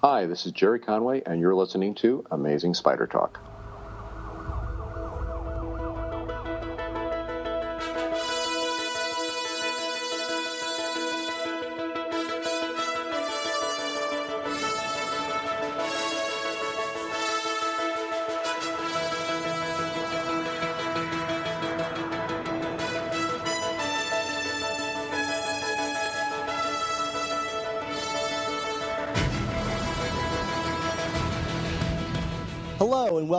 Hi, 0.00 0.26
this 0.26 0.46
is 0.46 0.52
Gerry 0.52 0.78
Conway, 0.78 1.22
and 1.26 1.40
you're 1.40 1.56
listening 1.56 1.96
to 1.96 2.24
Amazing 2.30 2.74
Spider 2.74 3.08
Talk. 3.08 3.47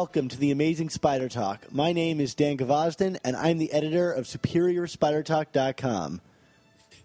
Welcome 0.09 0.27
to 0.27 0.39
the 0.39 0.49
Amazing 0.49 0.89
Spider 0.89 1.29
Talk. 1.29 1.71
My 1.71 1.93
name 1.93 2.19
is 2.19 2.33
Dan 2.33 2.57
Gvozden, 2.57 3.19
and 3.23 3.35
I'm 3.35 3.59
the 3.59 3.71
editor 3.71 4.11
of 4.11 4.25
SuperiorSpiderTalk.com. 4.25 6.21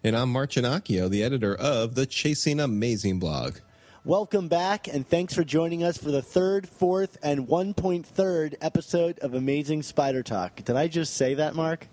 And 0.02 0.16
I'm 0.16 0.32
Mark 0.32 0.52
Ginocchio, 0.52 1.10
the 1.10 1.22
editor 1.22 1.54
of 1.54 1.96
the 1.96 2.06
Chasing 2.06 2.60
Amazing 2.60 3.18
blog. 3.18 3.58
Welcome 4.06 4.48
back, 4.48 4.88
and 4.88 5.06
thanks 5.06 5.34
for 5.34 5.44
joining 5.44 5.84
us 5.84 5.98
for 5.98 6.10
the 6.10 6.22
third, 6.22 6.66
fourth, 6.66 7.18
and 7.22 7.46
1.3rd 7.46 8.54
episode 8.62 9.18
of 9.18 9.34
Amazing 9.34 9.82
Spider 9.82 10.22
Talk. 10.22 10.64
Did 10.64 10.76
I 10.76 10.88
just 10.88 11.14
say 11.14 11.34
that, 11.34 11.54
Mark? 11.54 11.88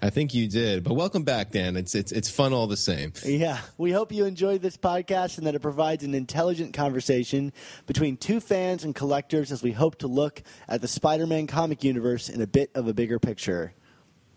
I 0.00 0.10
think 0.10 0.32
you 0.32 0.48
did, 0.48 0.84
but 0.84 0.94
welcome 0.94 1.24
back, 1.24 1.50
Dan. 1.50 1.76
It's 1.76 1.94
it's 1.94 2.12
it's 2.12 2.30
fun 2.30 2.52
all 2.52 2.68
the 2.68 2.76
same. 2.76 3.12
Yeah, 3.24 3.58
we 3.76 3.90
hope 3.90 4.12
you 4.12 4.26
enjoyed 4.26 4.62
this 4.62 4.76
podcast 4.76 5.38
and 5.38 5.46
that 5.46 5.56
it 5.56 5.62
provides 5.62 6.04
an 6.04 6.14
intelligent 6.14 6.72
conversation 6.72 7.52
between 7.86 8.16
two 8.16 8.38
fans 8.38 8.84
and 8.84 8.94
collectors 8.94 9.50
as 9.50 9.62
we 9.62 9.72
hope 9.72 9.98
to 9.98 10.06
look 10.06 10.42
at 10.68 10.82
the 10.82 10.88
Spider-Man 10.88 11.48
comic 11.48 11.82
universe 11.82 12.28
in 12.28 12.40
a 12.40 12.46
bit 12.46 12.70
of 12.76 12.86
a 12.86 12.94
bigger 12.94 13.18
picture. 13.18 13.74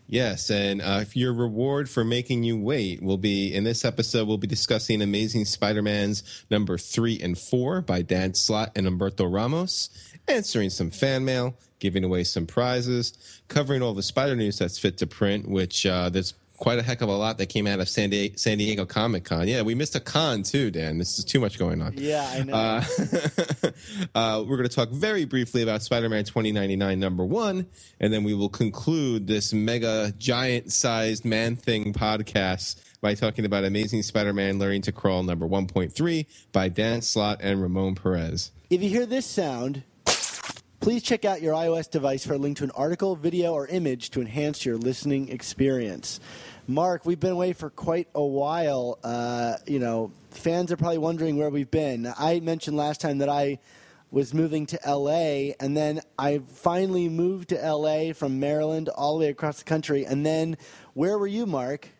Yes, 0.08 0.50
and 0.50 0.82
uh, 0.82 0.98
if 1.00 1.16
your 1.16 1.32
reward 1.32 1.88
for 1.88 2.04
making 2.04 2.42
you 2.42 2.58
wait 2.58 3.02
will 3.02 3.16
be 3.16 3.54
in 3.54 3.64
this 3.64 3.84
episode, 3.84 4.28
we'll 4.28 4.36
be 4.36 4.46
discussing 4.46 5.00
Amazing 5.00 5.46
Spider-Man's 5.46 6.44
number 6.50 6.76
three 6.76 7.18
and 7.18 7.38
four 7.38 7.80
by 7.80 8.02
Dan 8.02 8.34
Slott 8.34 8.72
and 8.76 8.86
Humberto 8.86 9.32
Ramos, 9.32 9.88
answering 10.28 10.70
some 10.70 10.90
fan 10.90 11.24
mail, 11.24 11.54
giving 11.78 12.04
away 12.04 12.24
some 12.24 12.46
prizes, 12.46 13.40
covering 13.48 13.82
all 13.82 13.94
the 13.94 14.02
Spider 14.02 14.36
news 14.36 14.58
that's 14.58 14.78
fit 14.78 14.98
to 14.98 15.06
print, 15.06 15.48
which 15.48 15.84
uh, 15.86 16.08
there's 16.08 16.34
quite 16.62 16.78
a 16.78 16.82
heck 16.82 17.00
of 17.00 17.08
a 17.08 17.16
lot 17.16 17.38
that 17.38 17.46
came 17.46 17.66
out 17.66 17.80
of 17.80 17.88
San, 17.88 18.08
Di- 18.08 18.34
San 18.36 18.56
Diego 18.56 18.86
Comic 18.86 19.24
Con. 19.24 19.48
Yeah, 19.48 19.62
we 19.62 19.74
missed 19.74 19.96
a 19.96 20.00
con 20.00 20.44
too, 20.44 20.70
Dan. 20.70 20.96
This 20.96 21.18
is 21.18 21.24
too 21.24 21.40
much 21.40 21.58
going 21.58 21.82
on. 21.82 21.94
Yeah, 21.96 22.24
I 22.24 22.42
know. 22.44 22.54
Uh, 22.54 22.84
uh, 24.14 24.44
we're 24.46 24.58
going 24.58 24.68
to 24.68 24.74
talk 24.74 24.90
very 24.90 25.24
briefly 25.24 25.62
about 25.62 25.82
Spider 25.82 26.08
Man 26.08 26.22
2099 26.22 27.00
number 27.00 27.24
one, 27.24 27.66
and 27.98 28.12
then 28.12 28.22
we 28.22 28.32
will 28.32 28.48
conclude 28.48 29.26
this 29.26 29.52
mega 29.52 30.12
giant 30.18 30.70
sized 30.70 31.24
man 31.24 31.56
thing 31.56 31.92
podcast 31.92 32.80
by 33.00 33.14
talking 33.14 33.44
about 33.44 33.64
Amazing 33.64 34.04
Spider 34.04 34.32
Man 34.32 34.60
Learning 34.60 34.82
to 34.82 34.92
Crawl 34.92 35.24
number 35.24 35.48
1.3 35.48 36.26
by 36.52 36.68
Dan 36.68 37.02
Slott 37.02 37.38
and 37.40 37.60
Ramon 37.60 37.96
Perez. 37.96 38.52
If 38.70 38.84
you 38.84 38.88
hear 38.88 39.04
this 39.04 39.26
sound, 39.26 39.82
please 40.82 41.00
check 41.00 41.24
out 41.24 41.40
your 41.40 41.54
iOS 41.54 41.88
device 41.88 42.26
for 42.26 42.34
a 42.34 42.38
link 42.38 42.56
to 42.56 42.64
an 42.64 42.72
article, 42.72 43.14
video, 43.14 43.52
or 43.52 43.68
image 43.68 44.10
to 44.10 44.20
enhance 44.20 44.66
your 44.66 44.76
listening 44.76 45.28
experience. 45.28 46.18
Mark, 46.66 47.06
we've 47.06 47.20
been 47.20 47.30
away 47.30 47.52
for 47.52 47.70
quite 47.70 48.08
a 48.16 48.24
while. 48.24 48.98
Uh, 49.04 49.54
you 49.64 49.78
know, 49.78 50.10
fans 50.30 50.72
are 50.72 50.76
probably 50.76 50.98
wondering 50.98 51.38
where 51.38 51.50
we've 51.50 51.70
been. 51.70 52.12
I 52.18 52.40
mentioned 52.40 52.76
last 52.76 53.00
time 53.00 53.18
that 53.18 53.28
I 53.28 53.60
was 54.10 54.34
moving 54.34 54.66
to 54.66 54.80
LA, 54.84 55.54
and 55.60 55.76
then 55.76 56.00
I 56.18 56.38
finally 56.38 57.08
moved 57.08 57.50
to 57.50 57.54
LA 57.54 58.12
from 58.12 58.40
Maryland 58.40 58.88
all 58.88 59.18
the 59.18 59.26
way 59.26 59.30
across 59.30 59.58
the 59.58 59.64
country. 59.64 60.04
And 60.04 60.26
then, 60.26 60.56
where 60.94 61.16
were 61.16 61.28
you, 61.28 61.46
Mark? 61.46 61.90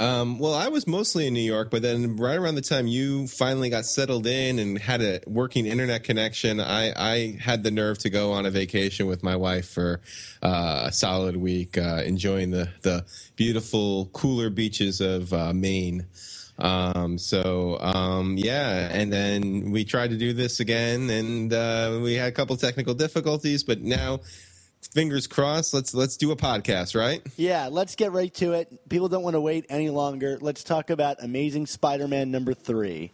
Um, 0.00 0.38
well, 0.38 0.54
I 0.54 0.68
was 0.68 0.86
mostly 0.86 1.26
in 1.26 1.34
New 1.34 1.40
York, 1.40 1.70
but 1.70 1.82
then 1.82 2.16
right 2.16 2.38
around 2.38 2.54
the 2.54 2.62
time 2.62 2.86
you 2.86 3.26
finally 3.26 3.68
got 3.68 3.84
settled 3.84 4.26
in 4.26 4.58
and 4.58 4.78
had 4.78 5.02
a 5.02 5.20
working 5.26 5.66
internet 5.66 6.04
connection, 6.04 6.58
I, 6.58 6.94
I 6.96 7.36
had 7.38 7.62
the 7.64 7.70
nerve 7.70 7.98
to 7.98 8.08
go 8.08 8.32
on 8.32 8.46
a 8.46 8.50
vacation 8.50 9.06
with 9.06 9.22
my 9.22 9.36
wife 9.36 9.68
for 9.68 10.00
uh, 10.42 10.84
a 10.86 10.92
solid 10.92 11.36
week, 11.36 11.76
uh, 11.76 12.02
enjoying 12.02 12.50
the, 12.50 12.70
the 12.80 13.04
beautiful, 13.36 14.06
cooler 14.14 14.48
beaches 14.48 15.02
of 15.02 15.34
uh, 15.34 15.52
Maine. 15.52 16.06
Um, 16.58 17.18
so 17.18 17.78
um, 17.80 18.36
yeah, 18.38 18.88
and 18.90 19.12
then 19.12 19.70
we 19.70 19.84
tried 19.84 20.10
to 20.10 20.16
do 20.16 20.32
this 20.32 20.60
again, 20.60 21.10
and 21.10 21.52
uh, 21.52 22.00
we 22.02 22.14
had 22.14 22.28
a 22.28 22.32
couple 22.32 22.56
technical 22.56 22.94
difficulties, 22.94 23.64
but 23.64 23.82
now 23.82 24.20
fingers 24.88 25.26
crossed 25.26 25.72
let's 25.74 25.94
let's 25.94 26.16
do 26.16 26.30
a 26.32 26.36
podcast 26.36 26.98
right 26.98 27.22
Yeah, 27.36 27.68
let's 27.70 27.94
get 27.94 28.12
right 28.12 28.32
to 28.34 28.52
it. 28.52 28.88
People 28.88 29.08
don't 29.08 29.22
want 29.22 29.34
to 29.34 29.40
wait 29.40 29.66
any 29.68 29.90
longer. 29.90 30.38
Let's 30.40 30.64
talk 30.64 30.90
about 30.90 31.22
Amazing 31.22 31.66
Spider 31.66 32.08
Man 32.08 32.30
number 32.30 32.54
three. 32.54 33.12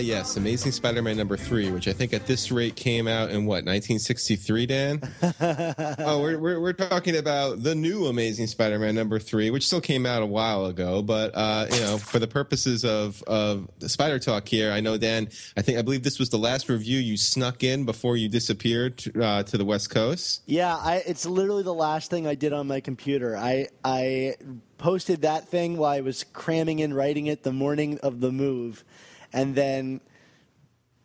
Yes 0.00 0.36
amazing 0.36 0.72
spider-man 0.72 1.16
number 1.16 1.36
three 1.36 1.70
which 1.70 1.88
i 1.88 1.92
think 1.92 2.12
at 2.12 2.26
this 2.26 2.50
rate 2.50 2.76
came 2.76 3.06
out 3.06 3.30
in 3.30 3.46
what 3.46 3.64
1963 3.64 4.66
dan? 4.66 5.00
Oh 6.00 6.20
we're, 6.20 6.38
we're, 6.38 6.60
we're 6.60 6.72
talking 6.72 7.16
about 7.16 7.62
the 7.62 7.74
new 7.74 8.06
amazing 8.06 8.46
spider-man 8.46 8.94
number 8.94 9.18
three 9.18 9.50
which 9.50 9.66
still 9.66 9.80
came 9.80 10.06
out 10.06 10.22
a 10.22 10.26
while 10.26 10.66
ago 10.66 11.02
but 11.02 11.32
uh, 11.34 11.66
you 11.70 11.80
know 11.80 11.98
for 11.98 12.18
the 12.18 12.28
purposes 12.28 12.84
of 12.84 13.22
of 13.24 13.68
spider 13.86 14.18
talk 14.18 14.48
here 14.48 14.72
i 14.72 14.80
know 14.80 14.96
dan 14.96 15.28
i 15.56 15.62
think 15.62 15.78
i 15.78 15.82
believe 15.82 16.02
this 16.02 16.18
was 16.18 16.30
the 16.30 16.38
last 16.38 16.68
review 16.68 16.98
you 16.98 17.16
snuck 17.16 17.62
in 17.62 17.84
before 17.84 18.16
you 18.16 18.28
disappeared 18.28 19.02
uh, 19.20 19.42
to 19.44 19.58
the 19.58 19.64
west 19.64 19.90
coast. 19.90 20.42
Yeah, 20.46 20.76
I, 20.76 21.02
it's 21.06 21.26
literally 21.26 21.62
the 21.62 21.74
last 21.74 22.10
thing 22.10 22.26
I 22.26 22.34
did 22.34 22.52
on 22.52 22.66
my 22.66 22.80
computer. 22.80 23.36
I 23.36 23.68
I 23.84 24.36
posted 24.78 25.22
that 25.22 25.48
thing 25.48 25.76
while 25.76 25.92
I 25.92 26.00
was 26.00 26.24
cramming 26.24 26.78
in 26.78 26.94
writing 26.94 27.26
it 27.26 27.42
the 27.42 27.52
morning 27.52 27.98
of 28.02 28.20
the 28.20 28.32
move, 28.32 28.84
and 29.32 29.54
then 29.54 30.00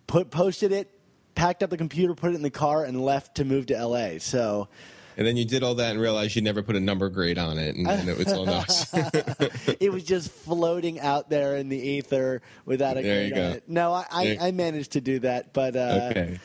put 0.08 0.32
posted 0.32 0.72
it, 0.72 0.92
packed 1.36 1.64
up 1.64 1.70
the 1.70 1.78
computer, 1.78 2.14
put 2.16 2.32
it 2.32 2.36
in 2.36 2.42
the 2.42 2.50
car, 2.50 2.84
and 2.84 3.04
left 3.04 3.36
to 3.36 3.46
move 3.46 3.68
to 3.68 3.76
L.A. 3.76 4.20
So. 4.20 4.68
and 5.18 5.26
then 5.26 5.38
you 5.38 5.46
did 5.46 5.64
all 5.64 5.76
that 5.76 5.92
and 5.92 6.02
realized 6.02 6.36
you 6.36 6.42
never 6.42 6.62
put 6.62 6.76
a 6.76 6.80
number 6.80 7.10
grade 7.10 7.38
on 7.38 7.58
it 7.58 7.76
and, 7.76 7.88
and 7.88 8.10
it 8.10 8.18
was 8.18 8.34
all 8.34 8.46
nuts 8.46 8.94
it 9.80 9.90
was 9.90 10.04
just 10.04 10.30
floating 10.30 11.00
out 11.00 11.30
there 11.30 11.56
in 11.56 11.70
the 11.70 11.80
ether 11.80 12.42
without 12.66 12.98
a 12.98 13.02
There 13.02 13.30
grade 13.30 13.36
you 13.36 13.42
on 13.42 13.52
it. 13.52 13.64
No, 13.70 13.94
I, 13.94 14.06
I, 14.12 14.38
I 14.42 14.52
managed 14.52 14.92
to 14.92 15.02
do 15.02 15.20
that, 15.20 15.54
but 15.54 15.78
uh, 15.78 16.10
okay 16.12 16.40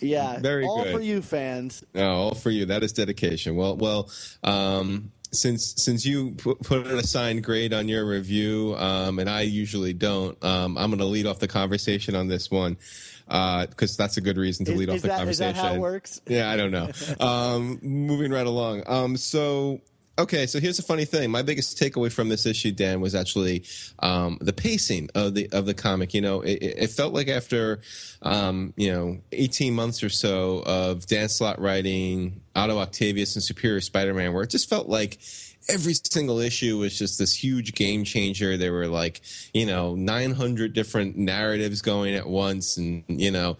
yeah, 0.00 0.38
Very 0.38 0.64
all 0.64 0.84
good. 0.84 0.94
for 0.94 1.00
you 1.00 1.22
fans. 1.22 1.82
Oh, 1.94 2.02
all 2.02 2.34
for 2.34 2.50
you. 2.50 2.66
That 2.66 2.82
is 2.82 2.92
dedication. 2.92 3.56
Well, 3.56 3.76
well, 3.76 4.10
um, 4.44 5.12
since 5.32 5.74
since 5.76 6.04
you 6.06 6.32
put, 6.32 6.60
put 6.60 6.86
an 6.86 6.98
assigned 6.98 7.44
grade 7.44 7.72
on 7.72 7.88
your 7.88 8.06
review, 8.06 8.74
um, 8.78 9.18
and 9.18 9.28
I 9.28 9.42
usually 9.42 9.92
don't, 9.92 10.42
um, 10.44 10.78
I'm 10.78 10.90
going 10.90 10.98
to 10.98 11.04
lead 11.04 11.26
off 11.26 11.38
the 11.38 11.48
conversation 11.48 12.14
on 12.14 12.28
this 12.28 12.50
one 12.50 12.76
because 13.26 13.96
that's 13.96 14.16
a 14.16 14.20
good 14.20 14.38
reason 14.38 14.64
to 14.66 14.74
lead 14.74 14.88
is 14.88 14.96
off 14.96 15.02
the 15.02 15.08
that, 15.08 15.14
is 15.14 15.38
conversation. 15.38 15.56
that 15.56 15.68
how 15.68 15.74
it 15.74 15.80
works? 15.80 16.20
Yeah, 16.26 16.50
I 16.50 16.56
don't 16.56 16.70
know. 16.70 16.90
Um, 17.20 17.78
moving 17.82 18.30
right 18.30 18.46
along. 18.46 18.84
Um, 18.86 19.16
so, 19.16 19.80
okay, 20.18 20.46
so 20.46 20.58
here's 20.60 20.78
a 20.78 20.82
funny 20.82 21.04
thing. 21.04 21.30
My 21.30 21.42
biggest 21.42 21.78
takeaway 21.78 22.12
from 22.12 22.28
this 22.28 22.44
issue, 22.44 22.72
Dan, 22.72 23.00
was 23.00 23.14
actually 23.14 23.64
um, 24.00 24.38
the 24.40 24.52
pacing 24.52 25.08
of 25.14 25.34
the 25.34 25.48
of 25.52 25.66
the 25.66 25.74
comic. 25.74 26.12
You 26.12 26.20
know, 26.20 26.40
it, 26.42 26.62
it 26.62 26.90
felt 26.90 27.14
like 27.14 27.28
after 27.28 27.80
um, 28.22 28.74
you 28.76 28.92
know 28.92 29.18
18 29.32 29.74
months 29.74 30.02
or 30.02 30.08
so 30.08 30.62
of 30.66 31.06
Dan 31.06 31.28
Slott 31.28 31.60
writing 31.60 32.40
Otto 32.54 32.78
Octavius 32.78 33.36
and 33.36 33.42
Superior 33.42 33.80
Spider-Man, 33.80 34.32
where 34.32 34.42
it 34.42 34.50
just 34.50 34.68
felt 34.68 34.88
like 34.88 35.18
every 35.68 35.94
single 35.94 36.38
issue 36.38 36.78
was 36.78 36.98
just 36.98 37.18
this 37.18 37.34
huge 37.34 37.74
game 37.74 38.04
changer. 38.04 38.56
There 38.56 38.72
were 38.72 38.86
like, 38.86 39.20
you 39.52 39.66
know, 39.66 39.94
900 39.94 40.72
different 40.72 41.16
narratives 41.16 41.82
going 41.82 42.14
at 42.14 42.26
once 42.26 42.76
and, 42.76 43.04
you 43.08 43.30
know, 43.30 43.58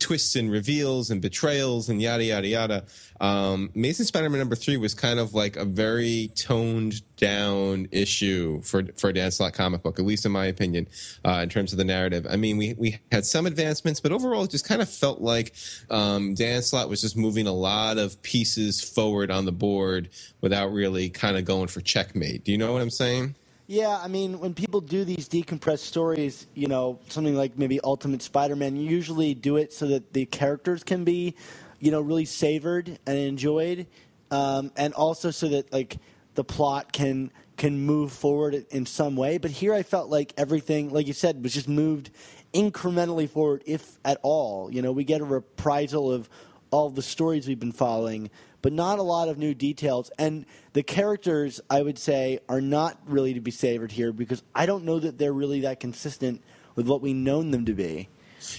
twists 0.00 0.36
and 0.36 0.50
reveals 0.50 1.10
and 1.10 1.20
betrayals 1.20 1.88
and 1.88 2.00
yada 2.00 2.24
yada 2.24 2.46
yada. 2.46 2.84
Um, 3.20 3.70
Amazing 3.74 4.06
Spider-Man 4.06 4.38
number 4.38 4.56
three 4.56 4.76
was 4.76 4.94
kind 4.94 5.18
of 5.18 5.34
like 5.34 5.56
a 5.56 5.64
very 5.64 6.30
toned 6.34 7.02
down 7.16 7.88
issue 7.92 8.60
for 8.62 8.84
for 8.96 9.10
a 9.10 9.12
Dan 9.12 9.30
Slott 9.30 9.54
comic 9.54 9.82
book, 9.82 9.98
at 9.98 10.04
least 10.04 10.26
in 10.26 10.32
my 10.32 10.46
opinion, 10.46 10.88
uh, 11.24 11.40
in 11.42 11.48
terms 11.48 11.72
of 11.72 11.78
the 11.78 11.84
narrative. 11.84 12.26
I 12.28 12.36
mean, 12.36 12.56
we 12.56 12.74
we 12.74 12.98
had 13.12 13.24
some 13.24 13.46
advancements, 13.46 14.00
but 14.00 14.12
overall, 14.12 14.44
it 14.44 14.50
just 14.50 14.66
kind 14.66 14.82
of 14.82 14.88
felt 14.88 15.20
like 15.20 15.54
um, 15.90 16.34
Dan 16.34 16.62
Slott 16.62 16.88
was 16.88 17.00
just 17.00 17.16
moving 17.16 17.46
a 17.46 17.52
lot 17.52 17.98
of 17.98 18.20
pieces 18.22 18.82
forward 18.82 19.30
on 19.30 19.44
the 19.44 19.52
board 19.52 20.10
without 20.40 20.72
really 20.72 21.10
kind 21.10 21.36
of 21.36 21.44
going 21.44 21.68
for 21.68 21.80
checkmate. 21.80 22.44
Do 22.44 22.52
you 22.52 22.58
know 22.58 22.72
what 22.72 22.82
I'm 22.82 22.90
saying? 22.90 23.36
Yeah, 23.66 23.98
I 23.98 24.08
mean, 24.08 24.40
when 24.40 24.52
people 24.52 24.82
do 24.82 25.04
these 25.04 25.26
decompressed 25.26 25.78
stories, 25.78 26.46
you 26.54 26.66
know, 26.68 26.98
something 27.08 27.34
like 27.34 27.56
maybe 27.56 27.80
Ultimate 27.82 28.20
Spider-Man, 28.20 28.76
you 28.76 28.86
usually 28.86 29.32
do 29.32 29.56
it 29.56 29.72
so 29.72 29.86
that 29.86 30.12
the 30.12 30.26
characters 30.26 30.84
can 30.84 31.02
be, 31.04 31.34
you 31.80 31.90
know, 31.90 32.02
really 32.02 32.26
savored 32.26 32.98
and 33.06 33.16
enjoyed, 33.18 33.86
um, 34.30 34.70
and 34.76 34.92
also 34.92 35.30
so 35.30 35.48
that 35.48 35.72
like 35.72 35.96
the 36.34 36.44
plot 36.44 36.92
can 36.92 37.30
can 37.56 37.78
move 37.86 38.12
forward 38.12 38.66
in 38.70 38.84
some 38.84 39.16
way. 39.16 39.38
But 39.38 39.52
here, 39.52 39.72
I 39.72 39.82
felt 39.82 40.10
like 40.10 40.34
everything, 40.36 40.90
like 40.90 41.06
you 41.06 41.14
said, 41.14 41.42
was 41.42 41.54
just 41.54 41.68
moved 41.68 42.10
incrementally 42.52 43.30
forward, 43.30 43.62
if 43.64 43.98
at 44.04 44.18
all. 44.22 44.70
You 44.70 44.82
know, 44.82 44.92
we 44.92 45.04
get 45.04 45.22
a 45.22 45.24
reprisal 45.24 46.12
of 46.12 46.28
all 46.70 46.90
the 46.90 47.02
stories 47.02 47.48
we've 47.48 47.60
been 47.60 47.72
following, 47.72 48.30
but 48.64 48.72
not 48.72 48.98
a 48.98 49.02
lot 49.02 49.28
of 49.28 49.36
new 49.36 49.52
details. 49.52 50.10
And 50.18 50.46
the 50.72 50.82
characters, 50.82 51.60
I 51.68 51.82
would 51.82 51.98
say, 51.98 52.38
are 52.48 52.62
not 52.62 52.98
really 53.06 53.34
to 53.34 53.40
be 53.42 53.50
savored 53.50 53.92
here 53.92 54.10
because 54.10 54.42
I 54.54 54.64
don't 54.64 54.84
know 54.84 54.98
that 54.98 55.18
they're 55.18 55.34
really 55.34 55.60
that 55.60 55.80
consistent 55.80 56.42
with 56.74 56.88
what 56.88 57.02
we've 57.02 57.14
known 57.14 57.50
them 57.50 57.66
to 57.66 57.74
be. 57.74 58.08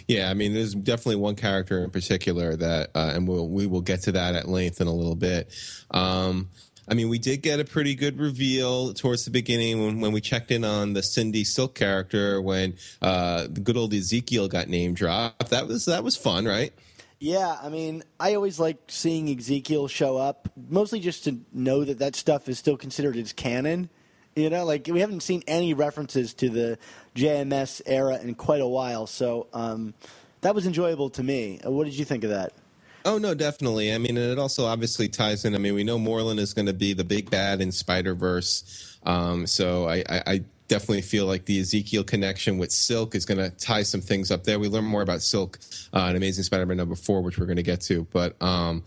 Yeah, 0.08 0.30
I 0.30 0.36
mean, 0.36 0.54
there's 0.54 0.76
definitely 0.76 1.16
one 1.16 1.34
character 1.34 1.84
in 1.84 1.90
particular 1.90 2.56
that, 2.56 2.92
uh, 2.94 3.14
and 3.16 3.28
we'll 3.28 3.50
we 3.50 3.66
will 3.66 3.82
get 3.82 4.04
to 4.04 4.12
that 4.12 4.36
at 4.36 4.48
length 4.48 4.80
in 4.80 4.86
a 4.86 4.94
little 4.94 5.16
bit. 5.16 5.52
Um, 5.90 6.50
I 6.88 6.94
mean, 6.94 7.10
we 7.10 7.18
did 7.18 7.42
get 7.42 7.60
a 7.60 7.66
pretty 7.66 7.96
good 7.96 8.20
reveal 8.20 8.94
towards 8.94 9.26
the 9.26 9.32
beginning 9.32 9.84
when, 9.84 10.02
when 10.02 10.12
we 10.12 10.22
checked 10.22 10.52
in 10.52 10.64
on 10.64 10.94
the 10.94 11.02
Cindy 11.02 11.44
Silk 11.44 11.74
character 11.74 12.40
when 12.40 12.76
uh, 13.02 13.48
the 13.50 13.60
good 13.60 13.76
old 13.76 13.92
Ezekiel 13.92 14.50
got 14.50 14.68
name 14.68 14.94
dropped. 14.94 15.50
That 15.50 15.68
was 15.68 15.86
that 15.86 16.04
was 16.04 16.16
fun, 16.16 16.46
right? 16.46 16.74
Yeah, 17.20 17.58
I 17.62 17.70
mean, 17.70 18.04
I 18.20 18.36
always 18.36 18.60
like 18.60 18.78
seeing 18.88 19.30
Ezekiel 19.30 19.88
show 19.88 20.18
up, 20.18 20.50
mostly 20.70 21.00
just 21.00 21.24
to 21.24 21.40
know 21.54 21.84
that 21.84 22.00
that 22.00 22.16
stuff 22.16 22.50
is 22.50 22.60
still 22.60 22.78
considered 22.78 23.16
as 23.16 23.32
canon. 23.34 23.90
You 24.36 24.50
know, 24.50 24.66
like 24.66 24.88
we 24.92 25.00
haven't 25.00 25.22
seen 25.22 25.42
any 25.48 25.74
references 25.74 26.34
to 26.36 26.50
the 26.50 26.78
JMS 27.16 27.82
era 27.86 28.20
in 28.20 28.36
quite 28.36 28.60
a 28.60 28.68
while, 28.68 29.08
so 29.08 29.48
um, 29.54 29.94
that 30.42 30.54
was 30.54 30.68
enjoyable 30.68 31.10
to 31.12 31.24
me. 31.24 31.62
Uh, 31.66 31.72
What 31.72 31.86
did 31.86 31.94
you 31.94 32.04
think 32.04 32.26
of 32.26 32.32
that? 32.32 32.52
Oh 33.06 33.18
no, 33.18 33.34
definitely. 33.34 33.94
I 33.94 33.98
mean, 33.98 34.18
and 34.18 34.32
it 34.32 34.40
also 34.40 34.66
obviously 34.66 35.08
ties 35.08 35.46
in. 35.46 35.56
I 35.56 35.58
mean, 35.58 35.74
we 35.74 35.86
know 35.86 35.98
Morlun 35.98 36.38
is 36.38 36.54
going 36.54 36.66
to 36.66 36.74
be 36.74 36.92
the 36.94 37.04
big 37.06 37.30
bad 37.30 37.62
in 37.62 37.72
Spider 37.72 38.14
Verse, 38.14 38.98
um, 39.06 39.48
so 39.48 39.88
I, 39.88 40.04
I, 40.10 40.24
I 40.28 40.44
definitely 40.68 41.02
feel 41.02 41.26
like 41.26 41.46
the 41.46 41.60
Ezekiel 41.60 42.04
connection 42.04 42.58
with 42.58 42.72
Silk 42.72 43.16
is 43.16 43.26
going 43.26 43.38
to 43.38 43.50
tie 43.58 43.84
some 43.84 44.02
things 44.02 44.32
up 44.32 44.44
there. 44.44 44.60
We 44.60 44.68
learn 44.68 44.86
more 44.86 45.02
about 45.02 45.22
Silk 45.22 45.60
uh, 45.94 46.08
in 46.10 46.16
Amazing 46.16 46.44
Spider-Man 46.44 46.78
number 46.78 46.96
four, 46.96 47.22
which 47.22 47.38
we're 47.38 47.46
going 47.46 47.58
to 47.58 47.64
get 47.64 47.82
to, 47.82 48.08
but. 48.12 48.42
Um, 48.42 48.84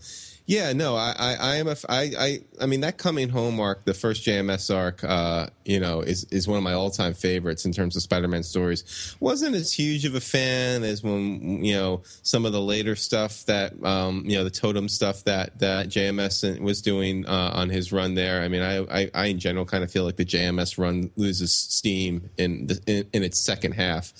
yeah, 0.49 0.73
no, 0.73 0.95
I, 0.95 1.13
I, 1.15 1.35
I 1.35 1.55
am 1.57 1.67
a, 1.67 1.75
I, 1.87 2.11
I, 2.17 2.39
I 2.59 2.65
mean 2.65 2.81
that 2.81 2.97
coming 2.97 3.29
home 3.29 3.59
arc, 3.59 3.85
the 3.85 3.93
first 3.93 4.25
JMS 4.25 4.75
arc, 4.75 5.03
uh, 5.03 5.45
you 5.63 5.79
know, 5.79 6.01
is 6.01 6.23
is 6.31 6.47
one 6.47 6.57
of 6.57 6.63
my 6.63 6.73
all 6.73 6.89
time 6.89 7.13
favorites 7.13 7.65
in 7.65 7.71
terms 7.71 7.95
of 7.95 8.01
Spider-Man 8.01 8.41
stories. 8.41 9.15
wasn't 9.19 9.55
as 9.55 9.71
huge 9.71 10.05
of 10.05 10.15
a 10.15 10.19
fan 10.19 10.83
as 10.83 11.03
when 11.03 11.63
you 11.63 11.75
know 11.75 12.01
some 12.23 12.47
of 12.47 12.51
the 12.51 12.59
later 12.59 12.95
stuff 12.95 13.45
that, 13.45 13.73
um, 13.85 14.23
you 14.25 14.37
know, 14.37 14.43
the 14.43 14.49
Totem 14.49 14.89
stuff 14.89 15.23
that 15.25 15.59
that 15.59 15.89
JMS 15.89 16.59
was 16.59 16.81
doing 16.81 17.27
uh, 17.27 17.51
on 17.53 17.69
his 17.69 17.91
run 17.91 18.15
there. 18.15 18.41
I 18.41 18.47
mean, 18.47 18.63
I, 18.63 18.79
I, 19.01 19.11
I 19.13 19.25
in 19.27 19.37
general 19.37 19.65
kind 19.65 19.83
of 19.83 19.91
feel 19.91 20.03
like 20.03 20.15
the 20.15 20.25
JMS 20.25 20.79
run 20.79 21.11
loses 21.15 21.53
steam 21.53 22.27
in 22.39 22.65
the, 22.65 22.81
in, 22.87 23.07
in 23.13 23.23
its 23.23 23.39
second 23.39 23.73
half, 23.73 24.11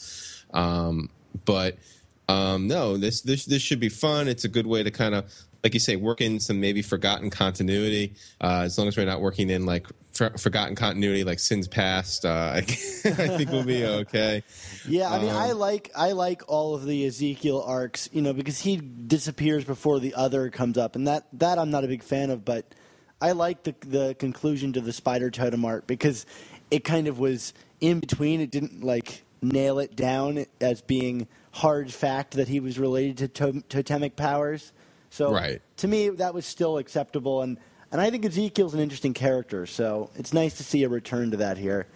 um, 0.53 1.09
but. 1.43 1.79
Um, 2.27 2.67
no, 2.67 2.95
this 2.95 3.21
this 3.21 3.45
this 3.45 3.63
should 3.63 3.79
be 3.79 3.89
fun. 3.89 4.27
It's 4.27 4.43
a 4.43 4.49
good 4.49 4.67
way 4.67 4.83
to 4.83 4.91
kind 4.91 5.15
of, 5.15 5.25
like 5.63 5.73
you 5.73 5.79
say, 5.79 5.95
work 5.95 6.21
in 6.21 6.39
some 6.39 6.59
maybe 6.59 6.81
forgotten 6.81 7.29
continuity. 7.29 8.15
Uh, 8.41 8.61
as 8.63 8.77
long 8.77 8.88
as 8.88 8.95
we're 8.95 9.06
not 9.06 9.21
working 9.21 9.50
in 9.50 9.65
like 9.65 9.88
for, 10.13 10.29
forgotten 10.38 10.75
continuity, 10.75 11.23
like 11.23 11.39
sins 11.39 11.67
past, 11.67 12.25
uh, 12.25 12.53
I, 12.56 12.61
think 12.61 13.51
we'll 13.51 13.63
be 13.63 13.85
okay. 13.85 14.44
Yeah, 14.88 15.11
I 15.11 15.19
mean, 15.19 15.29
Um, 15.29 15.38
I 15.38 15.51
like 15.51 15.91
I 15.95 16.11
like 16.13 16.44
all 16.47 16.75
of 16.75 16.85
the 16.85 17.06
Ezekiel 17.06 17.61
arcs, 17.65 18.09
you 18.11 18.21
know, 18.21 18.33
because 18.33 18.59
he 18.59 18.77
disappears 18.77 19.65
before 19.65 20.00
the 20.00 20.13
other 20.15 20.50
comes 20.50 20.77
up, 20.77 20.95
and 20.95 21.07
that 21.07 21.27
that 21.33 21.59
I'm 21.59 21.71
not 21.71 21.83
a 21.83 21.88
big 21.88 22.03
fan 22.03 22.29
of, 22.29 22.45
but 22.45 22.73
I 23.21 23.33
like 23.33 23.63
the 23.63 23.75
the 23.85 24.15
conclusion 24.15 24.73
to 24.73 24.81
the 24.81 24.94
Spider 24.94 25.29
Totem 25.29 25.65
arc 25.65 25.88
because 25.88 26.25
it 26.71 26.83
kind 26.83 27.07
of 27.07 27.19
was 27.19 27.53
in 27.81 28.00
between. 28.00 28.39
It 28.39 28.51
didn't 28.51 28.83
like 28.83 29.23
nail 29.41 29.79
it 29.79 29.95
down 29.95 30.45
as 30.61 30.81
being 30.81 31.27
hard 31.53 31.91
fact 31.91 32.35
that 32.35 32.47
he 32.47 32.59
was 32.59 32.79
related 32.79 33.17
to 33.17 33.27
to- 33.27 33.61
totemic 33.67 34.15
powers. 34.15 34.71
So 35.09 35.31
Right. 35.31 35.61
to 35.77 35.88
me, 35.88 36.09
that 36.09 36.33
was 36.33 36.45
still 36.45 36.77
acceptable, 36.77 37.41
and 37.41 37.57
and 37.91 38.00
I 38.00 38.11
think 38.11 38.23
Ezekiel's 38.25 38.75
an 38.75 38.79
interesting 38.79 39.13
character, 39.13 39.65
so 39.65 40.11
it's 40.15 40.31
nice 40.33 40.56
to 40.57 40.63
see 40.63 40.83
a 40.83 40.89
return 40.89 41.31
to 41.31 41.38
that 41.38 41.57
here. 41.57 41.88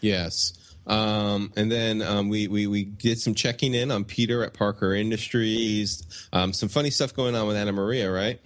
Yes. 0.00 0.52
Um, 0.86 1.52
and 1.56 1.70
then 1.70 2.02
um, 2.02 2.28
we, 2.28 2.48
we 2.48 2.66
we 2.66 2.84
did 2.84 3.20
some 3.20 3.34
checking 3.34 3.74
in 3.74 3.90
on 3.90 4.04
Peter 4.04 4.44
at 4.44 4.52
Parker 4.54 4.94
Industries. 4.94 6.04
Um, 6.32 6.52
some 6.52 6.68
funny 6.68 6.90
stuff 6.90 7.14
going 7.14 7.34
on 7.34 7.46
with 7.46 7.56
Anna 7.56 7.72
Maria, 7.72 8.10
right? 8.10 8.40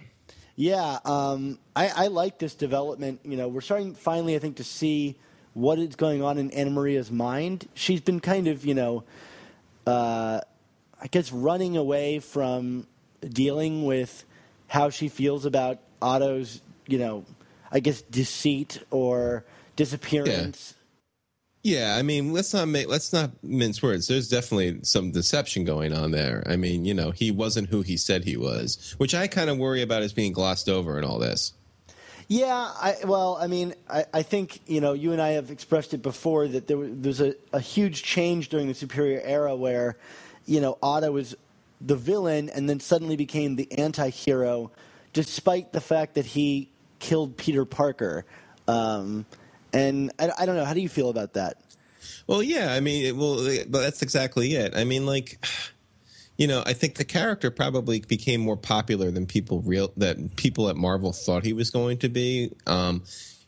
Yeah, 0.55 0.99
um, 1.05 1.59
I, 1.75 1.89
I 1.89 2.07
like 2.07 2.39
this 2.39 2.55
development. 2.55 3.21
You 3.23 3.37
know, 3.37 3.47
we're 3.47 3.61
starting 3.61 3.93
finally, 3.93 4.35
I 4.35 4.39
think, 4.39 4.57
to 4.57 4.63
see 4.63 5.17
what 5.53 5.77
is 5.79 5.95
going 5.95 6.23
on 6.23 6.37
in 6.37 6.51
Anna 6.51 6.71
Maria's 6.71 7.11
mind. 7.11 7.67
She's 7.75 8.01
been 8.01 8.19
kind 8.19 8.47
of, 8.47 8.65
you 8.65 8.73
know, 8.73 9.03
uh, 9.85 10.41
I 10.99 11.07
guess, 11.07 11.31
running 11.31 11.77
away 11.77 12.19
from 12.19 12.87
dealing 13.21 13.85
with 13.85 14.25
how 14.67 14.89
she 14.89 15.07
feels 15.07 15.45
about 15.45 15.79
Otto's, 16.01 16.61
you 16.87 16.97
know, 16.97 17.25
I 17.71 17.79
guess 17.79 18.01
deceit 18.01 18.81
or 18.91 19.45
disappearance. 19.75 20.75
Yeah, 21.63 21.97
I 21.97 22.01
mean, 22.01 22.31
let's 22.31 22.53
not 22.53 22.67
make 22.67 22.87
let's 22.87 23.11
not 23.11 23.31
mince 23.43 23.81
words. 23.81 24.07
There's 24.07 24.29
definitely 24.29 24.79
some 24.83 25.11
deception 25.11 25.65
going 25.65 25.91
on 25.91 26.11
there. 26.11 26.43
I 26.47 26.55
mean, 26.55 26.85
you 26.85 26.93
know, 26.93 27.11
he 27.11 27.29
wasn't 27.29 27.69
who 27.69 27.81
he 27.81 27.97
said 27.97 28.23
he 28.23 28.37
was, 28.37 28.95
which 28.97 29.13
I 29.13 29.27
kind 29.27 29.49
of 29.49 29.57
worry 29.57 29.81
about 29.81 30.01
as 30.01 30.13
being 30.13 30.31
glossed 30.31 30.69
over 30.69 30.97
in 30.97 31.03
all 31.03 31.19
this. 31.19 31.53
Yeah, 32.29 32.53
I, 32.53 32.95
well, 33.05 33.37
I 33.39 33.47
mean, 33.47 33.73
I, 33.89 34.05
I 34.13 34.21
think 34.21 34.61
you 34.65 34.79
know 34.79 34.93
you 34.93 35.11
and 35.11 35.21
I 35.21 35.29
have 35.29 35.51
expressed 35.51 35.93
it 35.93 36.01
before 36.01 36.47
that 36.47 36.67
there 36.67 36.77
was, 36.77 36.89
there's 36.93 37.21
a, 37.21 37.35
a 37.51 37.59
huge 37.59 38.03
change 38.03 38.49
during 38.49 38.67
the 38.67 38.73
Superior 38.73 39.21
Era 39.21 39.55
where, 39.55 39.97
you 40.45 40.61
know, 40.61 40.77
Otto 40.81 41.11
was 41.11 41.35
the 41.81 41.95
villain 41.95 42.49
and 42.49 42.69
then 42.69 42.79
suddenly 42.79 43.15
became 43.15 43.55
the 43.55 43.71
anti-hero, 43.77 44.71
despite 45.13 45.73
the 45.73 45.81
fact 45.81 46.15
that 46.15 46.25
he 46.25 46.69
killed 46.99 47.37
Peter 47.37 47.65
Parker. 47.65 48.25
Um, 48.67 49.25
and 49.73 50.11
I, 50.19 50.31
I 50.39 50.45
don't 50.45 50.55
know. 50.55 50.65
How 50.65 50.73
do 50.73 50.81
you 50.81 50.89
feel 50.89 51.09
about 51.09 51.33
that? 51.33 51.61
Well, 52.25 52.43
yeah, 52.43 52.73
I 52.73 52.79
mean, 52.79 53.17
well, 53.17 53.37
but 53.69 53.79
that's 53.79 54.01
exactly 54.01 54.53
it. 54.53 54.75
I 54.75 54.83
mean, 54.83 55.05
like, 55.05 55.43
you 56.37 56.47
know, 56.47 56.61
I 56.65 56.73
think 56.73 56.95
the 56.95 57.05
character 57.05 57.49
probably 57.51 58.01
became 58.01 58.41
more 58.41 58.57
popular 58.57 59.11
than 59.11 59.25
people 59.25 59.61
real 59.61 59.91
that 59.97 60.35
people 60.35 60.69
at 60.69 60.75
Marvel 60.75 61.13
thought 61.13 61.43
he 61.43 61.53
was 61.53 61.69
going 61.69 61.99
to 61.99 62.09
be. 62.09 62.51
Um, 62.65 63.03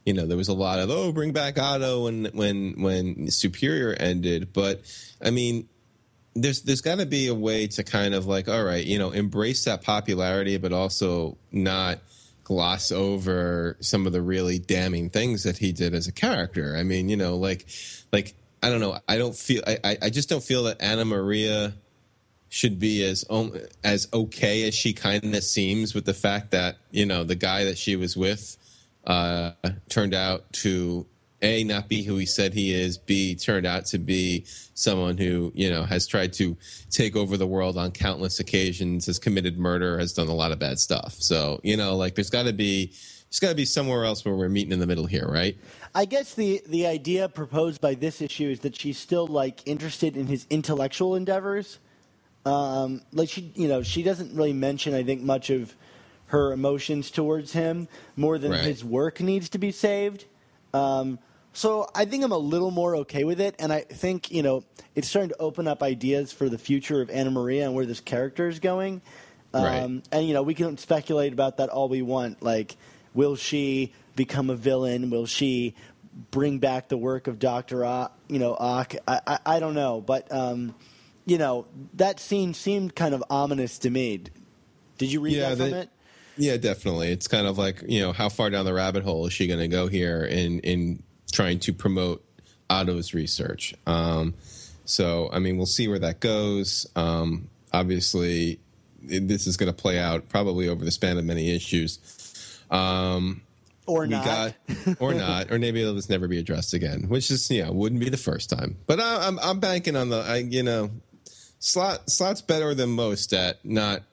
you 0.06 0.14
know, 0.14 0.26
there 0.26 0.38
was 0.38 0.48
a 0.48 0.54
lot 0.54 0.80
of 0.80 0.90
oh, 0.90 1.12
bring 1.12 1.34
back 1.34 1.60
Otto 1.60 2.06
when 2.06 2.26
when 2.34 2.82
when 2.82 3.30
Superior 3.30 3.94
ended, 3.94 4.54
but 4.54 4.82
I 5.22 5.30
mean, 5.30 5.68
there's 6.44 6.62
there's 6.62 6.82
got 6.82 7.00
to 7.00 7.06
be 7.06 7.28
a 7.28 7.36
way 7.36 7.68
to 7.68 7.84
kind 7.84 8.14
of 8.14 8.26
like, 8.26 8.48
all 8.48 8.64
right, 8.64 8.86
you 8.86 9.00
know, 9.00 9.12
embrace 9.12 9.66
that 9.66 9.82
popularity, 9.84 10.58
but 10.58 10.74
also 10.74 11.38
not 11.52 12.00
gloss 12.44 12.92
over 12.92 13.78
some 13.80 14.08
of 14.08 14.12
the 14.14 14.22
really 14.22 14.58
damning 14.58 15.10
things 15.10 15.44
that 15.44 15.58
he 15.58 15.72
did 15.72 15.94
as 15.94 16.08
a 16.08 16.12
character. 16.12 16.76
I 16.76 16.84
mean, 16.84 17.08
you 17.10 17.16
know, 17.18 17.36
like 17.38 17.68
like 18.12 18.34
I 18.64 18.70
don't 18.70 18.80
know, 18.80 18.98
I 19.08 19.18
don't 19.18 19.36
feel 19.36 19.62
I 19.68 19.98
I- 20.02 20.10
just 20.10 20.30
don't 20.30 20.44
feel 20.44 20.64
that 20.64 20.82
Anna 20.82 21.06
Maria 21.06 21.74
should 22.50 22.80
be 22.80 23.04
as 23.04 23.24
as 23.84 24.08
okay 24.12 24.68
as 24.68 24.74
she 24.74 24.94
kind 24.94 25.36
of 25.36 25.44
seems 25.44 25.94
with 25.94 26.06
the 26.06 26.14
fact 26.14 26.52
that 26.52 26.78
you 26.90 27.06
know 27.06 27.24
the 27.24 27.36
guy 27.36 27.66
that 27.66 27.78
she 27.78 27.96
was 27.96 28.18
with 28.18 28.58
uh, 29.06 29.52
turned 29.88 30.14
out 30.14 30.52
to 30.54 31.06
a 31.42 31.64
not 31.64 31.88
be 31.88 32.04
who 32.04 32.18
he 32.18 32.26
said 32.26 32.54
he 32.54 32.74
is 32.74 32.98
b 32.98 33.34
turned 33.36 33.66
out 33.66 33.86
to 33.86 33.98
be 33.98 34.46
someone 34.74 35.18
who 35.18 35.52
you 35.56 35.70
know 35.70 35.84
has 35.84 36.06
tried 36.08 36.34
to 36.34 36.56
take 36.90 37.16
over 37.16 37.38
the 37.38 37.48
world 37.48 37.78
on 37.78 37.92
countless 37.92 38.40
occasions 38.40 39.06
has 39.06 39.18
committed 39.20 39.58
murder 39.58 39.98
has 39.98 40.14
done 40.14 40.28
a 40.28 40.34
lot 40.34 40.52
of 40.52 40.60
bad 40.60 40.78
stuff 40.80 41.14
so 41.14 41.60
you 41.64 41.78
know 41.78 41.96
like 41.96 42.16
there's 42.16 42.30
got 42.30 42.44
to 42.44 42.54
be 42.54 42.88
there's 42.88 43.40
got 43.40 43.50
to 43.50 43.56
be 43.56 43.66
somewhere 43.66 44.04
else 44.06 44.26
where 44.26 44.36
we're 44.36 44.50
meeting 44.50 44.72
in 44.74 44.80
the 44.80 44.88
middle 44.88 45.06
here 45.06 45.28
right 45.28 45.58
I 45.96 46.06
guess 46.06 46.36
the 46.36 46.62
the 46.68 46.86
idea 46.86 47.28
proposed 47.30 47.82
by 47.82 47.96
this 47.96 48.22
issue 48.22 48.50
is 48.50 48.60
that 48.60 48.76
she's 48.76 48.98
still 48.98 49.26
like 49.26 49.62
interested 49.68 50.16
in 50.16 50.28
his 50.28 50.46
intellectual 50.52 51.16
endeavors. 51.16 51.80
Um, 52.46 53.02
like 53.12 53.28
she, 53.28 53.52
you 53.56 53.68
know, 53.68 53.82
she 53.82 54.04
doesn't 54.04 54.36
really 54.36 54.54
mention, 54.54 54.94
I 54.94 55.04
think, 55.04 55.22
much 55.24 55.50
of 55.50 55.76
her 56.28 56.54
emotions 56.54 57.10
towards 57.10 57.54
him 57.54 57.88
more 58.16 58.38
than 58.38 58.52
Right. 58.52 58.62
his 58.62 58.84
work 58.86 59.20
needs 59.20 59.50
to 59.50 59.58
be 59.58 59.72
saved. 59.72 60.26
Um, 60.76 61.18
so 61.60 61.90
I 61.94 62.06
think 62.06 62.24
I'm 62.24 62.32
a 62.32 62.38
little 62.38 62.72
more 62.72 62.96
okay 62.98 63.26
with 63.26 63.42
it, 63.42 63.54
and 63.60 63.74
I 63.74 63.82
think 63.82 64.32
you 64.32 64.42
know 64.44 64.64
it's 64.96 65.10
starting 65.10 65.30
to 65.30 65.38
open 65.40 65.68
up 65.68 65.84
ideas 65.84 66.32
for 66.32 66.48
the 66.48 66.58
future 66.58 67.02
of 67.02 67.10
Anna 67.10 67.32
Maria 67.32 67.66
and 67.66 67.76
where 67.76 67.86
this 67.86 68.00
character 68.00 68.48
is 68.48 68.60
going. 68.60 69.02
Um, 69.54 69.64
Right. 69.64 70.02
And 70.14 70.28
you 70.28 70.34
know 70.34 70.44
we 70.44 70.54
can 70.54 70.78
speculate 70.78 71.34
about 71.34 71.58
that 71.58 71.70
all 71.70 71.90
we 71.90 72.02
want. 72.02 72.42
Like, 72.42 72.78
will 73.14 73.36
she 73.36 73.94
become 74.16 74.50
a 74.50 74.56
villain? 74.56 75.10
Will 75.10 75.26
she 75.26 75.76
bring 76.32 76.60
back 76.60 76.88
the 76.88 76.98
work 76.98 77.28
of 77.28 77.40
Doctor 77.40 77.84
Ock? 77.84 78.18
You 78.30 78.40
know, 78.40 78.56
Ock. 78.58 78.96
I, 79.08 79.20
I 79.28 79.40
I 79.46 79.60
don't 79.60 79.74
know, 79.76 80.00
but 80.02 80.32
um, 80.32 80.76
you 81.26 81.38
know 81.38 81.66
that 81.96 82.20
scene 82.22 82.54
seemed 82.54 82.96
kind 82.96 83.14
of 83.14 83.22
ominous 83.30 83.80
to 83.80 83.90
me. 83.90 84.22
Did 84.98 85.12
you 85.12 85.20
read 85.20 85.34
Yeah, 85.36 85.50
that 85.50 85.58
from 85.58 85.72
they- 85.72 85.80
it? 85.82 85.90
Yeah, 86.38 86.56
definitely. 86.56 87.12
It's 87.12 87.28
kind 87.28 87.48
of 87.48 87.58
like 87.58 87.84
you 87.86 88.00
know 88.00 88.14
how 88.14 88.30
far 88.30 88.50
down 88.50 88.64
the 88.66 88.74
rabbit 88.74 89.04
hole 89.04 89.26
is 89.28 89.34
she 89.34 89.46
going 89.48 89.60
to 89.60 89.68
go 89.68 89.88
here 89.88 90.24
in 90.24 90.60
in 90.62 91.04
trying 91.32 91.60
to 91.60 91.74
promote 91.74 92.24
Otto's 92.70 93.14
research. 93.14 93.74
Um, 93.86 94.34
so 94.86 95.30
I 95.32 95.40
mean, 95.40 95.58
we'll 95.58 95.66
see 95.66 95.88
where 95.88 96.00
that 96.00 96.20
goes. 96.20 96.88
Um, 96.96 97.50
obviously, 97.72 98.60
this 99.02 99.48
is 99.48 99.58
going 99.58 99.72
to 99.72 99.82
play 99.82 100.00
out 100.00 100.30
probably 100.30 100.68
over 100.68 100.84
the 100.84 100.92
span 100.92 101.18
of 101.18 101.26
many 101.26 101.52
issues. 101.56 102.00
Um, 102.72 103.42
Or 103.86 104.06
not? 104.08 104.26
got 104.26 104.54
or 105.00 105.14
not, 105.14 105.52
or 105.52 105.60
maybe 105.60 105.82
it'll 105.82 105.96
just 105.96 106.10
never 106.10 106.28
be 106.28 106.38
addressed 106.38 106.74
again, 106.74 107.08
which 107.10 107.32
is 107.32 107.50
yeah, 107.50 107.70
wouldn't 107.70 108.02
be 108.02 108.10
the 108.10 108.18
first 108.18 108.50
time. 108.50 108.78
But 108.88 109.00
I, 109.00 109.28
I'm 109.28 109.40
I'm 109.40 109.60
banking 109.60 109.96
on 109.96 110.10
the 110.10 110.20
I, 110.20 110.38
you 110.38 110.64
know, 110.64 110.92
Slott 111.60 112.10
Slott's 112.10 112.42
better 112.42 112.74
than 112.76 112.90
most 112.92 113.34
at 113.34 113.64
not 113.66 114.04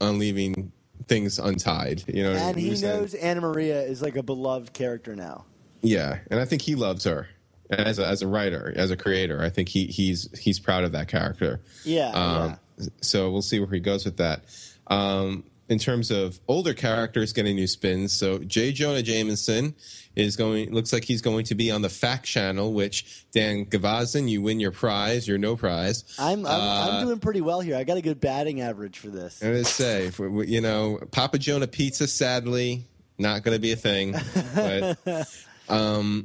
on 0.00 0.18
leaving 0.18 0.72
things 1.08 1.38
untied. 1.38 2.04
You 2.06 2.24
know, 2.24 2.32
and 2.32 2.56
he 2.56 2.70
knows 2.80 3.14
Anna 3.14 3.40
Maria 3.40 3.80
is 3.82 4.02
like 4.02 4.16
a 4.16 4.22
beloved 4.22 4.72
character 4.72 5.14
now. 5.16 5.44
Yeah, 5.86 6.18
and 6.30 6.40
I 6.40 6.44
think 6.44 6.62
he 6.62 6.74
loves 6.74 7.04
her 7.04 7.28
as 7.70 7.98
a, 7.98 8.06
as 8.06 8.22
a 8.22 8.26
writer, 8.26 8.72
as 8.76 8.90
a 8.90 8.96
creator. 8.96 9.40
I 9.42 9.50
think 9.50 9.68
he 9.68 9.86
he's 9.86 10.28
he's 10.38 10.58
proud 10.58 10.84
of 10.84 10.92
that 10.92 11.08
character. 11.08 11.60
Yeah, 11.84 12.10
Um, 12.10 12.58
So 13.00 13.30
we'll 13.30 13.42
see 13.42 13.58
where 13.60 13.70
he 13.70 13.80
goes 13.80 14.04
with 14.04 14.16
that. 14.18 14.42
Um, 14.88 15.44
in 15.68 15.78
terms 15.80 16.12
of 16.12 16.38
older 16.46 16.74
characters 16.74 17.32
getting 17.32 17.56
new 17.56 17.66
spins, 17.66 18.12
so 18.12 18.38
J. 18.38 18.70
Jonah 18.72 19.02
Jameson 19.02 19.74
is 20.14 20.36
going. 20.36 20.72
Looks 20.72 20.92
like 20.92 21.02
he's 21.04 21.20
going 21.22 21.44
to 21.46 21.54
be 21.56 21.70
on 21.72 21.82
the 21.82 21.88
Fact 21.88 22.24
Channel. 22.24 22.72
Which 22.72 23.26
Dan 23.32 23.66
Gvozden, 23.66 24.28
you 24.28 24.42
win 24.42 24.60
your 24.60 24.70
prize. 24.70 25.26
You're 25.26 25.38
no 25.38 25.56
prize. 25.56 26.04
I'm 26.18 26.46
I'm, 26.46 26.60
Uh, 26.60 26.88
I'm 27.00 27.06
doing 27.06 27.18
pretty 27.20 27.40
well 27.40 27.60
here. 27.60 27.76
I 27.76 27.82
got 27.84 27.96
a 27.96 28.02
good 28.02 28.20
batting 28.20 28.60
average 28.60 28.98
for 28.98 29.08
this. 29.08 29.42
I'm 29.42 29.52
gonna 29.52 29.64
say, 29.64 30.10
you 30.20 30.60
know, 30.60 31.00
Papa 31.10 31.38
Jonah 31.38 31.66
pizza. 31.66 32.06
Sadly, 32.06 32.84
not 33.18 33.42
going 33.42 33.56
to 33.56 33.60
be 33.60 33.72
a 33.72 33.76
thing. 33.76 34.14
But 34.54 34.98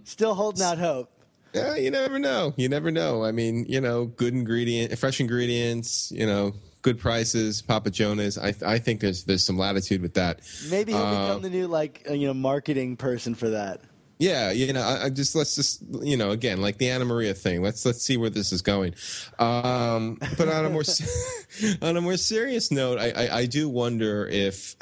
Still 0.05 0.33
holding 0.35 0.63
out 0.63 0.77
hope. 0.77 1.09
Yeah, 1.53 1.75
you 1.75 1.91
never 1.91 2.17
know. 2.17 2.53
You 2.55 2.69
never 2.69 2.91
know. 2.91 3.25
I 3.25 3.31
mean, 3.33 3.65
you 3.67 3.81
know, 3.81 4.05
good 4.05 4.33
ingredient, 4.33 4.97
fresh 4.97 5.19
ingredients. 5.19 6.11
You 6.15 6.25
know, 6.25 6.53
good 6.81 6.97
prices. 6.97 7.61
Papa 7.61 7.91
Jonas. 7.91 8.37
I 8.37 8.53
I 8.65 8.79
think 8.79 9.01
there's 9.01 9.25
there's 9.25 9.43
some 9.45 9.57
latitude 9.57 10.01
with 10.01 10.13
that. 10.13 10.39
Maybe 10.69 10.93
he'll 10.93 11.01
Uh, 11.01 11.27
become 11.27 11.41
the 11.41 11.49
new 11.49 11.67
like 11.67 12.05
uh, 12.09 12.13
you 12.13 12.27
know 12.27 12.33
marketing 12.33 12.95
person 12.95 13.35
for 13.35 13.49
that. 13.49 13.81
Yeah, 14.17 14.51
you 14.51 14.71
know, 14.71 14.81
I, 14.83 15.05
I 15.05 15.09
just 15.09 15.35
let's 15.35 15.55
just 15.55 15.81
you 16.03 16.15
know 16.15 16.29
again 16.31 16.61
like 16.61 16.77
the 16.77 16.89
Anna 16.89 17.03
Maria 17.05 17.33
thing. 17.33 17.61
Let's 17.63 17.85
let's 17.85 18.01
see 18.03 18.15
where 18.17 18.29
this 18.29 18.51
is 18.53 18.61
going. 18.61 18.93
Um, 19.39 20.19
but 20.37 20.47
on 20.47 20.63
a 20.65 20.69
more 20.69 20.83
on 21.81 21.97
a 21.97 22.01
more 22.01 22.17
serious 22.17 22.71
note, 22.71 22.97
I, 22.99 23.09
I 23.11 23.37
I 23.39 23.45
do 23.47 23.67
wonder 23.67 24.25
if 24.27 24.75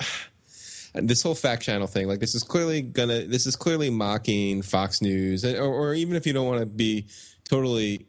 this 1.01 1.21
whole 1.23 1.35
fact 1.35 1.63
channel 1.63 1.87
thing 1.87 2.07
like 2.07 2.19
this 2.19 2.35
is 2.35 2.43
clearly 2.43 2.81
gonna 2.81 3.25
this 3.25 3.45
is 3.45 3.55
clearly 3.55 3.89
mocking 3.89 4.61
Fox 4.61 5.01
News 5.01 5.43
or, 5.45 5.61
or 5.61 5.93
even 5.93 6.15
if 6.15 6.25
you 6.27 6.33
don't 6.33 6.47
want 6.47 6.59
to 6.59 6.65
be 6.65 7.07
totally 7.43 8.05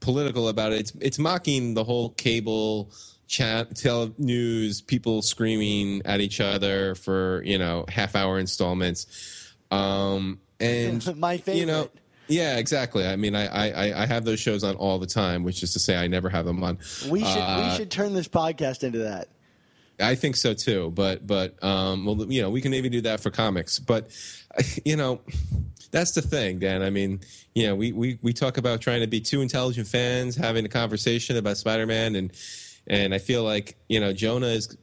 political 0.00 0.48
about 0.48 0.72
it, 0.72 0.80
it's 0.80 0.92
it's 1.00 1.18
mocking 1.18 1.74
the 1.74 1.84
whole 1.84 2.10
cable 2.10 2.90
chat 3.28 3.76
tele 3.76 4.12
news 4.18 4.80
people 4.80 5.22
screaming 5.22 6.02
at 6.04 6.20
each 6.20 6.40
other 6.40 6.94
for 6.96 7.42
you 7.44 7.58
know 7.58 7.84
half 7.88 8.16
hour 8.16 8.38
installments 8.40 9.52
um 9.70 10.40
and 10.58 11.16
My 11.16 11.34
you 11.46 11.64
know 11.64 11.82
favorite. 11.84 11.98
yeah 12.26 12.56
exactly 12.56 13.06
i 13.06 13.14
mean 13.14 13.36
I, 13.36 13.46
I 13.46 14.02
i 14.02 14.06
have 14.06 14.24
those 14.24 14.40
shows 14.40 14.64
on 14.64 14.74
all 14.74 14.98
the 14.98 15.06
time 15.06 15.44
which 15.44 15.62
is 15.62 15.72
to 15.74 15.78
say 15.78 15.96
i 15.96 16.08
never 16.08 16.28
have 16.28 16.44
them 16.44 16.64
on 16.64 16.78
We 17.08 17.20
should 17.20 17.38
Uh, 17.38 17.68
we 17.70 17.76
should 17.76 17.90
turn 17.92 18.14
this 18.14 18.26
podcast 18.26 18.82
into 18.82 18.98
that. 18.98 19.28
I 20.00 20.14
think 20.14 20.36
so 20.36 20.54
too, 20.54 20.90
but 20.94 21.26
but 21.26 21.62
um, 21.62 22.04
well, 22.04 22.30
you 22.30 22.42
know, 22.42 22.50
we 22.50 22.60
can 22.60 22.70
maybe 22.70 22.88
do 22.88 23.00
that 23.02 23.20
for 23.20 23.30
comics, 23.30 23.78
but 23.78 24.10
you 24.84 24.96
know, 24.96 25.20
that's 25.90 26.12
the 26.12 26.22
thing, 26.22 26.58
Dan. 26.58 26.82
I 26.82 26.90
mean, 26.90 27.20
you 27.54 27.66
know, 27.66 27.74
we 27.74 27.92
we 27.92 28.18
we 28.22 28.32
talk 28.32 28.56
about 28.56 28.80
trying 28.80 29.00
to 29.00 29.06
be 29.06 29.20
two 29.20 29.40
intelligent 29.40 29.86
fans 29.86 30.36
having 30.36 30.64
a 30.64 30.68
conversation 30.68 31.36
about 31.36 31.56
Spider-Man, 31.56 32.14
and 32.16 32.32
and 32.86 33.14
I 33.14 33.18
feel 33.18 33.44
like 33.44 33.76
you 33.88 34.00
know, 34.00 34.12
Jonah 34.12 34.46
is. 34.46 34.76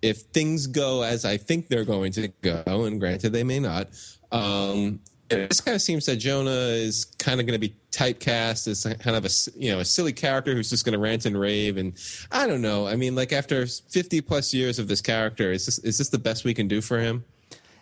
If 0.00 0.18
things 0.18 0.68
go 0.68 1.02
as 1.02 1.24
I 1.24 1.38
think 1.38 1.66
they're 1.66 1.84
going 1.84 2.12
to 2.12 2.28
go, 2.40 2.84
and 2.84 3.00
granted 3.00 3.32
they 3.32 3.42
may 3.42 3.58
not, 3.58 3.88
um, 4.30 5.00
it 5.30 5.48
just 5.48 5.64
kind 5.64 5.74
of 5.74 5.82
seems 5.82 6.06
that 6.06 6.16
Jonah 6.16 6.50
is 6.50 7.04
kind 7.18 7.40
of 7.40 7.46
going 7.46 7.58
to 7.60 7.68
be 7.68 7.74
typecast 7.90 8.68
as 8.68 8.84
kind 9.00 9.16
of 9.16 9.24
a 9.24 9.30
you 9.56 9.70
know 9.70 9.80
a 9.80 9.84
silly 9.84 10.12
character 10.12 10.54
who's 10.54 10.70
just 10.70 10.84
going 10.84 10.92
to 10.94 10.98
rant 10.98 11.26
and 11.26 11.38
rave, 11.38 11.76
and 11.76 11.94
I 12.30 12.46
don't 12.46 12.62
know. 12.62 12.86
I 12.86 12.96
mean, 12.96 13.14
like 13.14 13.32
after 13.32 13.66
fifty 13.66 14.20
plus 14.20 14.54
years 14.54 14.78
of 14.78 14.88
this 14.88 15.00
character, 15.00 15.52
is 15.52 15.66
this 15.66 15.78
is 15.80 15.98
this 15.98 16.08
the 16.08 16.18
best 16.18 16.44
we 16.44 16.54
can 16.54 16.68
do 16.68 16.80
for 16.80 16.98
him? 16.98 17.24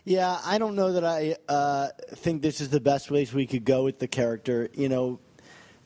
Yeah, 0.05 0.39
I 0.45 0.59
don't 0.59 0.77
know 0.77 0.93
that 0.93 1.05
I 1.05 1.37
uh, 1.49 1.89
think 2.15 2.43
this 2.43 2.61
is 2.61 2.71
the 2.71 2.81
best 2.81 3.09
place 3.09 3.33
we 3.33 3.47
could 3.47 3.65
go 3.65 3.85
with 3.85 3.99
the 3.99 4.09
character. 4.09 4.69
You 4.73 4.89
know, 4.89 5.21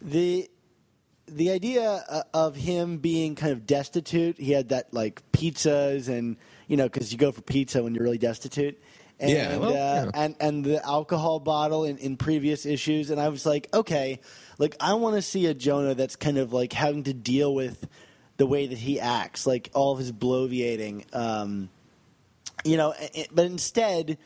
the 0.00 0.50
the 1.26 1.50
idea 1.50 2.04
uh, 2.08 2.22
of 2.34 2.56
him 2.56 2.98
being 2.98 3.34
kind 3.34 3.52
of 3.52 3.66
destitute. 3.66 4.38
He 4.38 4.52
had 4.52 4.70
that 4.70 4.92
like 4.92 5.22
pizzas 5.32 6.08
and 6.08 6.36
you 6.66 6.76
know 6.76 6.84
because 6.84 7.12
you 7.12 7.18
go 7.18 7.32
for 7.32 7.42
pizza 7.42 7.82
when 7.82 7.94
you're 7.94 8.04
really 8.04 8.18
destitute. 8.18 8.80
And, 9.20 9.30
Yeah, 9.30 9.56
well, 9.58 9.70
uh, 9.70 9.74
yeah. 9.74 10.10
and 10.14 10.34
and 10.40 10.64
the 10.64 10.84
alcohol 10.84 11.40
bottle 11.40 11.84
in, 11.84 11.98
in 11.98 12.16
previous 12.16 12.64
issues, 12.64 13.10
and 13.10 13.20
I 13.20 13.28
was 13.28 13.44
like, 13.44 13.68
okay, 13.74 14.18
like 14.58 14.74
I 14.80 14.94
want 14.94 15.16
to 15.16 15.22
see 15.22 15.44
a 15.46 15.52
Jonah 15.54 15.94
that's 15.94 16.16
kind 16.16 16.38
of 16.38 16.52
like 16.54 16.72
having 16.72 17.02
to 17.04 17.12
deal 17.12 17.54
with 17.54 17.86
the 18.38 18.46
way 18.46 18.66
that 18.66 18.78
he 18.78 18.98
acts, 18.98 19.46
like 19.46 19.68
all 19.74 19.92
of 19.92 19.98
his 19.98 20.10
bloviating. 20.10 21.04
Um, 21.14 21.68
you 22.64 22.76
know, 22.78 22.92
i- 22.98 23.10
i- 23.14 23.26
but 23.30 23.44
instead, 23.46 24.16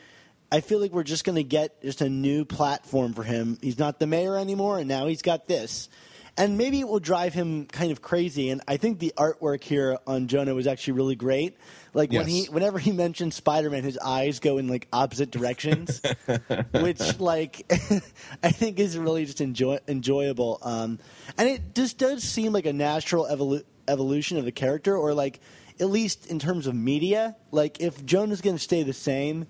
I 0.51 0.61
feel 0.61 0.79
like 0.79 0.91
we're 0.93 1.03
just 1.03 1.25
going 1.25 1.35
to 1.35 1.43
get 1.43 1.81
just 1.81 1.99
a 2.01 2.09
new 2.09 2.45
platform 2.45 3.13
for 3.13 3.23
him. 3.23 3.57
He's 3.61 3.77
not 3.79 3.99
the 3.99 4.07
mayor 4.07 4.37
anymore, 4.37 4.79
and 4.79 4.87
now 4.87 5.07
he's 5.07 5.21
got 5.21 5.47
this. 5.47 5.89
And 6.37 6.57
maybe 6.57 6.81
it 6.81 6.87
will 6.87 6.99
drive 6.99 7.33
him 7.33 7.65
kind 7.65 7.91
of 7.93 8.01
crazy. 8.01 8.49
And 8.49 8.61
I 8.67 8.75
think 8.77 8.99
the 8.99 9.13
artwork 9.17 9.63
here 9.63 9.97
on 10.05 10.27
Jonah 10.27 10.53
was 10.53 10.67
actually 10.67 10.93
really 10.93 11.15
great. 11.15 11.55
Like 11.95 12.11
when 12.11 12.27
he, 12.27 12.43
whenever 12.47 12.77
he 12.77 12.91
mentions 12.91 13.35
Spider 13.35 13.69
Man, 13.69 13.83
his 13.83 13.97
eyes 13.97 14.41
go 14.41 14.57
in 14.57 14.67
like 14.67 14.85
opposite 14.91 15.31
directions, 15.31 16.01
which 16.73 17.19
like 17.21 17.65
I 18.43 18.51
think 18.51 18.79
is 18.79 18.97
really 18.97 19.25
just 19.25 19.39
enjoy, 19.39 19.79
enjoyable. 19.87 20.59
Um, 20.61 20.99
and 21.37 21.47
it 21.47 21.73
just 21.73 21.97
does 21.97 22.21
seem 22.21 22.51
like 22.51 22.65
a 22.65 22.73
natural 22.73 23.25
evolu- 23.25 23.63
evolution 23.87 24.37
of 24.37 24.43
the 24.43 24.51
character, 24.51 24.97
or 24.97 25.13
like 25.13 25.39
at 25.79 25.89
least 25.89 26.27
in 26.27 26.37
terms 26.37 26.67
of 26.67 26.75
media. 26.75 27.37
Like 27.51 27.79
if 27.79 28.05
Jonah's 28.05 28.41
going 28.41 28.57
to 28.57 28.61
stay 28.61 28.83
the 28.83 28.91
same, 28.91 29.47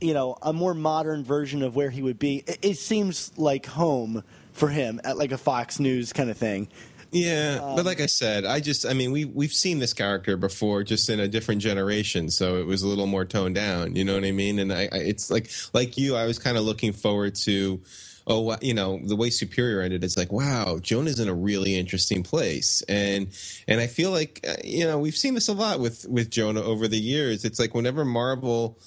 you 0.00 0.12
know, 0.12 0.36
a 0.42 0.52
more 0.52 0.74
modern 0.74 1.22
version 1.22 1.62
of 1.62 1.76
where 1.76 1.90
he 1.90 2.02
would 2.02 2.18
be, 2.18 2.42
it, 2.48 2.58
it 2.62 2.74
seems 2.78 3.30
like 3.38 3.64
home 3.64 4.24
for 4.50 4.70
him 4.70 5.00
at 5.04 5.18
like 5.18 5.30
a 5.30 5.38
Fox 5.38 5.78
News 5.78 6.12
kind 6.12 6.30
of 6.30 6.36
thing. 6.36 6.66
Yeah, 7.12 7.60
Um, 7.62 7.76
but 7.76 7.86
like 7.86 8.00
I 8.00 8.06
said, 8.06 8.44
I 8.44 8.60
just 8.60 8.84
I 8.86 8.92
mean 8.92 9.12
we 9.12 9.24
we've 9.24 9.52
seen 9.52 9.78
this 9.78 9.92
character 9.92 10.36
before, 10.36 10.82
just 10.82 11.08
in 11.08 11.20
a 11.20 11.28
different 11.28 11.62
generation, 11.62 12.30
so 12.30 12.56
it 12.56 12.66
was 12.66 12.82
a 12.82 12.88
little 12.88 13.06
more 13.06 13.24
toned 13.24 13.54
down. 13.54 13.96
You 13.96 14.04
know 14.04 14.14
what 14.14 14.24
I 14.24 14.32
mean? 14.32 14.58
And 14.58 14.72
I, 14.72 14.88
I 14.92 14.98
it's 14.98 15.30
like 15.30 15.50
like 15.72 15.96
you, 15.96 16.16
I 16.16 16.26
was 16.26 16.38
kind 16.38 16.56
of 16.56 16.64
looking 16.64 16.92
forward 16.92 17.34
to. 17.36 17.80
Oh, 18.28 18.56
you 18.60 18.74
know 18.74 18.98
the 19.04 19.14
way 19.14 19.30
Superior 19.30 19.82
ended. 19.82 20.02
It's 20.02 20.16
like, 20.16 20.32
wow, 20.32 20.78
Jonah's 20.82 21.20
in 21.20 21.28
a 21.28 21.34
really 21.34 21.78
interesting 21.78 22.24
place, 22.24 22.82
and 22.88 23.28
and 23.68 23.80
I 23.80 23.86
feel 23.86 24.10
like 24.10 24.44
uh, 24.48 24.54
you 24.64 24.84
know 24.84 24.98
we've 24.98 25.16
seen 25.16 25.34
this 25.34 25.46
a 25.46 25.52
lot 25.52 25.78
with 25.78 26.04
with 26.08 26.28
Jonah 26.28 26.62
over 26.62 26.88
the 26.88 26.98
years. 26.98 27.44
It's 27.44 27.60
like 27.60 27.72
whenever 27.72 28.04
Marvel 28.04 28.78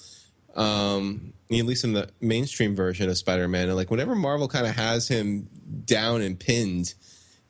um 0.56 1.32
at 1.50 1.64
least 1.64 1.84
in 1.84 1.92
the 1.92 2.08
mainstream 2.20 2.74
version 2.74 3.08
of 3.08 3.16
spider-man 3.16 3.68
and 3.68 3.76
like 3.76 3.90
whenever 3.90 4.16
marvel 4.16 4.48
kind 4.48 4.66
of 4.66 4.74
has 4.74 5.06
him 5.06 5.48
down 5.84 6.20
and 6.22 6.38
pinned 6.40 6.94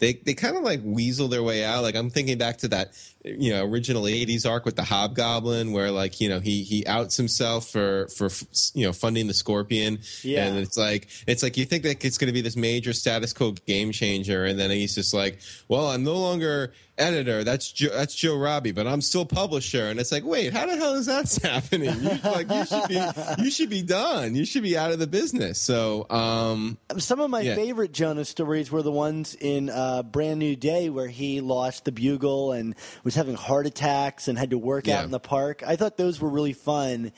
they 0.00 0.14
they 0.14 0.34
kind 0.34 0.56
of 0.56 0.64
like 0.64 0.80
weasel 0.82 1.28
their 1.28 1.42
way 1.42 1.64
out. 1.64 1.82
Like 1.82 1.94
i'm 1.94 2.10
thinking 2.10 2.38
back 2.38 2.58
to 2.58 2.68
that 2.68 2.92
you 3.24 3.52
know 3.52 3.64
original 3.66 4.04
80s 4.04 4.48
arc 4.48 4.64
with 4.64 4.76
the 4.76 4.82
hobgoblin 4.82 5.72
where 5.72 5.90
like 5.90 6.20
you 6.20 6.28
know 6.28 6.40
he 6.40 6.62
he 6.62 6.86
outs 6.86 7.16
himself 7.16 7.68
for 7.68 8.08
for 8.08 8.30
you 8.74 8.86
know 8.86 8.92
funding 8.92 9.26
the 9.26 9.34
scorpion 9.34 9.98
Yeah. 10.22 10.46
and 10.46 10.58
it's 10.58 10.78
like 10.78 11.08
it's 11.26 11.42
like 11.42 11.56
you 11.58 11.66
think 11.66 11.82
that 11.82 12.02
it's 12.04 12.16
going 12.16 12.28
to 12.28 12.32
be 12.32 12.40
this 12.40 12.56
major 12.56 12.92
status 12.94 13.32
quo 13.34 13.52
game 13.66 13.92
changer 13.92 14.44
and 14.46 14.58
then 14.58 14.70
he's 14.70 14.94
just 14.94 15.12
like 15.12 15.38
well 15.68 15.88
i'm 15.88 16.02
no 16.04 16.16
longer 16.16 16.72
editor. 16.98 17.42
That's 17.44 17.72
Joe, 17.72 17.88
that's 17.94 18.14
Joe 18.14 18.36
Robbie, 18.36 18.72
but 18.72 18.86
I'm 18.86 19.00
still 19.00 19.24
publisher. 19.24 19.86
And 19.86 19.98
it's 19.98 20.12
like, 20.12 20.22
wait, 20.22 20.52
how 20.52 20.66
the 20.66 20.76
hell 20.76 20.96
is 20.96 21.06
that 21.06 21.34
happening? 21.42 21.98
You, 21.98 22.18
like 22.30 22.50
you 22.50 22.66
should 22.66 22.88
be 22.88 23.42
you 23.42 23.50
should 23.50 23.70
be 23.70 23.80
done. 23.80 24.34
You 24.34 24.44
should 24.44 24.62
be 24.62 24.76
out 24.76 24.92
of 24.92 24.98
the 24.98 25.06
business. 25.06 25.58
So 25.58 26.04
um, 26.10 26.76
Some 26.98 27.20
of 27.20 27.30
my 27.30 27.40
Yeah. 27.40 27.54
favorite 27.54 27.92
Jonah 27.92 28.26
stories 28.26 28.70
were 28.70 28.82
the 28.82 28.92
ones 28.92 29.34
in 29.40 29.70
uh, 29.70 30.02
Brand 30.02 30.40
New 30.40 30.56
Day 30.56 30.90
where 30.90 31.08
he 31.08 31.40
lost 31.40 31.86
the 31.86 31.92
bugle 31.92 32.52
and 32.52 32.74
was 33.10 33.16
having 33.16 33.34
heart 33.34 33.66
attacks 33.66 34.28
and 34.28 34.38
had 34.38 34.50
to 34.50 34.58
work 34.58 34.86
Yeah. 34.86 34.98
out 34.98 35.04
in 35.04 35.10
the 35.10 35.18
park. 35.20 35.62
I 35.66 35.74
thought 35.76 35.96
those 35.96 36.20
were 36.20 36.28
really 36.28 36.52
fun. 36.52 37.10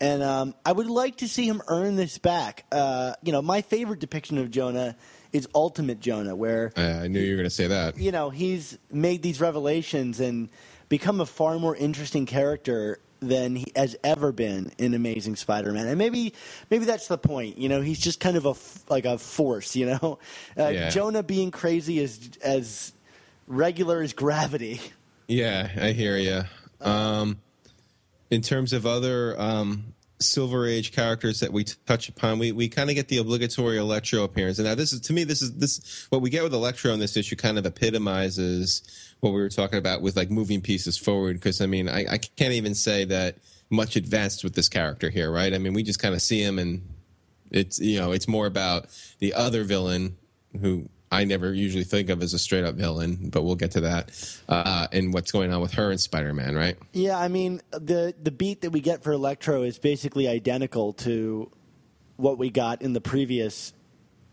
And 0.00 0.22
um, 0.22 0.54
I 0.64 0.72
would 0.72 0.88
like 0.88 1.18
to 1.18 1.28
see 1.28 1.46
him 1.48 1.62
earn 1.68 1.94
this 1.96 2.18
back. 2.18 2.66
Uh, 2.72 3.14
you 3.22 3.30
know, 3.32 3.40
my 3.40 3.62
favorite 3.62 4.00
depiction 4.00 4.36
of 4.38 4.50
Jonah 4.50 4.96
is 5.32 5.48
Ultimate 5.54 6.00
Jonah, 6.00 6.34
where 6.36 6.72
uh, 6.76 6.80
I 7.04 7.06
knew 7.08 7.20
you 7.20 7.30
were 7.32 7.36
going 7.36 7.48
to 7.48 7.54
say 7.54 7.68
that. 7.68 7.96
you 7.96 8.10
know 8.12 8.30
he's 8.30 8.76
made 8.90 9.22
these 9.22 9.40
revelations 9.40 10.18
and 10.20 10.48
become 10.88 11.20
a 11.20 11.26
far 11.26 11.58
more 11.58 11.74
interesting 11.76 12.26
character 12.26 12.98
than 13.20 13.56
he 13.56 13.72
has 13.74 13.96
ever 14.04 14.32
been 14.32 14.70
in 14.78 14.92
Amazing 14.94 15.36
Spider-Man, 15.36 15.86
and 15.86 15.96
maybe 15.98 16.34
maybe 16.70 16.84
that's 16.84 17.08
the 17.08 17.16
point. 17.18 17.56
You 17.58 17.68
know, 17.70 17.80
he's 17.80 17.98
just 18.00 18.20
kind 18.20 18.36
of 18.36 18.44
a 18.46 18.54
like 18.92 19.04
a 19.06 19.16
force. 19.18 19.74
You 19.76 19.86
know, 19.86 20.18
uh, 20.58 20.68
Yeah. 20.68 20.90
Jonah 20.90 21.22
being 21.22 21.50
crazy 21.50 21.98
is 22.00 22.30
as 22.42 22.92
regular 23.46 24.02
as 24.02 24.12
gravity. 24.12 24.80
Yeah, 25.28 25.68
I 25.80 25.92
hear 25.92 26.16
you. 26.16 26.42
Um, 26.80 27.40
in 28.30 28.42
terms 28.42 28.72
of 28.72 28.86
other 28.86 29.38
um, 29.40 29.94
Silver 30.20 30.66
Age 30.66 30.92
characters 30.92 31.40
that 31.40 31.52
we 31.52 31.64
t- 31.64 31.74
touch 31.86 32.08
upon, 32.08 32.38
we, 32.38 32.52
we 32.52 32.68
kind 32.68 32.90
of 32.90 32.96
get 32.96 33.08
the 33.08 33.18
obligatory 33.18 33.76
Electro 33.78 34.24
appearance. 34.24 34.58
And 34.58 34.66
now 34.66 34.74
this 34.74 34.92
is 34.92 35.00
to 35.02 35.12
me, 35.12 35.24
this 35.24 35.42
is 35.42 35.54
this 35.56 36.06
what 36.10 36.22
we 36.22 36.30
get 36.30 36.42
with 36.42 36.54
Electro 36.54 36.92
in 36.92 37.00
this 37.00 37.16
issue 37.16 37.36
kind 37.36 37.58
of 37.58 37.66
epitomizes 37.66 38.82
what 39.20 39.30
we 39.30 39.40
were 39.40 39.48
talking 39.48 39.78
about 39.78 40.02
with 40.02 40.16
like 40.16 40.30
moving 40.30 40.60
pieces 40.60 40.96
forward. 40.96 41.36
Because 41.36 41.60
I 41.60 41.66
mean, 41.66 41.88
I, 41.88 42.06
I 42.12 42.18
can't 42.18 42.54
even 42.54 42.74
say 42.74 43.04
that 43.06 43.38
much 43.68 43.96
advanced 43.96 44.44
with 44.44 44.54
this 44.54 44.68
character 44.68 45.10
here, 45.10 45.30
right? 45.30 45.52
I 45.52 45.58
mean, 45.58 45.72
we 45.72 45.82
just 45.82 45.98
kind 45.98 46.14
of 46.14 46.22
see 46.22 46.40
him 46.40 46.58
and 46.58 46.82
it's 47.50 47.78
you 47.78 47.98
know 47.98 48.12
it's 48.12 48.26
more 48.26 48.46
about 48.46 48.86
the 49.18 49.32
other 49.34 49.64
villain 49.64 50.16
who 50.60 50.88
I 51.10 51.24
never 51.24 51.54
usually 51.54 51.84
think 51.84 52.10
of 52.10 52.20
as 52.22 52.34
a 52.34 52.38
straight 52.38 52.64
up 52.64 52.74
villain, 52.74 53.30
but 53.30 53.42
we'll 53.42 53.54
get 53.54 53.70
to 53.72 53.80
that. 53.82 54.38
Uh, 54.48 54.88
and 54.90 55.14
what's 55.14 55.30
going 55.30 55.52
on 55.52 55.60
with 55.60 55.72
her 55.74 55.90
and 55.90 56.00
Spider 56.00 56.34
Man, 56.34 56.54
right? 56.56 56.76
Yeah, 56.92 57.18
I 57.18 57.28
mean 57.28 57.62
the 57.70 58.14
the 58.20 58.32
beat 58.32 58.62
that 58.62 58.70
we 58.70 58.80
get 58.80 59.02
for 59.04 59.12
Electro 59.12 59.62
is 59.62 59.78
basically 59.78 60.26
identical 60.26 60.92
to 60.94 61.50
what 62.16 62.38
we 62.38 62.50
got 62.50 62.82
in 62.82 62.92
the 62.92 63.00
previous 63.00 63.72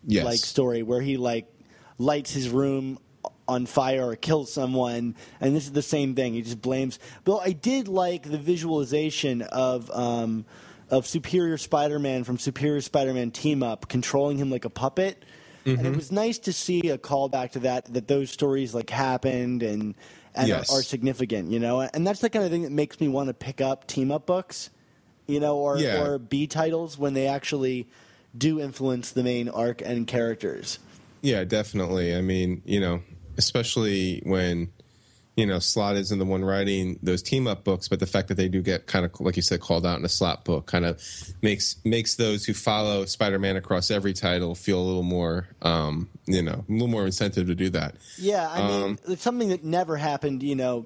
Yes. 0.05 0.25
like 0.25 0.39
story 0.39 0.83
where 0.83 0.99
he 1.01 1.15
like 1.15 1.47
lights 1.97 2.31
his 2.33 2.49
room 2.49 2.99
on 3.47 3.65
fire 3.65 4.05
or 4.09 4.15
kills 4.17 4.51
someone 4.51 5.15
and 5.39 5.55
this 5.55 5.63
is 5.63 5.71
the 5.71 5.81
same 5.81 6.13
thing 6.13 6.33
he 6.33 6.41
just 6.41 6.61
blames 6.61 6.99
but 7.23 7.37
i 7.37 7.51
did 7.53 7.87
like 7.87 8.23
the 8.23 8.37
visualization 8.37 9.41
of 9.43 9.89
um 9.91 10.45
of 10.89 11.07
superior 11.07 11.57
spider-man 11.57 12.25
from 12.25 12.37
superior 12.37 12.81
spider-man 12.81 13.31
team 13.31 13.63
up 13.63 13.87
controlling 13.87 14.37
him 14.37 14.49
like 14.49 14.65
a 14.65 14.69
puppet 14.69 15.23
and 15.65 15.77
Mm-hmm. 15.77 15.85
it 15.85 15.95
was 15.95 16.11
nice 16.11 16.39
to 16.39 16.53
see 16.53 16.89
a 16.89 16.97
callback 16.97 17.51
to 17.51 17.59
that 17.59 17.85
that 17.93 18.07
those 18.07 18.29
stories 18.31 18.73
like 18.73 18.89
happened 18.89 19.63
and 19.63 19.95
and 20.35 20.47
Yes. 20.47 20.71
are, 20.71 20.79
are 20.79 20.83
significant 20.83 21.51
you 21.51 21.59
know 21.59 21.81
and 21.81 22.05
that's 22.05 22.19
the 22.21 22.29
kind 22.29 22.43
of 22.45 22.51
thing 22.51 22.63
that 22.63 22.71
makes 22.71 22.99
me 22.99 23.07
want 23.07 23.27
to 23.27 23.33
pick 23.33 23.61
up 23.61 23.87
team 23.87 24.11
up 24.11 24.25
books 24.25 24.69
you 25.27 25.39
know 25.39 25.57
or 25.57 25.77
Yeah. 25.77 26.01
or 26.03 26.17
b 26.19 26.47
titles 26.47 26.97
when 26.97 27.13
they 27.13 27.27
actually 27.27 27.87
do 28.37 28.59
influence 28.59 29.11
the 29.11 29.23
main 29.23 29.47
arc 29.47 29.81
and 29.81 30.07
characters. 30.07 30.79
Yeah, 31.21 31.43
definitely. 31.43 32.15
I 32.15 32.21
mean, 32.21 32.61
you 32.65 32.79
know, 32.81 33.01
especially 33.37 34.21
when 34.25 34.69
you 35.35 35.45
know 35.45 35.59
Slott 35.59 35.95
isn't 35.95 36.19
the 36.19 36.25
one 36.25 36.45
writing 36.45 36.99
those 37.01 37.23
team 37.23 37.47
up 37.47 37.63
books, 37.63 37.87
but 37.87 37.99
the 37.99 38.05
fact 38.05 38.27
that 38.27 38.35
they 38.35 38.47
do 38.47 38.61
get 38.61 38.85
kind 38.85 39.05
of 39.05 39.19
like 39.19 39.35
you 39.35 39.41
said 39.41 39.61
called 39.61 39.85
out 39.85 39.97
in 39.97 40.05
a 40.05 40.09
Slott 40.09 40.45
book 40.45 40.67
kind 40.67 40.85
of 40.85 41.01
makes 41.41 41.77
makes 41.83 42.15
those 42.15 42.45
who 42.45 42.53
follow 42.53 43.05
Spider 43.05 43.39
Man 43.39 43.55
across 43.55 43.89
every 43.89 44.13
title 44.13 44.53
feel 44.55 44.79
a 44.79 44.85
little 44.85 45.03
more, 45.03 45.47
um, 45.61 46.09
you 46.25 46.41
know, 46.41 46.63
a 46.67 46.71
little 46.71 46.87
more 46.87 47.05
incentive 47.05 47.47
to 47.47 47.55
do 47.55 47.69
that. 47.71 47.95
Yeah, 48.17 48.47
I 48.49 48.67
mean, 48.67 48.83
Um, 48.83 48.99
it's 49.07 49.23
something 49.23 49.49
that 49.49 49.63
never 49.63 49.97
happened, 49.97 50.43
you 50.43 50.55
know, 50.55 50.85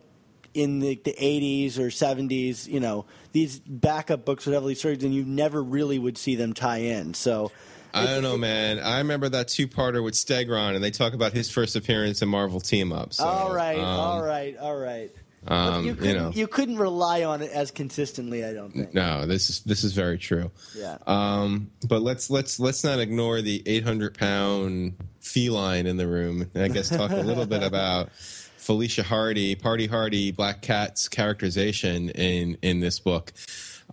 in 0.53 0.79
the, 0.79 0.99
the 1.03 1.13
80s 1.13 1.77
or 1.77 1.87
70s. 1.89 2.67
You 2.67 2.79
know, 2.79 3.05
these 3.33 3.59
backup 3.59 4.25
books 4.25 4.45
would 4.45 4.53
have 4.53 4.65
these 4.65 4.79
stories, 4.79 5.03
and 5.03 5.13
you 5.13 5.25
never 5.25 5.61
really 5.61 5.99
would 5.99 6.17
see 6.17 6.35
them 6.35 6.53
tie 6.53 6.77
in. 6.79 7.13
So, 7.13 7.51
I 7.93 8.05
don't 8.05 8.23
know, 8.23 8.37
man. 8.37 8.79
I 8.79 8.99
remember 8.99 9.29
that 9.29 9.47
two 9.47 9.67
parter 9.67 10.03
with 10.03 10.13
Stegron, 10.13 10.75
and 10.75 10.83
they 10.83 10.91
talk 10.91 11.13
about 11.13 11.33
his 11.33 11.49
first 11.49 11.75
appearance 11.75 12.21
in 12.21 12.29
Marvel 12.29 12.59
Team 12.59 12.91
Up. 12.91 13.13
So, 13.13 13.25
all 13.25 13.53
right, 13.53 13.79
um, 13.79 13.85
all 13.85 14.21
right, 14.21 14.57
all 14.57 14.77
right. 14.77 15.11
Um, 15.47 15.83
you, 15.83 15.91
you 15.91 15.95
couldn't, 15.95 16.15
know. 16.15 16.31
you 16.31 16.47
couldn't 16.47 16.77
rely 16.77 17.23
on 17.23 17.41
it 17.41 17.51
as 17.51 17.71
consistently, 17.71 18.43
I 18.43 18.53
don't 18.53 18.71
think. 18.71 18.93
No, 18.93 19.25
this 19.25 19.49
is 19.49 19.61
this 19.61 19.83
is 19.83 19.93
very 19.93 20.17
true. 20.17 20.51
Yeah. 20.75 20.97
Um, 21.07 21.71
but 21.87 22.01
let's 22.01 22.29
let's 22.29 22.59
let's 22.59 22.83
not 22.83 22.99
ignore 22.99 23.41
the 23.41 23.63
800 23.65 24.17
pound 24.17 24.95
feline 25.19 25.85
in 25.85 25.97
the 25.97 26.07
room. 26.07 26.49
And 26.53 26.63
I 26.63 26.67
guess 26.67 26.89
talk 26.89 27.11
a 27.11 27.15
little 27.15 27.45
bit 27.45 27.63
about 27.67 28.11
Felicia 28.11 29.03
Hardy, 29.03 29.55
Party 29.55 29.87
Hardy, 29.87 30.31
Black 30.31 30.61
Cat's 30.61 31.07
characterization 31.07 32.09
in 32.09 32.57
in 32.61 32.81
this 32.81 32.99
book. 32.99 33.31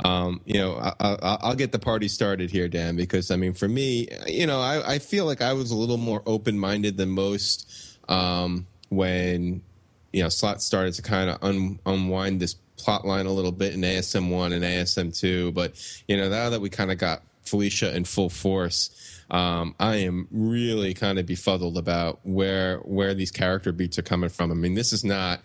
Um, 0.02 0.40
you 0.44 0.54
know, 0.54 0.76
I, 0.76 0.92
I, 1.00 1.38
I'll 1.42 1.54
get 1.54 1.70
the 1.72 1.78
party 1.78 2.08
started 2.08 2.50
here, 2.50 2.68
Dan, 2.68 2.96
because 2.96 3.30
I 3.30 3.36
mean, 3.36 3.54
for 3.54 3.68
me, 3.68 4.08
you 4.26 4.46
know, 4.46 4.60
I, 4.60 4.94
I 4.94 4.98
feel 4.98 5.24
like 5.24 5.40
I 5.40 5.52
was 5.52 5.70
a 5.70 5.76
little 5.76 5.98
more 5.98 6.22
open 6.26 6.58
minded 6.58 6.96
than 6.96 7.10
most 7.10 7.98
um, 8.08 8.66
when 8.88 9.62
you 10.12 10.22
know 10.22 10.28
Slott 10.28 10.62
started 10.62 10.94
to 10.94 11.02
kind 11.02 11.30
of 11.30 11.38
un, 11.42 11.78
unwind 11.86 12.40
this 12.40 12.54
plot 12.76 13.06
line 13.06 13.26
a 13.26 13.32
little 13.32 13.52
bit 13.52 13.72
in 13.74 13.82
ASM 13.82 14.30
one 14.30 14.52
and 14.52 14.64
ASM 14.64 15.16
two, 15.16 15.52
but 15.52 15.74
you 16.08 16.16
know 16.16 16.28
now 16.28 16.50
that 16.50 16.60
we 16.60 16.70
kind 16.70 16.90
of 16.90 16.98
got 16.98 17.22
Felicia 17.44 17.94
in 17.94 18.04
full 18.04 18.30
force, 18.30 19.22
um, 19.30 19.76
I 19.78 19.96
am 19.96 20.26
really 20.32 20.92
kind 20.94 21.20
of 21.20 21.26
befuddled 21.26 21.78
about 21.78 22.18
where 22.24 22.78
where 22.78 23.14
these 23.14 23.30
character 23.30 23.70
beats 23.70 23.96
are 23.98 24.02
coming 24.02 24.30
from. 24.30 24.50
I 24.50 24.54
mean, 24.54 24.74
this 24.74 24.92
is 24.92 25.04
not 25.04 25.40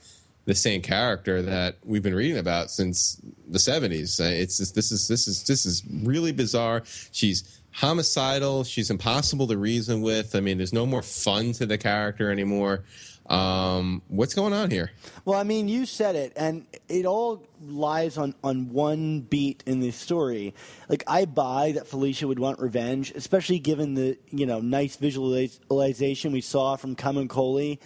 the 0.49 0.55
same 0.55 0.81
character 0.81 1.43
that 1.43 1.77
we've 1.85 2.01
been 2.01 2.15
reading 2.15 2.39
about 2.39 2.71
since 2.71 3.21
the 3.47 3.59
70s. 3.59 4.19
Uh, 4.19 4.23
It's 4.23 4.57
just, 4.57 4.73
this 4.73 4.91
is 4.91 5.07
this 5.07 5.27
is 5.27 5.43
this 5.43 5.63
is 5.63 5.83
really 6.01 6.31
bizarre. 6.31 6.81
She's 7.11 7.61
homicidal. 7.69 8.63
She's 8.63 8.89
impossible 8.89 9.45
to 9.45 9.57
reason 9.57 10.01
with. 10.01 10.35
I 10.35 10.39
mean, 10.39 10.57
there's 10.57 10.73
no 10.73 10.87
more 10.87 11.03
fun 11.03 11.51
to 11.53 11.67
the 11.67 11.77
character 11.77 12.31
anymore. 12.31 12.83
Um, 13.27 14.01
what's 14.07 14.33
going 14.33 14.53
on 14.53 14.71
here? 14.71 14.89
Well, 15.23 15.39
I 15.39 15.43
mean, 15.43 15.67
you 15.67 15.85
said 15.85 16.15
it, 16.15 16.33
and 16.35 16.65
it 16.87 17.05
all 17.05 17.43
lies 17.61 18.17
on, 18.17 18.33
on 18.43 18.73
one 18.73 19.19
beat 19.21 19.63
in 19.67 19.81
this 19.81 19.97
story. 19.97 20.55
Like, 20.87 21.03
I 21.05 21.25
buy 21.25 21.73
that 21.73 21.85
Felicia 21.85 22.27
would 22.27 22.39
want 22.39 22.59
revenge, 22.59 23.11
especially 23.11 23.59
given 23.59 23.93
the 23.93 24.17
you 24.31 24.47
know 24.47 24.61
nice 24.61 24.95
visualization 24.95 26.31
we 26.31 26.41
saw 26.41 26.75
from 26.75 26.95
Camuncoli, 26.95 27.77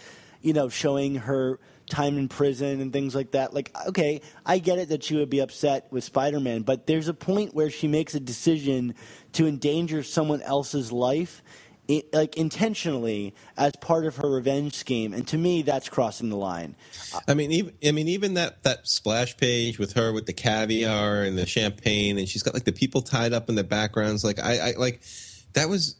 you 0.43 0.53
know, 0.53 0.69
showing 0.69 1.15
her 1.15 1.59
time 1.89 2.17
in 2.17 2.29
prison 2.29 2.79
and 2.79 2.93
things 2.93 3.15
like 3.15 3.31
that. 3.31 3.53
Like, 3.53 3.75
okay, 3.87 4.21
I 4.45 4.59
get 4.59 4.77
it 4.77 4.89
that 4.89 5.03
she 5.03 5.15
would 5.15 5.29
be 5.29 5.39
upset 5.39 5.87
with 5.91 6.03
Spider 6.03 6.39
Man, 6.39 6.61
but 6.61 6.85
there's 6.85 7.07
a 7.07 7.13
point 7.13 7.55
where 7.55 7.69
she 7.69 7.87
makes 7.87 8.13
a 8.13 8.19
decision 8.19 8.93
to 9.33 9.47
endanger 9.47 10.03
someone 10.03 10.41
else's 10.43 10.91
life 10.91 11.41
i 11.89 12.03
like 12.13 12.37
intentionally 12.37 13.33
as 13.57 13.73
part 13.81 14.05
of 14.05 14.17
her 14.17 14.29
revenge 14.29 14.73
scheme, 14.73 15.13
and 15.13 15.27
to 15.27 15.37
me, 15.37 15.61
that's 15.61 15.89
crossing 15.89 16.29
the 16.29 16.37
line. 16.37 16.75
I 17.27 17.33
mean, 17.33 17.51
even 17.51 17.73
I 17.85 17.91
mean, 17.91 18.07
even 18.07 18.35
that 18.35 18.63
that 18.63 18.87
splash 18.87 19.35
page 19.35 19.79
with 19.79 19.93
her 19.93 20.13
with 20.13 20.25
the 20.25 20.33
caviar 20.33 21.23
and 21.23 21.37
the 21.37 21.45
champagne, 21.45 22.17
and 22.17 22.27
she's 22.27 22.43
got 22.43 22.53
like 22.53 22.63
the 22.63 22.71
people 22.71 23.01
tied 23.01 23.33
up 23.33 23.49
in 23.49 23.55
the 23.55 23.63
backgrounds. 23.63 24.23
Like 24.23 24.39
I, 24.39 24.69
I 24.69 24.73
like 24.77 25.01
that 25.53 25.67
was 25.67 25.95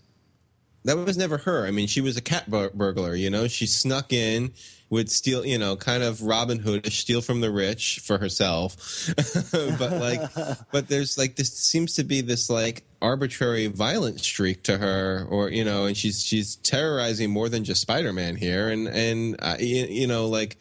that 0.85 0.97
was 0.97 1.17
never 1.17 1.37
her. 1.39 1.65
I 1.65 1.71
mean, 1.71 1.87
she 1.87 2.01
was 2.01 2.17
a 2.17 2.21
cat 2.21 2.49
bur- 2.49 2.71
burglar. 2.73 3.15
You 3.15 3.29
know, 3.29 3.47
she 3.47 3.65
snuck 3.65 4.11
in, 4.11 4.53
would 4.89 5.09
steal. 5.09 5.45
You 5.45 5.57
know, 5.57 5.75
kind 5.75 6.03
of 6.03 6.21
Robin 6.21 6.59
Hood, 6.59 6.91
steal 6.91 7.21
from 7.21 7.41
the 7.41 7.51
rich 7.51 8.01
for 8.03 8.17
herself. 8.17 8.75
but 9.51 9.91
like, 9.91 10.21
but 10.71 10.87
there's 10.87 11.17
like 11.17 11.35
this 11.35 11.53
seems 11.53 11.95
to 11.95 12.03
be 12.03 12.21
this 12.21 12.49
like 12.49 12.83
arbitrary 13.01 13.67
violent 13.67 14.19
streak 14.19 14.63
to 14.63 14.77
her, 14.77 15.25
or 15.29 15.49
you 15.49 15.63
know, 15.63 15.85
and 15.85 15.95
she's 15.95 16.23
she's 16.23 16.57
terrorizing 16.57 17.29
more 17.29 17.49
than 17.49 17.63
just 17.63 17.81
Spider 17.81 18.13
Man 18.13 18.35
here, 18.35 18.69
and 18.69 18.87
and 18.87 19.35
uh, 19.39 19.55
you, 19.59 19.85
you 19.85 20.07
know, 20.07 20.27
like 20.27 20.57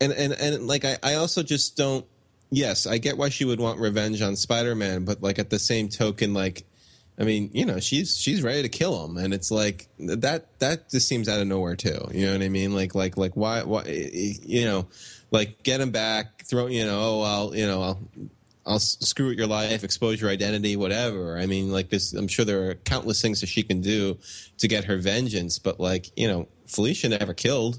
and 0.00 0.12
and 0.12 0.32
and 0.32 0.66
like 0.66 0.84
I, 0.84 0.98
I 1.02 1.14
also 1.14 1.42
just 1.42 1.76
don't 1.76 2.04
yes 2.50 2.86
i 2.86 2.98
get 2.98 3.16
why 3.16 3.28
she 3.28 3.44
would 3.44 3.60
want 3.60 3.80
revenge 3.80 4.22
on 4.22 4.36
spider-man 4.36 5.04
but 5.04 5.22
like 5.22 5.38
at 5.38 5.50
the 5.50 5.58
same 5.58 5.88
token 5.88 6.34
like 6.34 6.64
i 7.18 7.24
mean 7.24 7.50
you 7.52 7.64
know 7.64 7.78
she's 7.80 8.16
she's 8.16 8.42
ready 8.42 8.62
to 8.62 8.68
kill 8.68 9.04
him 9.04 9.16
and 9.16 9.32
it's 9.34 9.50
like 9.50 9.88
that 9.98 10.58
that 10.58 10.90
just 10.90 11.06
seems 11.08 11.28
out 11.28 11.40
of 11.40 11.46
nowhere 11.46 11.76
too 11.76 12.08
you 12.12 12.26
know 12.26 12.32
what 12.32 12.42
i 12.42 12.48
mean 12.48 12.74
like 12.74 12.94
like 12.94 13.16
like 13.16 13.36
why 13.36 13.62
why 13.62 13.82
eh, 13.82 14.10
eh, 14.12 14.32
you 14.42 14.64
know 14.64 14.86
like 15.30 15.62
get 15.62 15.80
him 15.80 15.90
back 15.90 16.44
throw 16.44 16.66
you 16.66 16.84
know 16.84 17.00
oh 17.00 17.22
i'll 17.22 17.56
you 17.56 17.66
know 17.66 17.82
i'll 17.82 18.00
I'll 18.66 18.78
screw 18.78 19.28
with 19.28 19.36
your 19.36 19.46
life, 19.46 19.84
expose 19.84 20.22
your 20.22 20.30
identity, 20.30 20.74
whatever. 20.74 21.36
I 21.38 21.44
mean, 21.44 21.70
like 21.70 21.90
this, 21.90 22.14
I'm 22.14 22.28
sure 22.28 22.46
there 22.46 22.70
are 22.70 22.74
countless 22.74 23.20
things 23.20 23.42
that 23.42 23.48
she 23.48 23.62
can 23.62 23.82
do 23.82 24.16
to 24.56 24.68
get 24.68 24.84
her 24.84 24.96
vengeance, 24.96 25.58
but 25.58 25.78
like, 25.78 26.10
you 26.16 26.26
know, 26.26 26.48
Felicia 26.66 27.10
never 27.10 27.34
killed. 27.34 27.78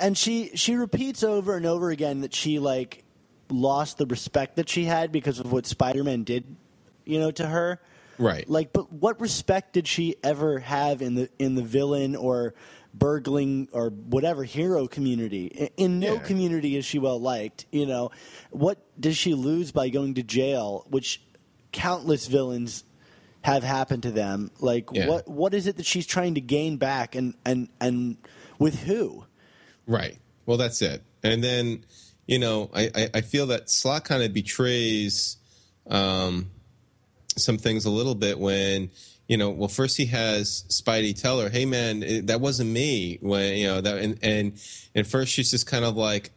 and 0.00 0.18
she 0.18 0.50
she 0.56 0.74
repeats 0.74 1.22
over 1.22 1.56
and 1.56 1.64
over 1.64 1.90
again 1.90 2.20
that 2.22 2.34
she 2.34 2.58
like 2.58 3.04
lost 3.48 3.98
the 3.98 4.06
respect 4.06 4.56
that 4.56 4.68
she 4.68 4.84
had 4.86 5.12
because 5.12 5.38
of 5.38 5.52
what 5.52 5.66
Spider-Man 5.66 6.24
did, 6.24 6.56
you 7.04 7.20
know, 7.20 7.30
to 7.30 7.46
her. 7.46 7.80
Right. 8.18 8.48
Like, 8.48 8.72
but 8.72 8.92
what 8.92 9.20
respect 9.20 9.72
did 9.72 9.86
she 9.88 10.16
ever 10.22 10.60
have 10.60 11.02
in 11.02 11.14
the 11.14 11.28
in 11.38 11.54
the 11.54 11.62
villain 11.62 12.14
or 12.16 12.54
burgling 12.92 13.68
or 13.72 13.90
whatever 13.90 14.44
hero 14.44 14.86
community? 14.86 15.46
In, 15.46 15.68
in 15.76 16.00
no 16.00 16.14
Yeah. 16.14 16.20
community 16.20 16.76
is 16.76 16.84
she 16.84 16.98
well 16.98 17.20
liked. 17.20 17.66
You 17.72 17.86
know, 17.86 18.10
what 18.50 18.78
does 19.00 19.16
she 19.16 19.34
lose 19.34 19.72
by 19.72 19.88
going 19.88 20.14
to 20.14 20.22
jail? 20.22 20.86
Which 20.88 21.20
countless 21.72 22.26
villains 22.28 22.84
have 23.42 23.62
happened 23.64 24.04
to 24.04 24.10
them. 24.10 24.50
Like, 24.60 24.88
Yeah. 24.92 25.08
what 25.08 25.28
what 25.28 25.54
is 25.54 25.66
it 25.66 25.76
that 25.76 25.86
she's 25.86 26.06
trying 26.06 26.34
to 26.36 26.40
gain 26.40 26.76
back, 26.76 27.14
and 27.14 27.34
and 27.44 27.68
and 27.80 28.16
with 28.58 28.80
who? 28.84 29.24
Right. 29.86 30.18
Well, 30.46 30.56
that's 30.56 30.80
it. 30.80 31.02
And 31.22 31.42
then, 31.42 31.84
you 32.26 32.38
know, 32.38 32.70
I, 32.72 32.90
I, 32.94 33.10
I 33.14 33.20
feel 33.22 33.46
that 33.48 33.68
Slott 33.70 34.04
kind 34.04 34.22
of 34.22 34.32
betrays 34.32 35.36
um, 35.88 36.50
some 37.36 37.58
things 37.58 37.84
a 37.84 37.90
little 37.90 38.14
bit 38.14 38.38
when, 38.38 38.90
you 39.28 39.36
know, 39.36 39.50
well, 39.50 39.68
first 39.68 39.96
he 39.96 40.06
has 40.06 40.64
Spidey 40.68 41.20
tell 41.20 41.40
her, 41.40 41.48
"Hey, 41.48 41.64
man, 41.64 42.02
it, 42.02 42.26
that 42.28 42.40
wasn't 42.40 42.70
me." 42.70 43.18
When 43.20 43.56
you 43.56 43.66
know 43.66 43.80
that, 43.80 43.98
and 43.98 44.18
and 44.22 44.60
and 44.94 45.06
first 45.06 45.32
she's 45.32 45.50
just 45.50 45.66
kind 45.66 45.84
of 45.84 45.96
like, 45.96 46.30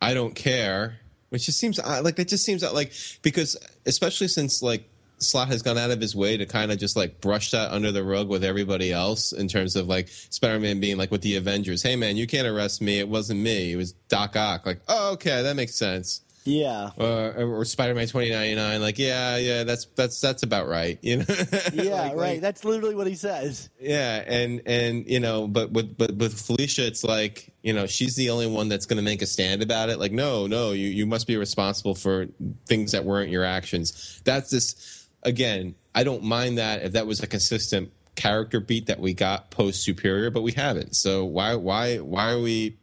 "I 0.00 0.14
don't 0.14 0.34
care," 0.34 1.00
which 1.30 1.46
just 1.46 1.58
seems 1.58 1.78
uh, 1.78 2.00
like 2.02 2.16
that 2.16 2.28
just 2.28 2.44
seems 2.44 2.62
like 2.62 2.92
because 3.22 3.56
especially 3.86 4.28
since 4.28 4.62
like 4.62 4.88
Slott 5.18 5.48
has 5.48 5.62
gone 5.62 5.78
out 5.78 5.90
of 5.90 6.00
his 6.00 6.14
way 6.14 6.36
to 6.36 6.46
kind 6.46 6.70
of 6.70 6.78
just 6.78 6.96
like 6.96 7.20
brush 7.20 7.50
that 7.50 7.72
under 7.72 7.90
the 7.90 8.04
rug 8.04 8.28
with 8.28 8.44
everybody 8.44 8.92
else 8.92 9.32
in 9.32 9.48
terms 9.48 9.74
of 9.74 9.88
like 9.88 10.08
Spider-Man 10.08 10.78
being 10.78 10.96
like 10.96 11.10
with 11.10 11.22
the 11.22 11.36
Avengers. 11.36 11.82
Hey, 11.82 11.96
man, 11.96 12.16
you 12.16 12.28
can't 12.28 12.46
arrest 12.46 12.80
me. 12.80 13.00
It 13.00 13.08
wasn't 13.08 13.40
me. 13.40 13.72
It 13.72 13.76
was 13.76 13.92
Doc 14.08 14.36
Ock. 14.36 14.64
Like, 14.64 14.80
oh, 14.86 15.14
okay, 15.14 15.42
that 15.42 15.56
makes 15.56 15.74
sense 15.74 16.20
Yeah, 16.48 16.90
uh, 16.98 17.32
or, 17.36 17.58
or 17.60 17.64
Spider-Man 17.64 18.06
2099 18.06 18.80
like 18.80 18.98
yeah 18.98 19.36
yeah 19.36 19.64
that's 19.64 19.84
that's 19.96 20.20
that's 20.20 20.42
about 20.42 20.66
right 20.68 20.98
you 21.02 21.18
know? 21.18 21.24
Yeah, 21.74 22.02
Like- 22.02 22.02
right. 22.02 22.16
like- 22.16 22.40
That's 22.40 22.64
literally 22.64 22.94
what 22.94 23.06
he 23.06 23.14
says. 23.14 23.68
yeah 23.80 24.24
and 24.26 24.62
and 24.66 25.06
you 25.06 25.20
know 25.20 25.46
but 25.46 25.70
with 25.72 25.96
but 25.98 26.14
with 26.16 26.40
Felicia 26.40 26.86
it's 26.86 27.04
like 27.04 27.52
you 27.62 27.72
know 27.72 27.86
she's 27.86 28.16
the 28.16 28.30
only 28.30 28.46
one 28.46 28.68
that's 28.68 28.86
going 28.86 28.96
to 28.96 29.02
make 29.02 29.20
a 29.22 29.26
stand 29.26 29.62
about 29.62 29.90
it. 29.90 29.98
Like 29.98 30.12
no 30.12 30.46
no 30.46 30.72
you 30.72 30.88
you 30.88 31.04
must 31.06 31.26
be 31.26 31.36
responsible 31.36 31.94
for 31.94 32.26
things 32.66 32.92
that 32.92 33.04
weren't 33.04 33.30
your 33.30 33.44
actions. 33.44 34.20
That's 34.24 34.50
this 34.50 35.08
again 35.24 35.74
I 35.94 36.04
don't 36.04 36.22
mind 36.22 36.58
that 36.58 36.82
if 36.82 36.92
that 36.92 37.06
was 37.06 37.20
a 37.22 37.26
consistent 37.26 37.92
character 38.14 38.58
beat 38.58 38.86
that 38.86 38.98
we 38.98 39.14
got 39.14 39.50
post 39.50 39.82
superior 39.84 40.30
but 40.30 40.42
we 40.42 40.52
haven't. 40.52 40.94
So 40.96 41.24
why 41.24 41.54
why 41.56 41.98
why 41.98 42.30
are 42.32 42.40
we 42.40 42.76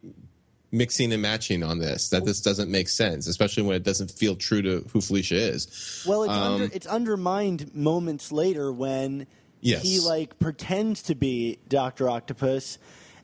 mixing 0.76 1.14
and 1.14 1.22
matching 1.22 1.64
on 1.64 1.80
this 1.80 2.10
that 2.10 2.26
this 2.26 2.42
doesn't 2.42 2.70
make 2.70 2.90
sense 2.90 3.28
especially 3.28 3.64
when 3.64 3.76
it 3.76 3.84
doesn't 3.84 4.12
feel 4.12 4.36
true 4.36 4.62
to 4.62 4.86
who 4.92 5.00
felicia 5.02 5.36
is 5.36 6.04
Well, 6.06 6.24
it's 6.24 6.34
Um, 6.34 6.54
under, 6.54 6.70
it's 6.76 6.88
undermined 6.88 7.74
moments 7.74 8.32
later 8.32 8.72
when 8.72 9.28
Yes. 9.62 9.82
he 9.82 10.00
like 10.00 10.38
pretends 10.38 11.02
to 11.04 11.16
be 11.16 11.58
Doctor 11.68 12.08
Octopus, 12.08 12.78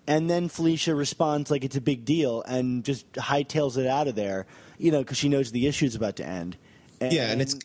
and 0.07 0.27
then 0.27 0.49
Felicia 0.49 0.95
responds 0.95 1.51
like 1.51 1.63
it's 1.63 1.75
a 1.75 1.81
big 1.81 2.03
deal 2.03 2.41
and 2.47 2.83
just 2.83 3.11
hightails 3.13 3.77
it 3.77 3.85
out 3.85 4.07
of 4.07 4.15
there. 4.15 4.47
You 4.79 4.91
know, 4.91 4.99
because 4.99 5.19
she 5.19 5.29
knows 5.29 5.51
the 5.51 5.67
issue's 5.67 5.93
about 5.93 6.15
to 6.15 6.25
end. 6.25 6.57
And, 6.99 7.13
yeah 7.13 7.31
and 7.31 7.41
it's 7.43 7.55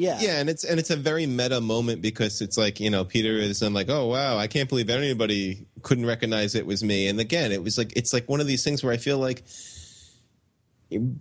yeah, 0.00 0.18
yeah 0.20 0.40
and 0.40 0.48
it's 0.48 0.64
and 0.64 0.80
it's 0.80 0.90
a 0.90 0.96
very 0.96 1.26
meta 1.26 1.60
moment 1.60 2.02
because 2.02 2.40
it's 2.40 2.56
like 2.56 2.80
you 2.80 2.90
know 2.90 3.04
peter 3.04 3.32
is 3.34 3.62
i'm 3.62 3.74
like 3.74 3.88
oh 3.88 4.06
wow 4.06 4.36
i 4.38 4.46
can't 4.46 4.68
believe 4.68 4.88
anybody 4.88 5.66
couldn't 5.82 6.06
recognize 6.06 6.54
it 6.54 6.66
was 6.66 6.82
me 6.82 7.06
and 7.06 7.20
again 7.20 7.52
it 7.52 7.62
was 7.62 7.76
like 7.76 7.92
it's 7.96 8.12
like 8.12 8.28
one 8.28 8.40
of 8.40 8.46
these 8.46 8.64
things 8.64 8.82
where 8.82 8.92
i 8.92 8.96
feel 8.96 9.18
like 9.18 9.44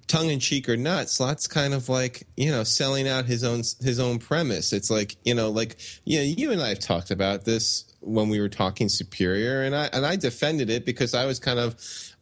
tongue 0.07 0.29
in 0.29 0.39
cheek 0.39 0.67
or 0.67 0.77
not, 0.77 1.09
Slott's 1.09 1.47
kind 1.47 1.73
of 1.73 1.89
like 1.89 2.27
you 2.35 2.51
know 2.51 2.63
selling 2.63 3.07
out 3.07 3.25
his 3.25 3.43
own 3.43 3.61
his 3.81 3.99
own 3.99 4.19
premise. 4.19 4.73
It's 4.73 4.89
like 4.89 5.15
you 5.23 5.33
know, 5.33 5.49
like 5.49 5.79
yeah, 6.05 6.21
you 6.21 6.51
and 6.51 6.61
I 6.61 6.69
have 6.69 6.79
talked 6.79 7.11
about 7.11 7.45
this 7.45 7.85
when 8.01 8.29
we 8.29 8.39
were 8.39 8.49
talking 8.49 8.89
Superior, 8.89 9.63
and 9.63 9.75
I 9.75 9.89
and 9.93 10.05
I 10.05 10.15
defended 10.15 10.69
it 10.69 10.85
because 10.85 11.13
I 11.13 11.25
was 11.25 11.39
kind 11.39 11.59
of 11.59 11.75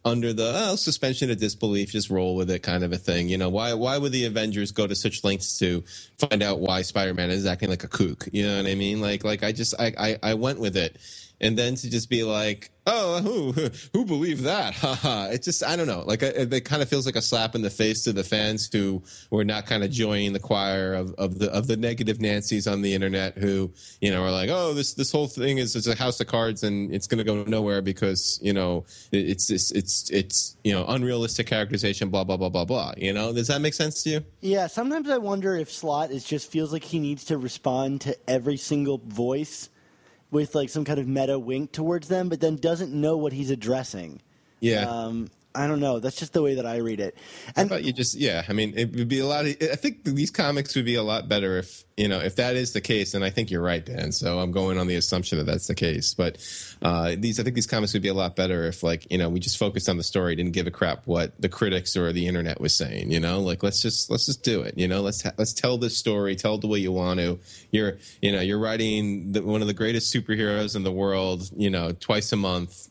under 0.04 0.32
the 0.32 0.52
oh, 0.54 0.76
suspension 0.76 1.30
of 1.30 1.38
disbelief, 1.38 1.90
just 1.90 2.10
roll 2.10 2.36
with 2.36 2.50
it 2.50 2.62
kind 2.62 2.84
of 2.84 2.92
a 2.92 2.96
thing. 2.96 3.28
You 3.28 3.38
know, 3.38 3.48
why 3.48 3.74
why 3.74 3.98
would 3.98 4.12
the 4.12 4.24
Avengers 4.24 4.72
go 4.72 4.86
to 4.86 4.94
such 4.94 5.24
lengths 5.24 5.58
to 5.58 5.82
find 6.18 6.42
out 6.42 6.60
why 6.60 6.82
Spider 6.82 7.14
Man 7.14 7.30
is 7.30 7.46
acting 7.46 7.68
like 7.68 7.84
a 7.84 7.88
kook? 7.88 8.28
You 8.32 8.46
know 8.46 8.56
what 8.56 8.66
I 8.66 8.74
mean? 8.74 9.00
Like 9.00 9.24
like 9.24 9.42
I 9.42 9.52
just 9.52 9.74
I 9.78 9.92
I, 9.98 10.18
I 10.30 10.34
went 10.34 10.60
with 10.60 10.76
it. 10.76 10.96
And 11.40 11.56
then 11.56 11.76
to 11.76 11.90
just 11.90 12.10
be 12.10 12.24
like, 12.24 12.70
oh, 12.88 13.20
who 13.20 13.52
who 13.92 14.04
believed 14.04 14.44
that? 14.44 14.74
Haha! 14.74 15.28
it 15.28 15.42
just 15.42 15.62
I 15.62 15.76
don't 15.76 15.86
know. 15.86 16.02
Like 16.04 16.22
it, 16.22 16.52
it 16.52 16.64
kind 16.64 16.82
of 16.82 16.88
feels 16.88 17.06
like 17.06 17.16
a 17.16 17.22
slap 17.22 17.54
in 17.54 17.62
the 17.62 17.70
face 17.70 18.02
to 18.04 18.12
the 18.12 18.24
fans 18.24 18.68
who 18.72 19.02
were 19.30 19.44
not 19.44 19.66
kind 19.66 19.84
of 19.84 19.90
joining 19.90 20.32
the 20.32 20.40
choir 20.40 20.94
of, 20.94 21.14
of 21.14 21.38
the 21.38 21.50
of 21.52 21.66
the 21.66 21.76
negative 21.76 22.20
Nancy's 22.20 22.66
on 22.66 22.82
the 22.82 22.94
internet 22.94 23.38
who 23.38 23.72
you 24.00 24.10
know 24.10 24.22
are 24.22 24.32
like, 24.32 24.50
oh, 24.50 24.74
this 24.74 24.94
this 24.94 25.12
whole 25.12 25.28
thing 25.28 25.58
is 25.58 25.86
a 25.86 25.94
house 25.94 26.20
of 26.20 26.26
cards 26.26 26.62
and 26.62 26.92
it's 26.92 27.06
going 27.06 27.18
to 27.18 27.24
go 27.24 27.44
nowhere 27.44 27.82
because 27.82 28.38
you 28.42 28.52
know 28.52 28.84
it, 29.12 29.30
it's 29.30 29.50
it's 29.50 29.70
it's 29.72 30.10
it's 30.10 30.56
you 30.64 30.72
know 30.72 30.84
unrealistic 30.88 31.46
characterization, 31.46 32.08
blah 32.08 32.24
blah 32.24 32.36
blah 32.36 32.48
blah 32.48 32.64
blah. 32.64 32.94
You 32.96 33.12
know, 33.12 33.32
does 33.32 33.48
that 33.48 33.60
make 33.60 33.74
sense 33.74 34.02
to 34.04 34.10
you? 34.10 34.24
Yeah, 34.40 34.66
sometimes 34.66 35.08
I 35.08 35.18
wonder 35.18 35.54
if 35.54 35.70
Slott 35.70 36.10
is 36.10 36.24
just 36.24 36.50
feels 36.50 36.72
like 36.72 36.84
he 36.84 36.98
needs 36.98 37.24
to 37.26 37.38
respond 37.38 38.00
to 38.02 38.16
every 38.28 38.56
single 38.56 38.98
voice 38.98 39.68
with 40.30 40.54
like 40.54 40.68
some 40.68 40.84
kind 40.84 40.98
of 40.98 41.06
meta 41.06 41.38
wink 41.38 41.72
towards 41.72 42.08
them, 42.08 42.28
but 42.28 42.40
then 42.40 42.56
doesn't 42.56 42.92
know 42.92 43.16
what 43.16 43.32
he's 43.32 43.50
addressing. 43.50 44.20
Yeah. 44.60 44.88
Um, 44.88 45.30
I 45.54 45.66
don't 45.66 45.80
know. 45.80 45.98
That's 45.98 46.16
just 46.16 46.32
the 46.32 46.42
way 46.42 46.54
that 46.54 46.66
I 46.66 46.76
read 46.76 47.00
it. 47.00 47.16
And 47.56 47.68
about 47.68 47.84
you 47.84 47.92
just 47.92 48.14
yeah 48.14 48.44
i 48.48 48.52
mean 48.52 48.74
it 48.76 48.94
would 48.94 49.08
be 49.08 49.18
a 49.18 49.26
lot 49.26 49.44
of, 49.44 49.56
i 49.60 49.74
think 49.74 50.04
these 50.04 50.30
comics 50.30 50.74
would 50.76 50.84
be 50.84 50.94
a 50.94 51.02
lot 51.02 51.28
better 51.28 51.58
if 51.58 51.84
you 51.96 52.08
know 52.08 52.18
if 52.18 52.36
that 52.36 52.56
is 52.56 52.72
the 52.72 52.80
case 52.80 53.14
and 53.14 53.24
i 53.24 53.30
think 53.30 53.50
you're 53.50 53.62
right 53.62 53.84
dan 53.84 54.12
so 54.12 54.38
i'm 54.38 54.52
going 54.52 54.78
on 54.78 54.86
the 54.86 54.94
assumption 54.94 55.38
that 55.38 55.44
that's 55.44 55.66
the 55.66 55.74
case 55.74 56.14
but 56.14 56.38
uh, 56.82 57.14
these 57.18 57.40
i 57.40 57.42
think 57.42 57.54
these 57.54 57.66
comics 57.66 57.92
would 57.92 58.02
be 58.02 58.08
a 58.08 58.14
lot 58.14 58.36
better 58.36 58.64
if 58.64 58.82
like 58.82 59.10
you 59.10 59.18
know 59.18 59.28
we 59.28 59.40
just 59.40 59.58
focused 59.58 59.88
on 59.88 59.96
the 59.96 60.02
story 60.02 60.36
didn't 60.36 60.52
give 60.52 60.66
a 60.66 60.70
crap 60.70 61.02
what 61.06 61.38
the 61.40 61.48
critics 61.48 61.96
or 61.96 62.12
the 62.12 62.26
internet 62.26 62.60
was 62.60 62.74
saying 62.74 63.10
you 63.10 63.20
know 63.20 63.40
like 63.40 63.62
let's 63.62 63.82
just 63.82 64.10
let's 64.10 64.26
just 64.26 64.42
do 64.42 64.62
it 64.62 64.76
you 64.76 64.86
know 64.86 65.00
let's 65.00 65.22
ha- 65.22 65.32
let's 65.38 65.52
tell 65.52 65.78
this 65.78 65.96
story 65.96 66.36
tell 66.36 66.54
it 66.54 66.60
the 66.60 66.68
way 66.68 66.78
you 66.78 66.92
want 66.92 67.18
to 67.18 67.38
you're 67.70 67.98
you 68.22 68.32
know 68.32 68.40
you're 68.40 68.58
writing 68.58 69.32
the, 69.32 69.42
one 69.42 69.60
of 69.60 69.66
the 69.66 69.74
greatest 69.74 70.14
superheroes 70.14 70.76
in 70.76 70.84
the 70.84 70.92
world 70.92 71.50
you 71.56 71.70
know 71.70 71.92
twice 71.92 72.32
a 72.32 72.36
month 72.36 72.88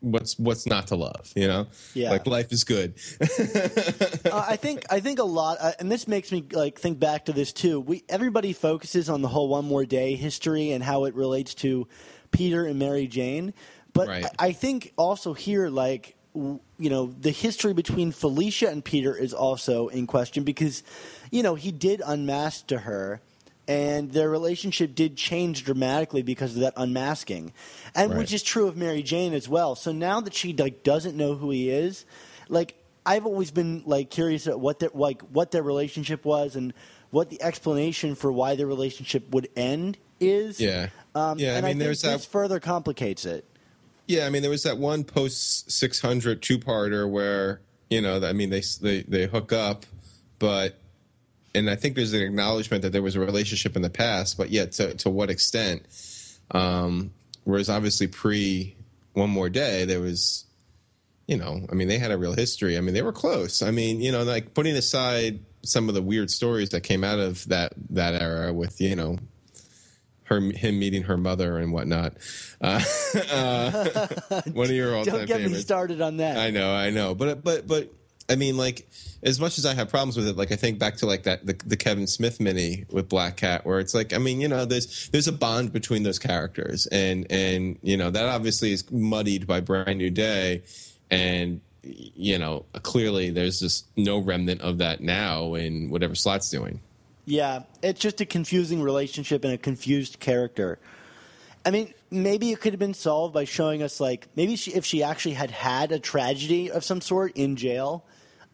what's 0.00 0.38
what's 0.38 0.66
not 0.66 0.86
to 0.86 0.96
love 0.96 1.30
you 1.36 1.46
know 1.46 1.66
Yeah. 1.94 2.10
like 2.10 2.26
life 2.26 2.52
is 2.52 2.64
good 2.64 2.94
uh, 3.20 4.44
I 4.48 4.56
think 4.56 4.84
I 4.90 5.00
think 5.00 5.18
a 5.18 5.24
lot, 5.24 5.58
uh, 5.60 5.72
and 5.78 5.90
this 5.90 6.08
makes 6.08 6.32
me 6.32 6.44
like 6.52 6.78
think 6.78 6.98
back 6.98 7.26
to 7.26 7.32
this 7.32 7.52
too. 7.52 7.80
We 7.80 8.04
everybody 8.08 8.52
focuses 8.52 9.08
on 9.08 9.22
the 9.22 9.28
whole 9.28 9.48
one 9.48 9.64
more 9.64 9.84
day 9.84 10.14
history 10.16 10.70
and 10.72 10.82
how 10.82 11.04
it 11.04 11.14
relates 11.14 11.54
to 11.56 11.86
Peter 12.30 12.64
and 12.64 12.78
Mary 12.78 13.06
Jane, 13.06 13.52
but 13.92 14.08
Right. 14.08 14.24
I, 14.38 14.48
I 14.48 14.52
think 14.52 14.92
also 14.96 15.34
here 15.34 15.68
like 15.68 16.16
w- 16.34 16.60
you 16.78 16.90
know 16.90 17.06
the 17.20 17.30
history 17.30 17.72
between 17.74 18.12
Felicia 18.12 18.68
and 18.68 18.84
Peter 18.84 19.14
is 19.16 19.34
also 19.34 19.88
in 19.88 20.06
question 20.06 20.44
because 20.44 20.82
you 21.30 21.42
know 21.42 21.54
he 21.54 21.72
did 21.72 22.02
unmask 22.04 22.66
to 22.68 22.78
her. 22.78 23.20
And 23.70 24.10
their 24.12 24.28
relationship 24.28 24.94
did 24.96 25.16
change 25.16 25.64
dramatically 25.64 26.22
because 26.22 26.54
of 26.56 26.60
that 26.62 26.72
unmasking, 26.76 27.52
and 27.94 28.10
Right. 28.10 28.18
which 28.18 28.32
is 28.32 28.42
true 28.42 28.66
of 28.66 28.76
Mary 28.76 29.02
Jane 29.02 29.32
as 29.32 29.48
well. 29.48 29.76
So 29.76 29.92
now 29.92 30.20
that 30.20 30.34
she 30.34 30.52
like 30.52 30.82
doesn't 30.82 31.16
know 31.16 31.34
who 31.36 31.50
he 31.50 31.70
is, 31.70 32.04
like 32.48 32.74
I've 33.06 33.24
always 33.26 33.50
been 33.52 33.82
like 33.86 34.10
curious 34.10 34.46
at 34.48 34.58
what 34.58 34.80
their 34.80 34.90
like 34.92 35.22
what 35.22 35.52
their 35.52 35.62
relationship 35.62 36.24
was 36.24 36.56
and 36.56 36.74
what 37.10 37.30
the 37.30 37.40
explanation 37.42 38.14
for 38.16 38.32
why 38.32 38.56
their 38.56 38.66
relationship 38.66 39.30
would 39.32 39.48
end 39.56 39.98
is. 40.18 40.60
Yeah. 40.60 40.88
um, 41.14 41.38
Yeah, 41.38 41.52
I 41.52 41.56
And 41.56 41.64
mean, 41.64 41.70
think 41.74 41.78
there's 41.80 42.02
this 42.02 42.24
that- 42.24 42.30
further 42.30 42.58
complicates 42.60 43.24
it. 43.24 43.44
Yeah, 44.06 44.26
I 44.26 44.30
mean, 44.30 44.42
there 44.42 44.50
was 44.50 44.64
that 44.64 44.78
one 44.78 45.04
post 45.04 45.70
600 45.70 46.42
two 46.42 46.58
parter 46.58 47.08
where, 47.08 47.60
you 47.88 48.00
know, 48.00 48.20
I 48.24 48.32
mean, 48.32 48.50
they, 48.50 48.62
they, 48.80 49.02
they 49.02 49.26
hook 49.26 49.52
up, 49.52 49.86
but, 50.40 50.76
and 51.54 51.68
I 51.68 51.76
think 51.76 51.96
there's 51.96 52.12
an 52.12 52.22
acknowledgement 52.22 52.82
that 52.82 52.90
there 52.90 53.02
was 53.02 53.16
a 53.16 53.20
relationship 53.20 53.76
in 53.76 53.82
the 53.82 53.90
past, 53.90 54.36
but 54.36 54.50
yet 54.50 54.72
to, 54.72 54.94
to 54.94 55.10
what 55.10 55.30
extent? 55.30 55.82
Um, 56.50 57.12
whereas 57.44 57.68
obviously 57.68 58.06
pre 58.06 58.76
One 59.14 59.30
More 59.30 59.48
Day, 59.48 59.84
there 59.84 60.00
was, 60.00 60.44
you 61.26 61.36
know, 61.36 61.66
I 61.70 61.74
mean, 61.74 61.88
they 61.88 61.98
had 61.98 62.10
a 62.10 62.18
real 62.18 62.34
history. 62.34 62.78
I 62.78 62.80
mean, 62.80 62.94
they 62.94 63.02
were 63.02 63.12
close. 63.12 63.62
I 63.62 63.70
mean, 63.70 64.00
you 64.00 64.12
know, 64.12 64.22
like 64.22 64.54
putting 64.54 64.76
aside 64.76 65.40
some 65.62 65.88
of 65.88 65.94
the 65.94 66.02
weird 66.02 66.30
stories 66.30 66.70
that 66.70 66.82
came 66.82 67.04
out 67.04 67.18
of 67.18 67.46
that, 67.48 67.72
that 67.90 68.20
era 68.20 68.52
with, 68.52 68.80
you 68.80 68.96
know, 68.96 69.18
her, 70.24 70.40
him 70.40 70.78
meeting 70.78 71.02
her 71.02 71.16
mother 71.16 71.58
and 71.58 71.72
whatnot. 71.72 72.14
Uh, 72.60 72.80
uh, 73.32 74.08
one 74.52 74.66
of 74.66 74.72
your 74.72 74.96
all-time 74.96 75.26
Don't 75.26 75.26
get 75.26 75.50
me 75.50 75.54
started 75.54 76.00
on 76.00 76.18
that. 76.18 76.36
I 76.38 76.50
know, 76.50 76.72
I 76.72 76.90
know, 76.90 77.14
but 77.16 77.42
but 77.42 77.66
but 77.66 77.92
I 78.30 78.36
mean, 78.36 78.56
like 78.56 78.88
as 79.22 79.40
much 79.40 79.58
as 79.58 79.66
I 79.66 79.74
have 79.74 79.88
problems 79.90 80.16
with 80.16 80.28
it, 80.28 80.36
like 80.36 80.52
I 80.52 80.56
think 80.56 80.78
back 80.78 80.96
to 80.98 81.06
like 81.06 81.24
that 81.24 81.44
the, 81.44 81.54
the 81.66 81.76
Kevin 81.76 82.06
Smith 82.06 82.40
mini 82.40 82.86
with 82.90 83.08
Black 83.08 83.36
Cat, 83.36 83.66
where 83.66 83.80
it's 83.80 83.94
like, 83.94 84.14
I 84.14 84.18
mean, 84.18 84.40
you 84.40 84.48
know, 84.48 84.64
there's 84.64 85.08
there's 85.10 85.28
a 85.28 85.32
bond 85.32 85.72
between 85.72 86.04
those 86.04 86.18
characters, 86.18 86.86
and 86.86 87.26
and 87.30 87.78
you 87.82 87.96
know 87.96 88.10
that 88.10 88.26
obviously 88.26 88.72
is 88.72 88.90
muddied 88.90 89.46
by 89.46 89.60
Brand 89.60 89.98
New 89.98 90.10
Day. 90.10 90.62
and 91.10 91.60
you 91.82 92.38
know 92.38 92.66
clearly 92.82 93.30
there's 93.30 93.58
just 93.58 93.86
no 93.96 94.18
remnant 94.18 94.60
of 94.60 94.78
that 94.78 95.00
now 95.00 95.54
in 95.54 95.90
whatever 95.90 96.14
Slott's 96.14 96.50
doing. 96.50 96.80
Yeah, 97.26 97.62
it's 97.82 98.00
just 98.00 98.20
a 98.20 98.26
confusing 98.26 98.82
relationship 98.82 99.44
and 99.44 99.52
a 99.52 99.58
confused 99.58 100.20
character. 100.20 100.78
I 101.64 101.70
mean, 101.70 101.92
maybe 102.10 102.50
it 102.50 102.60
could 102.60 102.72
have 102.72 102.80
been 102.80 102.94
solved 102.94 103.34
by 103.34 103.44
showing 103.44 103.82
us, 103.82 104.00
like, 104.00 104.28
maybe 104.34 104.56
she, 104.56 104.72
if 104.72 104.84
she 104.84 105.02
actually 105.02 105.34
had 105.34 105.50
had 105.50 105.92
a 105.92 105.98
tragedy 105.98 106.70
of 106.70 106.84
some 106.84 107.00
sort 107.00 107.36
in 107.36 107.56
jail, 107.56 108.04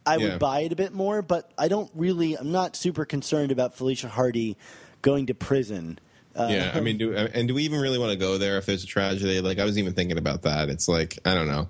I 0.07 0.17
Yeah. 0.17 0.31
would 0.31 0.39
buy 0.39 0.61
it 0.61 0.73
a 0.73 0.77
bit 0.77 0.95
more. 0.95 1.21
But 1.23 1.51
I 1.59 1.69
don't 1.69 1.91
really, 1.95 2.35
I'm 2.35 2.53
not 2.53 2.77
super 2.77 3.05
concerned 3.05 3.51
about 3.53 3.75
Felicia 3.77 4.09
Hardy 4.09 4.57
going 5.03 5.27
to 5.27 5.35
prison. 5.35 5.99
Uh, 6.35 6.49
yeah, 6.51 6.73
I 6.75 6.81
mean, 6.81 6.99
do, 6.99 7.15
and 7.17 7.49
do 7.49 7.55
we 7.55 7.63
even 7.63 7.81
really 7.81 7.99
want 7.99 8.13
to 8.13 8.19
go 8.19 8.37
there 8.39 8.59
if 8.59 8.67
there's 8.67 8.85
a 8.85 8.87
tragedy? 8.87 9.41
Like, 9.41 9.59
I 9.59 9.65
was 9.65 9.79
even 9.79 9.95
thinking 9.95 10.19
about 10.19 10.43
that. 10.43 10.69
It's 10.69 10.87
like 10.89 11.19
I 11.25 11.35
don't 11.35 11.47
know. 11.49 11.69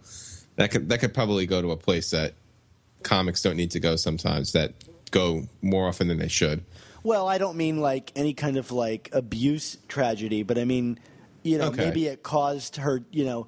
That 0.57 0.71
could 0.71 0.89
that 0.89 1.01
could 1.01 1.15
probably 1.15 1.47
go 1.47 1.63
to 1.63 1.71
a 1.71 1.77
place 1.77 2.11
that 2.11 2.35
comics 3.03 3.43
don't 3.43 3.57
need 3.57 3.71
to 3.73 3.81
go 3.81 3.95
sometimes. 3.97 4.53
That 4.53 4.73
go 5.13 5.45
more 5.63 5.87
often 5.87 6.09
than 6.09 6.19
they 6.19 6.29
should. 6.29 6.65
Well, 7.05 7.29
I 7.29 7.39
don't 7.39 7.57
mean 7.57 7.81
like 7.81 8.11
any 8.17 8.35
kind 8.35 8.57
of 8.57 8.73
like 8.73 9.09
abuse 9.13 9.77
tragedy, 9.87 10.43
but 10.43 10.59
I 10.59 10.65
mean, 10.65 10.99
you 11.45 11.59
know, 11.59 11.67
Okay. 11.67 11.85
maybe 11.85 12.07
it 12.09 12.25
caused 12.25 12.77
her, 12.77 13.03
you 13.13 13.25
know, 13.25 13.47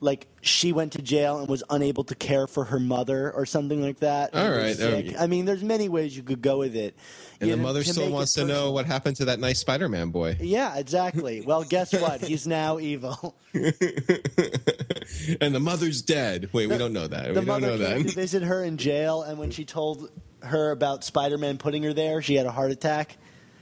like 0.00 0.28
she 0.40 0.72
went 0.72 0.92
to 0.92 1.02
jail 1.02 1.38
and 1.38 1.48
was 1.48 1.64
unable 1.70 2.04
to 2.04 2.14
care 2.14 2.46
for 2.46 2.64
her 2.66 2.78
mother 2.78 3.32
or 3.32 3.44
something 3.46 3.82
like 3.82 3.98
that. 4.00 4.34
All 4.34 4.50
right, 4.50 4.76
oh, 4.80 5.02
I 5.18 5.26
mean, 5.26 5.44
there's 5.44 5.64
many 5.64 5.88
ways 5.88 6.16
you 6.16 6.22
could 6.22 6.40
go 6.40 6.58
with 6.58 6.76
it. 6.76 6.96
And 7.40 7.50
You 7.50 7.56
the 7.56 7.62
know, 7.62 7.68
mother 7.68 7.82
still 7.84 8.10
wants 8.10 8.34
to 8.34 8.44
know 8.44 8.70
what 8.70 8.86
happened 8.86 9.16
to 9.16 9.24
that 9.26 9.40
nice 9.40 9.58
Spider-Man 9.60 10.10
boy. 10.10 10.36
Yeah, 10.40 10.76
exactly. 10.78 11.40
Well, 11.46 11.64
guess 11.64 11.92
what? 11.92 12.20
He's 12.20 12.46
now 12.46 12.78
evil. 12.78 13.34
and 13.54 13.72
the 15.54 15.60
mother's 15.60 16.02
dead. 16.02 16.50
Wait, 16.52 16.68
we 16.68 16.78
don't 16.78 16.92
know 16.92 17.06
that. 17.06 17.24
the 17.34 17.40
we 17.40 17.46
don't 17.46 17.46
mother 17.46 17.78
know 17.78 17.86
came 17.94 18.04
to 18.04 18.14
visit 18.14 18.42
her 18.42 18.62
in 18.64 18.76
jail, 18.76 19.22
and 19.22 19.38
when 19.38 19.50
she 19.50 19.64
told 19.64 20.10
her 20.42 20.70
about 20.70 21.04
Spider-Man 21.04 21.58
putting 21.58 21.82
her 21.84 21.92
there, 21.92 22.22
she 22.22 22.34
had 22.34 22.46
a 22.46 22.52
heart 22.52 22.70
attack. 22.70 23.16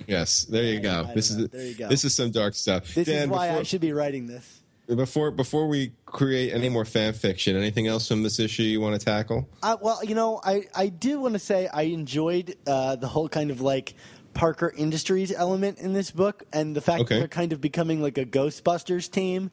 Yes, 0.06 0.44
there 0.44 0.64
you 0.64 0.78
I 0.78 0.82
go. 0.82 1.02
don't 1.04 1.14
This 1.14 1.30
is 1.30 1.36
know. 1.38 1.46
There 1.46 1.66
you 1.66 1.74
go. 1.74 1.88
this 1.88 2.04
is 2.04 2.14
some 2.14 2.30
dark 2.30 2.54
stuff. 2.54 2.94
This 2.94 3.06
Dan, 3.08 3.24
is 3.24 3.28
why 3.28 3.48
before, 3.48 3.60
I 3.60 3.64
should 3.64 3.80
be 3.80 3.92
writing 3.92 4.26
this. 4.26 4.60
Before 4.94 5.30
before 5.30 5.66
we 5.66 5.92
create 6.04 6.52
any 6.52 6.68
more 6.68 6.84
fan 6.84 7.12
fiction. 7.12 7.56
Anything 7.56 7.86
else 7.86 8.08
from 8.08 8.22
this 8.22 8.38
issue 8.38 8.62
you 8.62 8.80
want 8.80 8.98
to 8.98 9.04
tackle? 9.04 9.48
Uh, 9.62 9.76
well, 9.80 10.04
you 10.04 10.14
know, 10.14 10.40
I, 10.44 10.64
I 10.74 10.88
do 10.88 11.20
want 11.20 11.34
to 11.34 11.38
say 11.40 11.68
I 11.72 11.82
enjoyed 11.82 12.56
uh, 12.66 12.96
the 12.96 13.08
whole 13.08 13.28
kind 13.28 13.50
of 13.50 13.60
like 13.60 13.94
Parker 14.34 14.72
Industries 14.76 15.32
element 15.32 15.78
in 15.78 15.92
this 15.92 16.10
book, 16.10 16.44
and 16.52 16.76
the 16.76 16.80
fact 16.80 17.02
Okay. 17.02 17.14
that 17.14 17.18
they're 17.20 17.28
kind 17.28 17.52
of 17.52 17.60
becoming 17.60 18.02
like 18.02 18.18
a 18.18 18.24
Ghostbusters 18.26 19.10
team. 19.10 19.50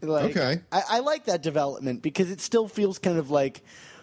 Like, 0.00 0.36
Okay. 0.36 0.60
I, 0.70 0.82
I 0.90 0.98
like 1.00 1.24
that 1.24 1.42
development 1.42 2.02
because 2.02 2.30
it 2.30 2.40
still 2.40 2.68
feels 2.68 2.98
kind 3.00 3.18
of 3.18 3.30
like 3.30 3.62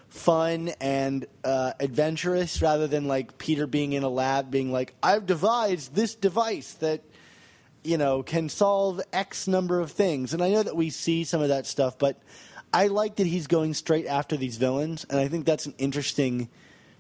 fun 0.09 0.69
and 0.81 1.25
uh, 1.43 1.73
adventurous 1.79 2.61
rather 2.61 2.87
than 2.87 3.07
like 3.07 3.37
Peter 3.37 3.65
being 3.65 3.93
in 3.93 4.03
a 4.03 4.09
lab 4.09 4.51
being 4.51 4.71
like, 4.73 4.93
I've 5.01 5.25
devised 5.25 5.95
this 5.95 6.15
device 6.15 6.73
that 6.75 7.01
you 7.85 7.97
know, 7.97 8.23
can 8.23 8.49
solve 8.49 9.01
X 9.13 9.47
number 9.47 9.79
of 9.79 9.91
things. 9.91 10.33
And 10.33 10.43
I 10.43 10.49
know 10.49 10.63
that 10.63 10.75
we 10.75 10.89
see 10.89 11.23
some 11.23 11.41
of 11.41 11.49
that 11.49 11.65
stuff, 11.65 11.97
but 11.97 12.21
I 12.73 12.87
like 12.87 13.15
that 13.17 13.27
he's 13.27 13.47
going 13.47 13.73
straight 13.73 14.05
after 14.05 14.35
these 14.35 14.57
villains, 14.57 15.05
and 15.09 15.19
I 15.19 15.27
think 15.27 15.45
that's 15.45 15.65
an 15.65 15.75
interesting 15.77 16.49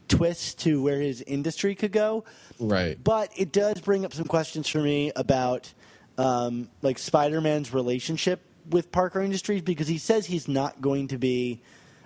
twist 0.07 0.59
to 0.61 0.81
where 0.81 1.01
his 1.01 1.21
industry 1.21 1.75
could 1.75 1.91
go. 1.91 2.23
Right. 2.59 2.97
But 3.03 3.31
it 3.35 3.51
does 3.51 3.81
bring 3.81 4.05
up 4.05 4.13
some 4.13 4.25
questions 4.25 4.69
for 4.69 4.79
me 4.79 5.11
about 5.15 5.73
um, 6.17 6.69
like 6.81 6.97
Spider-Man's 6.97 7.73
relationship 7.73 8.41
with 8.69 8.91
Parker 8.91 9.21
Industries 9.21 9.61
because 9.61 9.87
he 9.87 9.97
says 9.97 10.27
he's 10.27 10.47
not 10.47 10.81
going 10.81 11.09
to 11.09 11.17
be 11.17 11.61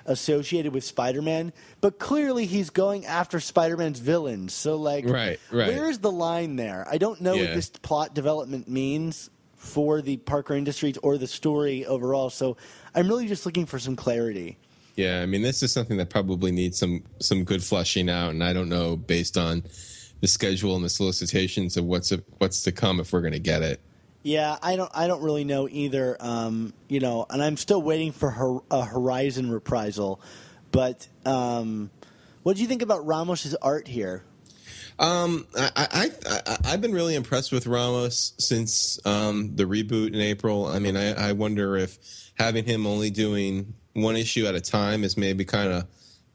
associated 0.09 0.73
with 0.73 0.83
Spider-Man, 0.83 1.53
but 1.79 1.99
clearly 1.99 2.45
he's 2.45 2.69
going 2.69 3.05
after 3.05 3.39
Spider-Man's 3.39 3.99
villains. 3.99 4.53
So 4.53 4.75
like, 4.75 5.05
Right, 5.05 5.39
right. 5.51 5.67
where's 5.69 5.99
the 5.99 6.11
line 6.11 6.57
there? 6.57 6.85
I 6.91 6.97
don't 6.97 7.21
know 7.21 7.37
what 7.37 7.53
this 7.53 7.69
plot 7.69 8.13
development 8.13 8.67
means 8.67 9.29
for 9.55 10.01
the 10.01 10.17
Parker 10.17 10.55
Industries 10.55 10.97
or 10.97 11.17
the 11.17 11.27
story 11.27 11.85
overall. 11.85 12.29
So 12.29 12.57
I'm 12.95 13.07
really 13.07 13.27
just 13.27 13.45
looking 13.45 13.65
for 13.65 13.77
some 13.79 13.95
clarity. 13.95 14.57
Yeah, 14.95 15.21
I 15.21 15.25
mean, 15.27 15.43
this 15.43 15.63
is 15.63 15.71
something 15.71 15.95
that 15.97 16.09
probably 16.09 16.51
needs 16.51 16.77
some 16.77 17.03
some 17.21 17.45
good 17.45 17.63
fleshing 17.63 18.09
out, 18.09 18.31
and 18.31 18.43
I 18.43 18.51
don't 18.51 18.67
know 18.67 18.97
based 18.97 19.37
on 19.37 19.63
the 20.19 20.27
schedule 20.27 20.75
and 20.75 20.83
the 20.83 20.89
solicitations 20.89 21.77
of 21.77 21.85
what's 21.85 22.11
what's 22.39 22.63
to 22.63 22.73
come 22.73 22.99
if 22.99 23.13
we're 23.13 23.21
going 23.21 23.31
to 23.33 23.39
get 23.39 23.61
it. 23.61 23.79
Yeah, 24.21 24.57
I 24.61 24.75
don't. 24.75 24.91
I 24.93 25.07
don't 25.07 25.23
really 25.23 25.45
know 25.45 25.67
either. 25.69 26.17
Um, 26.19 26.73
you 26.87 26.99
know, 26.99 27.25
and 27.29 27.41
I'm 27.41 27.57
still 27.57 27.81
waiting 27.81 28.11
for 28.11 28.29
her, 28.31 28.57
a 28.69 28.83
Horizon 28.83 29.49
reprisal. 29.49 30.21
But 30.71 31.07
um, 31.25 31.89
what 32.43 32.55
do 32.55 32.61
you 32.61 32.67
think 32.67 32.81
about 32.81 33.05
Ramos's 33.05 33.55
art 33.55 33.87
here? 33.87 34.23
Um, 34.99 35.47
I, 35.57 35.71
I, 35.75 36.11
I 36.29 36.57
I've 36.65 36.81
been 36.81 36.91
really 36.91 37.15
impressed 37.15 37.53
with 37.53 37.65
Ramos 37.65 38.33
since 38.37 38.99
um, 39.05 39.55
the 39.55 39.63
reboot 39.63 40.09
in 40.09 40.19
April. 40.19 40.65
I 40.65 40.79
mean, 40.79 40.97
I, 40.97 41.29
I 41.29 41.31
wonder 41.31 41.77
if 41.77 41.97
having 42.37 42.65
him 42.65 42.85
only 42.85 43.09
doing 43.09 43.73
one 43.93 44.17
issue 44.17 44.45
at 44.45 44.55
a 44.55 44.61
time 44.61 45.05
is 45.05 45.15
maybe 45.15 45.45
kind 45.45 45.71
of 45.71 45.87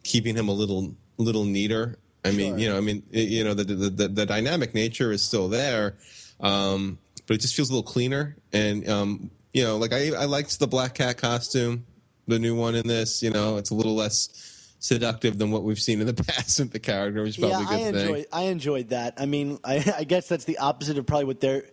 keeping 0.02 0.34
him 0.34 0.48
a 0.48 0.52
little 0.52 0.94
little 1.18 1.44
neater. 1.44 1.98
I 2.24 2.30
mean, 2.30 2.58
you 2.58 2.70
know, 2.70 2.78
I 2.78 2.80
mean, 2.80 3.02
you 3.10 3.44
know, 3.44 3.52
the 3.52 3.64
the, 3.64 3.90
the 3.90 4.08
the 4.08 4.26
dynamic 4.26 4.74
nature 4.74 5.12
is 5.12 5.22
still 5.22 5.50
there, 5.50 5.96
um, 6.40 6.98
but 7.26 7.34
it 7.34 7.40
just 7.40 7.54
feels 7.54 7.70
a 7.70 7.72
little 7.72 7.88
cleaner. 7.90 8.36
And 8.52 8.88
um, 8.88 9.30
you 9.52 9.64
know, 9.64 9.76
like 9.76 9.92
I 9.92 10.08
I 10.10 10.24
liked 10.24 10.58
the 10.58 10.66
Black 10.66 10.94
Cat 10.94 11.16
costume, 11.18 11.86
the 12.26 12.38
new 12.38 12.54
one 12.54 12.74
in 12.74 12.86
this. 12.86 13.22
You 13.22 13.30
know, 13.30 13.56
it's 13.56 13.70
a 13.70 13.74
little 13.74 13.94
less 13.94 14.74
seductive 14.80 15.38
than 15.38 15.50
what 15.50 15.62
we've 15.62 15.80
seen 15.80 16.00
in 16.00 16.06
the 16.06 16.14
past 16.24 16.58
with 16.60 16.72
the 16.72 16.78
character, 16.78 17.22
which 17.22 17.30
is 17.30 17.38
Yeah, 17.38 17.48
probably 17.56 17.64
a 17.64 17.68
I 17.68 17.82
good 17.82 17.94
thing. 17.94 18.06
enjoyed. 18.08 18.26
I 18.32 18.42
enjoyed 18.44 18.88
that. 18.90 19.14
I 19.16 19.26
mean, 19.26 19.58
I, 19.64 19.94
I 19.98 20.04
guess 20.04 20.28
that's 20.28 20.44
the 20.44 20.58
opposite 20.58 20.98
of 20.98 21.06
probably 21.06 21.24
what 21.26 21.40
they're 21.40 21.64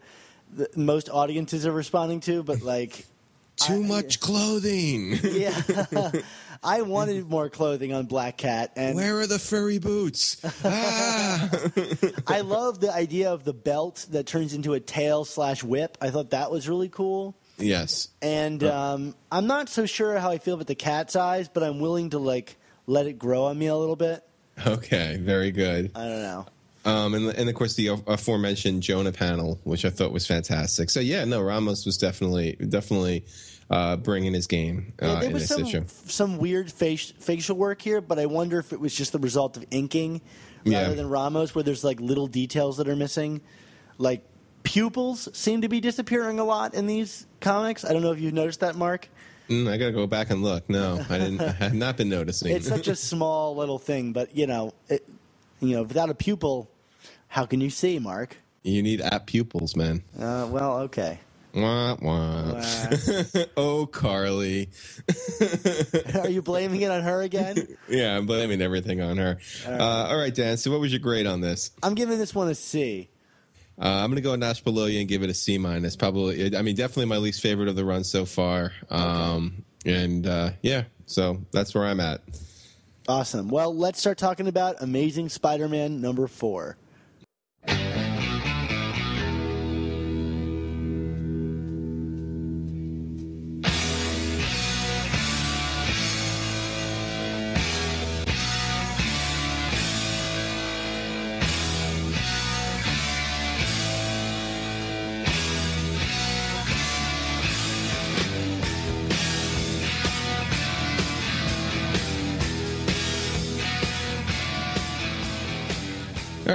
the, 0.54 0.70
most 0.76 1.10
audiences 1.10 1.66
are 1.66 1.72
responding 1.72 2.20
to. 2.22 2.44
But 2.44 2.62
like, 2.62 3.06
Too 3.66 3.84
much 3.84 4.20
clothing. 4.20 5.18
yeah, 5.24 5.62
I 6.64 6.82
wanted 6.84 7.30
more 7.30 7.50
clothing 7.50 7.94
on 7.94 8.06
Black 8.06 8.38
Cat, 8.38 8.72
and 8.76 8.96
Where 8.96 9.20
are 9.20 9.28
the 9.28 9.40
furry 9.40 9.80
boots? 9.80 10.40
ah! 10.66 11.50
I 12.28 12.42
love 12.42 12.80
the 12.80 12.94
idea 12.94 13.32
of 13.32 13.44
the 13.44 13.54
belt 13.54 14.06
that 14.12 14.26
turns 14.28 14.54
into 14.54 14.74
a 14.74 14.80
tail 14.80 15.26
slash 15.26 15.64
whip. 15.64 15.98
I 16.02 16.10
thought 16.12 16.32
that 16.32 16.52
was 16.52 16.70
really 16.70 16.90
cool. 16.90 17.36
yes. 17.58 18.10
And 18.22 18.64
um, 18.64 19.16
I'm 19.32 19.48
not 19.48 19.70
so 19.70 19.86
sure 19.86 20.18
how 20.20 20.30
I 20.32 20.38
feel 20.38 20.56
about 20.56 20.68
the 20.68 20.76
cat's 20.76 21.16
eyes, 21.16 21.50
but 21.50 21.64
I'm 21.64 21.80
willing 21.80 22.12
to 22.12 22.20
like 22.20 22.58
let 22.88 23.08
it 23.08 23.18
grow 23.18 23.46
on 23.46 23.58
me 23.58 23.68
a 23.68 23.76
little 23.76 23.96
bit. 23.96 24.24
Okay. 24.66 25.18
Very 25.20 25.52
good. 25.52 25.92
I 25.96 26.00
don't 26.04 26.22
know. 26.22 26.46
Um, 26.84 27.14
and 27.14 27.28
and 27.30 27.48
of 27.48 27.56
course 27.56 27.76
the 27.76 27.88
aforementioned 28.08 28.82
Jonah 28.82 29.12
panel, 29.12 29.60
which 29.64 29.86
I 29.86 29.92
thought 29.92 30.12
was 30.12 30.26
fantastic. 30.26 30.90
So 30.90 31.00
yeah, 31.00 31.24
no, 31.26 31.42
Ramos 31.42 31.86
was 31.86 31.98
definitely 31.98 32.54
definitely 32.54 33.24
uh, 33.72 33.96
bringing 33.98 34.34
his 34.34 34.46
game 34.48 34.94
uh, 35.02 35.08
Yeah, 35.08 35.16
there 35.16 35.24
in 35.30 35.34
was 35.34 35.44
this 35.48 35.50
some 35.58 35.66
issue. 35.66 35.84
some 35.88 36.38
weird 36.38 36.72
face, 36.72 37.12
facial 37.20 37.56
work 37.58 37.82
here, 37.82 38.02
but 38.02 38.20
I 38.20 38.28
wonder 38.28 38.60
if 38.60 38.72
it 38.74 38.80
was 38.80 38.94
just 38.94 39.12
the 39.14 39.20
result 39.20 39.58
of 39.58 39.66
inking 39.72 40.22
rather 40.66 40.90
Yeah. 40.90 40.94
than 40.94 41.10
Ramos, 41.10 41.56
where 41.56 41.64
there's 41.64 41.84
like 41.84 42.00
little 42.00 42.28
details 42.28 42.78
that 42.78 42.88
are 42.88 42.96
missing, 42.96 43.42
like 43.98 44.24
pupils 44.64 45.28
seem 45.36 45.62
to 45.62 45.70
be 45.70 45.80
disappearing 45.80 46.38
a 46.40 46.44
lot 46.44 46.74
in 46.76 46.86
these 46.86 47.26
comics. 47.40 47.84
I 47.86 47.94
don't 47.94 48.02
know 48.04 48.12
if 48.12 48.20
you've 48.20 48.34
noticed 48.34 48.60
that, 48.60 48.76
Mark. 48.76 49.10
Mm, 49.50 49.70
I 49.70 49.78
gotta 49.78 49.92
go 49.92 50.06
back 50.08 50.30
and 50.30 50.44
look. 50.44 50.70
No, 50.70 51.04
I 51.10 51.18
didn't. 51.18 51.42
I 51.42 51.52
have 51.52 51.74
not 51.74 51.98
been 51.98 52.10
noticing. 52.10 52.56
It's 52.56 52.68
such 52.68 52.88
a 52.88 52.96
small 53.12 53.56
little 53.56 53.80
thing, 53.80 54.14
but 54.14 54.36
you 54.36 54.48
know, 54.48 54.74
it, 54.88 55.08
you 55.60 55.76
know, 55.76 55.84
without 55.84 56.10
a 56.10 56.14
pupil, 56.14 56.70
how 57.28 57.46
can 57.46 57.60
you 57.62 57.70
see, 57.70 58.00
Mark? 58.00 58.38
you 58.64 58.84
need 58.84 59.02
app 59.02 59.26
pupils, 59.26 59.76
man. 59.76 60.04
Uh, 60.18 60.48
well, 60.52 60.78
okay. 60.82 61.20
Wah, 61.54 61.98
wah. 62.02 62.54
Uh, 62.56 63.46
oh, 63.58 63.86
Carly. 63.86 64.70
are 66.16 66.30
you 66.30 66.42
blaming 66.42 66.82
it 66.82 66.92
on 66.92 67.02
her 67.02 67.22
again? 67.22 67.68
Yeah, 67.90 68.16
I'm 68.16 68.26
blaming 68.26 68.62
everything 68.62 69.02
on 69.02 69.18
her. 69.18 69.38
All 69.66 69.72
right, 69.72 69.82
uh, 69.82 70.08
all 70.10 70.18
right 70.18 70.34
Dan. 70.34 70.56
So, 70.56 70.72
what 70.72 70.80
was 70.80 70.94
your 70.94 71.00
grade 71.00 71.28
on 71.28 71.42
this? 71.42 71.72
I'm 71.84 71.94
giving 71.94 72.18
this 72.20 72.34
one 72.34 72.48
a 72.48 72.56
C. 72.56 73.10
Uh, 73.78 73.86
I'm 73.86 74.10
going 74.10 74.16
to 74.16 74.22
go 74.22 74.36
Nash 74.36 74.62
below 74.62 74.86
you 74.86 75.00
and 75.00 75.10
give 75.10 75.24
it 75.24 75.30
a 75.30 75.34
C 75.34 75.58
minus. 75.58 75.96
Probably, 75.96 76.56
I 76.56 76.62
mean, 76.62 76.76
definitely 76.76 77.06
my 77.08 77.18
least 77.18 77.42
favorite 77.42 77.68
of 77.68 77.76
the 77.76 77.84
run 77.84 78.04
so 78.04 78.26
far. 78.26 78.72
Um, 78.90 79.66
And 79.86 80.28
uh, 80.28 80.52
yeah, 80.62 80.84
so 81.06 81.42
that's 81.52 81.74
where 81.74 81.86
I'm 81.86 82.00
at. 82.00 82.22
Awesome. 83.08 83.50
Well, 83.50 83.76
let's 83.76 84.00
start 84.00 84.18
talking 84.18 84.48
about 84.48 84.76
Amazing 84.80 85.30
Spider-Man 85.30 86.00
number 86.00 86.28
four. 86.28 86.78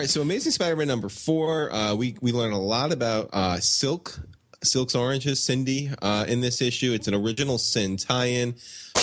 Right, 0.06 0.10
so 0.12 0.22
Amazing 0.22 0.52
Spider-Man 0.52 0.86
number 0.86 1.08
four. 1.08 1.72
Uh, 1.72 1.94
we 1.96 2.16
we 2.20 2.30
learn 2.30 2.52
a 2.52 2.60
lot 2.60 2.92
about 2.92 3.28
uh, 3.32 3.58
Silk, 3.58 4.16
Silk's 4.62 4.94
Oranges, 4.94 5.42
Cindy 5.42 5.90
uh, 6.00 6.24
in 6.28 6.40
this 6.40 6.62
issue. 6.62 6.92
It's 6.92 7.08
an 7.08 7.14
original 7.14 7.58
sin 7.58 7.96
tie-in. 7.96 8.54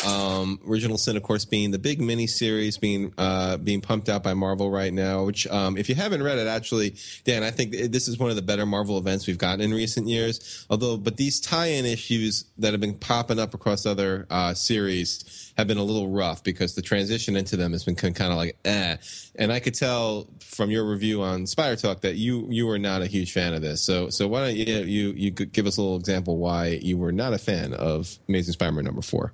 Um, 0.08 0.62
original 0.66 0.98
sin, 0.98 1.18
of 1.18 1.24
course, 1.24 1.44
being 1.44 1.72
the 1.72 1.80
big 1.80 2.00
mini 2.00 2.26
series 2.26 2.78
being 2.78 3.14
uh, 3.18 3.58
being 3.58 3.82
pumped 3.82 4.08
out 4.08 4.24
by 4.24 4.34
Marvel 4.34 4.72
right 4.72 4.94
now. 4.94 5.26
Which, 5.26 5.46
um, 5.48 5.76
if 5.76 5.90
you 5.90 5.96
haven't 5.96 6.24
read 6.24 6.38
it, 6.38 6.48
actually, 6.48 6.96
Dan, 7.26 7.44
I 7.44 7.52
think 7.52 7.72
this 7.92 8.08
is 8.08 8.18
one 8.18 8.30
of 8.30 8.38
the 8.38 8.42
better 8.42 8.66
Marvel 8.66 8.98
events 8.98 9.28
we've 9.28 9.38
gotten 9.38 9.60
in 9.60 9.74
recent 9.74 10.08
years. 10.08 10.66
Although, 10.70 10.96
but 10.96 11.18
these 11.18 11.42
tie-in 11.42 11.86
issues 11.86 12.46
that 12.60 12.72
have 12.72 12.80
been 12.80 12.96
popping 12.96 13.40
up 13.40 13.54
across 13.54 13.86
other 13.86 14.26
uh, 14.30 14.54
series 14.54 15.43
have 15.58 15.68
been 15.68 15.78
a 15.78 15.84
little 15.84 16.10
rough 16.10 16.44
because 16.44 16.76
the 16.76 16.82
transition 16.82 17.36
into 17.36 17.56
them 17.56 17.72
has 17.72 17.84
been 17.84 17.96
kind 17.96 18.32
of 18.32 18.38
like 18.38 18.58
eh. 18.66 18.98
And 19.36 19.52
I 19.52 19.60
could 19.60 19.76
tell 19.76 20.28
from 20.40 20.72
your 20.72 20.84
review 20.86 21.22
on 21.22 21.46
Spider 21.48 21.76
Talk 21.76 22.02
that 22.02 22.16
you 22.16 22.48
you 22.50 22.68
were 22.68 22.80
not 22.80 23.02
a 23.02 23.08
huge 23.08 23.32
fan 23.32 23.54
of 23.54 23.62
this. 23.62 23.84
So 23.84 24.10
so 24.10 24.28
why 24.28 24.46
don't 24.46 24.56
you 24.56 24.66
you 24.84 25.10
you 25.16 25.32
could 25.32 25.52
give 25.52 25.68
us 25.68 25.78
a 25.78 25.82
little 25.82 25.98
example 25.98 26.38
why 26.38 26.80
you 26.82 26.98
were 26.98 27.12
not 27.12 27.34
a 27.34 27.38
fan 27.38 27.74
of 27.74 28.18
Amazing 28.28 28.54
Spider-Man 28.54 28.86
number 28.86 29.02
four? 29.02 29.34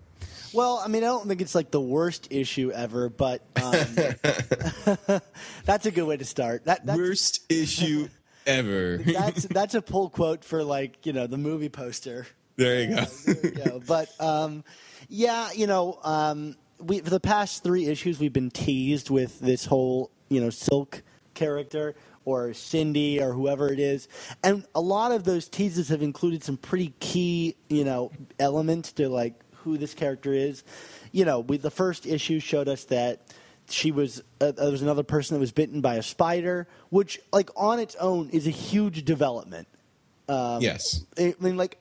Well, 0.53 0.81
I 0.83 0.87
mean, 0.87 1.03
I 1.03 1.07
don't 1.07 1.27
think 1.27 1.41
it's 1.41 1.53
like 1.53 1.71
the 1.71 1.81
worst 1.81 2.27
issue 2.31 2.71
ever, 2.71 3.09
but 3.09 3.43
um, 3.61 3.71
that's 5.65 5.85
a 5.85 5.91
good 5.91 6.05
way 6.05 6.17
to 6.17 6.25
start. 6.25 6.65
That, 6.65 6.85
that's, 6.85 6.97
Worst 6.97 7.51
issue 7.51 8.09
ever. 8.47 8.97
that's 9.05 9.43
that's 9.43 9.75
a 9.75 9.81
pull 9.81 10.09
quote 10.09 10.43
for 10.43 10.63
like 10.63 11.05
you 11.05 11.13
know 11.13 11.27
the 11.27 11.37
movie 11.37 11.69
poster. 11.69 12.25
there 12.55 12.81
you 12.81 12.95
go. 12.95 13.05
There 13.25 13.35
we 13.43 13.51
go. 13.51 13.81
But 13.85 14.09
um, 14.19 14.63
yeah, 15.09 15.51
you 15.51 15.67
know, 15.67 15.99
um, 16.03 16.55
we 16.79 16.99
for 16.99 17.09
the 17.09 17.19
past 17.19 17.63
three 17.63 17.87
issues 17.87 18.19
we've 18.19 18.33
been 18.33 18.51
teased 18.51 19.09
with 19.09 19.39
this 19.39 19.65
whole 19.65 20.11
you 20.29 20.39
know 20.39 20.49
Silk 20.49 21.03
character 21.33 21.95
or 22.25 22.53
Cindy 22.53 23.21
or 23.21 23.33
whoever 23.33 23.71
it 23.71 23.79
is, 23.79 24.07
and 24.43 24.65
a 24.75 24.81
lot 24.81 25.11
of 25.11 25.23
those 25.25 25.49
teases 25.49 25.89
have 25.89 26.01
included 26.01 26.43
some 26.43 26.57
pretty 26.57 26.93
key 26.99 27.55
you 27.69 27.83
know 27.83 28.11
elements 28.39 28.93
to 28.93 29.09
like 29.09 29.33
who 29.63 29.77
this 29.77 29.93
character 29.93 30.31
is. 30.31 30.63
You 31.11 31.25
know, 31.25 31.39
we, 31.41 31.57
the 31.57 31.71
first 31.71 32.05
issue 32.05 32.39
showed 32.39 32.69
us 32.69 32.85
that 32.85 33.21
she 33.69 33.91
was 33.91 34.21
uh, 34.41 34.51
there 34.51 34.71
was 34.71 34.81
another 34.81 35.03
person 35.03 35.35
that 35.35 35.39
was 35.39 35.51
bitten 35.51 35.81
by 35.81 35.95
a 35.95 36.03
spider, 36.03 36.67
which 36.89 37.19
like 37.33 37.49
on 37.55 37.79
its 37.79 37.95
own 37.95 38.29
is 38.29 38.47
a 38.47 38.51
huge 38.51 39.05
development. 39.05 39.67
yes. 40.61 41.03
I 41.17 41.35
mean, 41.39 41.57
like, 41.57 41.79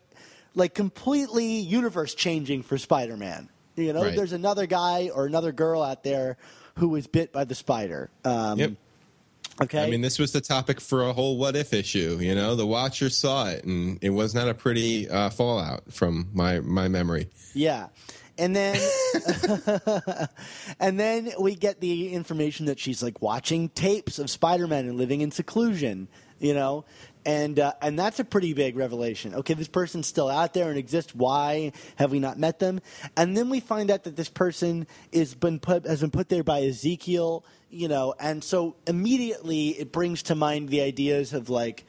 like 0.59 0.75
completely 0.75 1.61
universe 1.61 2.15
changing 2.15 2.63
for 2.63 2.77
Spider-Man. 2.79 3.49
You 3.77 3.93
know, 3.93 4.03
Right. 4.03 4.17
there's 4.17 4.33
another 4.33 4.67
guy 4.67 5.11
or 5.15 5.27
another 5.27 5.53
girl 5.53 5.83
out 5.83 6.03
there 6.03 6.37
who 6.75 6.89
was 6.89 7.07
bit 7.07 7.33
by 7.33 7.45
the 7.45 7.55
spider. 7.55 8.11
Um, 8.25 8.59
Yep. 8.59 8.73
Okay. 9.61 9.85
I 9.85 9.91
mean, 9.91 10.03
this 10.03 10.19
was 10.21 10.31
the 10.33 10.41
topic 10.41 10.81
for 10.81 11.03
a 11.03 11.13
whole 11.13 11.37
what 11.37 11.57
if 11.57 11.73
issue. 11.73 12.19
You 12.21 12.35
know, 12.35 12.55
the 12.55 12.67
Watcher 12.67 13.11
saw 13.11 13.49
it, 13.49 13.65
and 13.65 13.99
it 14.03 14.11
was 14.11 14.33
not 14.35 14.49
a 14.49 14.55
pretty 14.55 15.09
uh, 15.09 15.31
fallout 15.31 15.93
from 15.93 16.29
my 16.33 16.61
my 16.61 16.87
memory. 16.87 17.29
Yeah. 17.55 17.89
And 18.37 18.55
then 18.55 18.79
and 20.81 20.99
then 21.01 21.33
we 21.41 21.55
get 21.57 21.81
the 21.81 22.13
information 22.13 22.67
that 22.67 22.79
she's 22.79 23.03
like 23.03 23.21
watching 23.21 23.69
tapes 23.71 24.19
of 24.19 24.31
Spider-Man 24.31 24.87
and 24.87 24.97
living 24.97 25.21
in 25.23 25.31
seclusion, 25.33 26.07
you 26.39 26.55
know? 26.55 26.85
And 27.29 27.61
uh, 27.61 27.75
and 27.83 27.99
that's 27.99 28.19
a 28.21 28.25
pretty 28.25 28.55
big 28.55 28.75
revelation. 28.75 29.35
Okay, 29.35 29.53
this 29.53 29.69
person's 29.69 30.07
still 30.07 30.31
out 30.31 30.55
there 30.55 30.71
and 30.71 30.79
exists. 30.79 31.15
Why 31.15 31.73
have 31.97 32.11
we 32.11 32.21
not 32.21 32.39
met 32.39 32.59
them? 32.59 32.81
And 33.19 33.37
then 33.37 33.51
we 33.51 33.61
find 33.61 33.91
out 33.91 34.05
that 34.05 34.17
this 34.17 34.31
person 34.31 34.87
is 35.13 35.35
been 35.35 35.61
put 35.61 35.85
has 35.85 36.01
been 36.01 36.11
put 36.11 36.31
there 36.31 36.43
by 36.43 36.63
Ezekiel, 36.63 37.45
you 37.69 37.87
know, 37.87 38.15
and 38.19 38.43
so 38.43 38.77
immediately 38.87 39.79
it 39.79 39.93
brings 39.93 40.23
to 40.23 40.35
mind 40.35 40.71
the 40.71 40.81
ideas 40.81 41.35
of 41.35 41.51
like 41.51 41.85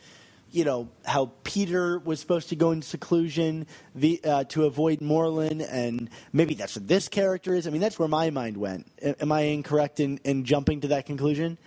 you 0.51 0.65
know 0.65 0.89
how 1.05 1.31
Peter 1.45 1.99
was 1.99 2.19
supposed 2.19 2.49
to 2.49 2.57
go 2.57 2.71
into 2.71 2.85
seclusion 2.85 3.65
the, 3.95 4.19
uh, 4.25 4.43
to 4.45 4.65
avoid 4.65 4.99
Morlun, 4.99 5.65
and 5.71 6.09
maybe 6.33 6.53
that's 6.53 6.75
what 6.75 6.89
this 6.89 7.07
character 7.07 7.55
is. 7.55 7.65
I 7.65 7.69
mean, 7.69 7.79
that's 7.79 7.97
where 7.97 8.09
my 8.09 8.29
mind 8.29 8.57
went. 8.57 8.91
Am 9.21 9.31
I 9.31 9.41
incorrect 9.41 10.01
in, 10.01 10.17
in 10.25 10.43
jumping 10.43 10.81
to 10.81 10.89
that 10.89 11.05
conclusion? 11.05 11.57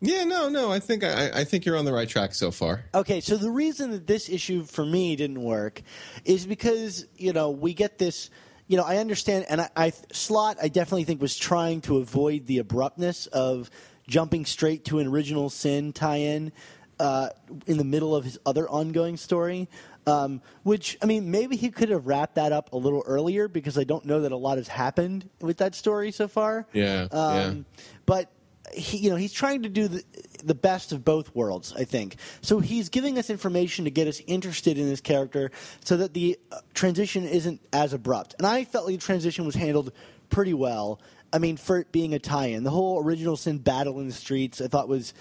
Yeah, 0.00 0.24
no, 0.24 0.48
no. 0.48 0.72
I 0.72 0.78
think 0.78 1.04
I, 1.04 1.30
I 1.40 1.44
think 1.44 1.64
you're 1.64 1.76
on 1.76 1.84
the 1.84 1.92
right 1.92 2.08
track 2.08 2.34
so 2.34 2.50
far. 2.50 2.84
Okay, 2.94 3.20
so 3.20 3.36
the 3.36 3.50
reason 3.50 3.90
that 3.90 4.06
this 4.06 4.28
issue 4.28 4.64
for 4.64 4.84
me 4.84 5.14
didn't 5.16 5.42
work 5.42 5.82
is 6.24 6.46
because 6.46 7.06
you 7.16 7.32
know 7.32 7.50
we 7.50 7.74
get 7.74 7.98
this. 7.98 8.30
You 8.66 8.76
know, 8.76 8.84
I 8.84 8.98
understand, 8.98 9.46
and 9.50 9.60
I, 9.62 9.68
I 9.76 9.92
Slott. 10.12 10.56
I 10.62 10.68
definitely 10.68 11.04
think 11.04 11.20
was 11.20 11.36
trying 11.36 11.80
to 11.82 11.98
avoid 11.98 12.46
the 12.46 12.58
abruptness 12.58 13.26
of 13.26 13.68
jumping 14.08 14.46
straight 14.46 14.84
to 14.86 15.00
an 15.00 15.06
original 15.08 15.50
sin 15.50 15.92
tie-in 15.92 16.52
uh, 16.98 17.30
in 17.66 17.78
the 17.78 17.84
middle 17.84 18.14
of 18.14 18.24
his 18.24 18.38
other 18.46 18.68
ongoing 18.68 19.16
story. 19.16 19.68
Um, 20.06 20.40
which 20.62 20.96
I 21.02 21.06
mean, 21.06 21.30
maybe 21.30 21.56
he 21.56 21.70
could 21.70 21.90
have 21.90 22.06
wrapped 22.06 22.36
that 22.36 22.52
up 22.52 22.72
a 22.72 22.76
little 22.76 23.02
earlier 23.06 23.48
because 23.48 23.76
I 23.76 23.84
don't 23.84 24.06
know 24.06 24.22
that 24.22 24.32
a 24.32 24.36
lot 24.36 24.56
has 24.56 24.66
happened 24.68 25.28
with 25.40 25.58
that 25.58 25.74
story 25.74 26.10
so 26.10 26.26
far. 26.26 26.66
Yeah, 26.72 27.06
Um, 27.10 27.66
But 28.06 28.30
he, 28.72 28.98
you 28.98 29.10
know, 29.10 29.16
he's 29.16 29.32
trying 29.32 29.62
to 29.62 29.68
do 29.68 29.88
the, 29.88 30.04
the 30.44 30.54
best 30.54 30.92
of 30.92 31.04
both 31.04 31.34
worlds. 31.34 31.72
I 31.76 31.84
think 31.84 32.16
so. 32.40 32.60
He's 32.60 32.88
giving 32.88 33.18
us 33.18 33.30
information 33.30 33.84
to 33.84 33.90
get 33.90 34.08
us 34.08 34.20
interested 34.26 34.78
in 34.78 34.88
this 34.88 35.00
character, 35.00 35.50
so 35.84 35.96
that 35.96 36.14
the 36.14 36.38
uh, 36.52 36.60
transition 36.74 37.24
isn't 37.26 37.60
as 37.72 37.92
abrupt. 37.92 38.34
And 38.38 38.46
I 38.46 38.64
felt 38.64 38.86
like 38.86 38.96
the 38.96 39.04
transition 39.04 39.44
was 39.44 39.54
handled 39.54 39.92
pretty 40.28 40.54
well. 40.54 41.00
I 41.32 41.38
mean, 41.38 41.56
for 41.56 41.78
it 41.78 41.92
being 41.92 42.14
a 42.14 42.18
tie-in, 42.18 42.64
the 42.64 42.70
whole 42.70 43.02
original 43.02 43.36
sin 43.36 43.58
battle 43.58 44.00
in 44.00 44.08
the 44.08 44.14
streets, 44.14 44.60
I 44.60 44.68
thought 44.68 44.88
was 44.88 45.14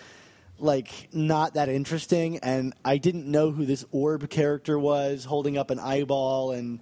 like 0.57 1.09
not 1.13 1.53
that 1.53 1.69
interesting 1.69 2.39
and 2.39 2.73
I 2.83 2.97
didn't 2.97 3.25
know 3.25 3.51
who 3.51 3.65
this 3.65 3.85
orb 3.91 4.29
character 4.29 4.77
was 4.77 5.23
holding 5.23 5.57
up 5.57 5.71
an 5.71 5.79
eyeball 5.79 6.51
and 6.51 6.79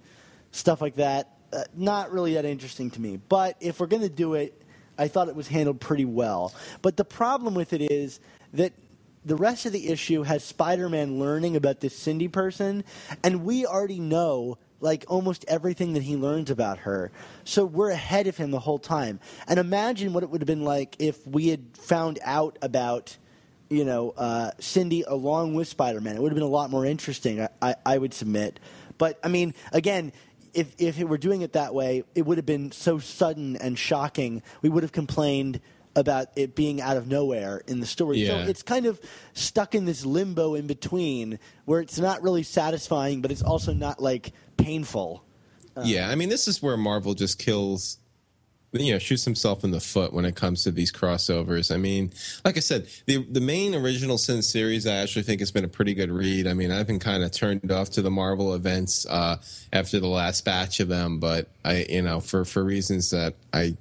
stuff 0.50 0.80
like 0.80 0.96
that. 0.96 1.30
Uh, 1.52 1.62
not 1.74 2.10
really 2.10 2.34
that 2.34 2.44
interesting 2.44 2.90
to 2.90 3.00
me. 3.00 3.16
But 3.16 3.56
if 3.60 3.80
we're 3.80 3.86
going 3.86 4.02
to 4.02 4.08
do 4.08 4.34
it, 4.34 4.60
I 4.98 5.08
thought 5.08 5.28
it 5.28 5.36
was 5.36 5.48
handled 5.48 5.80
pretty 5.80 6.04
well. 6.04 6.52
But 6.82 6.96
the 6.96 7.04
problem 7.04 7.54
with 7.54 7.72
it 7.72 7.80
is 7.80 8.20
that 8.52 8.72
the 9.24 9.36
rest 9.36 9.66
of 9.66 9.72
the 9.72 9.88
issue 9.88 10.22
has 10.22 10.44
Spider-Man 10.44 11.18
learning 11.18 11.56
about 11.56 11.80
this 11.80 11.96
Cindy 11.96 12.28
person 12.28 12.84
and 13.22 13.44
we 13.44 13.66
already 13.66 14.00
know 14.00 14.58
like 14.80 15.04
almost 15.08 15.44
everything 15.48 15.94
that 15.94 16.04
he 16.04 16.16
learns 16.16 16.50
about 16.50 16.78
her. 16.78 17.10
So 17.44 17.64
we're 17.64 17.90
ahead 17.90 18.26
of 18.26 18.36
him 18.36 18.52
the 18.52 18.60
whole 18.60 18.78
time. 18.78 19.18
And 19.48 19.58
imagine 19.58 20.12
what 20.12 20.22
it 20.22 20.30
would 20.30 20.40
have 20.40 20.46
been 20.46 20.64
like 20.64 20.94
if 20.98 21.26
we 21.26 21.48
had 21.48 21.64
found 21.76 22.18
out 22.22 22.58
about 22.62 23.16
you 23.70 23.84
know, 23.84 24.14
uh, 24.16 24.50
Cindy 24.58 25.02
along 25.02 25.54
with 25.54 25.68
Spider 25.68 26.00
Man. 26.00 26.16
It 26.16 26.22
would 26.22 26.32
have 26.32 26.36
been 26.36 26.42
a 26.42 26.46
lot 26.46 26.70
more 26.70 26.86
interesting, 26.86 27.42
I, 27.42 27.48
I, 27.60 27.74
I 27.84 27.98
would 27.98 28.14
submit. 28.14 28.60
But 28.96 29.18
I 29.22 29.28
mean, 29.28 29.54
again, 29.72 30.12
if 30.54 30.74
if 30.78 30.98
it 30.98 31.08
were 31.08 31.18
doing 31.18 31.42
it 31.42 31.52
that 31.52 31.74
way, 31.74 32.04
it 32.14 32.22
would 32.22 32.38
have 32.38 32.46
been 32.46 32.72
so 32.72 32.98
sudden 32.98 33.56
and 33.56 33.78
shocking. 33.78 34.42
We 34.62 34.68
would 34.68 34.82
have 34.82 34.92
complained 34.92 35.60
about 35.96 36.28
it 36.36 36.54
being 36.54 36.80
out 36.80 36.96
of 36.96 37.08
nowhere 37.08 37.62
in 37.66 37.80
the 37.80 37.86
story. 37.86 38.18
Yeah. 38.18 38.44
So 38.44 38.50
it's 38.50 38.62
kind 38.62 38.86
of 38.86 39.00
stuck 39.32 39.74
in 39.74 39.84
this 39.84 40.06
limbo 40.06 40.54
in 40.54 40.66
between 40.66 41.38
where 41.64 41.80
it's 41.80 41.98
not 41.98 42.22
really 42.22 42.42
satisfying, 42.44 43.20
but 43.20 43.30
it's 43.32 43.42
also 43.42 43.72
not 43.72 44.00
like 44.00 44.32
painful. 44.56 45.24
yeah, 45.84 46.08
I 46.08 46.14
mean, 46.14 46.28
this 46.28 46.48
is 46.48 46.62
where 46.62 46.76
Marvel 46.76 47.14
just 47.14 47.38
kills, 47.38 47.98
you 48.80 48.92
know, 48.92 48.98
shoots 48.98 49.24
himself 49.24 49.64
in 49.64 49.70
the 49.70 49.80
foot 49.80 50.12
when 50.12 50.24
it 50.24 50.36
comes 50.36 50.64
to 50.64 50.70
these 50.70 50.92
crossovers. 50.92 51.74
I 51.74 51.76
mean, 51.78 52.12
like 52.44 52.56
I 52.56 52.60
said, 52.60 52.88
the 53.06 53.24
the 53.30 53.40
main 53.40 53.74
original 53.74 54.18
Sin 54.18 54.42
series, 54.42 54.86
I 54.86 54.96
actually 54.96 55.22
think 55.22 55.40
has 55.40 55.50
been 55.50 55.64
a 55.64 55.68
pretty 55.68 55.94
good 55.94 56.10
read. 56.10 56.46
I 56.46 56.54
mean, 56.54 56.70
I've 56.70 56.86
been 56.86 56.98
kind 56.98 57.22
of 57.22 57.30
turned 57.32 57.70
off 57.70 57.90
to 57.90 58.02
the 58.02 58.10
Marvel 58.10 58.54
events 58.54 59.06
uh, 59.06 59.36
after 59.72 60.00
the 60.00 60.08
last 60.08 60.44
batch 60.44 60.80
of 60.80 60.88
them, 60.88 61.18
but 61.20 61.48
I, 61.64 61.86
you 61.88 62.02
know, 62.02 62.20
for 62.20 62.44
for 62.44 62.64
reasons 62.64 63.10
that 63.10 63.34
I. 63.52 63.76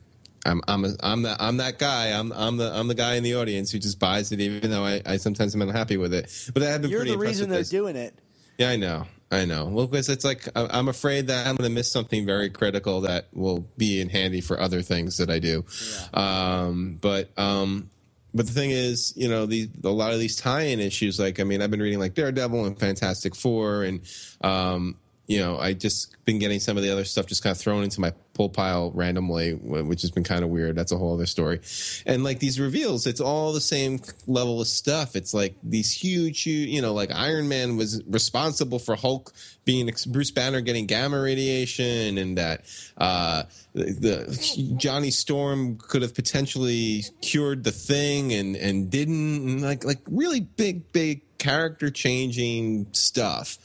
I'm 0.45 0.61
I'm 0.65 0.85
a, 0.85 0.93
I'm 1.01 1.23
that 1.23 1.41
I'm 1.41 1.57
that 1.57 1.77
guy. 1.77 2.17
I'm 2.17 2.31
I'm 2.31 2.55
the 2.55 2.71
I'm 2.73 2.87
the 2.87 2.95
guy 2.95 3.15
in 3.15 3.23
the 3.23 3.35
audience 3.35 3.69
who 3.69 3.79
just 3.79 3.99
buys 3.99 4.31
it, 4.31 4.39
even 4.39 4.71
though 4.71 4.85
I, 4.85 5.01
I 5.05 5.17
sometimes 5.17 5.53
am 5.53 5.61
unhappy 5.61 5.97
with 5.97 6.13
it. 6.13 6.31
But 6.53 6.63
I 6.63 6.67
have 6.67 6.81
been 6.81 6.89
You're 6.89 7.01
pretty 7.01 7.11
the 7.11 7.17
reason 7.17 7.49
they're 7.49 7.59
this. 7.59 7.69
doing 7.69 7.97
it. 7.97 8.17
Yeah, 8.57 8.69
I 8.69 8.77
know. 8.77 9.07
I 9.29 9.45
know. 9.45 9.65
Well, 9.65 9.87
because 9.87 10.07
it's 10.07 10.23
like 10.23 10.47
I'm 10.55 10.87
afraid 10.87 11.27
that 11.27 11.47
I'm 11.47 11.55
going 11.57 11.69
to 11.69 11.73
miss 11.73 11.91
something 11.91 12.25
very 12.25 12.49
critical 12.49 13.01
that 13.01 13.27
will 13.33 13.67
be 13.77 13.99
in 13.99 14.09
handy 14.09 14.39
for 14.39 14.59
other 14.59 14.81
things 14.81 15.17
that 15.17 15.29
I 15.29 15.39
do. 15.39 15.65
Um, 16.13 16.97
but 17.01 17.29
um, 17.37 17.89
but 18.33 18.45
the 18.45 18.53
thing 18.53 18.71
is, 18.71 19.13
you 19.17 19.27
know, 19.27 19.45
the 19.45 19.69
a 19.83 19.89
lot 19.89 20.13
of 20.13 20.19
these 20.19 20.37
tie-in 20.37 20.79
issues. 20.79 21.19
Like, 21.19 21.39
I 21.39 21.43
mean, 21.43 21.61
I've 21.61 21.71
been 21.71 21.81
reading 21.81 21.99
like 21.99 22.13
Daredevil 22.13 22.65
and 22.65 22.79
Fantastic 22.79 23.35
Four, 23.35 23.83
and 23.83 24.01
um, 24.41 24.95
you 25.27 25.39
know, 25.39 25.59
I 25.59 25.73
just 25.73 26.15
been 26.23 26.39
getting 26.39 26.61
some 26.61 26.77
of 26.77 26.83
the 26.83 26.91
other 26.91 27.03
stuff 27.03 27.25
just 27.25 27.43
kind 27.43 27.51
of 27.51 27.57
thrown 27.57 27.83
into 27.83 27.99
my 27.99 28.13
pull 28.33 28.49
pile 28.49 28.91
randomly, 28.91 29.53
which 29.53 30.01
has 30.01 30.09
been 30.09 30.23
kind 30.23 30.41
of 30.41 30.49
weird. 30.49 30.75
That's 30.77 30.93
a 30.93 30.97
whole 30.97 31.13
other 31.13 31.25
story. 31.25 31.59
And 32.05 32.23
like 32.23 32.39
these 32.39 32.61
reveals, 32.61 33.05
it's 33.05 33.19
all 33.19 33.51
the 33.51 33.59
same 33.59 33.99
level 34.25 34.61
of 34.61 34.67
stuff. 34.67 35.17
It's 35.17 35.33
like 35.33 35.55
these 35.63 35.91
huge, 35.91 36.43
huge 36.43 36.69
you 36.69 36.81
know, 36.81 36.93
like 36.93 37.11
Iron 37.11 37.49
Man 37.49 37.75
was 37.75 38.01
responsible 38.07 38.79
for 38.79 38.95
Hulk 38.95 39.33
being 39.65 39.91
Bruce 40.07 40.31
Banner 40.31 40.61
getting 40.61 40.85
gamma 40.85 41.19
radiation, 41.19 42.17
and 42.17 42.37
that 42.37 42.61
uh, 42.97 43.43
the, 43.73 43.83
the 43.83 44.73
Johnny 44.77 45.11
Storm 45.11 45.77
could 45.77 46.03
have 46.03 46.15
potentially 46.15 47.03
cured 47.21 47.65
the 47.65 47.73
thing 47.73 48.31
and 48.31 48.55
and 48.55 48.89
didn't. 48.89 49.45
And 49.45 49.61
like 49.61 49.83
like 49.83 49.99
really 50.09 50.39
big, 50.39 50.93
big 50.93 51.37
character 51.37 51.89
changing 51.89 52.87
stuff 52.93 53.57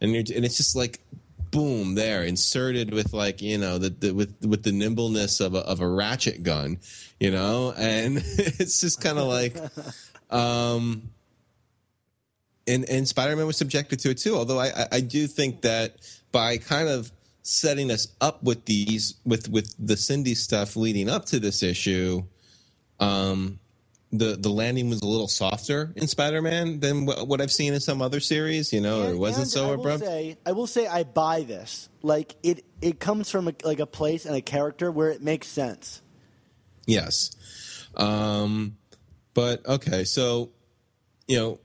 and 0.00 0.12
you're, 0.12 0.24
and 0.34 0.44
it's 0.44 0.56
just 0.56 0.76
like 0.76 1.00
boom 1.50 1.96
there 1.96 2.22
inserted 2.22 2.92
with 2.92 3.12
like 3.12 3.42
you 3.42 3.58
know 3.58 3.78
the, 3.78 3.90
the 3.90 4.12
with 4.12 4.34
with 4.46 4.62
the 4.62 4.72
nimbleness 4.72 5.40
of 5.40 5.54
a, 5.54 5.58
of 5.60 5.80
a 5.80 5.88
ratchet 5.88 6.42
gun 6.42 6.78
you 7.20 7.30
know? 7.30 7.72
And 7.76 8.16
it's 8.38 8.80
just 8.80 9.00
kind 9.00 9.18
of 9.18 9.28
like 9.28 9.54
um 10.30 11.10
and 12.66 12.88
and 12.88 13.06
spider-man 13.06 13.46
was 13.46 13.56
subjected 13.56 13.98
to 14.00 14.10
it 14.10 14.18
too 14.18 14.36
although 14.36 14.60
I, 14.60 14.66
I 14.68 14.86
i 14.92 15.00
do 15.00 15.26
think 15.26 15.62
that 15.62 15.96
by 16.30 16.56
kind 16.56 16.88
of 16.88 17.10
setting 17.42 17.90
us 17.90 18.08
up 18.20 18.42
with 18.42 18.64
these 18.64 19.14
with 19.24 19.48
with 19.48 19.74
the 19.78 19.96
cindy 19.96 20.36
stuff 20.36 20.76
leading 20.76 21.08
up 21.08 21.24
to 21.26 21.40
this 21.40 21.64
issue 21.64 22.22
um 23.00 23.58
the 24.12 24.36
the 24.36 24.48
landing 24.48 24.90
was 24.90 25.02
a 25.02 25.06
little 25.06 25.28
softer 25.28 25.92
in 25.94 26.08
Spider-Man 26.08 26.80
than 26.80 27.06
what, 27.06 27.28
what 27.28 27.40
I've 27.40 27.52
seen 27.52 27.74
in 27.74 27.80
some 27.80 28.02
other 28.02 28.18
series, 28.20 28.72
you 28.72 28.80
know, 28.80 29.06
or 29.06 29.10
it 29.12 29.16
wasn't 29.16 29.44
And 29.44 29.50
so 29.50 29.70
I 29.70 29.74
abrupt. 29.74 30.04
Say, 30.04 30.36
I 30.44 30.52
will 30.52 30.66
say 30.66 30.86
I 30.86 31.04
buy 31.04 31.42
this. 31.42 31.88
Like 32.02 32.34
it, 32.42 32.64
it 32.82 32.98
comes 32.98 33.30
from 33.30 33.48
a, 33.48 33.54
like 33.62 33.78
a 33.78 33.86
place 33.86 34.26
and 34.26 34.34
a 34.34 34.40
character 34.40 34.90
where 34.90 35.10
it 35.10 35.22
makes 35.22 35.46
sense. 35.46 36.02
Yes. 36.86 37.30
Um, 37.96 38.76
but 39.34 39.64
okay, 39.66 40.04
so 40.04 40.50
you 41.28 41.36
know, 41.36 41.60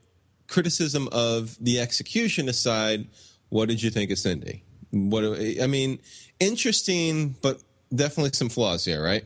criticism 0.48 1.10
of 1.12 1.58
the 1.60 1.80
execution 1.80 2.48
aside, 2.48 3.08
what 3.50 3.70
did 3.70 3.82
you 3.82 3.90
think 3.90 4.12
of 4.12 4.20
Cindy? 4.20 4.64
What 4.92 5.24
I 5.24 5.66
mean, 5.66 6.00
interesting, 6.40 7.36
but 7.42 7.60
definitely 7.94 8.32
some 8.34 8.50
flaws 8.50 8.86
here, 8.86 9.04
right? 9.04 9.26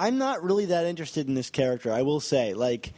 I'm 0.00 0.16
not 0.16 0.42
really 0.42 0.64
that 0.66 0.86
interested 0.86 1.28
in 1.28 1.34
this 1.34 1.50
character. 1.50 1.92
I 1.92 2.02
will 2.02 2.20
say, 2.20 2.54
like, 2.54 2.94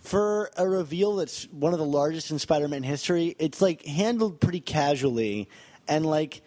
for 0.00 0.50
a 0.56 0.66
reveal 0.66 1.16
that's 1.16 1.44
one 1.48 1.74
of 1.74 1.78
the 1.78 1.84
largest 1.84 2.30
in 2.30 2.38
Spider-Man 2.38 2.82
history, 2.82 3.36
it's 3.38 3.60
like 3.60 3.84
handled 3.84 4.40
pretty 4.40 4.60
casually, 4.60 5.50
and 5.86 6.06
like 6.06 6.40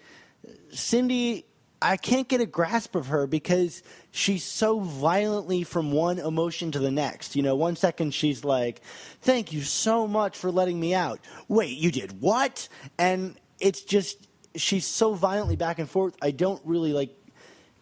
Cindy, 0.71 1.45
I 1.79 1.97
can't 1.97 2.27
get 2.27 2.41
a 2.41 2.47
grasp 2.47 2.95
of 2.95 3.07
her 3.07 3.27
because 3.27 3.83
she's 4.09 4.43
so 4.43 4.79
violently 4.79 5.63
from 5.63 5.91
one 5.91 6.17
emotion 6.17 6.71
to 6.71 6.79
the 6.79 6.89
next. 6.89 7.35
You 7.35 7.43
know, 7.43 7.55
one 7.55 7.75
second 7.75 8.15
she's 8.15 8.43
like, 8.43 8.81
"Thank 9.21 9.53
you 9.53 9.61
so 9.61 10.07
much 10.07 10.35
for 10.35 10.51
letting 10.51 10.79
me 10.79 10.95
out." 10.95 11.19
Wait, 11.47 11.77
you 11.77 11.91
did 11.91 12.19
what? 12.19 12.67
And 12.97 13.37
it's 13.59 13.81
just 13.81 14.27
she's 14.55 14.87
so 14.87 15.13
violently 15.13 15.55
back 15.55 15.77
and 15.77 15.87
forth. 15.87 16.15
I 16.19 16.31
don't 16.31 16.61
really 16.65 16.93
like 16.93 17.15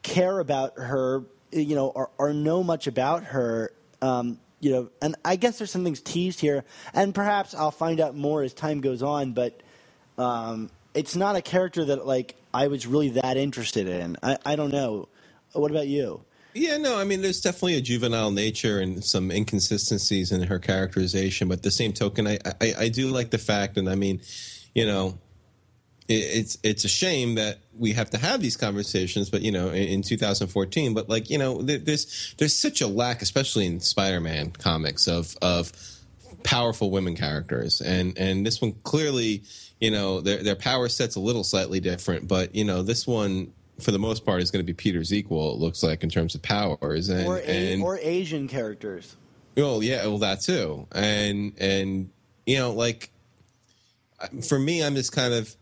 care 0.04 0.40
about 0.40 0.78
her, 0.78 1.24
you 1.52 1.76
know, 1.76 1.88
or, 1.88 2.10
or 2.18 2.34
know 2.34 2.64
much 2.64 2.88
about 2.88 3.26
her. 3.26 3.72
Um, 4.02 4.40
you 4.60 4.72
know, 4.72 4.90
and 5.02 5.16
I 5.26 5.38
guess 5.38 5.58
there's 5.58 5.72
some 5.72 5.84
things 5.84 6.02
teased 6.02 6.40
here, 6.40 6.64
and 6.94 7.16
perhaps 7.16 7.56
I'll 7.56 7.72
find 7.72 8.00
out 8.00 8.16
more 8.16 8.44
as 8.44 8.54
time 8.54 8.80
goes 8.80 9.02
on. 9.02 9.34
But 9.34 9.62
um, 10.18 10.70
it's 10.94 11.16
not 11.16 11.36
a 11.36 11.42
character 11.42 11.86
that 11.86 12.06
like 12.06 12.36
I 12.54 12.68
was 12.68 12.86
really 12.86 13.10
that 13.10 13.38
interested 13.38 13.88
in. 13.88 14.18
I, 14.22 14.38
I 14.46 14.56
don't 14.56 14.72
know. 14.72 15.08
What 15.54 15.72
about 15.72 15.88
you? 15.88 16.24
Yeah, 16.54 16.78
no, 16.78 16.98
I 16.98 17.06
mean, 17.06 17.22
there's 17.22 17.40
definitely 17.40 17.76
a 17.78 17.82
juvenile 17.82 18.30
nature 18.30 18.80
and 18.80 19.04
some 19.04 19.32
inconsistencies 19.32 20.34
in 20.34 20.44
her 20.44 20.60
characterization, 20.60 21.48
but 21.48 21.64
the 21.64 21.72
same 21.72 21.94
token, 21.94 22.28
I, 22.28 22.40
I, 22.60 22.74
I 22.78 22.90
do 22.90 23.08
like 23.08 23.30
the 23.30 23.38
fact, 23.38 23.78
and 23.78 23.90
I 23.90 23.96
mean, 23.96 24.22
you 24.76 24.86
know, 24.86 25.18
it's 26.08 26.58
it's 26.64 26.84
a 26.84 26.90
shame 26.90 27.36
that 27.36 27.60
we 27.78 27.94
have 27.94 28.10
to 28.12 28.18
have 28.18 28.42
these 28.42 28.58
conversations, 28.58 29.30
but 29.30 29.42
you 29.42 29.52
know, 29.52 29.70
in, 29.70 29.88
in 29.88 30.02
2014, 30.02 30.94
but 30.94 31.10
like 31.10 31.30
you 31.30 31.38
know, 31.38 31.62
there, 31.62 31.78
there's 31.78 32.36
there's 32.38 32.56
such 32.56 32.82
a 32.82 32.88
lack, 32.88 33.22
especially 33.22 33.66
in 33.66 33.80
Spider-Man 33.80 34.52
comics, 34.52 35.08
of 35.08 35.36
of 35.42 35.72
powerful 36.44 36.92
women 36.92 37.16
characters, 37.16 37.82
and 37.82 38.18
and 38.18 38.46
this 38.46 38.62
one 38.62 38.74
clearly, 38.84 39.44
you 39.80 39.92
know, 39.92 40.22
their 40.22 40.44
their 40.44 40.56
power 40.56 40.90
set's 40.90 41.16
a 41.16 41.20
little 41.20 41.44
slightly 41.44 41.80
different, 41.80 42.28
but 42.28 42.54
you 42.56 42.66
know, 42.66 42.82
this 42.82 43.08
one. 43.08 43.54
For 43.80 43.90
the 43.90 43.98
most 43.98 44.26
part, 44.26 44.44
is 44.44 44.52
going 44.52 44.64
to 44.64 44.68
be 44.68 44.76
Peter's 44.76 45.12
equal. 45.12 45.54
It 45.54 45.58
looks 45.58 45.82
like 45.82 46.04
in 46.04 46.10
terms 46.10 46.36
of 46.36 46.44
powers, 46.44 47.10
and 47.10 47.26
Or, 47.26 47.38
a, 47.38 47.42
and 47.42 47.82
or 47.82 47.98
Asian 47.98 48.48
characters? 48.48 49.16
Oh 49.58 49.82
yeah, 49.82 50.06
well 50.06 50.20
that 50.20 50.42
too, 50.42 50.86
and 50.92 51.54
and 51.58 52.12
you 52.46 52.60
know 52.60 52.74
like 52.74 53.10
for 54.48 54.60
me, 54.60 54.84
I'm 54.84 54.94
just 54.94 55.12
kind 55.14 55.34
of 55.34 55.56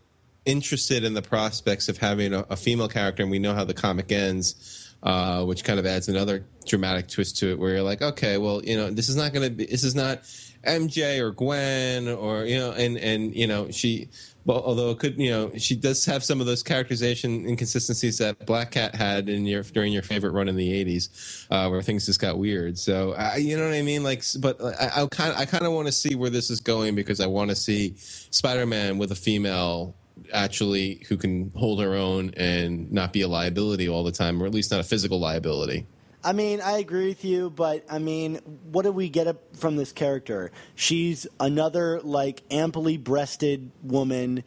interested 0.49 1.03
in 1.03 1.13
the 1.13 1.21
prospects 1.21 1.89
of 1.89 1.97
having 1.97 2.33
a, 2.33 2.45
a 2.49 2.55
female 2.55 2.89
character, 2.89 3.21
and 3.21 3.31
we 3.31 3.39
know 3.39 3.53
how 3.53 3.63
the 3.63 3.73
comic 3.73 4.11
ends, 4.11 4.95
uh, 5.03 5.43
which 5.45 5.63
kind 5.63 5.79
of 5.79 5.85
adds 5.85 6.09
another 6.09 6.45
dramatic 6.65 7.07
twist 7.07 7.37
to 7.37 7.51
it, 7.51 7.59
where 7.59 7.75
you're 7.75 7.83
like, 7.83 8.01
okay, 8.01 8.37
well, 8.37 8.63
you 8.63 8.75
know, 8.75 8.89
this 8.89 9.09
is 9.09 9.15
not 9.15 9.33
going 9.33 9.47
to 9.47 9.55
be, 9.55 9.65
this 9.65 9.83
is 9.83 9.95
not 9.95 10.23
MJ 10.65 11.19
or 11.19 11.31
Gwen 11.31 12.07
or 12.07 12.45
you 12.45 12.57
know, 12.57 12.71
and 12.71 12.97
and 12.97 13.35
you 13.35 13.47
know, 13.47 13.69
she. 13.71 14.09
Well, 14.45 14.63
although 14.63 14.89
it 14.91 14.99
could, 14.99 15.19
you 15.19 15.29
know, 15.29 15.51
she 15.57 15.75
does 15.75 16.05
have 16.05 16.23
some 16.23 16.39
of 16.39 16.47
those 16.47 16.63
characterization 16.63 17.45
inconsistencies 17.45 18.17
that 18.17 18.47
Black 18.47 18.71
Cat 18.71 18.95
had 18.95 19.29
in 19.29 19.45
your 19.45 19.61
during 19.61 19.93
your 19.93 20.01
favorite 20.01 20.31
run 20.31 20.47
in 20.47 20.55
the 20.55 20.85
'80s, 20.85 21.45
uh, 21.51 21.69
where 21.69 21.81
things 21.83 22.07
just 22.07 22.19
got 22.19 22.39
weird. 22.39 22.77
So, 22.77 23.13
I, 23.13 23.35
you 23.35 23.57
know 23.57 23.65
what 23.65 23.75
I 23.75 23.83
mean? 23.83 24.01
Like, 24.01 24.23
but 24.39 24.59
I, 24.63 25.05
kind, 25.11 25.35
I 25.35 25.45
kind 25.45 25.65
of 25.65 25.73
want 25.73 25.87
to 25.87 25.91
see 25.91 26.15
where 26.15 26.31
this 26.31 26.49
is 26.49 26.61
going 26.61 26.95
because 26.95 27.19
I 27.19 27.27
want 27.27 27.51
to 27.51 27.55
see 27.55 27.93
Spider-Man 27.97 28.97
with 28.97 29.11
a 29.11 29.15
female 29.15 29.95
actually 30.33 31.03
who 31.07 31.17
can 31.17 31.51
hold 31.55 31.81
her 31.81 31.95
own 31.95 32.33
and 32.35 32.91
not 32.91 33.13
be 33.13 33.21
a 33.21 33.27
liability 33.27 33.87
all 33.89 34.03
the 34.03 34.11
time, 34.11 34.41
or 34.41 34.45
at 34.45 34.53
least 34.53 34.71
not 34.71 34.79
a 34.79 34.83
physical 34.83 35.19
liability. 35.19 35.85
I 36.23 36.33
mean, 36.33 36.59
I 36.59 36.79
agree 36.79 37.07
with 37.07 37.23
you, 37.23 37.49
but 37.49 37.85
I 37.89 37.99
mean, 37.99 38.35
what 38.71 38.83
do 38.83 38.91
we 38.91 39.07
get 39.07 39.33
from 39.55 39.77
this 39.77 39.91
character? 39.93 40.51
She's 40.75 41.25
another 41.39 42.01
like 42.01 42.43
amply 42.51 42.97
breasted 42.97 43.71
woman 43.83 44.43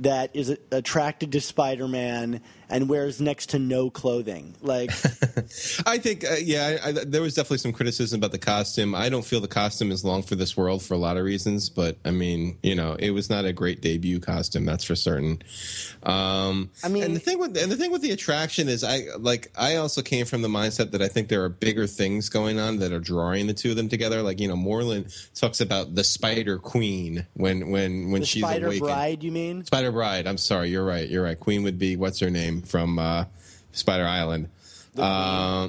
that 0.00 0.30
is 0.34 0.56
attracted 0.70 1.32
to 1.32 1.40
Spider-Man 1.40 2.40
and 2.68 2.88
wears 2.88 3.20
next 3.20 3.50
to 3.50 3.58
no 3.58 3.90
clothing. 3.90 4.54
Like, 4.62 4.90
I 5.86 5.98
think, 5.98 6.24
uh, 6.24 6.36
yeah, 6.42 6.78
I, 6.84 6.88
I, 6.88 6.92
there 6.92 7.22
was 7.22 7.34
definitely 7.34 7.58
some 7.58 7.72
criticism 7.72 8.20
about 8.20 8.32
the 8.32 8.38
costume. 8.38 8.94
I 8.94 9.08
don't 9.08 9.24
feel 9.24 9.40
the 9.40 9.48
costume 9.48 9.90
is 9.92 10.04
long 10.04 10.22
for 10.22 10.34
this 10.34 10.56
world 10.56 10.82
for 10.82 10.94
a 10.94 10.98
lot 10.98 11.16
of 11.16 11.24
reasons, 11.24 11.68
but 11.68 11.96
I 12.04 12.10
mean, 12.10 12.58
you 12.62 12.74
know, 12.74 12.96
it 12.98 13.10
was 13.10 13.28
not 13.30 13.44
a 13.44 13.52
great 13.52 13.80
debut 13.80 14.20
costume, 14.20 14.64
that's 14.64 14.84
for 14.84 14.94
certain. 14.94 15.42
Um, 16.02 16.70
I 16.82 16.88
mean- 16.88 17.04
and 17.04 17.14
the 17.16 17.20
thing 17.20 17.38
with 17.38 17.56
and 17.56 17.70
the 17.70 17.76
thing 17.76 17.90
with 17.90 18.02
the 18.02 18.10
attraction 18.10 18.68
is, 18.68 18.82
I 18.84 19.04
like, 19.18 19.50
I 19.56 19.76
also 19.76 20.02
came 20.02 20.26
from 20.26 20.42
the 20.42 20.48
mindset 20.48 20.90
that 20.92 21.02
I 21.02 21.08
think 21.08 21.28
there 21.28 21.42
are 21.44 21.48
bigger 21.48 21.86
things 21.86 22.28
going 22.28 22.58
on 22.58 22.78
that 22.78 22.92
are 22.92 23.00
drawing 23.00 23.46
the 23.46 23.54
two 23.54 23.70
of 23.70 23.76
them 23.76 23.88
together. 23.88 24.22
Like, 24.22 24.40
you 24.40 24.48
know, 24.48 24.56
Morlun 24.56 25.10
talks 25.34 25.60
about 25.60 25.94
the 25.94 26.04
Spider 26.04 26.58
Queen 26.58 27.26
when 27.34 27.70
when 27.70 28.10
when 28.10 28.20
the 28.20 28.26
she's 28.26 28.42
Spider 28.42 28.66
awakened. 28.66 28.86
Bride, 28.86 29.24
you 29.24 29.32
mean? 29.32 29.64
Spider 29.64 29.92
Bride. 29.92 30.26
I'm 30.26 30.38
sorry, 30.38 30.70
you're 30.70 30.84
right. 30.84 31.08
You're 31.08 31.24
right. 31.24 31.38
Queen 31.38 31.62
would 31.62 31.78
be 31.78 31.96
what's 31.96 32.20
her 32.20 32.30
name 32.30 32.53
from 32.62 32.98
uh, 32.98 33.24
Spider 33.72 34.06
Island. 34.06 34.48
Uh, 34.96 35.68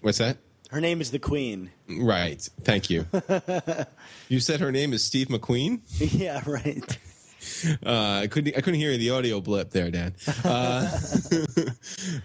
what's 0.00 0.18
that? 0.18 0.38
Her 0.70 0.80
name 0.80 1.00
is 1.00 1.10
the 1.10 1.18
Queen. 1.18 1.70
Right. 1.88 2.40
Thank 2.62 2.90
you. 2.90 3.06
you 4.28 4.40
said 4.40 4.60
her 4.60 4.72
name 4.72 4.92
is 4.92 5.04
Steve 5.04 5.28
McQueen. 5.28 5.80
yeah, 5.98 6.42
right. 6.46 6.98
Uh, 7.84 8.22
I 8.24 8.26
couldn't. 8.26 8.56
I 8.56 8.60
couldn't 8.60 8.80
hear 8.80 8.96
the 8.96 9.10
audio 9.10 9.40
blip 9.40 9.70
there, 9.70 9.88
Dan. 9.88 10.16
Uh, 10.44 10.98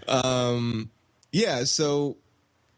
um, 0.08 0.90
yeah. 1.30 1.62
So 1.62 2.16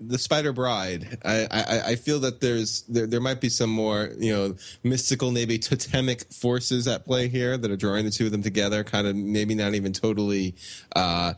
the 0.01 0.19
Spider 0.19 0.53
Bride. 0.53 1.19
I, 1.25 1.47
I, 1.51 1.81
I 1.91 1.97
feel 1.97 2.21
that 2.21 2.41
there's 2.41 2.83
there, 2.83 3.07
there 3.07 3.21
might 3.21 3.41
be 3.41 3.49
some 3.49 3.71
more 3.71 4.11
you 4.19 4.33
know 4.33 4.57
mystical, 4.83 5.31
maybe 5.31 5.59
totemic 5.59 6.33
forces 6.33 6.89
at 6.89 7.05
play 7.05 7.29
here 7.29 7.57
that 7.57 7.71
are 7.71 7.77
drawing 7.77 8.05
the 8.05 8.11
two 8.11 8.27
of 8.27 8.33
them 8.33 8.43
together. 8.43 8.85
Kind 8.85 9.07
of 9.07 9.17
maybe 9.17 9.55
not 9.55 9.75
even 9.75 9.93
totally, 9.93 10.55
uh, 10.97 11.35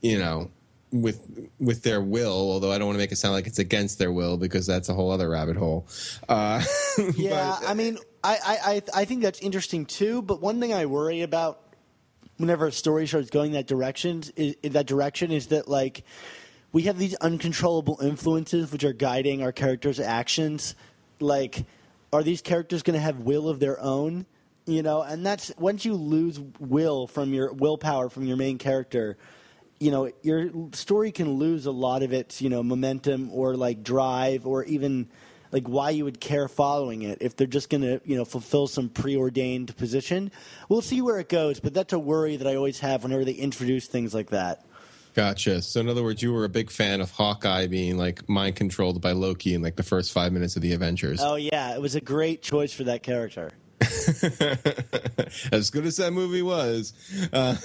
you 0.00 0.18
know. 0.18 0.50
With 0.92 1.48
with 1.60 1.84
their 1.84 2.00
will, 2.00 2.32
although 2.32 2.72
I 2.72 2.78
don't 2.78 2.88
want 2.88 2.96
to 2.96 2.98
make 2.98 3.12
it 3.12 3.16
sound 3.16 3.34
like 3.34 3.46
it's 3.46 3.60
against 3.60 4.00
their 4.00 4.10
will 4.10 4.36
because 4.36 4.66
that's 4.66 4.88
a 4.88 4.92
whole 4.92 5.12
other 5.12 5.30
rabbit 5.30 5.56
hole. 5.56 5.86
Uh, 6.28 6.64
Yeah, 7.14 7.56
but- 7.60 7.70
I 7.70 7.74
mean, 7.74 7.96
I, 8.24 8.82
I, 8.94 9.00
I, 9.02 9.04
think 9.04 9.22
that's 9.22 9.38
interesting 9.38 9.86
too. 9.86 10.20
But 10.20 10.40
one 10.40 10.58
thing 10.58 10.74
I 10.74 10.86
worry 10.86 11.22
about 11.22 11.60
whenever 12.38 12.66
a 12.66 12.72
story 12.72 13.06
starts 13.06 13.30
going 13.30 13.52
that 13.52 13.68
direction 13.68 14.24
is 14.34 14.56
that 14.62 14.86
direction 14.86 15.30
is 15.30 15.46
that 15.48 15.68
like 15.68 16.02
we 16.72 16.82
have 16.82 16.98
these 16.98 17.14
uncontrollable 17.16 17.98
influences 18.00 18.70
which 18.72 18.84
are 18.84 18.92
guiding 18.92 19.42
our 19.42 19.52
characters' 19.52 20.00
actions. 20.00 20.74
Like, 21.18 21.64
are 22.12 22.22
these 22.22 22.42
characters 22.42 22.82
going 22.82 22.94
to 22.94 23.00
have 23.00 23.20
will 23.20 23.48
of 23.48 23.60
their 23.60 23.80
own? 23.80 24.26
you 24.70 24.82
know, 24.82 25.02
and 25.02 25.24
that's 25.24 25.52
once 25.58 25.84
you 25.84 25.94
lose 25.94 26.40
will 26.58 27.06
from 27.06 27.34
your 27.34 27.52
willpower 27.52 28.08
from 28.08 28.24
your 28.24 28.36
main 28.36 28.58
character, 28.58 29.16
you 29.78 29.90
know, 29.90 30.10
your 30.22 30.50
story 30.72 31.10
can 31.10 31.34
lose 31.34 31.66
a 31.66 31.70
lot 31.72 32.02
of 32.02 32.12
its, 32.12 32.40
you 32.40 32.48
know, 32.48 32.62
momentum 32.62 33.30
or 33.32 33.56
like 33.56 33.82
drive 33.82 34.46
or 34.46 34.64
even 34.64 35.08
like 35.52 35.66
why 35.68 35.90
you 35.90 36.04
would 36.04 36.20
care 36.20 36.46
following 36.46 37.02
it 37.02 37.18
if 37.20 37.34
they're 37.34 37.46
just 37.46 37.70
going 37.70 37.80
to, 37.80 38.00
you 38.04 38.16
know, 38.16 38.24
fulfill 38.24 38.68
some 38.68 38.88
preordained 38.88 39.76
position. 39.76 40.30
We'll 40.68 40.82
see 40.82 41.02
where 41.02 41.18
it 41.18 41.28
goes, 41.28 41.58
but 41.58 41.74
that's 41.74 41.92
a 41.92 41.98
worry 41.98 42.36
that 42.36 42.46
I 42.46 42.54
always 42.54 42.80
have 42.80 43.02
whenever 43.02 43.24
they 43.24 43.32
introduce 43.32 43.86
things 43.86 44.14
like 44.14 44.30
that. 44.30 44.64
Gotcha. 45.14 45.62
So 45.62 45.80
in 45.80 45.88
other 45.88 46.02
words, 46.02 46.22
you 46.22 46.32
were 46.32 46.44
a 46.44 46.48
big 46.48 46.70
fan 46.70 47.00
of 47.00 47.10
Hawkeye 47.10 47.66
being 47.66 47.98
like 47.98 48.28
mind 48.28 48.56
controlled 48.56 49.00
by 49.00 49.12
Loki 49.12 49.54
in 49.54 49.62
like 49.62 49.76
the 49.76 49.82
first 49.82 50.12
five 50.12 50.32
minutes 50.32 50.56
of 50.56 50.62
the 50.62 50.72
Avengers. 50.72 51.20
Oh 51.22 51.36
yeah, 51.36 51.74
it 51.74 51.80
was 51.80 51.94
a 51.94 52.00
great 52.00 52.42
choice 52.42 52.72
for 52.72 52.84
that 52.84 53.02
character. 53.02 53.52
as 55.52 55.70
good 55.70 55.86
as 55.86 55.96
that 55.96 56.12
movie 56.12 56.42
was, 56.42 56.92
uh, 57.32 57.56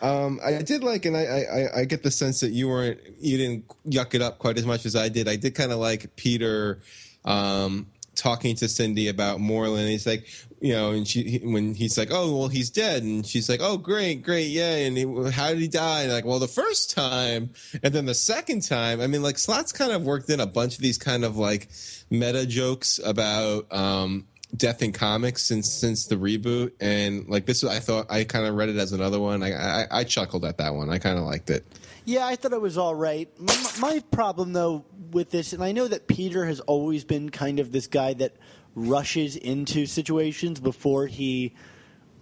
um, 0.06 0.38
I 0.44 0.62
did 0.62 0.84
like, 0.84 1.04
and 1.04 1.16
I, 1.16 1.24
I, 1.24 1.80
I 1.80 1.84
get 1.84 2.04
the 2.04 2.12
sense 2.12 2.40
that 2.40 2.50
you 2.50 2.68
weren't, 2.68 3.00
you 3.18 3.38
didn't 3.38 3.68
yuck 3.84 4.14
it 4.14 4.22
up 4.22 4.38
quite 4.38 4.58
as 4.58 4.64
much 4.64 4.86
as 4.86 4.94
I 4.94 5.08
did. 5.08 5.26
I 5.26 5.34
did 5.34 5.56
kind 5.56 5.72
of 5.72 5.78
like 5.78 6.14
Peter 6.14 6.78
um, 7.24 7.88
talking 8.14 8.54
to 8.56 8.68
Cindy 8.68 9.08
about 9.08 9.38
Morlun. 9.40 9.88
He's 9.88 10.06
like, 10.06 10.26
you 10.60 10.72
know, 10.72 10.92
and 10.92 11.06
she 11.08 11.22
he- 11.22 11.38
when 11.46 11.74
he's 11.74 11.98
like, 11.98 12.08
oh 12.12 12.36
well, 12.36 12.48
he's 12.48 12.70
dead, 12.70 13.02
and 13.02 13.26
she's 13.26 13.48
like, 13.48 13.60
oh 13.62 13.76
great, 13.76 14.22
great, 14.22 14.48
yeah, 14.48 14.76
and 14.76 14.96
he, 14.96 15.30
how 15.30 15.48
did 15.48 15.58
he 15.58 15.68
die? 15.68 16.02
And 16.02 16.12
like, 16.12 16.24
well, 16.24 16.38
the 16.38 16.46
first 16.48 16.90
time, 16.94 17.50
and 17.82 17.92
then 17.94 18.06
the 18.06 18.14
second 18.14 18.62
time. 18.62 19.00
I 19.00 19.06
mean, 19.06 19.22
like 19.22 19.38
Slott's 19.38 19.72
kind 19.72 19.92
of 19.92 20.02
worked 20.02 20.30
in 20.30 20.40
a 20.40 20.46
bunch 20.46 20.76
of 20.76 20.80
these 20.82 20.98
kind 20.98 21.24
of 21.24 21.36
like 21.36 21.68
meta 22.10 22.46
jokes 22.46 23.00
about. 23.04 23.72
um 23.72 24.26
death 24.54 24.82
in 24.82 24.92
comics 24.92 25.42
since 25.42 25.72
since 25.72 26.08
the 26.08 26.14
reboot 26.14 26.72
and 26.78 27.26
like 27.26 27.46
this 27.46 27.64
i 27.64 27.78
thought 27.78 28.04
i 28.10 28.22
kind 28.22 28.44
of 28.44 28.54
read 28.54 28.68
it 28.68 28.76
as 28.76 28.92
another 28.92 29.18
one 29.18 29.42
i 29.42 29.50
i, 29.84 29.86
I 29.90 30.04
chuckled 30.04 30.44
at 30.44 30.58
that 30.58 30.74
one 30.74 30.90
i 30.90 30.98
kind 30.98 31.16
of 31.16 31.24
liked 31.24 31.48
it 31.48 31.64
Yeah, 32.04 32.26
I 32.26 32.36
thought 32.36 32.52
it 32.52 32.60
was 32.60 32.76
all 32.78 32.94
right. 32.94 33.28
My, 33.38 33.70
my 33.80 34.02
problem, 34.10 34.52
though, 34.52 34.84
with 35.12 35.30
this, 35.30 35.52
and 35.52 35.62
I 35.62 35.72
know 35.72 35.86
that 35.86 36.06
Peter 36.08 36.46
has 36.46 36.60
always 36.60 37.04
been 37.04 37.30
kind 37.30 37.60
of 37.60 37.70
this 37.72 37.86
guy 37.86 38.14
that 38.14 38.34
rushes 38.74 39.36
into 39.36 39.86
situations 39.86 40.58
before 40.58 41.06
he 41.06 41.54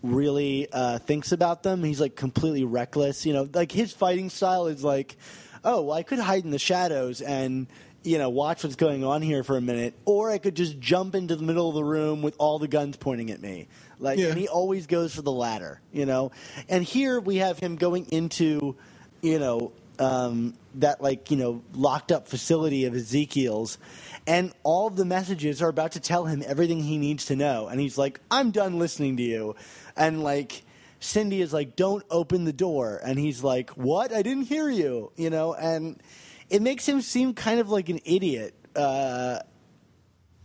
really 0.03 0.67
uh, 0.73 0.99
thinks 0.99 1.33
about 1.33 1.63
them. 1.63 1.85
He's 1.85 2.01
like 2.01 2.17
completely 2.17 2.65
reckless. 2.65 3.25
You 3.25 3.33
know, 3.33 3.49
like 3.53 3.73
his 3.73 3.93
fighting 3.93 4.29
style 4.31 4.67
is 4.67 4.83
like, 4.85 5.17
oh, 5.65 5.83
well, 5.83 5.97
I 5.97 6.03
could 6.03 6.19
hide 6.19 6.45
in 6.45 6.51
the 6.51 6.59
shadows 6.59 7.21
and 7.21 7.67
you 8.03 8.17
know 8.17 8.31
watch 8.31 8.65
what's 8.65 8.77
going 8.77 9.05
on 9.05 9.21
here 9.23 9.45
for 9.45 9.57
a 9.59 9.61
minute, 9.61 9.95
or 10.07 10.31
I 10.31 10.39
could 10.39 10.55
just 10.57 10.81
jump 10.81 11.15
into 11.15 11.37
the 11.37 11.43
middle 11.43 11.69
of 11.69 11.75
the 11.75 11.85
room 11.85 12.23
with 12.23 12.35
all 12.39 12.59
the 12.59 12.69
guns 12.69 12.97
pointing 12.97 13.31
at 13.31 13.41
me. 13.43 13.69
Like, 13.99 14.19
Yeah. 14.19 14.29
and 14.29 14.39
he 14.39 14.49
always 14.49 14.87
goes 14.87 15.15
for 15.15 15.21
the 15.23 15.33
latter. 15.33 15.81
You 15.93 16.07
know, 16.07 16.33
and 16.69 16.83
here 16.83 17.21
we 17.21 17.37
have 17.37 17.59
him 17.59 17.77
going 17.77 18.07
into 18.07 18.77
you 19.23 19.39
know, 19.39 19.73
um, 19.99 20.55
that 20.77 21.03
like, 21.03 21.31
you 21.31 21.37
know, 21.37 21.63
locked 21.75 22.11
up 22.11 22.27
facility 22.27 22.85
of 22.85 22.95
Ezekiel's. 22.95 23.79
And 24.27 24.53
all 24.63 24.87
of 24.87 24.97
the 24.97 25.05
messages 25.05 25.61
are 25.63 25.69
about 25.69 25.93
to 25.93 26.01
tell 26.01 26.27
him 26.27 26.43
everything 26.47 26.83
he 26.83 26.99
needs 26.99 27.27
to 27.27 27.37
know. 27.37 27.69
And 27.69 27.81
he's 27.81 27.99
like, 27.99 28.21
I'm 28.31 28.51
done 28.51 28.79
listening 28.79 29.17
to 29.17 29.23
you. 29.23 29.57
And 29.97 30.23
like, 30.23 30.63
Cindy 31.01 31.41
is 31.41 31.53
like, 31.53 31.77
don't 31.77 32.05
open 32.11 32.45
the 32.45 32.53
door. 32.53 33.01
And 33.03 33.19
he's 33.19 33.43
like, 33.43 33.71
what? 33.71 34.13
I 34.13 34.23
didn't 34.23 34.45
hear 34.45 34.69
you. 34.69 35.13
You 35.17 35.31
know, 35.31 35.55
and 35.55 36.01
it 36.49 36.63
makes 36.63 36.87
him 36.87 37.01
seem 37.01 37.35
kind 37.35 37.61
of 37.61 37.71
like 37.71 37.89
an 37.89 38.01
idiot. 38.05 38.55
Uh, 38.77 39.41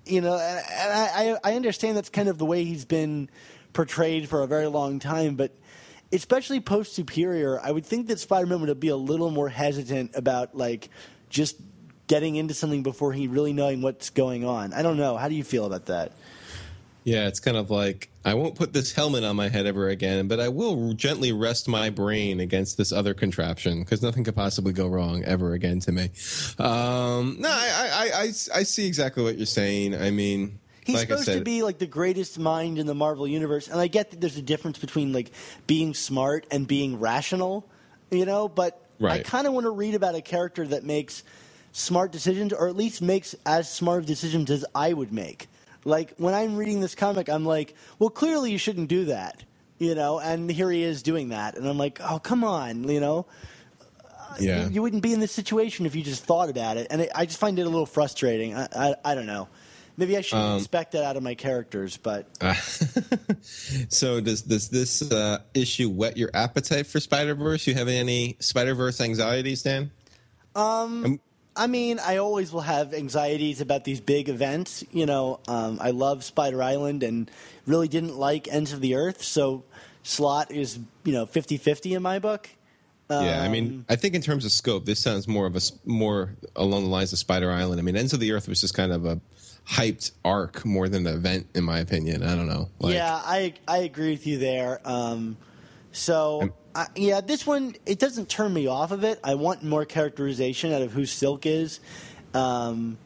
you 0.06 0.22
know, 0.22 0.38
and, 0.38 0.64
I 0.70 1.38
I 1.44 1.56
understand 1.56 1.98
that's 1.98 2.10
kind 2.10 2.30
of 2.30 2.38
the 2.38 2.46
way 2.46 2.64
he's 2.64 2.86
been 2.86 3.30
portrayed 3.74 4.30
for 4.30 4.42
a 4.42 4.48
very 4.48 4.68
long 4.68 5.00
time, 5.00 5.36
but 5.36 5.52
especially 6.16 6.60
post 6.60 6.94
Superior, 6.94 7.60
I 7.62 7.72
would 7.72 7.86
think 7.86 8.08
that 8.08 8.20
Spider-Man 8.20 8.62
would 8.62 8.80
be 8.80 8.90
a 8.90 8.96
little 8.96 9.30
more 9.30 9.50
hesitant 9.50 10.12
about 10.16 10.56
like 10.56 10.90
just 11.30 11.58
getting 12.08 12.36
into 12.36 12.54
something 12.54 12.84
before 12.84 13.14
he 13.14 13.28
really 13.28 13.54
knowing 13.54 13.82
what's 13.82 14.10
going 14.10 14.46
on. 14.46 14.74
I 14.74 14.82
don't 14.82 14.98
know. 14.98 15.18
How 15.18 15.30
do 15.30 15.36
you 15.36 15.44
feel 15.44 15.66
about 15.66 15.88
that? 15.88 16.12
yeah 17.06 17.28
it's 17.28 17.40
kind 17.40 17.56
of 17.56 17.70
like 17.70 18.10
i 18.26 18.34
won't 18.34 18.56
put 18.56 18.74
this 18.74 18.92
helmet 18.92 19.24
on 19.24 19.36
my 19.36 19.48
head 19.48 19.66
ever 19.66 19.88
again 19.88 20.28
but 20.28 20.40
i 20.40 20.50
will 20.50 20.94
gently 20.94 21.32
rest 21.32 21.68
my 21.70 21.90
brain 21.90 22.42
against 22.42 22.78
this 22.78 22.92
other 22.92 23.14
contraption 23.14 23.80
because 23.80 24.02
nothing 24.02 24.24
could 24.26 24.36
possibly 24.36 24.74
go 24.74 24.88
wrong 24.88 25.24
ever 25.24 25.54
again 25.54 25.80
to 25.80 25.92
me 25.92 26.10
um 26.60 27.38
no 27.40 27.50
I, 27.50 27.90
I 27.94 28.22
i 28.22 28.24
i 28.26 28.64
see 28.64 28.88
exactly 28.88 29.24
what 29.24 29.38
you're 29.38 29.46
saying 29.46 29.96
i 29.96 30.12
mean 30.12 30.60
He's 30.86 30.98
like 30.98 31.08
supposed 31.08 31.26
to 31.26 31.44
be 31.44 31.64
like 31.64 31.80
the 31.80 31.88
greatest 31.88 32.38
mind 32.38 32.78
in 32.78 32.86
the 32.86 32.94
Marvel 32.94 33.28
universe, 33.28 33.68
and 33.68 33.80
I 33.80 33.88
get 33.88 34.12
that 34.12 34.22
there's 34.22 34.38
a 34.38 34.42
difference 34.42 34.78
between 34.78 35.14
like 35.14 35.32
being 35.66 35.96
smart 35.96 36.46
and 36.52 36.68
being 36.68 37.00
rational, 37.00 37.68
you 38.12 38.26
know. 38.26 38.48
But 38.48 38.80
I 39.20 39.24
kind 39.24 39.48
of 39.48 39.54
want 39.54 39.66
to 39.66 39.72
read 39.72 39.96
about 39.96 40.14
a 40.14 40.22
character 40.22 40.66
that 40.68 40.84
makes 40.84 41.24
smart 41.72 42.12
decisions, 42.12 42.54
or 42.54 42.68
at 42.68 42.76
least 42.76 43.02
makes 43.02 43.36
as 43.48 43.70
smart 43.72 44.00
of 44.00 44.06
decisions 44.06 44.52
as 44.52 44.64
I 44.76 44.94
would 44.94 45.12
make. 45.12 45.48
Like 45.86 46.14
when 46.18 46.36
I'm 46.36 46.56
reading 46.56 46.82
this 46.82 46.94
comic, 46.94 47.30
I'm 47.30 47.46
like, 47.46 47.74
well, 47.98 48.12
clearly 48.12 48.52
you 48.52 48.58
shouldn't 48.60 48.88
do 48.88 49.06
that, 49.06 49.44
you 49.80 49.96
know. 49.96 50.20
And 50.20 50.52
here 50.52 50.70
he 50.70 50.84
is 50.84 51.02
doing 51.02 51.30
that, 51.30 51.58
and 51.58 51.68
I'm 51.68 51.80
like, 51.80 52.00
oh, 52.00 52.20
come 52.20 52.44
on, 52.44 52.88
you 52.88 53.00
know. 53.00 53.26
Uh, 54.04 54.36
yeah 54.40 54.68
You 54.70 54.84
wouldn't 54.84 55.02
be 55.02 55.14
in 55.14 55.20
this 55.20 55.32
situation 55.32 55.86
if 55.88 55.96
you 55.96 56.04
just 56.04 56.24
thought 56.24 56.50
about 56.50 56.78
it, 56.78 56.88
and 56.92 57.02
it, 57.02 57.12
I 57.16 57.26
just 57.26 57.40
find 57.40 57.58
it 57.58 57.64
a 57.64 57.70
little 57.70 57.86
frustrating. 57.88 58.56
I, 58.56 58.68
I, 58.76 58.96
I 59.04 59.16
don't 59.16 59.26
know. 59.28 59.48
Maybe 59.98 60.18
I 60.18 60.22
shouldn't 60.22 60.46
Um, 60.46 60.58
expect 60.58 60.92
that 60.92 61.04
out 61.04 61.16
of 61.18 61.24
my 61.24 61.36
characters, 61.36 61.96
but 61.98 62.28
so 63.90 64.20
does 64.22 64.42
does 64.42 64.70
this 64.70 65.02
uh, 65.12 65.40
issue 65.54 65.90
whet 65.90 66.18
your 66.18 66.30
appetite 66.34 66.88
for 66.88 67.00
Spider 67.00 67.36
Verse? 67.36 67.66
You 67.68 67.76
have 67.76 67.88
any 67.88 68.36
Spider 68.40 68.76
Verse 68.76 69.00
anxieties, 69.02 69.64
Dan? 69.64 69.92
Um, 70.56 71.20
I 71.56 71.68
mean, 71.68 72.00
I 72.00 72.18
always 72.18 72.52
will 72.52 72.62
have 72.62 72.94
anxieties 72.94 73.62
about 73.62 73.84
these 73.86 74.02
big 74.02 74.28
events. 74.30 74.84
You 74.92 75.06
know, 75.06 75.40
um, 75.48 75.78
I 75.82 75.92
love 75.92 76.24
Spider 76.24 76.62
Island 76.62 77.04
and 77.04 77.32
really 77.66 77.88
didn't 77.88 78.18
like 78.18 78.48
Ends 78.50 78.74
of 78.74 78.82
the 78.82 78.96
Earth, 78.96 79.24
so 79.24 79.64
Slott 80.04 80.52
is, 80.52 80.80
you 81.04 81.14
know, 81.14 81.26
50 81.26 81.58
50 81.58 81.94
in 81.94 82.02
my 82.04 82.20
book. 82.20 82.50
yeah, 83.10 83.42
I 83.42 83.46
Um, 83.46 83.52
mean, 83.52 83.86
I 83.88 83.96
think 83.96 84.16
in 84.16 84.22
terms 84.22 84.44
of 84.46 84.52
scope, 84.52 84.86
this 84.86 85.00
sounds 85.00 85.28
more 85.28 85.46
of 85.46 85.56
a 85.56 85.62
more 85.86 86.36
along 86.56 86.84
the 86.84 86.90
lines 86.90 87.14
of 87.14 87.20
Spider 87.20 87.52
Island. 87.52 87.80
I 87.80 87.84
mean, 87.84 87.96
Ends 87.96 88.14
of 88.14 88.20
the 88.20 88.32
Earth 88.34 88.48
was 88.50 88.60
just 88.62 88.74
kind 88.74 88.92
of 88.92 89.06
a 89.06 89.20
hyped 89.68 90.12
arc 90.24 90.64
more 90.66 90.88
than 90.88 91.08
an 91.08 91.16
event, 91.16 91.48
in 91.56 91.64
my 91.64 91.80
opinion. 91.80 92.24
I 92.24 92.36
don't 92.36 92.48
know. 92.48 92.70
Like, 92.80 92.94
yeah, 92.94 93.14
I 93.14 93.54
I 93.68 93.80
agree 93.80 94.12
with 94.12 94.28
you 94.28 94.38
there. 94.38 94.80
Um, 94.86 95.38
so 95.92 96.50
I, 96.76 96.88
yeah, 96.96 97.22
this 97.22 97.48
one 97.48 97.76
it 97.86 98.00
doesn't 98.00 98.30
turn 98.30 98.54
me 98.54 98.68
off 98.68 98.92
of 98.92 99.04
it. 99.04 99.20
I 99.24 99.36
want 99.36 99.64
more 99.64 99.86
characterization 99.86 100.72
out 100.72 100.82
of 100.82 100.94
who 100.94 101.06
Silk 101.06 101.46
is, 101.46 101.80
um, 102.34 102.98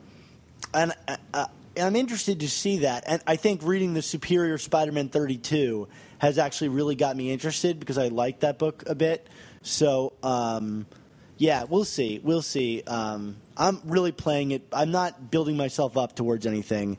and 0.73 0.93
uh, 1.07 1.17
uh, 1.33 1.45
I'm 1.77 1.95
interested 1.95 2.41
to 2.41 2.49
see 2.49 2.79
that. 2.79 3.03
And 3.07 3.21
I 3.25 3.37
think 3.37 3.63
reading 3.63 3.93
the 3.93 4.01
Superior 4.01 4.57
Spider-Man 4.57 5.09
32 5.09 5.87
has 6.17 6.37
actually 6.37 6.69
really 6.69 6.95
got 6.95 7.15
me 7.15 7.31
interested 7.31 7.79
because 7.79 7.97
I 7.97 8.09
like 8.09 8.41
that 8.41 8.59
book 8.59 8.83
a 8.87 8.95
bit. 8.95 9.27
So. 9.61 10.13
Um, 10.23 10.85
yeah, 11.39 11.63
we'll 11.63 11.85
see. 11.85 12.19
We'll 12.23 12.41
see. 12.43 12.83
Um, 12.85 13.37
I'm 13.57 13.81
really 13.85 14.11
playing 14.11 14.51
it. 14.51 14.61
I'm 14.71 14.91
not 14.91 15.31
building 15.31 15.57
myself 15.57 15.97
up 15.97 16.13
towards 16.15 16.45
anything 16.45 16.97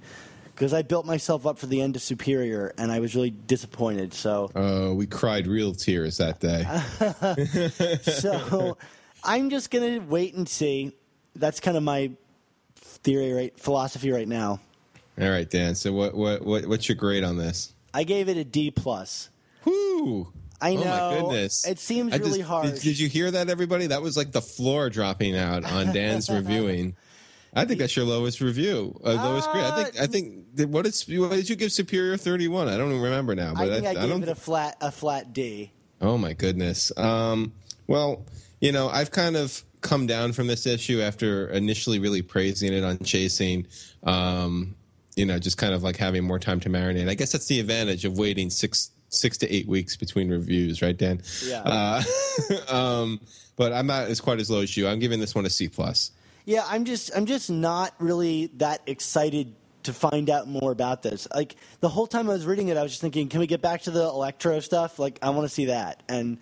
because 0.54 0.72
I 0.74 0.82
built 0.82 1.06
myself 1.06 1.46
up 1.46 1.58
for 1.58 1.66
the 1.66 1.80
end 1.80 1.94
of 1.94 2.02
Superior, 2.02 2.72
and 2.76 2.90
I 2.90 3.00
was 3.00 3.14
really 3.14 3.30
disappointed. 3.30 4.12
So, 4.14 4.50
Uh, 4.54 4.94
we 4.94 5.06
cried 5.06 5.46
real 5.46 5.74
tears 5.74 6.16
that 6.16 6.40
day. 6.40 6.64
so 8.02 8.76
I'm 9.22 9.50
just 9.50 9.70
gonna 9.70 10.00
wait 10.00 10.34
and 10.34 10.48
see. 10.48 10.92
That's 11.36 11.60
kind 11.60 11.76
of 11.76 11.82
my 11.82 12.10
theory, 12.76 13.32
right? 13.32 13.58
Philosophy 13.58 14.10
right 14.10 14.28
now. 14.28 14.60
All 15.20 15.28
right, 15.28 15.48
Dan. 15.48 15.74
So 15.74 15.92
what 15.92 16.14
what 16.14 16.44
what 16.44 16.66
what's 16.66 16.88
your 16.88 16.96
grade 16.96 17.24
on 17.24 17.36
this? 17.36 17.74
I 17.92 18.04
gave 18.04 18.28
it 18.28 18.36
a 18.36 18.44
D 18.44 18.70
plus. 18.70 19.28
Whoo! 19.64 20.32
I 20.60 20.72
oh 20.76 20.80
know. 20.80 20.84
my 20.84 21.20
goodness! 21.20 21.66
It 21.66 21.78
seems 21.78 22.12
I 22.12 22.16
really 22.16 22.38
just- 22.38 22.48
harsh. 22.48 22.70
Did, 22.70 22.82
did 22.82 22.98
you 22.98 23.08
hear 23.08 23.30
that, 23.30 23.48
everybody? 23.48 23.86
That 23.88 24.02
was 24.02 24.16
like 24.16 24.32
the 24.32 24.42
floor 24.42 24.90
dropping 24.90 25.36
out 25.36 25.64
on 25.64 25.92
Dan's 25.92 26.28
reviewing. 26.30 26.96
I 27.52 27.64
think 27.64 27.80
that's 27.80 27.96
your 27.96 28.04
lowest 28.04 28.40
review, 28.40 29.00
uh, 29.04 29.14
lowest 29.14 29.50
grade. 29.50 29.64
I 29.64 29.82
think. 29.82 30.00
I 30.00 30.06
think. 30.06 30.54
Did, 30.54 30.72
what 30.72 30.86
is? 30.86 31.06
What 31.08 31.32
did 31.32 31.48
you 31.48 31.56
give 31.56 31.72
Superior 31.72 32.16
Thirty 32.16 32.46
One? 32.48 32.68
I 32.68 32.76
don't 32.76 32.90
even 32.90 33.02
remember 33.02 33.34
now. 33.34 33.54
But 33.54 33.70
I 33.70 33.74
think 33.74 33.86
I, 33.86 33.94
gave 33.94 34.08
don't. 34.08 34.22
it 34.22 34.28
a 34.28 34.34
flat 34.34 34.76
a 34.80 34.92
flat 34.92 35.32
D. 35.32 35.72
Oh 36.00 36.16
my 36.16 36.32
goodness. 36.32 36.92
Um, 36.96 37.52
well, 37.86 38.24
you 38.60 38.72
know, 38.72 38.88
I've 38.88 39.10
kind 39.10 39.36
of 39.36 39.64
come 39.80 40.06
down 40.06 40.32
from 40.32 40.46
this 40.46 40.66
issue 40.66 41.00
after 41.00 41.48
initially 41.50 41.98
really 41.98 42.22
praising 42.22 42.72
it 42.72 42.84
on 42.84 42.98
chasing. 42.98 43.66
Um, 44.04 44.76
you 45.16 45.26
know, 45.26 45.38
just 45.38 45.58
kind 45.58 45.74
of 45.74 45.82
like 45.82 45.96
having 45.96 46.22
more 46.24 46.38
time 46.38 46.60
to 46.60 46.70
marinate. 46.70 47.08
I 47.08 47.14
guess 47.14 47.32
that's 47.32 47.46
the 47.46 47.60
advantage 47.60 48.04
of 48.04 48.16
waiting 48.16 48.48
six 48.48 48.90
six 49.10 49.36
to 49.38 49.54
eight 49.54 49.68
weeks 49.68 49.96
between 49.96 50.30
reviews, 50.30 50.80
right, 50.82 50.96
Dan? 50.96 51.20
Yeah. 51.44 51.60
Uh, 51.62 52.02
um, 52.68 53.20
but 53.56 53.72
I'm 53.72 53.86
not 53.86 54.04
as 54.08 54.20
quite 54.20 54.40
as 54.40 54.50
low 54.50 54.62
as 54.62 54.76
you. 54.76 54.88
I'm 54.88 54.98
giving 54.98 55.20
this 55.20 55.34
one 55.34 55.44
a 55.44 55.50
C 55.50 55.68
plus. 55.68 56.12
Yeah, 56.46 56.64
I'm 56.66 56.84
just 56.84 57.10
I'm 57.14 57.26
just 57.26 57.50
not 57.50 57.94
really 57.98 58.46
that 58.56 58.80
excited 58.86 59.54
to 59.82 59.92
find 59.92 60.30
out 60.30 60.48
more 60.48 60.72
about 60.72 61.02
this. 61.02 61.28
Like 61.34 61.56
the 61.80 61.88
whole 61.88 62.06
time 62.06 62.28
I 62.28 62.32
was 62.32 62.46
reading 62.46 62.68
it, 62.68 62.76
I 62.76 62.82
was 62.82 62.92
just 62.92 63.00
thinking, 63.00 63.28
can 63.28 63.40
we 63.40 63.46
get 63.46 63.60
back 63.60 63.82
to 63.82 63.90
the 63.90 64.02
electro 64.02 64.60
stuff? 64.60 64.98
Like 64.98 65.18
I 65.22 65.30
want 65.30 65.46
to 65.46 65.54
see 65.54 65.66
that. 65.66 66.02
And 66.08 66.38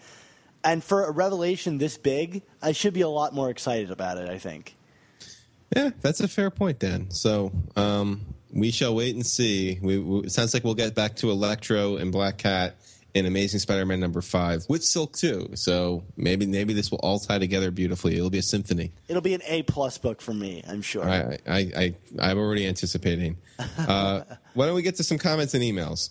and 0.64 0.82
for 0.82 1.04
a 1.04 1.10
revelation 1.10 1.78
this 1.78 1.96
big, 1.96 2.42
I 2.62 2.72
should 2.72 2.94
be 2.94 3.00
a 3.00 3.08
lot 3.08 3.34
more 3.34 3.50
excited 3.50 3.90
about 3.90 4.18
it. 4.18 4.28
I 4.28 4.38
think. 4.38 4.76
Yeah, 5.74 5.90
that's 6.00 6.20
a 6.20 6.28
fair 6.28 6.50
point, 6.50 6.78
Dan. 6.78 7.10
So 7.10 7.52
um, 7.76 8.22
we 8.50 8.70
shall 8.70 8.94
wait 8.94 9.14
and 9.14 9.26
see. 9.26 9.78
We, 9.82 9.98
we, 9.98 10.20
it 10.20 10.32
sounds 10.32 10.54
like 10.54 10.64
we'll 10.64 10.74
get 10.74 10.94
back 10.94 11.16
to 11.16 11.30
Electro 11.30 11.96
and 11.96 12.12
Black 12.12 12.38
Cat 12.38 12.76
in 13.14 13.26
Amazing 13.26 13.60
Spider-Man 13.60 14.00
number 14.00 14.20
five 14.20 14.64
with 14.68 14.84
Silk 14.84 15.16
too. 15.16 15.50
So 15.54 16.04
maybe 16.16 16.46
maybe 16.46 16.72
this 16.72 16.90
will 16.90 16.98
all 16.98 17.18
tie 17.18 17.38
together 17.38 17.70
beautifully. 17.70 18.16
It'll 18.16 18.30
be 18.30 18.38
a 18.38 18.42
symphony. 18.42 18.92
It'll 19.08 19.22
be 19.22 19.34
an 19.34 19.42
A 19.46 19.62
plus 19.62 19.98
book 19.98 20.20
for 20.20 20.34
me, 20.34 20.62
I'm 20.68 20.82
sure. 20.82 21.04
I, 21.08 21.38
I, 21.46 21.58
I 21.76 21.94
I'm 22.20 22.38
already 22.38 22.66
anticipating. 22.66 23.36
Uh, 23.78 24.22
why 24.54 24.66
don't 24.66 24.74
we 24.74 24.82
get 24.82 24.96
to 24.96 25.02
some 25.02 25.18
comments 25.18 25.54
and 25.54 25.62
emails? 25.62 26.10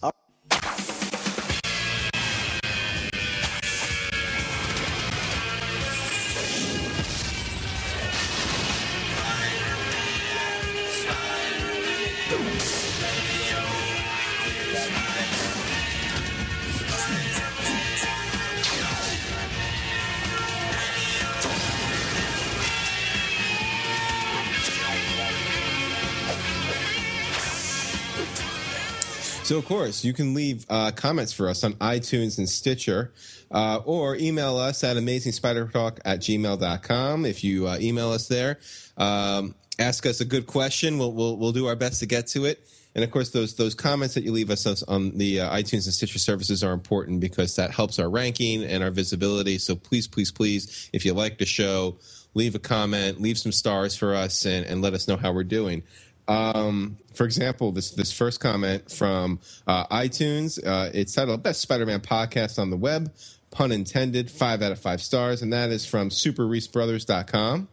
Of 29.57 29.65
course, 29.65 30.05
you 30.05 30.13
can 30.13 30.35
leave 30.35 30.65
uh, 30.69 30.91
comments 30.91 31.33
for 31.33 31.49
us 31.49 31.63
on 31.63 31.73
iTunes 31.75 32.37
and 32.37 32.47
Stitcher, 32.47 33.11
uh, 33.49 33.77
or 33.85 34.15
email 34.15 34.57
us 34.57 34.83
at 34.83 34.97
amazingspidertalk 34.97 35.99
at 36.05 36.19
gmail.com. 36.19 37.25
If 37.25 37.43
you 37.43 37.67
uh, 37.67 37.77
email 37.81 38.11
us 38.11 38.27
there, 38.27 38.59
um, 38.97 39.55
ask 39.79 40.05
us 40.05 40.21
a 40.21 40.25
good 40.25 40.45
question. 40.45 40.99
We'll, 40.99 41.11
we'll, 41.11 41.37
we'll 41.37 41.51
do 41.53 41.65
our 41.65 41.75
best 41.75 42.01
to 42.01 42.05
get 42.05 42.27
to 42.27 42.45
it. 42.45 42.67
And 42.93 43.03
of 43.03 43.11
course, 43.11 43.29
those 43.29 43.55
those 43.55 43.75
comments 43.75 44.15
that 44.15 44.23
you 44.23 44.31
leave 44.31 44.49
us 44.49 44.83
on 44.83 45.17
the 45.17 45.41
uh, 45.41 45.55
iTunes 45.55 45.85
and 45.85 45.93
Stitcher 45.93 46.19
services 46.19 46.63
are 46.63 46.73
important 46.73 47.19
because 47.19 47.55
that 47.55 47.71
helps 47.71 47.99
our 47.99 48.09
ranking 48.09 48.63
and 48.63 48.83
our 48.83 48.91
visibility. 48.91 49.57
So 49.59 49.75
please, 49.75 50.07
please, 50.07 50.31
please, 50.31 50.89
if 50.93 51.05
you 51.05 51.13
like 51.13 51.37
the 51.37 51.45
show, 51.45 51.97
leave 52.33 52.55
a 52.55 52.59
comment, 52.59 53.21
leave 53.21 53.37
some 53.37 53.51
stars 53.51 53.95
for 53.95 54.15
us, 54.15 54.45
and, 54.45 54.65
and 54.65 54.81
let 54.81 54.93
us 54.93 55.07
know 55.07 55.15
how 55.15 55.31
we're 55.31 55.43
doing. 55.43 55.83
Um, 56.27 56.97
for 57.13 57.25
example, 57.25 57.71
this 57.71 57.91
this 57.91 58.11
first 58.11 58.39
comment 58.39 58.91
from 58.91 59.39
uh, 59.65 59.87
iTunes, 59.87 60.65
uh, 60.65 60.91
it's 60.93 61.13
titled 61.13 61.43
"Best 61.43 61.61
Spider-Man 61.61 62.01
Podcast 62.01 62.59
on 62.59 62.69
the 62.69 62.77
Web." 62.77 63.13
Pun 63.49 63.71
intended. 63.71 64.29
Five 64.29 64.61
out 64.61 64.71
of 64.71 64.79
five 64.79 65.01
stars, 65.01 65.41
and 65.41 65.53
that 65.53 65.69
is 65.69 65.85
from 65.85 66.09
SuperReeseBrothers.com. 66.09 67.69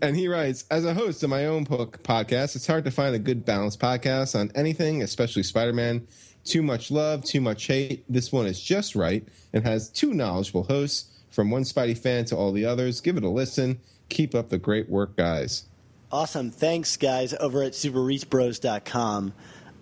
And 0.00 0.16
he 0.16 0.26
writes, 0.26 0.64
as 0.70 0.84
a 0.84 0.94
host 0.94 1.22
of 1.22 1.30
my 1.30 1.46
own 1.46 1.66
po- 1.66 1.86
podcast, 1.86 2.56
it's 2.56 2.66
hard 2.66 2.84
to 2.84 2.90
find 2.90 3.14
a 3.14 3.18
good 3.18 3.44
balanced 3.44 3.78
podcast 3.78 4.38
on 4.38 4.50
anything, 4.54 5.02
especially 5.02 5.42
Spider 5.42 5.72
Man. 5.72 6.06
Too 6.44 6.62
much 6.62 6.90
love, 6.90 7.24
too 7.24 7.40
much 7.40 7.66
hate. 7.66 8.04
This 8.08 8.32
one 8.32 8.46
is 8.46 8.60
just 8.60 8.94
right 8.96 9.26
and 9.52 9.64
has 9.64 9.90
two 9.90 10.14
knowledgeable 10.14 10.64
hosts. 10.64 11.08
From 11.30 11.50
one 11.50 11.62
Spidey 11.62 11.96
fan 11.96 12.26
to 12.26 12.36
all 12.36 12.52
the 12.52 12.66
others, 12.66 13.00
give 13.00 13.16
it 13.16 13.24
a 13.24 13.28
listen. 13.28 13.80
Keep 14.10 14.34
up 14.34 14.50
the 14.50 14.58
great 14.58 14.90
work, 14.90 15.16
guys. 15.16 15.64
Awesome. 16.12 16.50
Thanks, 16.50 16.98
guys, 16.98 17.32
over 17.32 17.62
at 17.62 17.72
superreachbros.com. 17.72 19.32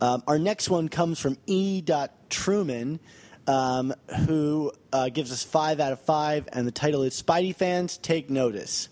Um, 0.01 0.23
our 0.29 0.39
next 0.39 0.71
one 0.71 0.89
comes 0.89 1.19
from 1.19 1.37
E. 1.47 1.83
Truman, 2.29 3.01
um, 3.49 3.93
who 4.29 4.71
uh, 4.93 5.09
gives 5.09 5.33
us 5.33 5.43
five 5.43 5.81
out 5.81 5.91
of 5.91 6.01
five, 6.03 6.49
and 6.53 6.69
the 6.69 6.71
title 6.71 7.03
is 7.03 7.21
Spidey 7.21 7.53
Fans 7.53 7.99
Take 7.99 8.31
Notice. 8.31 8.89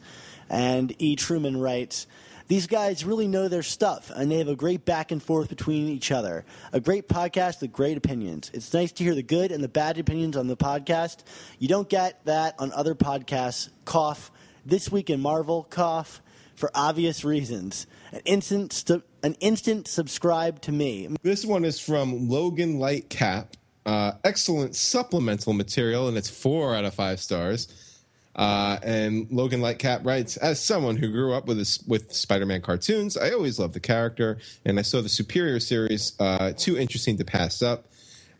And 0.50 0.92
E. 1.00 1.14
Truman 1.14 1.56
writes, 1.60 2.08
these 2.48 2.66
guys 2.66 3.04
really 3.04 3.28
know 3.28 3.46
their 3.46 3.62
stuff, 3.62 4.10
and 4.12 4.32
they 4.32 4.38
have 4.38 4.48
a 4.48 4.56
great 4.56 4.84
back 4.84 5.12
and 5.12 5.22
forth 5.22 5.48
between 5.48 5.86
each 5.86 6.10
other. 6.10 6.44
A 6.72 6.80
great 6.80 7.08
podcast 7.08 7.60
with 7.60 7.70
great 7.70 7.96
opinions. 7.96 8.50
It's 8.52 8.74
nice 8.74 8.90
to 8.90 9.04
hear 9.04 9.14
the 9.14 9.22
good 9.22 9.52
and 9.52 9.62
the 9.62 9.68
bad 9.68 9.96
opinions 9.96 10.36
on 10.36 10.48
the 10.48 10.56
podcast. 10.56 11.18
You 11.60 11.68
don't 11.68 11.88
get 11.88 12.24
that 12.24 12.56
on 12.58 12.72
other 12.72 12.96
podcasts. 12.96 13.68
Cough. 13.84 14.32
This 14.66 14.90
week 14.90 15.08
in 15.08 15.20
Marvel. 15.20 15.68
Cough. 15.70 16.20
For 16.58 16.72
obvious 16.74 17.24
reasons. 17.24 17.86
An 18.10 18.20
instant, 18.24 18.72
stu- 18.72 19.04
an 19.22 19.34
instant 19.38 19.86
subscribe 19.86 20.60
to 20.62 20.72
me. 20.72 21.08
This 21.22 21.44
one 21.44 21.64
is 21.64 21.78
from 21.78 22.28
Logan 22.28 22.80
Lightcap. 22.80 23.52
Uh, 23.86 24.12
excellent 24.24 24.74
supplemental 24.74 25.52
material, 25.52 26.08
and 26.08 26.18
it's 26.18 26.28
four 26.28 26.74
out 26.74 26.84
of 26.84 26.92
five 26.92 27.20
stars. 27.20 27.68
Uh, 28.34 28.76
and 28.82 29.28
Logan 29.30 29.60
Lightcap 29.60 30.04
writes, 30.04 30.36
as 30.36 30.58
someone 30.60 30.96
who 30.96 31.12
grew 31.12 31.32
up 31.32 31.46
with 31.46 31.58
this, 31.58 31.80
with 31.86 32.12
Spider-Man 32.12 32.60
cartoons, 32.60 33.16
I 33.16 33.30
always 33.30 33.60
loved 33.60 33.74
the 33.74 33.80
character, 33.80 34.38
and 34.64 34.80
I 34.80 34.82
saw 34.82 35.00
the 35.00 35.08
Superior 35.08 35.60
series 35.60 36.14
uh, 36.18 36.54
too 36.56 36.76
interesting 36.76 37.16
to 37.18 37.24
pass 37.24 37.62
up. 37.62 37.86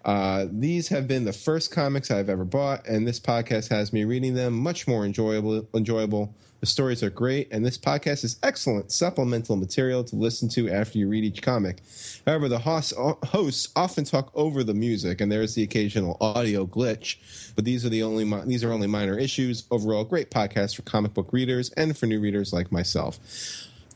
Uh, 0.05 0.47
these 0.51 0.89
have 0.89 1.07
been 1.07 1.25
the 1.25 1.33
first 1.33 1.71
comics 1.71 2.11
I've 2.11 2.29
ever 2.29 2.45
bought, 2.45 2.85
and 2.89 3.07
this 3.07 3.21
podcast 3.21 3.71
has 3.71 3.93
me 3.93 4.03
reading 4.03 4.35
them 4.35 4.55
much 4.55 4.89
more 4.89 5.05
enjoyable. 5.05 5.69
Enjoyable. 5.73 6.35
The 6.61 6.67
stories 6.67 7.05
are 7.05 7.11
great, 7.11 7.49
and 7.53 7.65
this 7.65 7.79
podcast 7.79 8.25
is 8.25 8.37
excellent 8.43 8.91
supplemental 8.91 9.55
material 9.55 10.03
to 10.03 10.17
listen 10.17 10.49
to 10.51 10.69
after 10.69 10.99
you 10.99 11.09
read 11.09 11.23
each 11.23 11.41
comic. 11.41 11.79
However, 12.27 12.49
the 12.49 12.59
hosts, 12.59 13.69
often 13.77 14.05
talk 14.05 14.33
over 14.35 14.65
the 14.65 14.75
music, 14.75 15.21
and 15.21 15.31
there 15.31 15.43
is 15.43 15.55
the 15.55 15.63
occasional 15.63 16.17
audio 16.21 16.67
glitch. 16.67 17.53
But 17.55 17.65
these 17.65 17.87
are 17.87 17.91
the 17.91 18.03
only 18.03 18.25
these 18.47 18.65
are 18.65 18.73
only 18.73 18.89
minor 18.89 19.17
issues. 19.17 19.65
Overall, 19.71 20.05
great 20.05 20.31
podcast 20.31 20.75
for 20.75 20.83
comic 20.83 21.15
book 21.15 21.33
readers 21.33 21.71
and 21.71 21.97
for 21.97 22.07
new 22.07 22.21
readers 22.21 22.53
like 22.53 22.73
myself. 22.73 23.21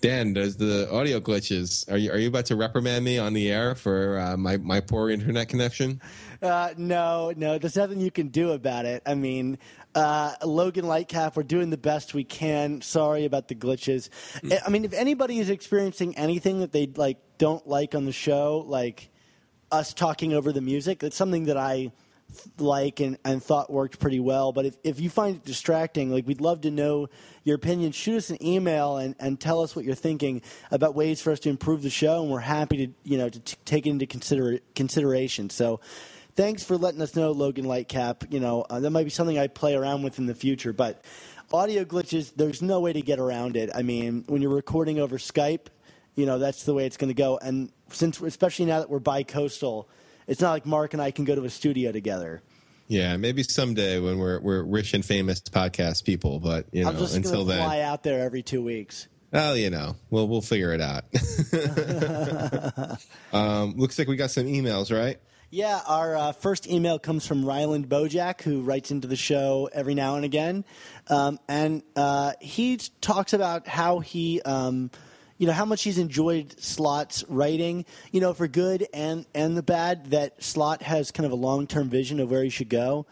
Dan, 0.02 0.32
does 0.32 0.56
the 0.56 0.88
audio 0.90 1.20
glitches? 1.20 1.90
Are 1.90 1.96
you 1.96 2.10
are 2.10 2.18
you 2.18 2.26
about 2.26 2.46
to 2.46 2.56
reprimand 2.56 3.04
me 3.04 3.18
on 3.18 3.34
the 3.34 3.52
air 3.52 3.76
for 3.76 4.18
uh, 4.18 4.36
my 4.36 4.56
my 4.56 4.80
poor 4.80 5.10
internet 5.10 5.48
connection? 5.48 6.00
Uh, 6.42 6.74
no, 6.76 7.32
no, 7.36 7.56
there's 7.56 7.76
nothing 7.76 8.00
you 8.00 8.10
can 8.10 8.26
do 8.26 8.50
about 8.50 8.84
it. 8.84 9.00
I 9.06 9.14
mean, 9.14 9.58
uh, 9.94 10.34
Logan 10.44 10.84
Lightcap, 10.84 11.36
we're 11.36 11.42
doing 11.42 11.70
the 11.70 11.76
best 11.76 12.14
we 12.14 12.24
can. 12.24 12.80
Sorry 12.80 13.24
about 13.24 13.48
the 13.48 13.54
glitches. 13.54 14.08
I 14.64 14.70
mean, 14.70 14.84
if 14.84 14.92
anybody 14.92 15.38
is 15.38 15.50
experiencing 15.50 16.16
anything 16.16 16.60
that 16.60 16.72
they 16.72 16.86
like 16.86 17.18
don't 17.38 17.66
like 17.66 17.94
on 17.94 18.04
the 18.04 18.12
show, 18.12 18.64
like 18.66 19.10
us 19.70 19.92
talking 19.92 20.32
over 20.32 20.52
the 20.52 20.60
music, 20.60 21.02
it's 21.02 21.16
something 21.16 21.44
that 21.44 21.56
I 21.56 21.92
like 22.58 23.00
and, 23.00 23.18
and 23.24 23.42
thought 23.42 23.70
worked 23.70 23.98
pretty 23.98 24.20
well. 24.20 24.52
But 24.52 24.66
if, 24.66 24.76
if 24.82 25.00
you 25.00 25.10
find 25.10 25.36
it 25.36 25.44
distracting, 25.44 26.10
like 26.10 26.26
we'd 26.26 26.40
love 26.40 26.62
to 26.62 26.70
know 26.70 27.08
your 27.44 27.56
opinion. 27.56 27.92
Shoot 27.92 28.16
us 28.16 28.30
an 28.30 28.44
email 28.44 28.96
and, 28.96 29.14
and 29.18 29.38
tell 29.38 29.60
us 29.60 29.76
what 29.76 29.84
you're 29.84 29.94
thinking 29.94 30.42
about 30.70 30.94
ways 30.94 31.20
for 31.20 31.32
us 31.32 31.40
to 31.40 31.50
improve 31.50 31.82
the 31.82 31.90
show, 31.90 32.22
and 32.22 32.30
we're 32.30 32.40
happy 32.40 32.86
to 32.86 32.92
you 33.04 33.18
know 33.18 33.28
to 33.28 33.40
t- 33.40 33.56
take 33.64 33.86
it 33.86 33.90
into 33.90 34.06
consider 34.06 34.58
consideration. 34.74 35.50
So. 35.50 35.80
Thanks 36.34 36.64
for 36.64 36.78
letting 36.78 37.02
us 37.02 37.14
know, 37.14 37.32
Logan 37.32 37.66
Lightcap. 37.66 38.32
You 38.32 38.40
know 38.40 38.62
uh, 38.70 38.80
that 38.80 38.90
might 38.90 39.04
be 39.04 39.10
something 39.10 39.38
I 39.38 39.48
play 39.48 39.74
around 39.74 40.02
with 40.02 40.18
in 40.18 40.26
the 40.26 40.34
future, 40.34 40.72
but 40.72 41.04
audio 41.52 41.84
glitches. 41.84 42.32
There's 42.34 42.62
no 42.62 42.80
way 42.80 42.92
to 42.92 43.02
get 43.02 43.18
around 43.18 43.56
it. 43.56 43.70
I 43.74 43.82
mean, 43.82 44.24
when 44.28 44.40
you're 44.40 44.54
recording 44.54 44.98
over 44.98 45.18
Skype, 45.18 45.66
you 46.14 46.24
know 46.24 46.38
that's 46.38 46.64
the 46.64 46.72
way 46.72 46.86
it's 46.86 46.96
going 46.96 47.08
to 47.08 47.14
go. 47.14 47.38
And 47.38 47.70
since, 47.90 48.20
especially 48.20 48.64
now 48.64 48.80
that 48.80 48.88
we're 48.88 48.98
bi-coastal, 48.98 49.88
it's 50.26 50.40
not 50.40 50.52
like 50.52 50.64
Mark 50.64 50.94
and 50.94 51.02
I 51.02 51.10
can 51.10 51.26
go 51.26 51.34
to 51.34 51.44
a 51.44 51.50
studio 51.50 51.92
together. 51.92 52.42
Yeah, 52.88 53.16
maybe 53.16 53.42
someday 53.42 54.00
when 54.00 54.18
we're 54.18 54.40
we're 54.40 54.62
rich 54.62 54.94
and 54.94 55.04
famous 55.04 55.40
podcast 55.40 56.04
people, 56.04 56.40
but 56.40 56.66
you 56.72 56.84
know, 56.84 56.90
I'm 56.90 56.98
just 56.98 57.14
until 57.14 57.44
then, 57.44 57.58
fly 57.58 57.80
out 57.80 58.02
there 58.02 58.24
every 58.24 58.42
two 58.42 58.62
weeks. 58.62 59.08
well, 59.30 59.56
you 59.56 59.68
know, 59.68 59.96
we'll 60.10 60.28
we'll 60.28 60.40
figure 60.40 60.72
it 60.72 60.80
out. 60.80 61.04
um, 63.32 63.74
looks 63.76 63.98
like 63.98 64.08
we 64.08 64.16
got 64.16 64.30
some 64.30 64.46
emails, 64.46 64.90
right? 64.94 65.18
Yeah, 65.54 65.82
our 65.86 66.16
uh, 66.16 66.32
first 66.32 66.66
email 66.66 66.98
comes 66.98 67.26
from 67.26 67.44
Ryland 67.44 67.86
Bojack, 67.86 68.40
who 68.40 68.62
writes 68.62 68.90
into 68.90 69.06
the 69.06 69.16
show 69.16 69.68
every 69.70 69.92
now 69.94 70.16
and 70.16 70.24
again, 70.24 70.64
um, 71.08 71.38
and 71.46 71.82
uh, 71.94 72.32
he 72.40 72.78
talks 73.02 73.34
about 73.34 73.68
how 73.68 73.98
he, 73.98 74.40
um, 74.46 74.90
you 75.36 75.46
know, 75.46 75.52
how 75.52 75.66
much 75.66 75.82
he's 75.82 75.98
enjoyed 75.98 76.58
Slott's 76.58 77.22
writing. 77.28 77.84
You 78.12 78.22
know, 78.22 78.32
for 78.32 78.48
good 78.48 78.86
and 78.94 79.26
and 79.34 79.54
the 79.54 79.62
bad. 79.62 80.12
That 80.12 80.42
Slot 80.42 80.80
has 80.80 81.10
kind 81.10 81.26
of 81.26 81.32
a 81.32 81.36
long 81.36 81.66
term 81.66 81.90
vision 81.90 82.18
of 82.18 82.30
where 82.30 82.42
he 82.42 82.48
should 82.48 82.70
go, 82.70 83.04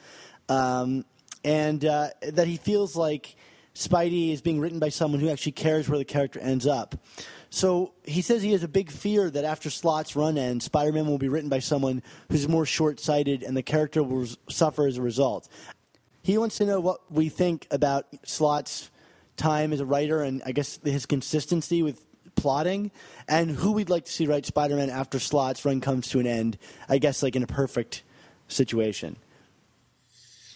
um, 0.48 1.04
and 1.44 1.84
uh, 1.84 2.08
that 2.22 2.46
he 2.46 2.56
feels 2.56 2.96
like 2.96 3.36
Spidey 3.74 4.32
is 4.32 4.40
being 4.40 4.60
written 4.60 4.78
by 4.78 4.88
someone 4.88 5.20
who 5.20 5.28
actually 5.28 5.52
cares 5.52 5.90
where 5.90 5.98
the 5.98 6.06
character 6.06 6.40
ends 6.40 6.66
up. 6.66 6.94
So 7.50 7.94
he 8.04 8.22
says 8.22 8.42
he 8.42 8.52
has 8.52 8.62
a 8.62 8.68
big 8.68 8.90
fear 8.90 9.28
that 9.28 9.44
after 9.44 9.70
Slott's 9.70 10.14
run 10.14 10.38
ends, 10.38 10.66
Spider 10.66 10.92
Man 10.92 11.06
will 11.06 11.18
be 11.18 11.28
written 11.28 11.50
by 11.50 11.58
someone 11.58 12.02
who's 12.30 12.48
more 12.48 12.64
short 12.64 13.00
sighted 13.00 13.42
and 13.42 13.56
the 13.56 13.62
character 13.62 14.02
will 14.02 14.26
suffer 14.48 14.86
as 14.86 14.96
a 14.96 15.02
result. 15.02 15.48
He 16.22 16.38
wants 16.38 16.58
to 16.58 16.66
know 16.66 16.80
what 16.80 17.10
we 17.10 17.28
think 17.28 17.66
about 17.70 18.06
Slott's 18.24 18.90
time 19.36 19.72
as 19.72 19.80
a 19.80 19.84
writer 19.84 20.22
and 20.22 20.42
I 20.46 20.52
guess 20.52 20.78
his 20.84 21.06
consistency 21.06 21.82
with 21.82 22.06
plotting, 22.36 22.90
and 23.28 23.50
who 23.50 23.72
we'd 23.72 23.90
like 23.90 24.04
to 24.04 24.12
see 24.12 24.26
write 24.26 24.46
Spider-Man 24.46 24.88
after 24.88 25.18
Slott's 25.18 25.64
run 25.64 25.80
comes 25.80 26.08
to 26.10 26.20
an 26.20 26.26
end. 26.26 26.56
I 26.88 26.98
guess 26.98 27.22
like 27.22 27.36
in 27.36 27.42
a 27.42 27.46
perfect 27.46 28.02
situation. 28.48 29.16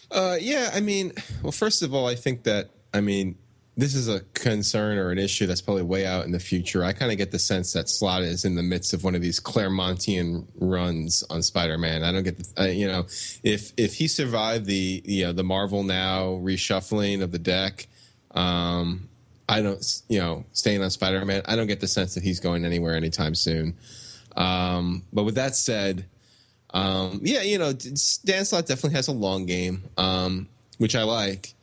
Uh, 0.09 0.37
yeah, 0.39 0.71
I 0.73 0.79
mean, 0.79 1.11
well, 1.43 1.51
first 1.51 1.81
of 1.81 1.93
all, 1.93 2.07
I 2.07 2.15
think 2.15 2.43
that 2.43 2.69
I 2.93 3.01
mean 3.01 3.37
this 3.77 3.93
is 3.93 4.07
a 4.07 4.21
concern 4.33 4.97
or 4.97 5.11
an 5.11 5.17
issue 5.17 5.45
that's 5.45 5.61
probably 5.61 5.83
way 5.83 6.05
out 6.05 6.25
in 6.25 6.31
the 6.31 6.39
future. 6.39 6.83
I 6.83 6.93
kind 6.93 7.11
of 7.11 7.17
get 7.17 7.31
the 7.31 7.39
sense 7.39 7.73
that 7.73 7.89
Slott 7.89 8.21
is 8.21 8.45
in 8.45 8.55
the 8.55 8.63
midst 8.63 8.93
of 8.93 9.03
one 9.03 9.15
of 9.15 9.21
these 9.21 9.39
Claremontian 9.39 10.45
runs 10.55 11.23
on 11.29 11.41
Spider-Man. 11.43 12.03
I 12.03 12.11
don't 12.13 12.23
get, 12.23 12.37
the, 12.37 12.73
you 12.73 12.87
know, 12.87 13.05
if 13.43 13.73
if 13.75 13.93
he 13.95 14.07
survived 14.07 14.65
the 14.65 15.01
you 15.03 15.25
know 15.25 15.33
the 15.33 15.43
Marvel 15.43 15.83
Now 15.83 16.39
reshuffling 16.41 17.21
of 17.21 17.31
the 17.31 17.39
deck, 17.39 17.87
um, 18.31 19.09
I 19.49 19.61
don't, 19.61 20.01
you 20.07 20.19
know, 20.19 20.45
staying 20.53 20.81
on 20.81 20.89
Spider-Man. 20.89 21.41
I 21.45 21.57
don't 21.57 21.67
get 21.67 21.81
the 21.81 21.87
sense 21.87 22.15
that 22.15 22.23
he's 22.23 22.39
going 22.39 22.63
anywhere 22.63 22.95
anytime 22.95 23.35
soon. 23.35 23.75
Um, 24.37 25.03
but 25.11 25.23
with 25.23 25.35
that 25.35 25.55
said, 25.55 26.05
um, 26.73 27.19
yeah, 27.23 27.41
you 27.41 27.57
know, 27.57 27.73
Dan 27.73 28.45
Slott 28.45 28.67
definitely 28.67 28.95
has 28.95 29.09
a 29.09 29.13
long 29.13 29.45
game, 29.45 29.83
um, 29.97 30.47
which 30.77 30.95
I 30.95 31.03
like. 31.03 31.53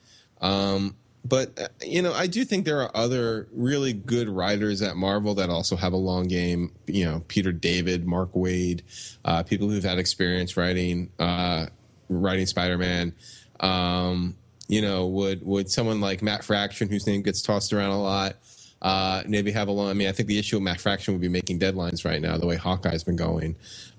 Um, 0.40 0.96
but 1.24 1.58
uh, 1.58 1.68
you 1.80 2.02
know, 2.02 2.12
I 2.12 2.26
do 2.26 2.44
think 2.44 2.64
there 2.64 2.82
are 2.82 2.90
other 2.96 3.48
really 3.52 3.92
good 3.92 4.28
writers 4.28 4.82
at 4.82 4.96
Marvel 4.96 5.34
that 5.34 5.50
also 5.50 5.76
have 5.76 5.92
a 5.92 5.96
long 5.98 6.28
game. 6.28 6.72
You 6.86 7.04
know, 7.04 7.24
Peter 7.28 7.52
David, 7.52 8.06
Mark 8.06 8.32
Waid, 8.32 8.82
uh, 9.24 9.42
people 9.42 9.68
who've 9.68 9.84
had 9.84 9.98
experience 9.98 10.56
writing 10.56 11.10
uh, 11.18 11.66
writing 12.08 12.46
Spider 12.46 12.78
Man. 12.78 13.14
Um, 13.60 14.36
you 14.68 14.82
know, 14.82 15.06
would 15.06 15.44
would 15.44 15.70
someone 15.70 16.00
like 16.00 16.22
Matt 16.22 16.44
Fraction, 16.44 16.88
whose 16.88 17.06
name 17.06 17.22
gets 17.22 17.42
tossed 17.42 17.72
around 17.72 17.90
a 17.90 18.02
lot, 18.02 18.36
uh, 18.80 19.22
maybe 19.26 19.52
have 19.52 19.68
a 19.68 19.72
long? 19.72 19.90
I 19.90 19.92
mean, 19.92 20.08
I 20.08 20.12
think 20.12 20.28
the 20.28 20.38
issue 20.38 20.56
with 20.56 20.64
Matt 20.64 20.80
Fraction 20.80 21.14
would 21.14 21.20
be 21.20 21.28
making 21.28 21.60
deadlines 21.60 22.04
right 22.04 22.20
now, 22.20 22.36
the 22.36 22.46
way 22.46 22.56
Hawkeye's 22.56 23.04
been 23.04 23.16
going. 23.16 23.56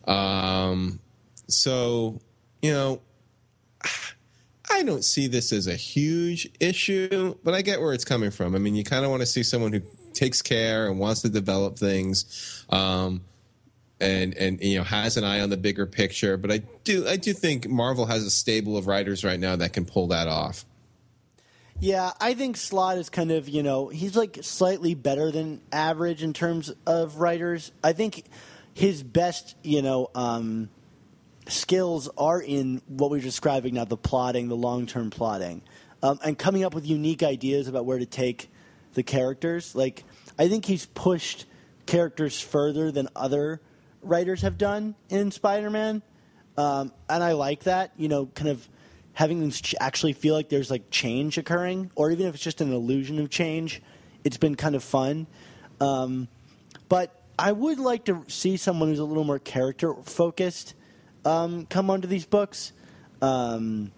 Um, 0.08 1.00
so, 1.48 2.20
you 2.62 2.72
know, 2.72 3.02
I 4.74 4.84
don't 4.84 5.04
see 5.04 5.28
this 5.28 5.54
as 5.54 5.68
a 5.68 5.76
huge 5.76 6.50
issue, 6.60 7.36
but 7.44 7.54
I 7.54 7.62
get 7.62 7.80
where 7.80 7.94
it's 7.94 8.06
coming 8.06 8.32
from. 8.32 8.56
I 8.56 8.58
mean, 8.58 8.76
you 8.76 8.84
kind 8.84 9.06
of 9.06 9.12
want 9.12 9.22
to 9.22 9.28
see 9.28 9.44
someone 9.44 9.72
who 9.72 9.82
takes 10.14 10.42
care 10.42 10.88
and 10.88 11.00
wants 11.00 11.22
to 11.22 11.30
develop 11.30 11.78
things, 11.78 12.66
um, 12.70 13.22
and 14.00 14.34
and 14.36 14.62
you 14.62 14.80
know 14.80 14.84
has 14.84 15.16
an 15.16 15.24
eye 15.24 15.42
on 15.42 15.50
the 15.50 15.58
bigger 15.58 15.86
picture. 15.86 16.38
But 16.38 16.52
I 16.52 16.58
do 16.84 17.08
I 17.08 17.18
do 17.18 17.34
think 17.34 17.70
Marvel 17.70 18.08
has 18.08 18.24
a 18.24 18.32
stable 18.32 18.76
of 18.76 18.88
writers 18.88 19.24
right 19.24 19.40
now 19.40 19.56
that 19.56 19.74
can 19.74 19.86
pull 19.86 20.08
that 20.08 20.28
off. 20.28 20.66
Yeah, 21.80 22.12
I 22.20 22.34
think 22.34 22.56
Slott 22.56 22.98
is 22.98 23.10
kind 23.10 23.32
of, 23.32 23.50
you 23.50 23.62
know, 23.62 23.90
he's 23.90 24.16
like 24.16 24.40
slightly 24.42 24.94
better 24.94 25.32
than 25.32 25.60
average 25.72 26.24
in 26.24 26.32
terms 26.32 26.72
of 26.86 27.18
writers. 27.18 27.72
I 27.84 27.94
think 27.94 28.24
his 28.74 29.04
best, 29.04 29.56
you 29.64 29.82
know, 29.82 30.10
um, 30.16 30.70
skills 31.48 32.10
are 32.18 32.42
in 32.42 32.82
what 32.88 33.12
we're 33.12 33.22
describing 33.22 33.76
now 33.76 33.86
the 33.86 33.98
plotting, 33.98 34.48
the 34.48 34.56
long 34.56 34.86
term 34.86 35.10
plotting, 35.10 35.62
um, 36.02 36.20
and 36.24 36.38
coming 36.38 36.64
up 36.64 36.74
with 36.74 36.86
unique 36.86 37.24
ideas 37.24 37.68
about 37.68 37.86
where 37.86 38.00
to 38.00 38.06
take 38.06 38.50
the 38.94 39.04
characters. 39.04 39.76
Like, 39.76 40.04
I 40.38 40.48
think 40.48 40.66
he's 40.66 40.86
pushed 40.86 41.46
characters 41.86 42.40
further 42.40 42.92
than 42.92 43.10
other 43.16 43.62
writers 44.02 44.42
have 44.42 44.58
done 44.58 44.96
in 45.10 45.32
Spider 45.32 45.70
Man. 45.70 46.02
Um, 46.58 46.92
and 47.10 47.24
I 47.24 47.34
like 47.34 47.64
that, 47.64 47.92
you 47.98 48.08
know, 48.08 48.28
kind 48.28 48.50
of 48.50 48.68
having 49.14 49.40
them 49.40 49.52
actually 49.80 50.14
feel 50.14 50.36
like 50.36 50.50
there's 50.50 50.72
like 50.72 50.90
change 50.90 51.38
occurring, 51.38 51.92
or 51.96 52.12
even 52.12 52.28
if 52.28 52.36
it's 52.36 52.44
just 52.44 52.62
an 52.62 52.72
illusion 52.72 53.20
of 53.20 53.30
change. 53.30 53.82
It's 54.24 54.38
been 54.38 54.56
kind 54.56 54.76
of 54.76 54.84
fun. 54.84 55.28
Um, 55.82 56.28
but 56.90 57.22
I 57.38 57.52
would 57.52 57.80
like 57.80 58.06
to 58.06 58.24
see 58.28 58.58
someone 58.58 58.90
who's 58.90 59.00
a 59.00 59.06
little 59.06 59.24
more 59.24 59.40
character 59.40 59.94
focused 60.04 60.76
um, 61.26 61.66
come 61.66 61.90
onto 61.90 62.08
these 62.08 62.26
books 62.26 62.74
um, 63.22 63.92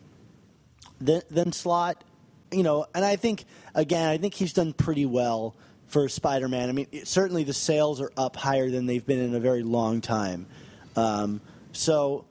than, 1.00 1.22
than 1.30 1.52
Slott. 1.52 2.04
You 2.52 2.64
know, 2.64 2.86
and 2.94 3.04
I 3.04 3.16
think 3.16 3.46
again, 3.74 4.08
I 4.08 4.18
think 4.18 4.34
he's 4.34 4.54
done 4.54 4.74
pretty 4.74 5.06
well 5.06 5.56
for 5.88 6.08
Spider-Man. 6.08 6.70
I 6.70 6.72
mean, 6.72 6.88
it- 6.92 7.08
certainly 7.08 7.44
the 7.44 7.54
sales 7.54 8.00
are 8.02 8.12
up 8.18 8.36
higher 8.36 8.70
than 8.70 8.86
they've 8.86 9.06
been 9.06 9.20
in 9.20 9.36
a 9.36 9.40
very 9.40 9.64
long 9.64 10.02
time. 10.02 10.48
Um, 10.96 11.42
so 11.74 12.26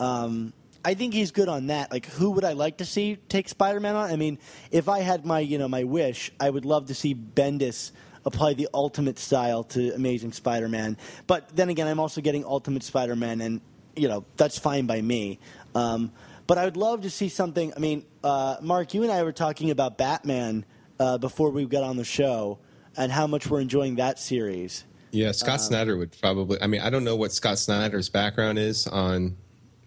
um, 0.00 0.52
I 0.84 0.94
think 0.94 1.14
he's 1.14 1.30
good 1.30 1.48
on 1.48 1.68
that. 1.68 1.92
Like, 1.92 2.06
who 2.06 2.30
would 2.32 2.44
I 2.44 2.54
like 2.54 2.78
to 2.78 2.84
see 2.84 3.16
take 3.28 3.48
Spider-Man 3.48 3.94
on? 3.94 4.10
I 4.10 4.16
mean, 4.16 4.38
if 4.70 4.88
I 4.88 5.00
had 5.00 5.24
my 5.24 5.40
you 5.40 5.58
know 5.58 5.68
my 5.68 5.84
wish, 5.84 6.32
I 6.40 6.50
would 6.50 6.64
love 6.64 6.86
to 6.86 6.94
see 6.94 7.14
Bendis 7.14 7.92
apply 8.24 8.54
the 8.54 8.68
Ultimate 8.74 9.18
style 9.18 9.64
to 9.64 9.94
Amazing 9.94 10.32
Spider-Man. 10.32 10.96
But 11.26 11.54
then 11.54 11.68
again, 11.68 11.86
I'm 11.86 12.00
also 12.00 12.20
getting 12.20 12.44
Ultimate 12.44 12.82
Spider-Man, 12.82 13.40
and 13.40 13.60
you 13.96 14.08
know 14.08 14.24
that's 14.36 14.58
fine 14.58 14.86
by 14.86 15.00
me. 15.00 15.38
Um, 15.74 16.12
but 16.46 16.58
I 16.58 16.64
would 16.64 16.76
love 16.76 17.02
to 17.02 17.10
see 17.10 17.28
something. 17.28 17.72
I 17.76 17.78
mean, 17.78 18.04
uh, 18.24 18.56
Mark, 18.60 18.94
you 18.94 19.02
and 19.02 19.12
I 19.12 19.22
were 19.22 19.32
talking 19.32 19.70
about 19.70 19.98
Batman 19.98 20.64
uh, 20.98 21.18
before 21.18 21.50
we 21.50 21.66
got 21.66 21.82
on 21.82 21.96
the 21.96 22.04
show, 22.04 22.58
and 22.96 23.12
how 23.12 23.26
much 23.26 23.48
we're 23.48 23.60
enjoying 23.60 23.96
that 23.96 24.18
series. 24.18 24.84
Yeah, 25.10 25.32
Scott 25.32 25.60
Snyder 25.60 25.96
would 25.96 26.18
probably. 26.20 26.60
I 26.60 26.66
mean, 26.66 26.80
I 26.80 26.90
don't 26.90 27.04
know 27.04 27.16
what 27.16 27.32
Scott 27.32 27.58
Snyder's 27.58 28.08
background 28.08 28.58
is 28.58 28.86
on 28.86 29.36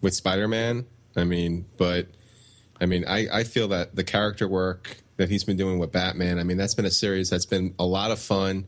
with 0.02 0.14
Spider 0.14 0.48
Man. 0.48 0.86
I 1.16 1.24
mean, 1.24 1.66
but 1.78 2.08
I 2.80 2.86
mean, 2.88 3.06
I, 3.08 3.28
I 3.32 3.44
feel 3.44 3.68
that 3.70 3.96
the 3.96 4.04
character 4.04 4.48
work 4.48 4.98
that 5.18 5.30
he's 5.30 5.44
been 5.44 5.58
doing 5.58 5.78
with 5.78 5.92
Batman. 5.92 6.40
I 6.40 6.44
mean, 6.44 6.58
that's 6.58 6.74
been 6.74 6.86
a 6.86 6.92
series 6.92 7.30
that's 7.30 7.46
been 7.46 7.76
a 7.78 7.86
lot 7.86 8.10
of 8.10 8.20
fun, 8.20 8.66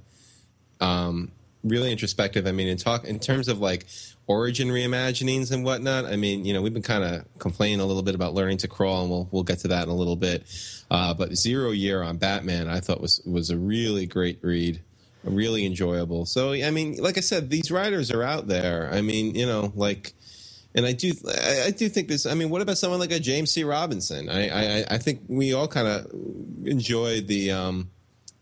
um, 0.79 1.31
really 1.63 1.91
introspective. 1.91 2.47
I 2.47 2.51
mean, 2.51 2.67
in 2.67 2.77
talk 2.77 3.05
in 3.05 3.19
terms 3.19 3.47
of 3.47 3.59
like 3.59 3.85
origin 4.27 4.69
reimaginings 4.69 5.51
and 5.51 5.65
whatnot. 5.65 6.05
I 6.05 6.15
mean, 6.15 6.45
you 6.45 6.53
know, 6.53 6.61
we've 6.61 6.73
been 6.73 6.81
kind 6.81 7.03
of 7.03 7.25
complaining 7.39 7.79
a 7.79 7.85
little 7.85 8.03
bit 8.03 8.15
about 8.15 8.33
learning 8.33 8.57
to 8.59 8.67
crawl, 8.67 9.01
and 9.01 9.09
we'll 9.09 9.27
we'll 9.31 9.43
get 9.43 9.59
to 9.59 9.67
that 9.69 9.83
in 9.83 9.89
a 9.89 9.95
little 9.95 10.15
bit. 10.15 10.43
Uh, 10.89 11.13
but 11.13 11.35
Zero 11.35 11.71
Year 11.71 12.01
on 12.01 12.17
Batman, 12.17 12.67
I 12.67 12.79
thought 12.79 13.01
was 13.01 13.21
was 13.25 13.49
a 13.49 13.57
really 13.57 14.05
great 14.05 14.39
read 14.41 14.81
really 15.23 15.65
enjoyable. 15.65 16.25
So 16.25 16.53
I 16.53 16.71
mean, 16.71 16.97
like 16.97 17.17
I 17.17 17.21
said, 17.21 17.49
these 17.49 17.71
writers 17.71 18.11
are 18.11 18.23
out 18.23 18.47
there. 18.47 18.89
I 18.91 19.01
mean, 19.01 19.35
you 19.35 19.45
know, 19.45 19.71
like, 19.75 20.13
and 20.75 20.85
I 20.85 20.93
do, 20.93 21.13
I, 21.27 21.71
do 21.71 21.87
think 21.87 22.07
this. 22.07 22.25
I 22.25 22.33
mean, 22.33 22.49
what 22.49 22.61
about 22.61 22.77
someone 22.77 22.99
like 22.99 23.11
a 23.11 23.19
James 23.19 23.51
C. 23.51 23.63
Robinson? 23.63 24.29
I, 24.29 24.81
I, 24.81 24.85
I 24.91 24.97
think 24.97 25.21
we 25.27 25.53
all 25.53 25.67
kind 25.67 25.87
of 25.87 26.11
enjoyed 26.65 27.27
the 27.27 27.51
um, 27.51 27.91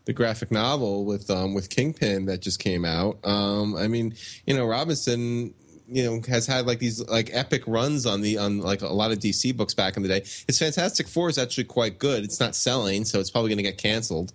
the 0.04 0.12
graphic 0.12 0.50
novel 0.50 1.04
with 1.04 1.30
um, 1.30 1.54
with 1.54 1.70
Kingpin 1.70 2.26
that 2.26 2.40
just 2.40 2.58
came 2.58 2.84
out. 2.84 3.18
Um, 3.24 3.76
I 3.76 3.88
mean, 3.88 4.14
you 4.46 4.54
know, 4.54 4.66
Robinson. 4.66 5.54
You 5.88 6.04
know, 6.04 6.22
has 6.26 6.46
had 6.46 6.64
like 6.64 6.78
these 6.78 7.06
like 7.06 7.28
epic 7.34 7.64
runs 7.66 8.06
on 8.06 8.22
the 8.22 8.38
on 8.38 8.60
like 8.60 8.80
a 8.80 8.88
lot 8.88 9.12
of 9.12 9.18
DC 9.18 9.54
books 9.54 9.74
back 9.74 9.98
in 9.98 10.02
the 10.02 10.08
day. 10.08 10.20
His 10.46 10.58
Fantastic 10.58 11.06
Four 11.06 11.28
is 11.28 11.36
actually 11.36 11.64
quite 11.64 11.98
good. 11.98 12.24
It's 12.24 12.40
not 12.40 12.54
selling, 12.54 13.04
so 13.04 13.20
it's 13.20 13.30
probably 13.30 13.50
going 13.50 13.58
to 13.58 13.62
get 13.62 13.76
canceled. 13.76 14.32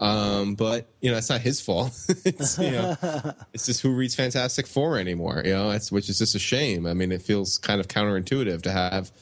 Um, 0.00 0.54
but 0.54 0.88
you 1.00 1.10
know, 1.10 1.18
it's 1.18 1.28
not 1.28 1.40
his 1.40 1.60
fault. 1.60 1.92
it's, 2.24 2.58
you 2.58 2.70
know, 2.70 2.96
it's 3.52 3.66
just 3.66 3.82
who 3.82 3.94
reads 3.94 4.14
Fantastic 4.14 4.66
Four 4.66 4.98
anymore. 4.98 5.42
You 5.44 5.52
know, 5.52 5.70
it's 5.70 5.92
which 5.92 6.08
is 6.08 6.18
just 6.18 6.34
a 6.34 6.38
shame. 6.38 6.86
I 6.86 6.94
mean, 6.94 7.12
it 7.12 7.22
feels 7.22 7.58
kind 7.58 7.80
of 7.80 7.88
counterintuitive 7.88 8.62
to 8.62 8.72
have, 8.72 9.12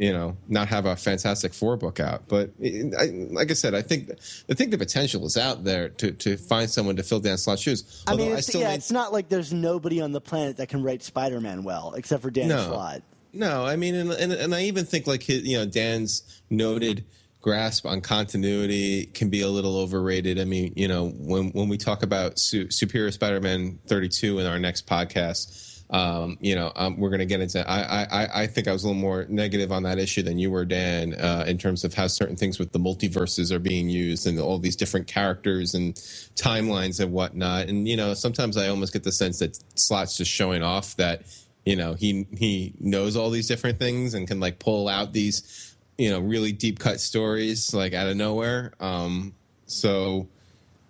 you 0.00 0.14
know, 0.14 0.34
not 0.48 0.66
have 0.68 0.86
a 0.86 0.96
Fantastic 0.96 1.52
Four 1.52 1.76
book 1.76 2.00
out. 2.00 2.26
But 2.26 2.52
I, 2.98 3.28
like 3.30 3.50
I 3.50 3.54
said, 3.54 3.74
I 3.74 3.82
think 3.82 4.10
I 4.48 4.54
think 4.54 4.70
the 4.70 4.78
potential 4.78 5.26
is 5.26 5.36
out 5.36 5.62
there 5.62 5.90
to 5.90 6.12
to 6.12 6.38
find 6.38 6.70
someone 6.70 6.96
to 6.96 7.02
fill 7.02 7.20
Dan 7.20 7.36
Slott's 7.36 7.60
shoes. 7.60 8.02
I 8.06 8.12
mean, 8.12 8.20
Although 8.20 8.36
it's, 8.38 8.46
still 8.46 8.62
yeah, 8.62 8.72
it's 8.72 8.90
not 8.90 9.12
like 9.12 9.28
there's 9.28 9.52
nobody 9.52 10.00
on 10.00 10.12
the 10.12 10.20
planet 10.20 10.56
that 10.56 10.70
can 10.70 10.82
write 10.82 11.02
Spider-Man 11.02 11.64
well, 11.64 11.92
except 11.94 12.22
for 12.22 12.30
Dan 12.30 12.48
No. 12.48 12.64
Slott. 12.66 13.02
No, 13.34 13.66
I 13.66 13.76
mean, 13.76 13.94
and, 13.94 14.10
and 14.10 14.32
and 14.32 14.54
I 14.54 14.62
even 14.62 14.86
think 14.86 15.06
like 15.06 15.22
his, 15.22 15.42
you 15.46 15.58
know, 15.58 15.66
Dan's 15.66 16.42
noted 16.48 17.04
grasp 17.42 17.84
on 17.84 18.00
continuity 18.00 19.04
can 19.04 19.28
be 19.28 19.42
a 19.42 19.48
little 19.48 19.76
overrated. 19.78 20.40
I 20.40 20.44
mean, 20.44 20.72
you 20.76 20.88
know, 20.88 21.10
when 21.10 21.50
when 21.50 21.68
we 21.68 21.76
talk 21.76 22.02
about 22.02 22.38
Su- 22.38 22.70
Superior 22.70 23.10
Spider-Man 23.10 23.80
32 23.86 24.38
in 24.38 24.46
our 24.46 24.58
next 24.58 24.86
podcast, 24.86 25.69
um, 25.90 26.38
you 26.40 26.54
know, 26.54 26.70
um, 26.76 26.98
we're 26.98 27.10
going 27.10 27.20
to 27.20 27.26
get 27.26 27.40
into. 27.40 27.68
I, 27.68 28.02
I 28.04 28.42
I 28.42 28.46
think 28.46 28.68
I 28.68 28.72
was 28.72 28.84
a 28.84 28.86
little 28.86 29.00
more 29.00 29.26
negative 29.28 29.72
on 29.72 29.82
that 29.82 29.98
issue 29.98 30.22
than 30.22 30.38
you 30.38 30.50
were, 30.50 30.64
Dan, 30.64 31.14
uh, 31.14 31.44
in 31.48 31.58
terms 31.58 31.82
of 31.82 31.94
how 31.94 32.06
certain 32.06 32.36
things 32.36 32.58
with 32.60 32.70
the 32.70 32.78
multiverses 32.78 33.50
are 33.50 33.58
being 33.58 33.88
used 33.88 34.26
and 34.26 34.38
all 34.38 34.58
these 34.58 34.76
different 34.76 35.08
characters 35.08 35.74
and 35.74 35.94
timelines 36.36 37.00
and 37.00 37.12
whatnot. 37.12 37.68
And 37.68 37.88
you 37.88 37.96
know, 37.96 38.14
sometimes 38.14 38.56
I 38.56 38.68
almost 38.68 38.92
get 38.92 39.02
the 39.02 39.12
sense 39.12 39.40
that 39.40 39.58
Slott's 39.74 40.16
just 40.16 40.30
showing 40.30 40.62
off 40.62 40.94
that 40.96 41.22
you 41.64 41.76
know 41.76 41.94
he 41.94 42.26
he 42.36 42.74
knows 42.78 43.16
all 43.16 43.30
these 43.30 43.48
different 43.48 43.78
things 43.78 44.14
and 44.14 44.26
can 44.26 44.40
like 44.40 44.58
pull 44.58 44.88
out 44.88 45.12
these 45.12 45.76
you 45.98 46.10
know 46.10 46.20
really 46.20 46.52
deep 46.52 46.78
cut 46.78 47.00
stories 47.00 47.74
like 47.74 47.92
out 47.92 48.06
of 48.08 48.16
nowhere 48.16 48.72
um 48.80 49.34
so 49.66 50.26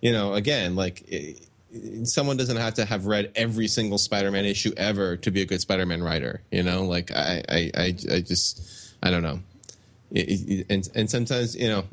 you 0.01 0.11
know 0.11 0.33
again 0.33 0.75
like 0.75 1.03
it, 1.07 1.47
someone 2.03 2.37
doesn't 2.37 2.57
have 2.57 2.73
to 2.73 2.85
have 2.85 3.05
read 3.05 3.31
every 3.35 3.67
single 3.67 3.97
spider-man 3.97 4.45
issue 4.45 4.71
ever 4.77 5.15
to 5.17 5.31
be 5.31 5.41
a 5.41 5.45
good 5.45 5.61
spider-man 5.61 6.03
writer 6.03 6.41
you 6.51 6.63
know 6.63 6.83
like 6.83 7.11
i 7.11 7.41
i 7.47 7.71
i, 7.75 7.95
I 8.11 8.21
just 8.21 8.93
i 9.01 9.09
don't 9.09 9.23
know 9.23 9.39
and 10.13 10.89
and 10.93 11.09
sometimes 11.09 11.55
you 11.55 11.69
know 11.69 11.85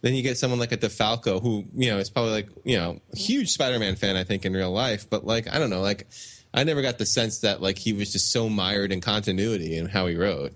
then 0.00 0.14
you 0.14 0.22
get 0.22 0.38
someone 0.38 0.60
like 0.60 0.72
a 0.72 0.76
DeFalco 0.76 1.42
who 1.42 1.64
you 1.74 1.90
know 1.90 1.98
is 1.98 2.10
probably 2.10 2.32
like 2.32 2.48
you 2.64 2.76
know 2.76 3.00
huge 3.14 3.50
Spider-Man 3.50 3.96
fan 3.96 4.16
I 4.16 4.24
think 4.24 4.44
in 4.44 4.52
real 4.52 4.70
life, 4.70 5.08
but 5.08 5.24
like 5.24 5.52
I 5.52 5.58
don't 5.58 5.70
know, 5.70 5.80
like 5.80 6.06
I 6.54 6.64
never 6.64 6.82
got 6.82 6.98
the 6.98 7.06
sense 7.06 7.40
that 7.40 7.60
like 7.60 7.78
he 7.78 7.92
was 7.92 8.12
just 8.12 8.30
so 8.32 8.48
mired 8.48 8.92
in 8.92 9.00
continuity 9.00 9.76
and 9.76 9.90
how 9.90 10.06
he 10.06 10.16
wrote. 10.16 10.52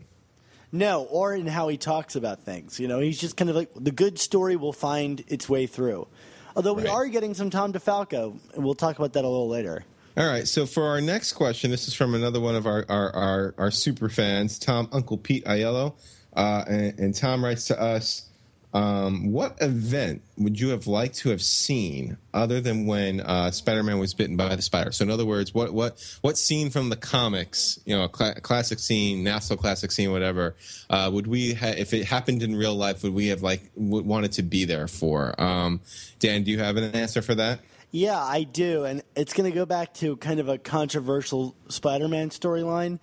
No, 0.74 1.02
or 1.02 1.34
in 1.34 1.46
how 1.46 1.68
he 1.68 1.76
talks 1.76 2.16
about 2.16 2.44
things. 2.44 2.80
You 2.80 2.88
know, 2.88 2.98
he's 2.98 3.20
just 3.20 3.36
kind 3.36 3.50
of 3.50 3.56
like 3.56 3.70
the 3.74 3.90
good 3.90 4.18
story 4.18 4.56
will 4.56 4.72
find 4.72 5.22
its 5.26 5.48
way 5.48 5.66
through. 5.66 6.08
Although 6.56 6.74
we 6.74 6.82
Right. 6.84 6.92
are 6.92 7.06
getting 7.08 7.34
some 7.34 7.50
Tom 7.50 7.72
DeFalco, 7.72 8.36
and 8.54 8.64
we'll 8.64 8.74
talk 8.74 8.98
about 8.98 9.12
that 9.14 9.24
a 9.24 9.28
little 9.28 9.48
later. 9.48 9.84
All 10.16 10.26
right, 10.26 10.46
so 10.46 10.66
for 10.66 10.84
our 10.84 11.00
next 11.00 11.32
question, 11.32 11.70
this 11.70 11.88
is 11.88 11.94
from 11.94 12.14
another 12.14 12.38
one 12.40 12.54
of 12.54 12.66
our 12.66 12.84
our, 12.88 13.14
our, 13.14 13.54
our 13.56 13.70
super 13.70 14.08
fans, 14.10 14.58
Tom 14.58 14.88
Uncle 14.92 15.16
Pete 15.16 15.44
Aiello, 15.46 15.94
uh, 16.36 16.64
and, 16.68 16.98
and 16.98 17.14
Tom 17.14 17.42
writes 17.42 17.66
to 17.68 17.80
us, 17.80 18.28
um, 18.74 19.32
"What 19.32 19.56
event 19.60 20.22
would 20.38 20.58
you 20.58 20.70
have 20.70 20.86
liked 20.86 21.16
to 21.18 21.30
have 21.30 21.42
seen 21.42 22.16
other 22.32 22.60
than 22.60 22.86
when 22.86 23.20
uh, 23.20 23.50
Spider-Man 23.50 23.98
was 23.98 24.14
bitten 24.14 24.36
by 24.36 24.54
the 24.56 24.62
spider?" 24.62 24.92
So, 24.92 25.04
in 25.04 25.10
other 25.10 25.26
words, 25.26 25.52
what 25.54 25.72
what 25.72 26.02
what 26.22 26.38
scene 26.38 26.70
from 26.70 26.88
the 26.88 26.96
comics, 26.96 27.78
you 27.84 27.96
know, 27.96 28.04
a 28.04 28.08
cla- 28.08 28.40
classic 28.40 28.78
scene, 28.78 29.26
so 29.40 29.56
classic 29.56 29.92
scene, 29.92 30.10
whatever, 30.12 30.56
uh, 30.90 31.10
would 31.12 31.26
we 31.26 31.54
ha- 31.54 31.74
if 31.76 31.92
it 31.92 32.04
happened 32.04 32.42
in 32.42 32.56
real 32.56 32.74
life, 32.74 33.02
would 33.02 33.14
we 33.14 33.28
have 33.28 33.42
like 33.42 33.72
w- 33.74 34.04
wanted 34.04 34.32
to 34.32 34.42
be 34.42 34.64
there 34.64 34.88
for? 34.88 35.40
Um, 35.40 35.80
Dan, 36.18 36.42
do 36.44 36.50
you 36.50 36.58
have 36.60 36.76
an 36.76 36.94
answer 36.94 37.22
for 37.22 37.34
that? 37.34 37.60
Yeah, 37.90 38.18
I 38.18 38.44
do, 38.44 38.84
and 38.84 39.02
it's 39.14 39.34
going 39.34 39.50
to 39.50 39.54
go 39.54 39.66
back 39.66 39.92
to 39.94 40.16
kind 40.16 40.40
of 40.40 40.48
a 40.48 40.56
controversial 40.56 41.54
Spider-Man 41.68 42.30
storyline 42.30 43.00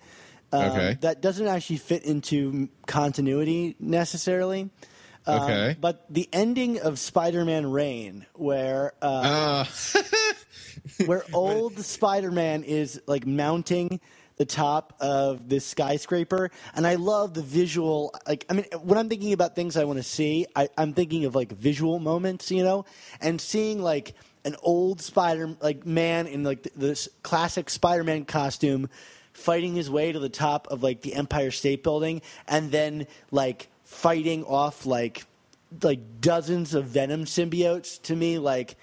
um, 0.52 0.62
Okay. 0.72 0.98
that 1.02 1.22
doesn't 1.22 1.46
actually 1.46 1.76
fit 1.76 2.02
into 2.02 2.68
continuity 2.88 3.76
necessarily. 3.78 4.68
Um, 5.30 5.42
Okay. 5.42 5.76
but 5.80 6.04
the 6.10 6.28
ending 6.32 6.80
of 6.80 6.98
Spider-Man 6.98 7.70
Reign, 7.70 8.26
where 8.34 8.92
uh, 9.02 9.64
Uh, 9.64 9.64
where 11.06 11.24
old 11.32 11.78
Spider-Man 11.78 12.64
is 12.64 13.00
like 13.06 13.26
mounting 13.26 14.00
the 14.36 14.44
top 14.46 14.94
of 15.00 15.48
this 15.48 15.66
skyscraper, 15.66 16.50
and 16.74 16.86
I 16.86 16.94
love 16.94 17.34
the 17.34 17.42
visual. 17.42 18.14
Like, 18.26 18.46
I 18.48 18.54
mean, 18.54 18.64
when 18.82 18.98
I'm 18.98 19.08
thinking 19.08 19.32
about 19.34 19.54
things 19.54 19.76
I 19.76 19.84
want 19.84 19.98
to 19.98 20.02
see, 20.02 20.46
I, 20.56 20.68
I'm 20.78 20.94
thinking 20.94 21.26
of 21.26 21.34
like 21.34 21.52
visual 21.52 21.98
moments, 21.98 22.50
you 22.50 22.62
know, 22.64 22.86
and 23.20 23.40
seeing 23.40 23.82
like 23.82 24.14
an 24.46 24.56
old 24.62 25.02
Spider 25.02 25.54
like 25.60 25.84
man 25.84 26.26
in 26.26 26.42
like 26.42 26.62
th- 26.62 26.74
this 26.74 27.08
classic 27.22 27.68
Spider-Man 27.68 28.24
costume 28.24 28.88
fighting 29.34 29.74
his 29.74 29.90
way 29.90 30.10
to 30.12 30.18
the 30.18 30.28
top 30.30 30.66
of 30.68 30.82
like 30.82 31.02
the 31.02 31.14
Empire 31.14 31.50
State 31.50 31.82
Building, 31.82 32.22
and 32.48 32.70
then 32.70 33.06
like 33.30 33.68
fighting 33.90 34.44
off 34.44 34.86
like 34.86 35.24
like 35.82 36.20
dozens 36.20 36.74
of 36.74 36.86
Venom 36.86 37.24
symbiotes. 37.24 38.00
To 38.02 38.16
me, 38.16 38.38
like 38.38 38.76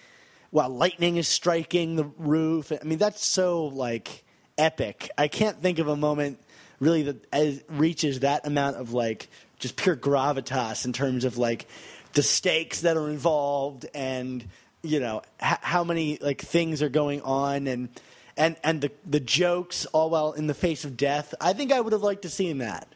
while 0.51 0.70
lightning 0.70 1.16
is 1.16 1.28
striking 1.28 1.95
the 1.95 2.03
roof. 2.18 2.72
I 2.72 2.84
mean, 2.84 2.99
that's 2.99 3.26
so 3.26 3.66
like 3.66 4.24
epic. 4.58 5.10
I 5.18 5.30
can't 5.30 5.60
think 5.60 5.80
of 5.80 5.88
a 5.88 5.95
moment 5.95 6.39
really 6.80 7.03
that 7.03 7.26
as, 7.34 7.64
reaches 7.70 8.20
that 8.20 8.45
amount 8.45 8.76
of 8.76 8.93
like 8.93 9.30
just 9.60 9.78
pure 9.78 9.95
gravitas 9.95 10.86
in 10.86 10.93
terms 10.93 11.24
of 11.24 11.38
like 11.38 11.68
the 12.14 12.22
stakes 12.22 12.82
that 12.82 12.97
are 12.97 13.10
involved 13.10 13.88
and 13.95 14.45
you 14.84 14.99
know 14.99 15.22
h- 15.41 15.58
how 15.62 15.84
many 15.84 16.20
like 16.22 16.41
things 16.41 16.82
are 16.82 16.89
going 16.89 17.22
on 17.22 17.66
and 17.66 17.89
and 18.36 18.58
and 18.64 18.82
the 18.82 18.91
the 19.05 19.20
jokes 19.20 19.86
all 19.88 20.10
while 20.10 20.34
in 20.34 20.47
the 20.47 20.53
face 20.53 20.84
of 20.84 20.97
death. 20.97 21.34
I 21.39 21.53
think 21.53 21.72
I 21.72 21.80
would 21.80 21.93
have 21.93 22.03
liked 22.03 22.24
to 22.24 22.30
seen 22.30 22.58
that. 22.60 22.88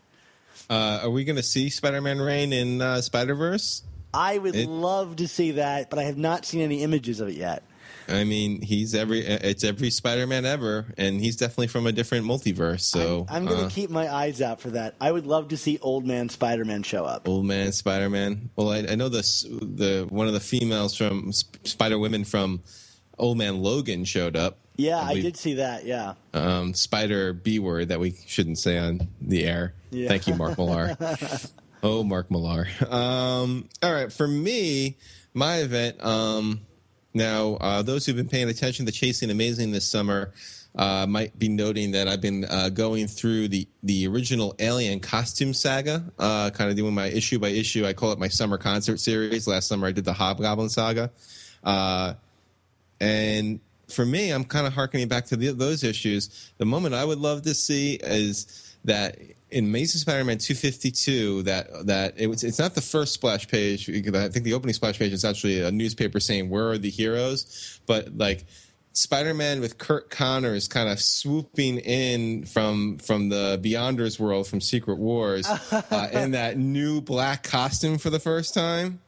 Uh, 0.71 1.01
are 1.03 1.09
we 1.09 1.23
going 1.25 1.35
to 1.35 1.43
see 1.43 1.69
Spider-Man 1.69 2.19
Reign 2.21 2.53
in 2.53 2.81
uh, 2.81 3.01
Spider-Verse? 3.01 3.83
I 4.13 4.37
would 4.37 4.55
It- 4.55 4.67
love 4.69 5.17
to 5.17 5.27
see 5.27 5.51
that, 5.51 5.89
but 5.89 5.99
I 5.99 6.03
have 6.03 6.17
not 6.17 6.45
seen 6.45 6.61
any 6.61 6.81
images 6.81 7.19
of 7.19 7.27
it 7.27 7.35
yet. 7.35 7.63
I 8.07 8.23
mean, 8.23 8.61
he's 8.61 8.95
every 8.95 9.19
it's 9.25 9.63
every 9.63 9.89
Spider-Man 9.89 10.45
ever, 10.45 10.93
and 10.97 11.21
he's 11.21 11.35
definitely 11.35 11.67
from 11.67 11.87
a 11.87 11.91
different 11.91 12.25
multiverse. 12.25 12.81
So 12.81 13.25
I'm, 13.29 13.43
I'm 13.43 13.45
going 13.45 13.59
to 13.59 13.65
uh, 13.67 13.69
keep 13.69 13.89
my 13.89 14.11
eyes 14.13 14.41
out 14.41 14.59
for 14.59 14.71
that. 14.71 14.95
I 14.99 15.11
would 15.11 15.25
love 15.25 15.49
to 15.49 15.57
see 15.57 15.77
Old 15.81 16.05
Man 16.05 16.27
Spider 16.29 16.65
Man 16.65 16.83
show 16.83 17.05
up. 17.05 17.27
Old 17.27 17.45
Man 17.45 17.71
Spider-Man. 17.71 18.49
Well, 18.55 18.71
I, 18.71 18.79
I 18.89 18.95
know 18.95 19.07
this 19.07 19.43
the 19.43 20.07
one 20.09 20.27
of 20.27 20.33
the 20.33 20.39
females 20.39 20.95
from 20.95 21.31
Sp- 21.31 21.61
Spider 21.65 21.99
Women 21.99 22.23
from 22.25 22.61
Old 23.21 23.37
Man 23.37 23.61
Logan 23.61 24.03
showed 24.03 24.35
up. 24.35 24.57
Yeah, 24.75 24.99
I 24.99 25.09
believe- 25.09 25.23
did 25.23 25.37
see 25.37 25.53
that. 25.55 25.85
Yeah. 25.85 26.15
Um, 26.33 26.73
Spider 26.73 27.33
B 27.33 27.59
word 27.59 27.89
that 27.89 27.99
we 27.99 28.15
shouldn't 28.25 28.57
say 28.57 28.77
on 28.77 29.07
the 29.21 29.45
air. 29.45 29.73
Yeah. 29.91 30.07
Thank 30.09 30.27
you, 30.27 30.35
Mark 30.35 30.57
Millar. 30.57 30.97
oh, 31.83 32.03
Mark 32.03 32.31
Millar. 32.31 32.67
Um, 32.89 33.69
all 33.83 33.93
right, 33.93 34.11
for 34.11 34.27
me, 34.27 34.97
my 35.33 35.57
event. 35.57 36.03
Um, 36.03 36.61
now, 37.13 37.55
uh, 37.55 37.81
those 37.83 38.05
who've 38.05 38.15
been 38.15 38.29
paying 38.29 38.49
attention 38.49 38.85
to 38.87 38.91
Chasing 38.91 39.29
Amazing 39.29 39.71
this 39.71 39.87
summer 39.87 40.31
uh, 40.75 41.05
might 41.05 41.37
be 41.37 41.49
noting 41.49 41.91
that 41.91 42.07
I've 42.07 42.21
been 42.21 42.45
uh, 42.45 42.69
going 42.69 43.07
through 43.07 43.49
the 43.49 43.67
the 43.83 44.07
original 44.07 44.55
Alien 44.57 44.99
costume 45.01 45.53
saga, 45.53 46.05
uh, 46.17 46.49
kind 46.51 46.71
of 46.71 46.77
doing 46.77 46.95
my 46.95 47.07
issue 47.07 47.37
by 47.37 47.49
issue. 47.49 47.85
I 47.85 47.93
call 47.93 48.13
it 48.13 48.19
my 48.19 48.29
summer 48.29 48.57
concert 48.57 48.99
series. 48.99 49.47
Last 49.47 49.67
summer, 49.67 49.87
I 49.87 49.91
did 49.91 50.05
the 50.05 50.13
Hobgoblin 50.13 50.69
saga. 50.69 51.11
And 53.01 53.59
for 53.89 54.05
me, 54.05 54.29
I'm 54.29 54.45
kind 54.45 54.67
of 54.67 54.73
harkening 54.73 55.07
back 55.09 55.25
to 55.25 55.35
the, 55.35 55.51
those 55.51 55.83
issues. 55.83 56.53
The 56.59 56.65
moment 56.65 56.93
I 56.93 57.03
would 57.03 57.17
love 57.17 57.41
to 57.41 57.53
see 57.55 57.95
is 57.95 58.77
that 58.85 59.17
in 59.49 59.65
Amazing 59.65 59.99
Spider-Man 59.99 60.37
252, 60.37 61.43
that 61.43 61.87
that 61.87 62.13
it 62.15 62.27
was, 62.27 62.43
it's 62.43 62.59
not 62.59 62.75
the 62.75 62.81
first 62.81 63.13
splash 63.13 63.47
page. 63.47 63.89
I 63.89 64.29
think 64.29 64.45
the 64.45 64.53
opening 64.53 64.73
splash 64.73 64.99
page 64.99 65.11
is 65.11 65.25
actually 65.25 65.61
a 65.61 65.71
newspaper 65.71 66.19
saying 66.19 66.49
"Where 66.49 66.69
are 66.69 66.77
the 66.77 66.89
heroes?" 66.91 67.79
But 67.87 68.17
like 68.17 68.45
Spider-Man 68.93 69.61
with 69.61 69.77
Curt 69.77 70.09
Connors 70.09 70.67
kind 70.67 70.87
of 70.87 71.01
swooping 71.01 71.79
in 71.79 72.45
from 72.45 72.99
from 72.99 73.29
the 73.29 73.59
Beyonders 73.63 74.19
world 74.19 74.47
from 74.47 74.61
Secret 74.61 74.99
Wars 74.99 75.47
uh, 75.71 76.07
in 76.13 76.31
that 76.31 76.57
new 76.57 77.01
black 77.01 77.43
costume 77.43 77.97
for 77.97 78.11
the 78.11 78.19
first 78.19 78.53
time 78.53 79.01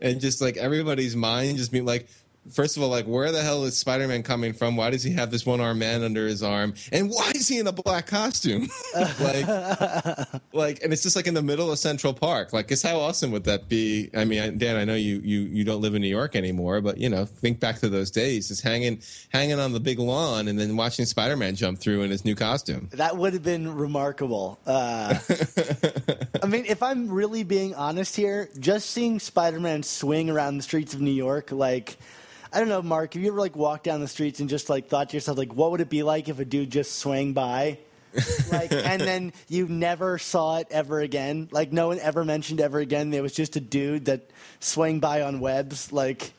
and 0.00 0.20
just 0.20 0.40
like 0.40 0.56
everybody's 0.56 1.16
mind 1.16 1.56
just 1.56 1.72
being 1.72 1.84
like 1.84 2.08
first 2.52 2.76
of 2.76 2.82
all 2.82 2.88
like 2.88 3.06
where 3.06 3.32
the 3.32 3.42
hell 3.42 3.64
is 3.64 3.76
spider-man 3.76 4.22
coming 4.22 4.52
from? 4.52 4.76
Why 4.76 4.90
does 4.90 5.02
he 5.02 5.12
have 5.12 5.30
this 5.30 5.46
one-armed 5.46 5.80
man 5.80 6.02
under 6.02 6.26
his 6.26 6.42
arm? 6.42 6.74
And 6.92 7.10
why 7.10 7.32
is 7.34 7.48
he 7.48 7.58
in 7.58 7.66
a 7.66 7.72
black 7.72 8.06
costume? 8.06 8.68
Like 9.20 9.46
like 10.52 10.82
and 10.82 10.92
it's 10.92 11.02
just 11.02 11.16
like 11.16 11.26
in 11.26 11.34
the 11.34 11.42
middle 11.42 11.70
of 11.70 11.78
central 11.78 12.14
park. 12.14 12.52
Like 12.52 12.68
guess 12.68 12.82
how 12.82 12.98
awesome 13.00 13.30
would 13.32 13.44
that 13.44 13.68
be? 13.68 14.10
I 14.14 14.24
mean 14.24 14.58
dan 14.58 14.76
i 14.76 14.84
know 14.84 14.94
you 14.94 15.20
you 15.24 15.40
you 15.40 15.64
don't 15.64 15.80
live 15.80 15.94
in 15.94 16.02
new 16.02 16.08
york 16.08 16.36
anymore 16.36 16.80
but 16.80 16.98
you 16.98 17.08
know 17.08 17.24
think 17.24 17.60
back 17.60 17.78
to 17.80 17.88
those 17.88 18.10
days 18.10 18.48
just 18.48 18.62
hanging 18.62 19.00
hanging 19.30 19.58
on 19.58 19.72
the 19.72 19.80
big 19.80 19.98
lawn 19.98 20.48
and 20.48 20.58
then 20.58 20.76
watching 20.76 21.04
spider-man 21.04 21.54
jump 21.54 21.78
through 21.78 22.02
in 22.02 22.10
his 22.10 22.24
new 22.24 22.34
costume. 22.34 22.88
That 22.92 23.16
would 23.16 23.32
have 23.32 23.42
been 23.42 23.74
remarkable. 23.74 24.58
Uh, 24.66 25.18
I 26.42 26.46
mean, 26.46 26.64
if 26.66 26.82
I'm 26.82 27.10
really 27.10 27.42
being 27.42 27.74
honest 27.74 28.16
here, 28.16 28.48
just 28.58 28.90
seeing 28.90 29.18
Spider 29.18 29.60
Man 29.60 29.82
swing 29.82 30.30
around 30.30 30.56
the 30.56 30.62
streets 30.62 30.94
of 30.94 31.00
New 31.00 31.10
York, 31.10 31.52
like, 31.52 31.96
I 32.54 32.60
don't 32.60 32.68
know, 32.68 32.82
Mark, 32.82 33.14
have 33.14 33.22
you 33.22 33.28
ever 33.30 33.40
like 33.40 33.56
walked 33.56 33.82
down 33.84 34.00
the 34.00 34.06
streets 34.08 34.38
and 34.38 34.48
just 34.48 34.70
like 34.70 34.88
thought 34.88 35.10
to 35.10 35.16
yourself, 35.16 35.36
like, 35.36 35.52
what 35.54 35.72
would 35.72 35.80
it 35.80 35.90
be 35.90 36.04
like 36.04 36.28
if 36.28 36.38
a 36.38 36.44
dude 36.44 36.70
just 36.70 36.98
swang 36.98 37.32
by? 37.32 37.78
like, 38.52 38.70
and 38.72 39.00
then 39.02 39.32
you 39.48 39.66
never 39.66 40.18
saw 40.18 40.58
it 40.58 40.68
ever 40.70 41.00
again. 41.00 41.48
Like, 41.50 41.72
no 41.72 41.88
one 41.88 41.98
ever 41.98 42.24
mentioned 42.24 42.60
ever 42.60 42.78
again. 42.78 43.10
There 43.10 43.22
was 43.22 43.34
just 43.34 43.56
a 43.56 43.60
dude 43.60 44.04
that 44.04 44.30
swang 44.60 45.00
by 45.00 45.22
on 45.22 45.40
webs. 45.40 45.92
Like, 45.92 46.32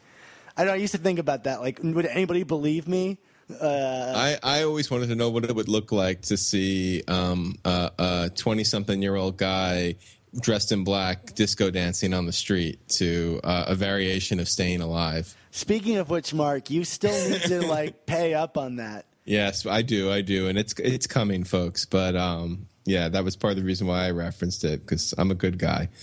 I 0.56 0.62
don't 0.62 0.68
know. 0.68 0.74
I 0.76 0.78
used 0.78 0.94
to 0.94 1.00
think 1.02 1.20
about 1.20 1.44
that. 1.44 1.60
Like, 1.60 1.80
would 1.84 2.06
anybody 2.06 2.44
believe 2.44 2.88
me? 2.88 3.18
I, 3.62 4.38
I 4.42 4.64
always 4.64 4.90
wanted 4.90 5.10
to 5.10 5.16
know 5.16 5.30
what 5.30 5.44
it 5.44 5.54
would 5.54 5.68
look 5.68 5.92
like 5.92 6.22
to 6.24 6.38
see 6.38 7.04
um, 7.10 7.58
a- 7.66 7.92
a 8.00 8.32
20 8.34 8.64
something 8.64 9.02
year 9.02 9.16
old 9.16 9.36
guy 9.38 9.96
dressed 10.40 10.72
in 10.72 10.84
black 10.84 11.34
disco 11.36 11.70
dancing 11.72 12.14
on 12.14 12.26
the 12.26 12.34
street 12.34 12.80
to 12.90 13.40
uh, 13.44 13.66
a 13.68 13.76
variation 13.76 14.40
of 14.40 14.48
Staying 14.50 14.82
Alive. 14.82 15.36
Speaking 15.56 15.96
of 15.96 16.10
which, 16.10 16.34
Mark, 16.34 16.70
you 16.70 16.84
still 16.84 17.30
need 17.30 17.42
to 17.44 17.62
like 17.66 18.06
pay 18.06 18.34
up 18.34 18.58
on 18.58 18.76
that. 18.76 19.06
Yes, 19.24 19.66
I 19.66 19.84
do, 19.84 20.12
I 20.12 20.20
do, 20.20 20.50
and 20.50 20.58
it's 20.58 20.74
it's 20.78 21.08
coming, 21.08 21.46
folks. 21.46 21.86
But 21.86 22.18
um, 22.18 22.68
yeah, 22.84 23.08
that 23.08 23.24
was 23.24 23.38
part 23.38 23.52
of 23.52 23.58
the 23.58 23.64
reason 23.64 23.88
why 23.88 24.06
I 24.06 24.12
referenced 24.12 24.66
it 24.66 24.82
because 24.82 25.14
I'm 25.18 25.32
a 25.32 25.36
good 25.36 25.58
guy. 25.58 25.88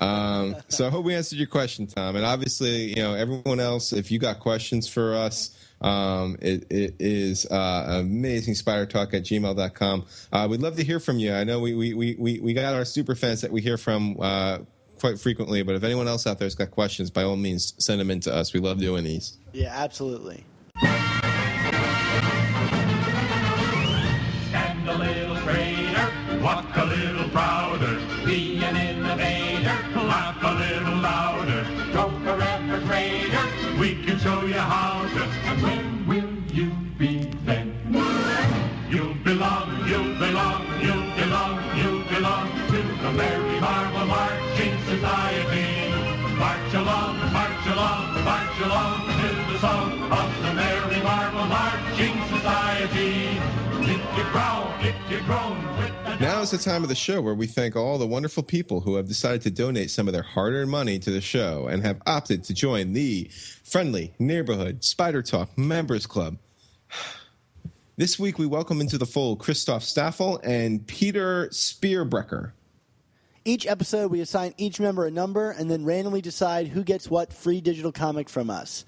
Um, 0.00 0.56
so 0.68 0.86
I 0.86 0.90
hope 0.90 1.04
we 1.04 1.14
answered 1.14 1.38
your 1.38 1.46
question, 1.46 1.86
Tom. 1.86 2.16
And 2.16 2.24
obviously, 2.24 2.90
you 2.90 2.96
know, 2.96 3.14
everyone 3.14 3.60
else, 3.60 3.92
if 3.92 4.10
you 4.10 4.18
got 4.18 4.40
questions 4.40 4.88
for 4.88 5.14
us, 5.14 5.56
um, 5.80 6.36
it, 6.42 6.66
it 6.70 6.96
is 6.98 7.46
uh, 7.46 8.00
amazing 8.00 8.56
spider 8.56 8.84
talk 8.84 9.14
at 9.14 9.22
gmail.com. 9.22 10.06
Uh, 10.32 10.48
we'd 10.50 10.60
love 10.60 10.76
to 10.76 10.84
hear 10.84 11.00
from 11.00 11.18
you. 11.18 11.32
I 11.32 11.44
know 11.44 11.60
we, 11.60 11.74
we, 11.74 11.94
we, 11.94 12.16
we, 12.18 12.40
we 12.40 12.52
got 12.52 12.74
our 12.74 12.84
super 12.84 13.14
fans 13.14 13.40
that 13.40 13.52
we 13.52 13.62
hear 13.62 13.78
from 13.78 14.16
uh, 14.20 14.58
quite 14.98 15.18
frequently, 15.18 15.62
but 15.62 15.74
if 15.74 15.84
anyone 15.84 16.08
else 16.08 16.26
out 16.26 16.38
there's 16.38 16.54
got 16.54 16.70
questions, 16.70 17.10
by 17.10 17.22
all 17.22 17.36
means, 17.36 17.74
send 17.78 18.00
them 18.00 18.10
in 18.10 18.20
to 18.20 18.34
us. 18.34 18.52
We 18.52 18.60
love 18.60 18.78
doing 18.78 19.04
these. 19.04 19.38
Yeah, 19.52 19.72
absolutely. 19.74 20.44
March 48.58 48.68
along 48.68 49.06
to 49.06 49.52
the 49.52 49.58
song 49.58 50.02
of 50.12 50.42
the 50.42 50.54
Merry 50.54 51.02
Marvel 51.02 51.44
Marching 51.46 52.22
Society. 52.28 53.40
Now 56.18 56.40
is 56.40 56.50
the 56.50 56.58
time 56.58 56.82
of 56.82 56.88
the 56.88 56.94
show 56.94 57.20
where 57.20 57.34
we 57.34 57.46
thank 57.46 57.76
all 57.76 57.98
the 57.98 58.06
wonderful 58.06 58.42
people 58.42 58.80
who 58.80 58.96
have 58.96 59.06
decided 59.06 59.42
to 59.42 59.50
donate 59.50 59.90
some 59.90 60.08
of 60.08 60.14
their 60.14 60.22
hard 60.22 60.54
earned 60.54 60.70
money 60.70 60.98
to 61.00 61.10
the 61.10 61.20
show 61.20 61.66
and 61.66 61.84
have 61.84 62.00
opted 62.06 62.42
to 62.44 62.54
join 62.54 62.94
the 62.94 63.30
Friendly 63.64 64.14
Neighborhood 64.18 64.82
Spider 64.82 65.22
Talk 65.22 65.56
Members 65.58 66.06
Club. 66.06 66.38
This 67.98 68.18
week, 68.18 68.38
we 68.38 68.46
welcome 68.46 68.80
into 68.80 68.98
the 68.98 69.06
fold 69.06 69.40
Christoph 69.40 69.84
Staffel 69.84 70.40
and 70.42 70.86
Peter 70.86 71.48
Spearbrecker. 71.48 72.52
Each 73.46 73.64
episode, 73.64 74.10
we 74.10 74.20
assign 74.20 74.54
each 74.56 74.80
member 74.80 75.06
a 75.06 75.10
number 75.12 75.52
and 75.52 75.70
then 75.70 75.84
randomly 75.84 76.20
decide 76.20 76.66
who 76.66 76.82
gets 76.82 77.08
what 77.08 77.32
free 77.32 77.60
digital 77.60 77.92
comic 77.92 78.28
from 78.28 78.50
us. 78.50 78.84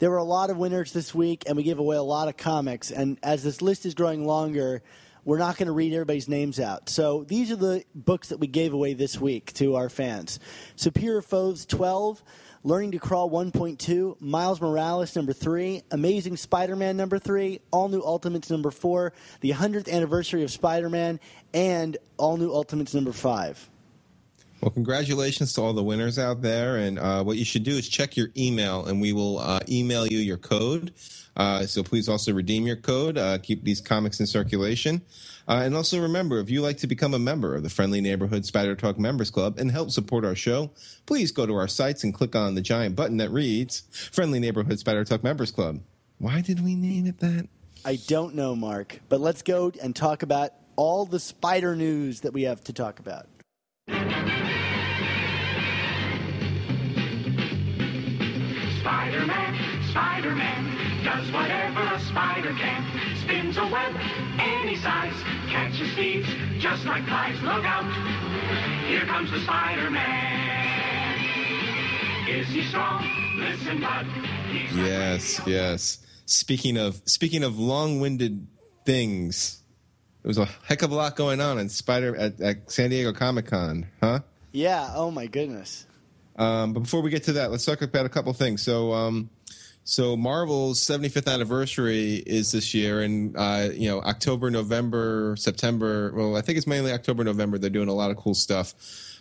There 0.00 0.10
were 0.10 0.16
a 0.16 0.24
lot 0.24 0.50
of 0.50 0.56
winners 0.56 0.92
this 0.92 1.14
week, 1.14 1.44
and 1.46 1.56
we 1.56 1.62
gave 1.62 1.78
away 1.78 1.94
a 1.94 2.02
lot 2.02 2.26
of 2.26 2.36
comics. 2.36 2.90
And 2.90 3.18
as 3.22 3.44
this 3.44 3.62
list 3.62 3.86
is 3.86 3.94
growing 3.94 4.26
longer, 4.26 4.82
we're 5.24 5.38
not 5.38 5.58
going 5.58 5.68
to 5.68 5.72
read 5.72 5.92
everybody's 5.92 6.28
names 6.28 6.58
out. 6.58 6.88
So 6.88 7.22
these 7.22 7.52
are 7.52 7.56
the 7.56 7.84
books 7.94 8.30
that 8.30 8.40
we 8.40 8.48
gave 8.48 8.72
away 8.72 8.94
this 8.94 9.20
week 9.20 9.52
to 9.54 9.76
our 9.76 9.88
fans 9.88 10.40
Superior 10.74 11.22
Foes 11.22 11.64
12, 11.64 12.20
Learning 12.64 12.90
to 12.90 12.98
Crawl 12.98 13.30
1.2, 13.30 14.20
Miles 14.20 14.60
Morales 14.60 15.14
number 15.14 15.32
3, 15.32 15.82
Amazing 15.92 16.36
Spider 16.36 16.74
Man 16.74 16.96
number 16.96 17.20
3, 17.20 17.60
All 17.70 17.88
New 17.88 18.02
Ultimates 18.02 18.50
number 18.50 18.72
4, 18.72 19.12
the 19.40 19.52
100th 19.52 19.88
anniversary 19.88 20.42
of 20.42 20.50
Spider 20.50 20.90
Man, 20.90 21.20
and 21.54 21.96
All 22.16 22.36
New 22.36 22.52
Ultimates 22.52 22.92
number 22.92 23.12
5. 23.12 23.69
Well, 24.60 24.70
congratulations 24.70 25.54
to 25.54 25.62
all 25.62 25.72
the 25.72 25.82
winners 25.82 26.18
out 26.18 26.42
there. 26.42 26.76
And 26.76 26.98
uh, 26.98 27.24
what 27.24 27.38
you 27.38 27.44
should 27.44 27.62
do 27.62 27.72
is 27.72 27.88
check 27.88 28.16
your 28.16 28.28
email, 28.36 28.84
and 28.84 29.00
we 29.00 29.12
will 29.12 29.38
uh, 29.38 29.60
email 29.68 30.06
you 30.06 30.18
your 30.18 30.36
code. 30.36 30.92
Uh, 31.36 31.64
so 31.64 31.82
please 31.82 32.08
also 32.08 32.34
redeem 32.34 32.66
your 32.66 32.76
code. 32.76 33.16
Uh, 33.16 33.38
keep 33.38 33.64
these 33.64 33.80
comics 33.80 34.20
in 34.20 34.26
circulation. 34.26 35.00
Uh, 35.48 35.62
and 35.64 35.74
also 35.74 36.00
remember, 36.00 36.38
if 36.40 36.50
you 36.50 36.60
like 36.60 36.76
to 36.78 36.86
become 36.86 37.14
a 37.14 37.18
member 37.18 37.54
of 37.54 37.62
the 37.62 37.70
Friendly 37.70 38.02
Neighborhood 38.02 38.44
Spider 38.44 38.74
Talk 38.74 38.98
Members 38.98 39.30
Club 39.30 39.58
and 39.58 39.70
help 39.70 39.90
support 39.90 40.24
our 40.24 40.34
show, 40.34 40.70
please 41.06 41.32
go 41.32 41.46
to 41.46 41.54
our 41.54 41.68
sites 41.68 42.04
and 42.04 42.12
click 42.12 42.36
on 42.36 42.54
the 42.54 42.60
giant 42.60 42.94
button 42.96 43.16
that 43.16 43.30
reads 43.30 43.84
Friendly 44.12 44.40
Neighborhood 44.40 44.78
Spider 44.78 45.04
Talk 45.04 45.24
Members 45.24 45.50
Club. 45.50 45.80
Why 46.18 46.42
did 46.42 46.62
we 46.62 46.74
name 46.74 47.06
it 47.06 47.20
that? 47.20 47.48
I 47.82 47.96
don't 47.96 48.34
know, 48.34 48.54
Mark, 48.54 49.00
but 49.08 49.22
let's 49.22 49.40
go 49.40 49.72
and 49.82 49.96
talk 49.96 50.22
about 50.22 50.52
all 50.76 51.06
the 51.06 51.18
spider 51.20 51.74
news 51.74 52.20
that 52.20 52.34
we 52.34 52.42
have 52.42 52.62
to 52.64 52.74
talk 52.74 52.98
about. 52.98 53.29
Spider-Man, 58.80 59.54
Spider-Man, 59.90 61.04
does 61.04 61.30
whatever 61.32 61.80
a 61.94 62.00
spider 62.00 62.52
can. 62.54 62.84
Spins 63.22 63.56
a 63.56 63.66
web 63.66 63.94
any 64.38 64.76
size, 64.76 65.14
catches 65.48 65.92
thieves 65.94 66.28
just 66.58 66.84
like 66.86 67.04
flies. 67.04 67.40
Look 67.42 67.64
out, 67.64 67.84
here 68.86 69.04
comes 69.06 69.30
the 69.30 69.40
Spider-Man. 69.40 70.30
Is 72.28 72.48
he 72.48 72.62
strong? 72.64 73.04
Listen, 73.38 73.80
bud. 73.80 74.06
He's 74.52 74.76
Yes, 74.76 75.40
yes. 75.46 75.98
Speaking 76.26 76.76
of 76.76 77.02
speaking 77.06 77.42
of 77.42 77.58
long-winded 77.58 78.46
things, 78.86 79.59
there 80.22 80.28
was 80.28 80.38
a 80.38 80.48
heck 80.64 80.82
of 80.82 80.90
a 80.90 80.94
lot 80.94 81.16
going 81.16 81.40
on 81.40 81.58
in 81.58 81.68
Spider 81.68 82.14
at, 82.16 82.40
at 82.40 82.70
San 82.70 82.90
Diego 82.90 83.12
Comic 83.12 83.46
Con, 83.46 83.86
huh? 84.02 84.20
Yeah, 84.52 84.92
oh 84.94 85.10
my 85.10 85.26
goodness. 85.26 85.86
Um, 86.36 86.72
but 86.72 86.80
before 86.80 87.02
we 87.02 87.10
get 87.10 87.24
to 87.24 87.34
that, 87.34 87.50
let's 87.50 87.64
talk 87.64 87.82
about 87.82 88.06
a 88.06 88.08
couple 88.08 88.32
things. 88.32 88.62
So, 88.62 88.92
um, 88.92 89.30
so 89.84 90.16
Marvel's 90.16 90.80
75th 90.80 91.32
anniversary 91.32 92.16
is 92.16 92.52
this 92.52 92.74
year, 92.74 93.02
and 93.02 93.36
uh, 93.36 93.68
you 93.72 93.88
know 93.88 94.00
October, 94.00 94.50
November, 94.50 95.36
September. 95.36 96.12
Well, 96.14 96.36
I 96.36 96.42
think 96.42 96.58
it's 96.58 96.66
mainly 96.66 96.92
October, 96.92 97.24
November. 97.24 97.58
They're 97.58 97.70
doing 97.70 97.88
a 97.88 97.94
lot 97.94 98.10
of 98.10 98.16
cool 98.16 98.34
stuff 98.34 98.74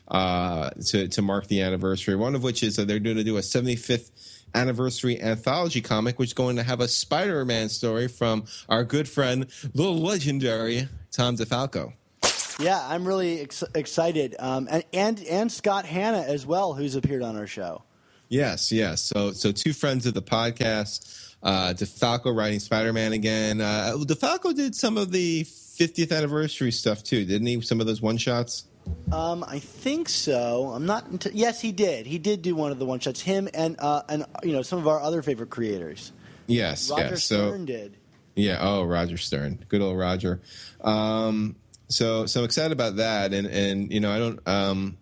uh, 0.10 0.70
to 0.88 1.08
to 1.08 1.22
mark 1.22 1.48
the 1.48 1.62
anniversary. 1.62 2.16
One 2.16 2.36
of 2.36 2.44
which 2.44 2.62
is 2.64 2.76
that 2.76 2.88
they're 2.88 3.00
going 3.00 3.18
to 3.18 3.24
do 3.24 3.38
a 3.38 3.42
75th 3.42 4.12
anniversary 4.56 5.22
anthology 5.22 5.82
comic, 5.82 6.20
which 6.20 6.30
is 6.30 6.34
going 6.34 6.56
to 6.56 6.64
have 6.64 6.80
a 6.80 6.88
Spider-Man 6.88 7.70
story 7.70 8.08
from 8.08 8.46
our 8.68 8.84
good 8.84 9.08
friend, 9.08 9.48
the 9.74 9.84
legendary 9.84 10.88
Tom 11.12 11.36
DeFalco. 11.38 11.94
Yeah, 12.60 12.86
I'm 12.88 13.08
really 13.08 13.42
ex- 13.42 13.64
excited. 13.74 14.36
Um, 14.38 14.68
and, 14.70 14.84
and 14.92 15.24
and 15.24 15.52
Scott 15.52 15.86
Hanna 15.86 16.20
as 16.20 16.46
well, 16.46 16.74
who's 16.74 16.96
appeared 16.96 17.24
on 17.24 17.38
our 17.38 17.48
show. 17.48 17.84
Yes, 18.28 18.72
yes. 18.72 19.02
So, 19.02 19.32
so 19.32 19.52
two 19.52 19.74
friends 19.74 20.06
of 20.06 20.14
the 20.14 20.22
podcast, 20.22 21.36
uh, 21.42 21.74
DeFalco 21.74 22.36
writing 22.36 22.60
Spider 22.60 22.94
Man 22.94 23.14
again. 23.14 23.62
Uh, 23.62 23.96
DeFalco 23.98 24.54
did 24.54 24.76
some 24.76 24.98
of 24.98 25.12
the 25.12 25.44
50th 25.44 26.16
anniversary 26.16 26.72
stuff 26.72 27.04
too, 27.04 27.26
didn't 27.26 27.48
he? 27.48 27.62
Some 27.62 27.80
of 27.80 27.88
those 27.88 28.02
one 28.02 28.18
shots. 28.18 28.66
Um, 29.12 29.44
I 29.48 29.60
think 29.60 30.08
so. 30.10 30.72
I'm 30.74 30.86
not. 30.86 31.08
Int- 31.08 31.34
yes, 31.34 31.62
he 31.62 31.72
did. 31.72 32.06
He 32.06 32.20
did 32.20 32.42
do 32.42 32.56
one 32.56 32.72
of 32.72 32.80
the 32.80 32.86
one 32.86 33.00
shots. 33.00 33.22
Him 33.22 33.50
and 33.54 33.76
uh, 33.80 34.04
and 34.08 34.26
you 34.44 34.54
know 34.54 34.62
some 34.62 34.80
of 34.80 34.88
our 34.88 35.00
other 35.00 35.22
favorite 35.22 35.50
creators. 35.50 36.12
Yes, 36.48 36.90
Roger 36.90 37.04
yes. 37.04 37.24
So, 37.24 37.50
Stern 37.50 37.66
did. 37.66 37.98
yeah. 38.36 38.58
Oh, 38.60 38.84
Roger 38.84 39.18
Stern, 39.18 39.64
good 39.68 39.82
old 39.82 39.98
Roger. 39.98 40.42
Um, 40.82 41.56
so, 41.88 42.28
so 42.28 42.42
I'm 42.42 42.46
excited 42.46 42.72
about 42.72 42.98
that, 42.98 43.34
and 43.34 43.48
and 43.48 43.92
you 43.92 44.00
know, 44.00 44.12
I 44.12 44.20
don't. 44.20 44.48
Um, 44.48 44.98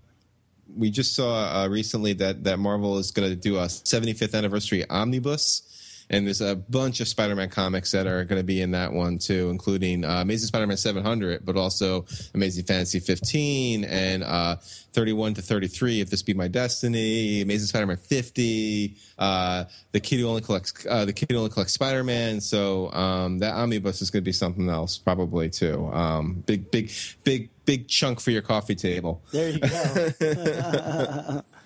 we 0.76 0.90
just 0.90 1.16
saw 1.16 1.64
uh, 1.64 1.68
recently 1.68 2.14
that 2.14 2.44
that 2.46 2.60
Marvel 2.60 2.98
is 2.98 3.12
going 3.12 3.30
to 3.30 3.36
do 3.36 3.58
a 3.58 3.66
75th 3.66 4.36
anniversary 4.36 4.90
omnibus, 4.90 5.64
and 6.10 6.26
there's 6.26 6.42
a 6.42 6.56
bunch 6.56 7.02
of 7.02 7.08
Spider-Man 7.08 7.50
comics 7.50 7.92
that 7.92 8.08
are 8.08 8.24
going 8.24 8.40
to 8.40 8.46
be 8.46 8.62
in 8.62 8.72
that 8.72 8.94
one 8.94 9.18
too, 9.18 9.50
including 9.50 10.06
uh, 10.06 10.22
Amazing 10.22 10.48
Spider-Man 10.48 10.78
700, 10.78 11.46
but 11.46 11.58
also 11.58 12.06
Amazing 12.34 12.66
Fantasy 12.66 13.00
15 13.00 13.84
and 13.84 14.24
uh, 14.24 14.56
31 14.94 15.34
to 15.36 15.42
33. 15.42 16.02
If 16.02 16.10
this 16.10 16.24
be 16.24 16.34
my 16.34 16.48
destiny, 16.48 17.42
Amazing 17.42 17.68
Spider-Man 17.68 17.98
50, 17.98 18.96
uh, 19.18 19.66
the 19.92 20.00
kid 20.00 20.20
who 20.20 20.28
only 20.28 20.42
collects 20.42 20.86
uh, 20.90 21.06
the 21.06 21.14
kid 21.14 21.32
who 21.32 21.38
only 21.38 21.50
collects 21.50 21.74
Spider-Man. 21.74 22.40
So 22.42 22.92
um, 22.94 23.40
that 23.40 23.54
omnibus 23.54 24.02
is 24.02 24.10
going 24.10 24.24
to 24.24 24.26
be 24.26 24.32
something 24.32 24.70
else 24.70 24.98
probably 24.98 25.50
too. 25.50 25.88
Um, 25.88 26.44
big, 26.46 26.72
big, 26.72 26.92
big, 27.24 27.50
big 27.66 27.88
chunk 27.90 28.22
for 28.22 28.32
your 28.32 28.42
coffee 28.42 28.76
table. 28.76 29.24
There 29.32 29.50
you 29.50 29.60
go. 29.60 31.42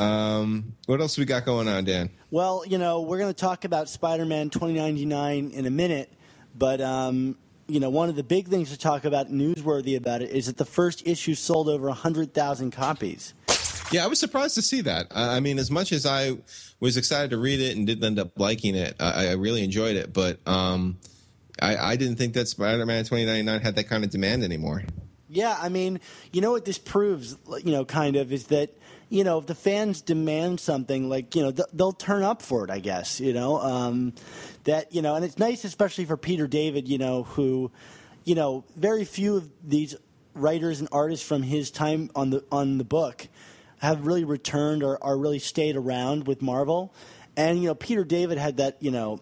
Um, 0.00 0.74
what 0.86 1.00
else 1.00 1.18
we 1.18 1.24
got 1.24 1.44
going 1.44 1.68
on, 1.68 1.84
Dan? 1.84 2.10
well, 2.30 2.64
you 2.66 2.78
know, 2.78 3.02
we're 3.02 3.18
going 3.18 3.32
to 3.32 3.38
talk 3.38 3.64
about 3.64 3.88
Spider-Man 3.88 4.50
2099 4.50 5.50
in 5.50 5.66
a 5.66 5.70
minute, 5.70 6.12
but 6.56 6.80
um, 6.80 7.36
you 7.68 7.80
know, 7.80 7.90
one 7.90 8.08
of 8.08 8.16
the 8.16 8.22
big 8.22 8.48
things 8.48 8.70
to 8.70 8.78
talk 8.78 9.04
about, 9.04 9.28
newsworthy 9.30 9.96
about 9.96 10.22
it, 10.22 10.30
is 10.30 10.46
that 10.46 10.56
the 10.56 10.64
first 10.64 11.06
issue 11.06 11.34
sold 11.34 11.68
over 11.68 11.86
100,000 11.88 12.70
copies. 12.70 13.34
Yeah, 13.92 14.04
I 14.04 14.06
was 14.06 14.20
surprised 14.20 14.54
to 14.54 14.62
see 14.62 14.80
that. 14.82 15.08
I 15.10 15.36
I 15.36 15.40
mean, 15.40 15.58
as 15.58 15.70
much 15.70 15.92
as 15.92 16.06
I 16.06 16.38
was 16.78 16.96
excited 16.96 17.30
to 17.30 17.38
read 17.38 17.60
it 17.60 17.76
and 17.76 17.86
didn't 17.86 18.04
end 18.04 18.18
up 18.18 18.38
liking 18.38 18.74
it, 18.76 18.94
I, 19.00 19.28
I 19.28 19.32
really 19.32 19.64
enjoyed 19.64 19.96
it. 19.96 20.12
But 20.12 20.38
um, 20.46 20.98
I, 21.60 21.76
I 21.76 21.96
didn't 21.96 22.16
think 22.16 22.34
that 22.34 22.48
Spider-Man 22.48 23.04
2099 23.04 23.60
had 23.60 23.76
that 23.76 23.88
kind 23.88 24.04
of 24.04 24.10
demand 24.10 24.44
anymore. 24.44 24.84
Yeah, 25.28 25.56
I 25.60 25.68
mean, 25.68 26.00
you 26.32 26.40
know 26.40 26.50
what 26.50 26.64
this 26.64 26.78
proves, 26.78 27.36
you 27.64 27.70
know, 27.70 27.84
kind 27.84 28.16
of, 28.16 28.32
is 28.32 28.48
that, 28.48 28.76
you 29.10 29.24
know, 29.24 29.38
if 29.38 29.46
the 29.46 29.56
fans 29.56 30.00
demand 30.00 30.60
something, 30.60 31.08
like, 31.08 31.34
you 31.34 31.42
know, 31.42 31.50
th- 31.50 31.68
they'll 31.72 31.92
turn 31.92 32.22
up 32.22 32.40
for 32.40 32.64
it, 32.64 32.70
I 32.70 32.78
guess, 32.78 33.20
you 33.20 33.32
know. 33.32 33.60
Um, 33.60 34.14
that, 34.64 34.94
you 34.94 35.02
know, 35.02 35.16
and 35.16 35.24
it's 35.24 35.36
nice, 35.36 35.64
especially 35.64 36.04
for 36.04 36.16
Peter 36.16 36.46
David, 36.46 36.88
you 36.88 36.96
know, 36.96 37.24
who, 37.24 37.72
you 38.24 38.36
know, 38.36 38.64
very 38.76 39.04
few 39.04 39.36
of 39.36 39.50
these 39.68 39.96
writers 40.32 40.78
and 40.78 40.88
artists 40.92 41.26
from 41.26 41.42
his 41.42 41.72
time 41.72 42.08
on 42.14 42.30
the 42.30 42.44
on 42.52 42.78
the 42.78 42.84
book 42.84 43.26
have 43.78 44.06
really 44.06 44.24
returned 44.24 44.84
or, 44.84 44.96
or 45.02 45.18
really 45.18 45.40
stayed 45.40 45.74
around 45.74 46.28
with 46.28 46.40
Marvel. 46.40 46.94
And, 47.36 47.60
you 47.60 47.68
know, 47.68 47.74
Peter 47.74 48.04
David 48.04 48.38
had 48.38 48.58
that, 48.58 48.76
you 48.80 48.92
know, 48.92 49.20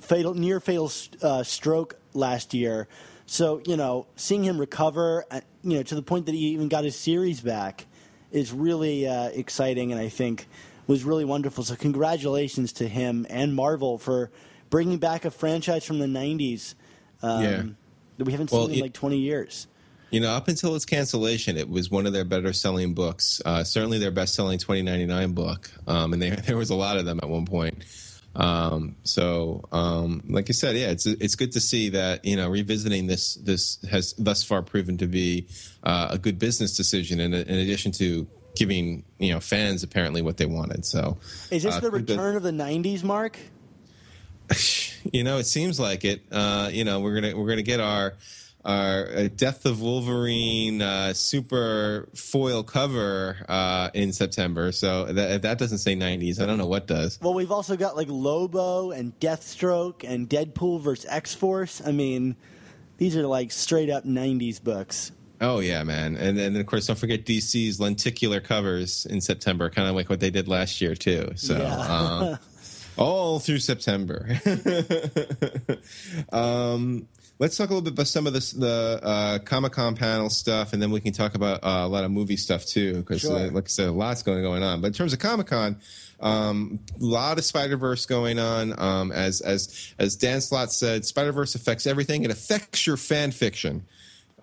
fatal, 0.00 0.34
near 0.34 0.60
fatal 0.60 0.92
uh, 1.20 1.42
stroke 1.42 1.98
last 2.14 2.54
year. 2.54 2.86
So, 3.24 3.60
you 3.66 3.76
know, 3.76 4.06
seeing 4.14 4.44
him 4.44 4.58
recover, 4.58 5.24
uh, 5.30 5.40
you 5.64 5.78
know, 5.78 5.82
to 5.82 5.94
the 5.96 6.02
point 6.02 6.26
that 6.26 6.34
he 6.34 6.48
even 6.48 6.68
got 6.68 6.84
his 6.84 6.96
series 6.96 7.40
back 7.40 7.86
is 8.32 8.52
really 8.52 9.06
uh, 9.06 9.28
exciting 9.28 9.92
and 9.92 10.00
I 10.00 10.08
think 10.08 10.46
was 10.86 11.04
really 11.04 11.24
wonderful. 11.24 11.64
So, 11.64 11.74
congratulations 11.76 12.72
to 12.74 12.88
him 12.88 13.26
and 13.28 13.54
Marvel 13.54 13.98
for 13.98 14.30
bringing 14.70 14.98
back 14.98 15.24
a 15.24 15.30
franchise 15.30 15.84
from 15.84 15.98
the 15.98 16.06
90s 16.06 16.74
um, 17.22 17.42
Yeah. 17.42 17.62
that 18.18 18.24
we 18.24 18.32
haven't 18.32 18.50
Well, 18.52 18.66
seen 18.66 18.72
in 18.74 18.78
it- 18.78 18.82
like 18.82 18.92
20 18.92 19.18
years. 19.18 19.66
You 20.10 20.20
know, 20.20 20.30
up 20.30 20.46
until 20.46 20.76
its 20.76 20.84
cancellation, 20.84 21.56
it 21.56 21.68
was 21.68 21.90
one 21.90 22.06
of 22.06 22.12
their 22.12 22.24
better 22.24 22.52
selling 22.52 22.94
books. 22.94 23.42
Uh, 23.44 23.64
certainly 23.64 23.98
their 23.98 24.12
best 24.12 24.34
selling 24.36 24.56
2099 24.58 25.32
book. 25.32 25.68
Um, 25.88 26.12
and 26.12 26.22
there, 26.22 26.36
there 26.46 26.56
was 26.56 26.70
a 26.70 26.76
lot 26.76 26.96
of 26.96 27.04
them 27.04 27.18
at 27.22 27.28
one 27.28 27.44
point. 27.44 27.82
Um, 28.36 28.96
so, 29.02 29.64
um, 29.72 30.22
like 30.28 30.50
I 30.50 30.52
said, 30.52 30.76
yeah, 30.76 30.88
it's 30.88 31.06
it's 31.06 31.34
good 31.34 31.52
to 31.52 31.60
see 31.60 31.88
that 31.90 32.24
you 32.24 32.36
know 32.36 32.50
revisiting 32.50 33.06
this 33.06 33.34
this 33.36 33.78
has 33.90 34.12
thus 34.18 34.44
far 34.44 34.62
proven 34.62 34.98
to 34.98 35.06
be 35.06 35.46
uh, 35.82 36.08
a 36.10 36.18
good 36.18 36.38
business 36.38 36.76
decision, 36.76 37.18
in, 37.18 37.32
in 37.32 37.54
addition 37.58 37.92
to 37.92 38.26
giving 38.54 39.04
you 39.18 39.32
know 39.32 39.40
fans 39.40 39.82
apparently 39.82 40.20
what 40.20 40.36
they 40.36 40.46
wanted. 40.46 40.84
So, 40.84 41.16
Is 41.50 41.62
this 41.62 41.76
uh, 41.76 41.80
the 41.80 41.90
return 41.90 42.36
of 42.36 42.42
the 42.42 42.50
'90s, 42.50 43.02
Mark? 43.02 43.38
you 45.12 45.24
know, 45.24 45.38
it 45.38 45.46
seems 45.46 45.80
like 45.80 46.04
it. 46.04 46.20
Uh, 46.30 46.68
you 46.70 46.84
know, 46.84 47.00
we're 47.00 47.14
gonna 47.14 47.34
we're 47.34 47.48
gonna 47.48 47.62
get 47.62 47.80
our 47.80 48.14
our 48.66 49.08
uh, 49.14 49.28
Death 49.34 49.64
of 49.64 49.80
Wolverine 49.80 50.82
uh, 50.82 51.14
super 51.14 52.08
foil 52.14 52.64
cover 52.64 53.36
uh, 53.48 53.90
in 53.94 54.12
September. 54.12 54.72
So 54.72 55.04
that, 55.04 55.42
that 55.42 55.58
doesn't 55.58 55.78
say 55.78 55.94
'90s, 55.94 56.40
I 56.40 56.46
don't 56.46 56.58
know 56.58 56.66
what 56.66 56.86
does. 56.86 57.18
Well, 57.22 57.32
we've 57.32 57.52
also 57.52 57.76
got 57.76 57.96
like 57.96 58.08
Lobo 58.10 58.90
and 58.90 59.18
Deathstroke 59.20 60.04
and 60.04 60.28
Deadpool 60.28 60.80
versus 60.80 61.06
X 61.08 61.34
Force. 61.34 61.80
I 61.84 61.92
mean, 61.92 62.34
these 62.98 63.16
are 63.16 63.26
like 63.26 63.52
straight 63.52 63.88
up 63.88 64.04
'90s 64.04 64.62
books. 64.62 65.12
Oh 65.40 65.60
yeah, 65.60 65.84
man, 65.84 66.16
and 66.16 66.36
then 66.36 66.56
of 66.56 66.66
course 66.66 66.86
don't 66.86 66.98
forget 66.98 67.24
DC's 67.24 67.78
lenticular 67.78 68.40
covers 68.40 69.06
in 69.06 69.20
September, 69.20 69.70
kind 69.70 69.88
of 69.88 69.94
like 69.94 70.10
what 70.10 70.18
they 70.18 70.30
did 70.30 70.48
last 70.48 70.80
year 70.80 70.94
too. 70.96 71.32
So. 71.36 71.56
Yeah. 71.56 71.76
um, 71.76 72.38
all 72.98 73.38
through 73.38 73.58
September. 73.58 74.40
um, 76.32 77.06
let's 77.38 77.56
talk 77.56 77.68
a 77.68 77.72
little 77.72 77.82
bit 77.82 77.92
about 77.92 78.06
some 78.06 78.26
of 78.26 78.32
this, 78.32 78.52
the 78.52 79.00
uh, 79.02 79.38
Comic 79.40 79.72
Con 79.72 79.94
panel 79.96 80.30
stuff, 80.30 80.72
and 80.72 80.80
then 80.82 80.90
we 80.90 81.00
can 81.00 81.12
talk 81.12 81.34
about 81.34 81.62
uh, 81.62 81.82
a 81.84 81.88
lot 81.88 82.04
of 82.04 82.10
movie 82.10 82.36
stuff 82.36 82.64
too. 82.64 82.94
Because, 82.96 83.20
Sure. 83.22 83.36
uh, 83.36 83.50
like 83.50 83.64
I 83.64 83.68
said, 83.68 83.88
a 83.88 83.92
lot's 83.92 84.22
going 84.22 84.42
going 84.42 84.62
on. 84.62 84.80
But 84.80 84.88
in 84.88 84.92
terms 84.92 85.12
of 85.12 85.18
Comic 85.18 85.46
Con, 85.48 85.76
um, 86.20 86.78
a 87.00 87.04
lot 87.04 87.38
of 87.38 87.44
Spider 87.44 87.76
Verse 87.76 88.06
going 88.06 88.38
on. 88.38 88.78
Um, 88.80 89.12
as 89.12 89.40
as 89.40 89.92
as 89.98 90.16
Dan 90.16 90.40
Slott 90.40 90.72
said, 90.72 91.04
Spider 91.04 91.32
Verse 91.32 91.54
affects 91.54 91.86
everything. 91.86 92.24
It 92.24 92.30
affects 92.30 92.86
your 92.86 92.96
fan 92.96 93.32
fiction. 93.32 93.84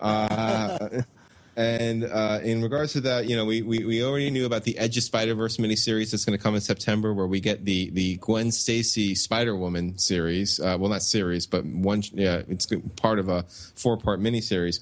And 1.56 2.04
uh, 2.04 2.40
in 2.42 2.62
regards 2.62 2.94
to 2.94 3.00
that, 3.02 3.28
you 3.28 3.36
know, 3.36 3.44
we, 3.44 3.62
we, 3.62 3.84
we 3.84 4.02
already 4.02 4.30
knew 4.30 4.44
about 4.44 4.64
the 4.64 4.76
Edge 4.76 4.96
of 4.96 5.04
Spider 5.04 5.34
Verse 5.34 5.56
miniseries 5.56 6.10
that's 6.10 6.24
going 6.24 6.36
to 6.36 6.42
come 6.42 6.56
in 6.56 6.60
September, 6.60 7.14
where 7.14 7.28
we 7.28 7.38
get 7.40 7.64
the 7.64 7.90
the 7.90 8.16
Gwen 8.16 8.50
Stacy 8.50 9.14
Spider 9.14 9.54
Woman 9.54 9.96
series. 9.96 10.58
Uh, 10.58 10.76
well, 10.78 10.90
not 10.90 11.02
series, 11.02 11.46
but 11.46 11.64
one. 11.64 12.02
Yeah, 12.12 12.42
it's 12.48 12.66
part 12.96 13.20
of 13.20 13.28
a 13.28 13.44
four 13.76 13.96
part 13.96 14.20
miniseries. 14.20 14.80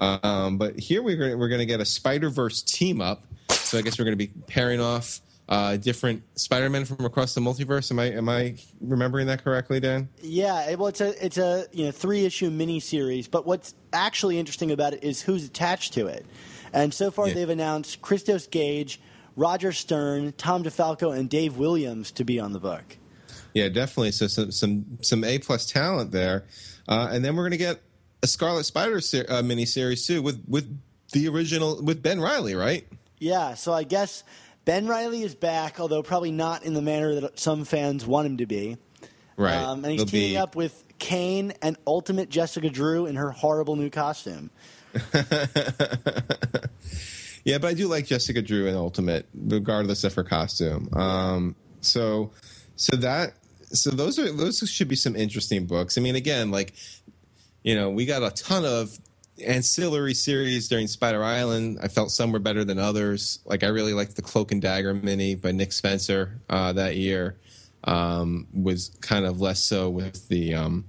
Um, 0.00 0.56
but 0.58 0.78
here 0.78 1.02
we're 1.02 1.16
gonna, 1.16 1.36
we're 1.36 1.48
going 1.48 1.60
to 1.60 1.66
get 1.66 1.80
a 1.80 1.86
Spider 1.86 2.30
Verse 2.30 2.62
team 2.62 3.00
up. 3.00 3.24
So 3.50 3.76
I 3.76 3.82
guess 3.82 3.98
we're 3.98 4.04
going 4.04 4.18
to 4.18 4.26
be 4.26 4.32
pairing 4.46 4.80
off 4.80 5.20
uh, 5.48 5.76
different 5.76 6.22
Spider-Man 6.38 6.84
from 6.84 7.04
across 7.04 7.34
the 7.34 7.40
multiverse. 7.40 7.90
Am 7.90 7.98
I 7.98 8.06
am 8.12 8.28
I 8.28 8.56
remembering 8.80 9.26
that 9.28 9.44
correctly, 9.44 9.78
Dan? 9.80 10.08
Yeah, 10.22 10.74
well, 10.74 10.88
it's 10.88 11.00
a 11.00 11.24
it's 11.24 11.38
a 11.38 11.66
you 11.72 11.84
know 11.86 11.90
three 11.92 12.24
issue 12.24 12.50
miniseries. 12.50 13.30
But 13.30 13.46
what's 13.46 13.74
actually 13.92 14.38
interesting 14.38 14.70
about 14.72 14.92
it 14.94 15.04
is 15.04 15.22
who's 15.22 15.44
attached 15.44 15.94
to 15.94 16.06
it. 16.06 16.26
And 16.72 16.92
so 16.92 17.10
far, 17.10 17.28
Yeah. 17.28 17.34
they've 17.34 17.48
announced 17.50 18.02
Christos 18.02 18.46
Gage, 18.48 19.00
Roger 19.36 19.72
Stern, 19.72 20.32
Tom 20.36 20.64
DeFalco, 20.64 21.16
and 21.16 21.30
Dave 21.30 21.56
Williams 21.56 22.10
to 22.12 22.24
be 22.24 22.40
on 22.40 22.52
the 22.52 22.60
book. 22.60 22.96
Yeah, 23.54 23.68
definitely. 23.68 24.12
So 24.12 24.26
some 24.26 24.50
some 24.50 24.98
some 25.00 25.22
A 25.24 25.38
plus 25.38 25.64
talent 25.70 26.10
there, 26.10 26.44
uh, 26.88 27.08
and 27.12 27.24
then 27.24 27.36
we're 27.36 27.44
gonna 27.44 27.56
get 27.56 27.80
a 28.22 28.26
Scarlet 28.26 28.64
Spider 28.64 29.00
ser- 29.00 29.26
uh, 29.28 29.42
miniseries 29.42 30.04
too 30.06 30.20
with 30.22 30.42
with 30.48 30.76
the 31.12 31.28
original 31.28 31.80
with 31.82 32.02
Ben 32.02 32.20
Reilly, 32.20 32.54
right? 32.56 32.86
Yeah, 33.18 33.54
so 33.54 33.72
I 33.72 33.84
guess 33.84 34.24
Ben 34.66 34.86
Reilly 34.86 35.22
is 35.22 35.34
back, 35.34 35.80
although 35.80 36.02
probably 36.02 36.32
not 36.32 36.64
in 36.64 36.74
the 36.74 36.82
manner 36.82 37.20
that 37.20 37.38
some 37.38 37.64
fans 37.64 38.04
want 38.04 38.26
him 38.26 38.36
to 38.36 38.46
be. 38.46 38.76
Right. 39.38 39.54
Um, 39.54 39.82
and 39.84 39.92
he's 39.92 40.00
There'll 40.00 40.10
teaming 40.10 40.32
be- 40.32 40.36
up 40.38 40.54
with 40.54 40.84
Kaine 40.98 41.54
and 41.62 41.78
Ultimate 41.86 42.28
Jessica 42.28 42.68
Drew 42.68 43.06
in 43.06 43.16
her 43.16 43.30
horrible 43.30 43.76
new 43.76 43.88
costume. 43.88 44.50
Yeah, 47.46 47.58
but 47.58 47.68
I 47.68 47.74
do 47.74 47.86
like 47.86 48.06
Jessica 48.06 48.42
Drew 48.42 48.66
in 48.66 48.74
Ultimate, 48.74 49.28
regardless 49.32 50.02
of 50.02 50.12
her 50.14 50.24
costume. 50.24 50.88
Um, 50.92 51.54
so, 51.80 52.32
so 52.74 52.96
that, 52.96 53.34
so 53.66 53.92
those 53.92 54.18
are 54.18 54.32
those 54.32 54.58
should 54.68 54.88
be 54.88 54.96
some 54.96 55.14
interesting 55.14 55.64
books. 55.64 55.96
I 55.96 56.00
mean, 56.00 56.16
again, 56.16 56.50
like, 56.50 56.74
you 57.62 57.76
know, 57.76 57.88
we 57.90 58.04
got 58.04 58.24
a 58.24 58.30
ton 58.30 58.64
of 58.64 58.98
ancillary 59.44 60.14
series 60.14 60.68
during 60.68 60.86
Spider 60.86 61.22
Island. 61.22 61.78
I 61.82 61.88
felt 61.88 62.10
some 62.10 62.32
were 62.32 62.38
better 62.38 62.64
than 62.64 62.78
others. 62.78 63.40
Like, 63.44 63.64
I 63.64 63.68
really 63.68 63.92
liked 63.92 64.16
the 64.16 64.22
Cloak 64.22 64.52
and 64.52 64.62
Dagger 64.62 64.94
mini 64.94 65.34
by 65.34 65.52
Nick 65.52 65.72
Spencer 65.72 66.40
uh, 66.48 66.72
that 66.74 66.96
year. 66.96 67.36
Um, 67.84 68.48
was 68.52 68.90
kind 69.00 69.26
of 69.26 69.40
less 69.40 69.62
so 69.62 69.88
with 69.90 70.26
the 70.28 70.54
um, 70.54 70.86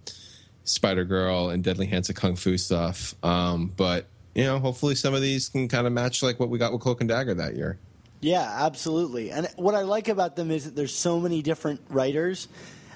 Spider 0.63 1.05
Girl 1.05 1.49
and 1.49 1.63
Deadly 1.63 1.85
Hands 1.85 2.09
of 2.09 2.15
Kung 2.15 2.35
Fu 2.35 2.57
stuff. 2.57 3.13
Um, 3.23 3.71
but 3.75 4.07
you 4.33 4.43
know, 4.43 4.59
hopefully 4.59 4.95
some 4.95 5.13
of 5.13 5.21
these 5.21 5.49
can 5.49 5.67
kind 5.67 5.87
of 5.87 5.93
match 5.93 6.21
like 6.21 6.39
what 6.39 6.49
we 6.49 6.59
got 6.59 6.71
with 6.71 6.81
Cloak 6.81 7.01
and 7.01 7.09
Dagger 7.09 7.33
that 7.35 7.55
year. 7.55 7.79
Yeah, 8.21 8.65
absolutely. 8.65 9.31
And 9.31 9.47
what 9.55 9.75
I 9.75 9.81
like 9.81 10.07
about 10.07 10.35
them 10.35 10.51
is 10.51 10.65
that 10.65 10.75
there's 10.75 10.95
so 10.95 11.19
many 11.19 11.41
different 11.41 11.81
writers. 11.89 12.47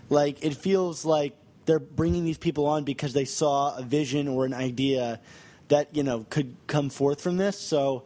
Like 0.09 0.43
it 0.43 0.55
feels 0.55 1.05
like 1.05 1.35
they're 1.65 1.79
bringing 1.79 2.25
these 2.25 2.37
people 2.37 2.65
on 2.65 2.83
because 2.83 3.13
they 3.13 3.25
saw 3.25 3.75
a 3.77 3.83
vision 3.83 4.27
or 4.27 4.45
an 4.45 4.53
idea 4.53 5.19
that 5.67 5.95
you 5.95 6.03
know 6.03 6.25
could 6.29 6.55
come 6.67 6.89
forth 6.89 7.21
from 7.21 7.37
this. 7.37 7.57
So, 7.59 8.03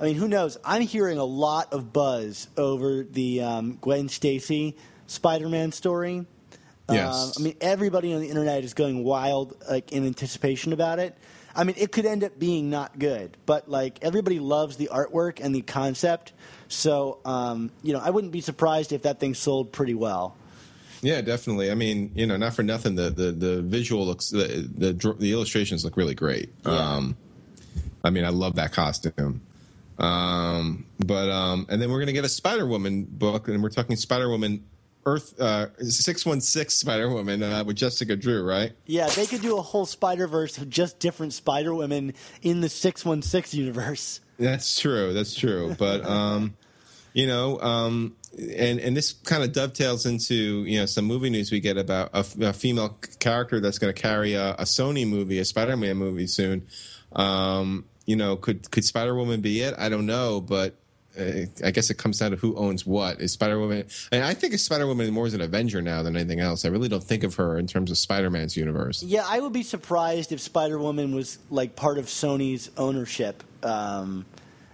I 0.00 0.04
mean, 0.04 0.16
who 0.16 0.28
knows? 0.28 0.56
I'm 0.64 0.82
hearing 0.82 1.18
a 1.18 1.24
lot 1.24 1.72
of 1.72 1.92
buzz 1.92 2.48
over 2.56 3.02
the 3.04 3.42
um, 3.42 3.78
Gwen 3.80 4.08
Stacy 4.08 4.76
Spider-Man 5.06 5.72
story. 5.72 6.26
Yes. 6.90 7.36
Um, 7.36 7.42
I 7.42 7.44
mean, 7.44 7.56
everybody 7.60 8.14
on 8.14 8.20
the 8.20 8.28
internet 8.28 8.64
is 8.64 8.72
going 8.72 9.04
wild, 9.04 9.56
like 9.68 9.92
in 9.92 10.06
anticipation 10.06 10.72
about 10.72 10.98
it. 10.98 11.16
I 11.54 11.64
mean, 11.64 11.74
it 11.76 11.90
could 11.90 12.06
end 12.06 12.22
up 12.24 12.38
being 12.38 12.70
not 12.70 12.98
good, 12.98 13.36
but 13.44 13.68
like 13.68 13.98
everybody 14.02 14.38
loves 14.38 14.76
the 14.76 14.90
artwork 14.92 15.40
and 15.42 15.54
the 15.54 15.62
concept. 15.62 16.32
So, 16.68 17.18
um, 17.24 17.72
you 17.82 17.92
know, 17.92 18.00
I 18.00 18.10
wouldn't 18.10 18.32
be 18.32 18.40
surprised 18.40 18.92
if 18.92 19.02
that 19.02 19.18
thing 19.18 19.34
sold 19.34 19.72
pretty 19.72 19.94
well. 19.94 20.36
Yeah, 21.02 21.20
definitely. 21.20 21.70
I 21.70 21.74
mean, 21.74 22.10
you 22.14 22.26
know, 22.26 22.36
not 22.36 22.54
for 22.54 22.62
nothing. 22.62 22.94
The 22.94 23.10
the, 23.10 23.32
the 23.32 23.62
visual 23.62 24.06
looks 24.06 24.30
the, 24.30 24.68
the 24.76 25.14
the 25.18 25.32
illustrations 25.32 25.84
look 25.84 25.96
really 25.96 26.14
great. 26.14 26.52
Yeah. 26.64 26.72
Um, 26.72 27.16
I 28.04 28.10
mean, 28.10 28.24
I 28.24 28.30
love 28.30 28.56
that 28.56 28.72
costume. 28.72 29.42
Um, 29.98 30.86
but 31.04 31.30
um, 31.30 31.66
and 31.68 31.80
then 31.82 31.90
we're 31.90 32.00
gonna 32.00 32.12
get 32.12 32.24
a 32.24 32.28
Spider 32.28 32.66
Woman 32.66 33.04
book, 33.04 33.48
and 33.48 33.62
we're 33.62 33.70
talking 33.70 33.96
Spider 33.96 34.28
Woman 34.28 34.64
Earth 35.06 35.38
uh, 35.40 35.66
six 35.80 36.24
one 36.24 36.40
six 36.40 36.74
Spider 36.74 37.08
Woman 37.08 37.42
uh, 37.42 37.64
with 37.64 37.76
Jessica 37.76 38.14
Drew, 38.14 38.44
right? 38.44 38.72
Yeah, 38.86 39.08
they 39.08 39.26
could 39.26 39.40
do 39.40 39.58
a 39.58 39.62
whole 39.62 39.86
Spider 39.86 40.26
Verse 40.26 40.58
of 40.58 40.70
just 40.70 40.98
different 40.98 41.32
Spider 41.32 41.74
Women 41.74 42.14
in 42.42 42.60
the 42.60 42.68
six 42.68 43.04
one 43.04 43.22
six 43.22 43.54
universe. 43.54 44.20
That's 44.38 44.80
true. 44.80 45.12
That's 45.12 45.34
true. 45.34 45.74
But 45.78 46.04
um, 46.04 46.56
you 47.12 47.26
know, 47.26 47.60
um, 47.60 48.14
and 48.38 48.78
and 48.78 48.96
this 48.96 49.12
kind 49.12 49.42
of 49.42 49.52
dovetails 49.52 50.06
into 50.06 50.64
you 50.64 50.78
know 50.78 50.86
some 50.86 51.04
movie 51.04 51.30
news 51.30 51.50
we 51.50 51.60
get 51.60 51.76
about 51.76 52.10
a, 52.12 52.24
a 52.40 52.52
female 52.52 52.96
character 53.18 53.60
that's 53.60 53.78
going 53.78 53.92
to 53.92 54.00
carry 54.00 54.34
a, 54.34 54.52
a 54.52 54.64
Sony 54.64 55.08
movie, 55.08 55.38
a 55.38 55.44
Spider-Man 55.44 55.96
movie 55.96 56.26
soon. 56.26 56.66
Um, 57.12 57.86
you 58.06 58.16
know, 58.16 58.36
could 58.36 58.70
could 58.70 58.84
Spider 58.84 59.14
Woman 59.14 59.40
be 59.40 59.60
it? 59.60 59.74
I 59.78 59.88
don't 59.88 60.06
know, 60.06 60.40
but. 60.40 60.74
Uh, 61.18 61.46
I 61.64 61.72
guess 61.72 61.90
it 61.90 61.94
comes 61.98 62.18
down 62.20 62.30
to 62.30 62.36
who 62.36 62.54
owns 62.54 62.86
what. 62.86 63.20
Is 63.20 63.32
Spider 63.32 63.58
Woman? 63.58 63.86
And 64.12 64.22
I 64.22 64.34
think 64.34 64.54
of 64.54 64.60
Spider 64.60 64.86
Woman 64.86 65.10
more 65.12 65.26
as 65.26 65.34
an 65.34 65.40
Avenger 65.40 65.82
now 65.82 66.04
than 66.04 66.14
anything 66.14 66.38
else. 66.38 66.64
I 66.64 66.68
really 66.68 66.88
don't 66.88 67.02
think 67.02 67.24
of 67.24 67.34
her 67.36 67.58
in 67.58 67.66
terms 67.66 67.90
of 67.90 67.98
Spider 67.98 68.30
Man's 68.30 68.56
universe. 68.56 69.02
Yeah, 69.02 69.24
I 69.26 69.40
would 69.40 69.52
be 69.52 69.64
surprised 69.64 70.30
if 70.30 70.38
Spider 70.38 70.78
Woman 70.78 71.16
was 71.16 71.40
like 71.50 71.74
part 71.74 71.98
of 71.98 72.04
Sony's 72.04 72.70
ownership. 72.76 73.42
Um, 73.64 74.26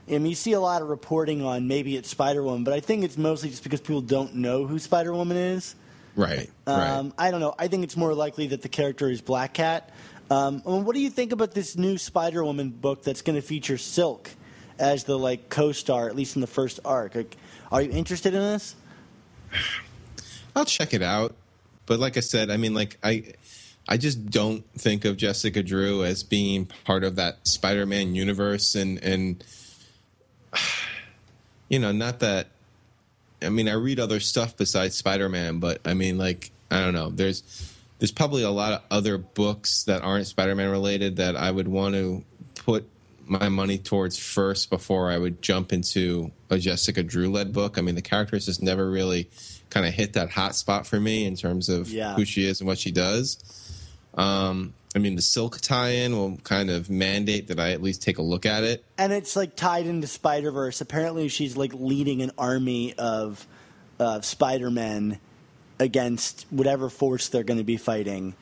I 0.09 0.13
mean, 0.13 0.27
you 0.27 0.35
see 0.35 0.53
a 0.53 0.61
lot 0.61 0.83
of 0.83 0.89
reporting 0.89 1.43
on 1.43 1.67
maybe 1.67 1.97
it's 1.97 2.11
Spider 2.11 2.43
Woman, 2.43 2.65
but 2.65 2.75
I 2.75 2.81
think 2.81 3.05
it's 3.05 3.17
mostly 3.17 3.51
just 3.51 3.63
because 3.63 3.81
people 3.81 4.03
don't 4.03 4.35
know 4.37 4.67
who 4.67 4.79
Spider 4.79 5.13
Woman 5.13 5.37
is. 5.37 5.75
Right. 6.17 6.51
Um, 6.67 6.77
right. 6.77 7.13
I 7.19 7.31
don't 7.31 7.41
know. 7.41 7.55
I 7.59 7.69
think 7.69 7.85
it's 7.85 7.97
more 7.97 8.15
likely 8.15 8.49
that 8.49 8.63
the 8.63 8.69
character 8.69 9.09
is 9.09 9.21
Black 9.21 9.55
Cat. 9.55 9.91
Um, 10.31 10.63
I 10.67 10.71
mean, 10.71 10.85
what 10.85 10.95
do 10.95 11.01
you 11.01 11.11
think 11.11 11.33
about 11.33 11.53
this 11.53 11.77
new 11.77 11.99
Spider 11.99 12.45
Woman 12.45 12.71
book 12.71 13.03
that's 13.03 13.23
going 13.23 13.37
to 13.37 13.43
feature 13.43 13.79
Silk 13.79 14.31
as 14.79 15.05
the 15.05 15.19
like 15.19 15.49
co-star, 15.49 16.09
at 16.09 16.17
least 16.17 16.37
in 16.37 16.41
the 16.41 16.47
first 16.47 16.81
arc? 16.85 17.15
Like, 17.15 17.37
are 17.73 17.83
you 17.83 17.91
interested 17.91 18.35
in 18.35 18.41
this? 18.41 18.77
I'll 20.55 20.65
check 20.65 20.95
it 20.95 21.03
out. 21.03 21.35
But 21.87 21.99
like 21.99 22.17
I 22.17 22.21
said, 22.21 22.51
I 22.51 22.57
mean, 22.57 22.75
like 22.75 22.99
I, 23.03 23.35
I 23.89 23.97
just 23.97 24.31
don't 24.31 24.65
think 24.79 25.05
of 25.05 25.17
Jessica 25.17 25.63
Drew 25.63 26.05
as 26.05 26.23
being 26.23 26.67
part 26.85 27.05
of 27.05 27.17
that 27.17 27.47
Spider-Man 27.47 28.15
universe, 28.15 28.75
and 28.75 29.03
and 29.03 29.45
you 31.69 31.79
know, 31.79 31.93
not 31.93 32.21
that. 32.21 32.49
I 33.43 33.49
mean, 33.51 33.69
I 33.69 33.75
read 33.75 34.01
other 34.01 34.21
stuff 34.21 34.57
besides 34.57 34.95
Spider-Man, 34.97 35.59
but 35.59 35.81
I 35.85 35.95
mean, 35.95 36.19
like 36.19 36.51
I 36.71 36.81
don't 36.81 36.95
know. 36.95 37.11
There's 37.11 37.43
there's 37.99 38.13
probably 38.13 38.43
a 38.43 38.51
lot 38.51 38.73
of 38.73 38.83
other 38.91 39.19
books 39.19 39.85
that 39.85 40.03
aren't 40.03 40.27
Spider-Man 40.27 40.71
related 40.71 41.17
that 41.17 41.37
I 41.37 41.51
would 41.51 41.69
want 41.69 41.95
to 41.95 42.25
put 42.55 42.89
my 43.27 43.49
money 43.49 43.79
towards 43.79 44.19
first 44.19 44.69
before 44.69 45.11
I 45.11 45.17
would 45.17 45.41
jump 45.41 45.73
into 45.73 46.31
a 46.51 46.59
Jessica 46.59 47.03
Drew 47.03 47.31
led 47.31 47.53
book. 47.53 47.79
I 47.79 47.81
mean, 47.81 47.95
the 47.95 48.03
characters 48.03 48.45
just 48.47 48.63
never 48.63 48.91
really 48.91 49.31
kind 49.71 49.87
of 49.87 49.95
hit 49.95 50.13
that 50.15 50.31
hot 50.31 50.55
spot 50.55 50.87
for 50.87 51.01
me 51.01 51.25
in 51.25 51.35
terms 51.37 51.69
of 51.71 51.89
Yeah. 51.89 52.15
who 52.15 52.25
she 52.27 52.47
is 52.47 52.61
and 52.61 52.67
what 52.69 52.79
she 52.79 52.91
does. 52.91 53.39
Um, 54.15 54.75
I 54.95 55.01
mean, 55.01 55.17
the 55.17 55.23
Silk 55.23 55.61
tie-in 55.61 56.17
will 56.17 56.37
kind 56.39 56.71
of 56.71 56.89
mandate 56.89 57.49
that 57.49 57.59
I 57.59 57.73
at 57.73 57.83
least 57.83 58.03
take 58.03 58.19
a 58.19 58.23
look 58.23 58.47
at 58.47 58.63
it. 58.63 58.85
and 58.97 59.13
it's 59.13 59.35
like 59.35 59.57
tied 59.57 59.87
into 59.87 60.07
Spider 60.07 60.51
Verse. 60.53 60.81
Apparently, 60.81 61.29
she's 61.29 61.57
like 61.57 61.73
leading 61.75 62.23
an 62.23 62.31
army 62.39 62.95
of 62.95 63.47
of 63.99 64.25
Spider 64.25 64.71
Men 64.71 65.19
against 65.81 66.47
whatever 66.51 66.89
force 66.89 67.29
they're 67.29 67.43
going 67.43 67.59
to 67.59 67.65
be 67.65 67.77
fighting. 67.77 68.35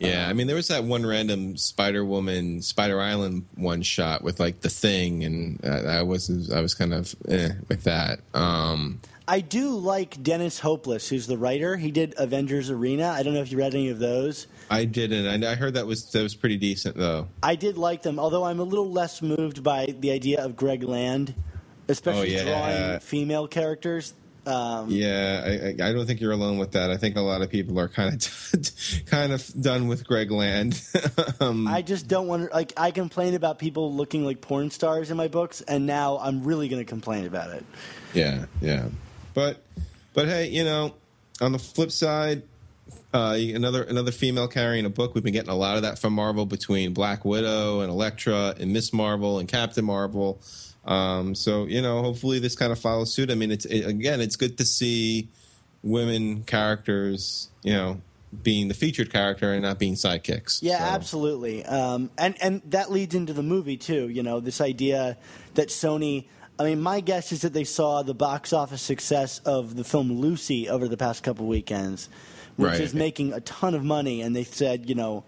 Yeah, 0.00 0.28
I 0.28 0.32
mean, 0.32 0.48
there 0.48 0.56
was 0.56 0.66
that 0.68 0.82
one 0.82 1.06
random 1.06 1.56
Spider 1.56 2.04
Woman, 2.04 2.60
Spider 2.60 3.00
Island 3.00 3.46
one 3.54 3.82
shot 3.82 4.24
with 4.24 4.40
like 4.40 4.60
the 4.60 4.68
thing, 4.68 5.22
and 5.22 5.64
uh, 5.64 5.68
I 5.68 6.02
was 6.02 6.50
I 6.50 6.60
was 6.60 6.74
kind 6.74 6.92
of 6.92 7.14
eh, 7.28 7.50
with 7.68 7.84
that. 7.84 8.20
Um, 8.34 9.00
I 9.28 9.40
do 9.40 9.70
like 9.70 10.20
Dennis 10.20 10.58
Hopeless, 10.58 11.08
who's 11.08 11.28
the 11.28 11.38
writer. 11.38 11.76
He 11.76 11.92
did 11.92 12.14
Avengers 12.18 12.68
Arena. 12.68 13.10
I 13.10 13.22
don't 13.22 13.32
know 13.32 13.42
if 13.42 13.52
you 13.52 13.58
read 13.58 13.74
any 13.74 13.90
of 13.90 14.00
those. 14.00 14.48
I 14.72 14.84
didn't. 14.84 15.44
I, 15.44 15.52
I 15.52 15.54
heard 15.54 15.74
that 15.74 15.86
was 15.86 16.10
that 16.12 16.22
was 16.22 16.34
pretty 16.34 16.56
decent 16.56 16.96
though. 16.96 17.28
I 17.42 17.54
did 17.56 17.76
like 17.78 18.02
them, 18.02 18.18
although 18.18 18.44
I'm 18.44 18.58
a 18.60 18.64
little 18.64 18.90
less 18.90 19.22
moved 19.22 19.62
by 19.62 19.86
the 19.98 20.10
idea 20.10 20.44
of 20.44 20.56
Greg 20.56 20.82
Land, 20.82 21.34
especially 21.88 22.36
Oh, 22.38 22.44
yeah. 22.44 22.44
drawing 22.88 23.00
female 23.00 23.46
characters. 23.48 24.14
Um, 24.44 24.90
Yeah, 24.90 25.44
I, 25.46 25.88
I 25.88 25.92
don't 25.92 26.04
think 26.04 26.20
you're 26.20 26.32
alone 26.32 26.58
with 26.58 26.72
that. 26.72 26.90
I 26.90 26.96
think 26.96 27.14
a 27.16 27.20
lot 27.20 27.42
of 27.42 27.50
people 27.50 27.78
are 27.78 27.88
kind 27.88 28.12
of 28.14 29.06
kind 29.06 29.32
of 29.32 29.46
done 29.62 29.86
with 29.86 30.04
Greg 30.04 30.32
Land. 30.32 30.82
um, 31.40 31.68
I 31.68 31.80
just 31.82 32.08
don't 32.08 32.26
want 32.26 32.48
to. 32.48 32.52
Like, 32.54 32.72
I 32.76 32.90
complain 32.90 33.34
about 33.34 33.60
people 33.60 33.94
looking 33.94 34.24
like 34.24 34.40
porn 34.40 34.70
stars 34.72 35.12
in 35.12 35.16
my 35.16 35.28
books, 35.28 35.60
and 35.60 35.86
now 35.86 36.18
I'm 36.18 36.42
really 36.42 36.68
going 36.68 36.82
to 36.82 36.88
complain 36.88 37.24
about 37.26 37.50
it. 37.50 37.64
Yeah, 38.14 38.46
yeah. 38.60 38.88
But 39.32 39.62
but 40.12 40.26
hey, 40.26 40.48
you 40.48 40.64
know, 40.64 40.94
on 41.40 41.52
the 41.52 41.58
flip 41.60 41.92
side, 41.92 42.42
uh, 43.14 43.36
another 43.38 43.82
another 43.82 44.10
female 44.12 44.48
carrying 44.48 44.84
a 44.86 44.90
book. 44.90 45.14
We've 45.14 45.24
been 45.24 45.32
getting 45.32 45.50
a 45.50 45.54
lot 45.56 45.76
of 45.76 45.82
that 45.82 45.98
from 45.98 46.12
Marvel 46.14 46.46
between 46.46 46.92
Black 46.92 47.24
Widow 47.24 47.80
and 47.80 47.90
Elektra 47.90 48.54
and 48.58 48.72
Miss 48.72 48.92
Marvel 48.92 49.38
and 49.38 49.48
Captain 49.48 49.84
Marvel. 49.84 50.40
Um, 50.84 51.34
so 51.34 51.66
you 51.66 51.82
know, 51.82 52.02
hopefully 52.02 52.38
this 52.38 52.56
kind 52.56 52.72
of 52.72 52.78
follows 52.78 53.12
suit. 53.14 53.30
I 53.30 53.34
mean, 53.34 53.50
it's 53.52 53.64
it, 53.66 53.86
again, 53.86 54.20
it's 54.20 54.36
good 54.36 54.58
to 54.58 54.64
see 54.64 55.28
women 55.82 56.42
characters, 56.44 57.50
you 57.62 57.72
know, 57.72 58.00
being 58.42 58.68
the 58.68 58.74
featured 58.74 59.12
character 59.12 59.52
and 59.52 59.62
not 59.62 59.78
being 59.78 59.94
sidekicks. 59.94 60.60
Yeah, 60.62 60.78
So- 60.78 60.84
absolutely. 60.84 61.64
Um, 61.64 62.10
and 62.16 62.34
and 62.40 62.62
that 62.66 62.90
leads 62.90 63.14
into 63.14 63.32
the 63.32 63.42
movie 63.42 63.76
too. 63.76 64.08
You 64.08 64.22
know, 64.22 64.40
this 64.40 64.60
idea 64.60 65.16
that 65.54 65.68
Sony. 65.68 66.26
I 66.58 66.64
mean, 66.64 66.82
my 66.82 67.00
guess 67.00 67.32
is 67.32 67.42
that 67.42 67.54
they 67.54 67.64
saw 67.64 68.02
the 68.02 68.14
box 68.14 68.52
office 68.52 68.82
success 68.82 69.38
of 69.40 69.74
the 69.74 69.84
film 69.84 70.12
Lucy 70.12 70.68
over 70.68 70.86
the 70.86 70.98
past 70.98 71.22
couple 71.22 71.46
weekends, 71.46 72.08
which 72.56 72.70
Right. 72.72 72.80
is 72.80 72.94
making 72.94 73.32
a 73.32 73.40
ton 73.40 73.74
of 73.74 73.82
money, 73.84 74.20
and 74.22 74.34
they 74.36 74.44
said, 74.44 74.88
you 74.88 74.94
know. 74.94 75.24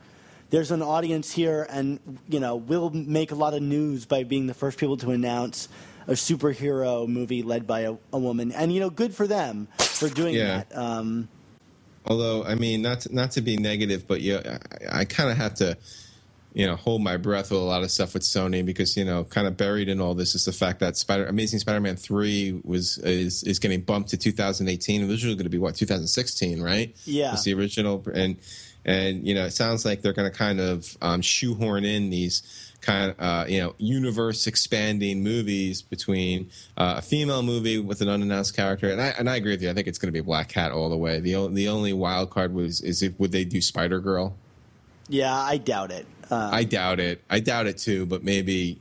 There's 0.51 0.71
an 0.71 0.83
audience 0.83 1.33
here, 1.33 1.67
and 1.69 1.99
you 2.29 2.39
know 2.39 2.55
we'll 2.55 2.91
make 2.91 3.33
a 3.33 3.35
lot 3.35 3.55
of 3.55 3.63
news 3.63 4.05
by 4.07 4.23
being 4.23 4.47
the 4.47 4.55
first 4.55 4.79
people 4.79 4.97
to 4.99 5.11
announce 5.11 5.69
a 6.07 6.13
superhero 6.13 7.09
movie 7.09 7.43
led 7.43 7.67
by 7.67 7.81
a, 7.81 7.95
a 8.13 8.19
woman, 8.19 8.53
and 8.53 8.73
you 8.73 8.79
know, 8.79 8.91
good 8.91 9.15
for 9.15 9.27
them 9.27 9.67
for 9.79 10.09
doing 10.09 10.35
Yeah. 10.37 10.63
that. 10.69 10.79
Um, 10.79 11.29
Although, 12.07 12.45
I 12.45 12.55
mean, 12.55 12.83
not 12.83 13.01
to, 13.01 13.15
not 13.15 13.33
to 13.33 13.41
be 13.41 13.57
negative, 13.57 14.07
but 14.07 14.21
yeah, 14.21 14.59
I, 14.93 15.01
I 15.01 15.05
kind 15.07 15.29
of 15.31 15.37
have 15.39 15.55
to, 15.57 15.77
you 16.55 16.67
know, 16.67 16.77
hold 16.77 17.03
my 17.03 17.17
breath 17.17 17.51
with 17.51 17.61
a 17.61 17.65
lot 17.65 17.83
of 17.83 17.91
stuff 17.91 18.15
with 18.15 18.23
Sony 18.23 18.65
because 18.65 18.97
you 18.97 19.05
know, 19.05 19.25
kind 19.25 19.47
of 19.47 19.57
buried 19.57 19.89
in 19.89 20.01
all 20.01 20.15
this 20.15 20.37
is 20.37 20.45
the 20.45 20.53
fact 20.53 20.79
that 20.81 20.97
Spider 20.97 21.27
Amazing 21.27 21.59
Spider-Man 21.59 21.97
three 21.97 22.61
was 22.65 22.99
is 22.99 23.43
is 23.43 23.59
getting 23.59 23.81
bumped 23.81 24.11
to 24.11 24.17
2018. 24.17 25.03
It 25.03 25.05
was 25.05 25.13
originally 25.13 25.35
going 25.35 25.45
to 25.45 25.51
be 25.51 25.59
what 25.59 25.75
2016, 25.75 26.63
right? 26.63 26.95
Yeah. 27.05 27.33
was 27.33 27.43
the 27.43 27.55
original, 27.55 28.05
and 28.15 28.37
and 28.85 29.27
you 29.27 29.35
know, 29.35 29.47
it 29.47 29.51
sounds 29.51 29.85
like 29.85 30.03
they're 30.03 30.13
going 30.13 30.31
to 30.31 30.37
kind 30.37 30.61
of 30.61 30.97
um, 31.03 31.23
shoehorn 31.23 31.85
in 31.85 32.11
these 32.11 32.71
kind 32.81 33.11
of 33.11 33.17
uh, 33.19 33.45
you 33.49 33.61
know 33.61 33.75
universe 33.79 34.47
expanding 34.47 35.25
movies 35.25 35.83
between 35.83 36.51
uh, 36.77 36.95
a 36.99 37.03
female 37.03 37.43
movie 37.43 37.79
with 37.79 38.01
an 38.01 38.09
unannounced 38.09 38.55
character 38.55 38.91
and 38.91 39.01
I 39.01 39.07
and 39.19 39.31
I 39.31 39.37
agree 39.37 39.53
with 39.53 39.63
you 39.63 39.71
I 39.71 39.73
think 39.73 39.87
it's 39.87 39.97
going 39.97 40.13
to 40.13 40.13
be 40.13 40.21
Black 40.21 40.51
Cat 40.51 40.71
all 40.71 40.91
the 40.91 40.97
way 40.99 41.19
the 41.19 41.35
o- 41.35 41.49
the 41.49 41.67
only 41.67 41.95
wild 41.95 42.29
card 42.29 42.53
was 42.53 42.83
is 42.83 43.03
if 43.03 43.19
would 43.19 43.33
they 43.33 43.47
do 43.47 43.63
Spider 43.63 44.01
Girl 44.01 44.37
yeah, 45.09 45.35
I 45.37 45.59
doubt 45.59 45.91
it. 45.91 46.07
Um, 46.31 46.55
I 46.55 46.65
doubt 46.65 47.01
it 47.01 47.23
I 47.31 47.41
doubt 47.41 47.67
it 47.67 47.79
too 47.79 48.07
but 48.07 48.23
maybe 48.25 48.79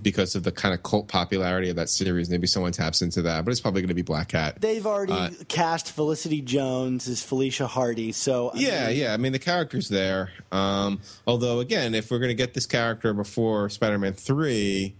because 0.00 0.36
of 0.36 0.44
the 0.44 0.52
kind 0.52 0.72
of 0.74 0.82
cult 0.84 1.08
popularity 1.08 1.70
of 1.70 1.76
that 1.76 1.88
series 1.88 2.30
maybe 2.30 2.46
someone 2.46 2.70
taps 2.70 3.02
into 3.02 3.20
that 3.22 3.44
but 3.44 3.50
it's 3.50 3.60
probably 3.60 3.80
going 3.80 3.88
to 3.88 3.94
be 3.94 4.02
Black 4.02 4.28
Cat 4.28 4.60
They've 4.60 4.86
already 4.86 5.12
Uh, 5.12 5.30
cast 5.48 5.90
Felicity 5.90 6.40
Jones 6.40 7.08
as 7.08 7.22
Felicia 7.22 7.66
Hardy, 7.66 8.12
so 8.12 8.50
I 8.50 8.58
Yeah, 8.58 8.88
mean, 8.88 8.96
yeah. 8.98 9.12
I 9.14 9.16
mean, 9.16 9.32
the 9.32 9.38
character's 9.40 9.88
there. 9.88 10.30
Um, 10.52 11.00
although, 11.26 11.58
again, 11.60 11.94
if 11.96 12.10
we're 12.10 12.18
going 12.20 12.28
to 12.30 12.34
get 12.34 12.54
this 12.54 12.66
character 12.66 13.12
before 13.12 13.68
Spider-Man 13.70 14.12
three, 14.12 14.94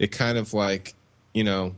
it 0.00 0.08
kind 0.10 0.38
of 0.38 0.52
like, 0.54 0.94
you 1.34 1.44
know, 1.44 1.74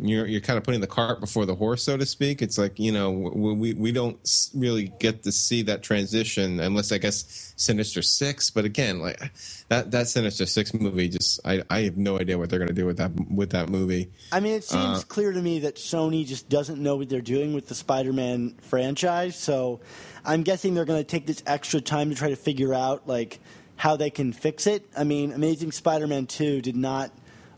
you're 0.00 0.26
you're 0.26 0.40
kind 0.40 0.56
of 0.56 0.64
putting 0.64 0.80
the 0.80 0.88
cart 0.88 1.20
before 1.20 1.46
the 1.46 1.54
horse, 1.54 1.82
so 1.82 1.96
to 1.96 2.04
speak. 2.04 2.42
It's 2.42 2.58
like 2.58 2.78
you 2.78 2.90
know, 2.90 3.10
we 3.10 3.74
we, 3.74 3.92
don't 3.92 4.18
really 4.54 4.92
get 4.98 5.22
to 5.22 5.32
see 5.32 5.62
that 5.62 5.82
transition 5.82 6.58
unless 6.58 6.90
I 6.90 6.98
guess 6.98 7.54
Sinister 7.56 8.02
Six. 8.02 8.50
But 8.50 8.64
again, 8.64 9.00
like 9.00 9.20
that 9.68 9.92
that 9.92 10.08
Sinister 10.08 10.46
Six 10.46 10.74
movie, 10.74 11.08
just 11.08 11.40
I 11.44 11.62
I 11.70 11.82
have 11.82 11.96
no 11.96 12.18
idea 12.18 12.36
what 12.38 12.50
they're 12.50 12.58
going 12.58 12.68
to 12.68 12.74
do 12.74 12.86
with 12.86 12.96
that 12.96 13.12
with 13.30 13.50
that 13.50 13.68
movie. 13.68 14.10
I 14.32 14.40
mean, 14.40 14.54
it 14.54 14.64
seems 14.64 15.00
Uh, 15.00 15.02
clear 15.06 15.32
to 15.32 15.40
me 15.40 15.60
that 15.60 15.76
Sony 15.76 16.26
just 16.26 16.48
doesn't 16.48 16.82
know 16.82 16.96
what 16.96 17.08
they're 17.08 17.20
doing 17.20 17.54
with 17.54 17.68
the 17.68 17.74
Spider-Man 17.76 18.56
franchise. 18.60 19.36
So, 19.36 19.80
I'm 20.24 20.42
guessing 20.42 20.74
they're 20.74 20.84
going 20.84 21.00
to 21.00 21.04
take 21.04 21.26
this 21.26 21.42
extra 21.46 21.80
time 21.80 22.10
to 22.10 22.16
try 22.16 22.30
to 22.30 22.36
figure 22.36 22.74
out 22.74 23.06
like 23.06 23.38
how 23.76 23.96
they 23.96 24.10
can 24.10 24.32
fix 24.32 24.66
it. 24.66 24.86
I 24.96 25.04
mean, 25.04 25.32
Amazing 25.32 25.70
Spider-Man 25.70 26.26
Two 26.26 26.60
did 26.60 26.76
not 26.76 27.12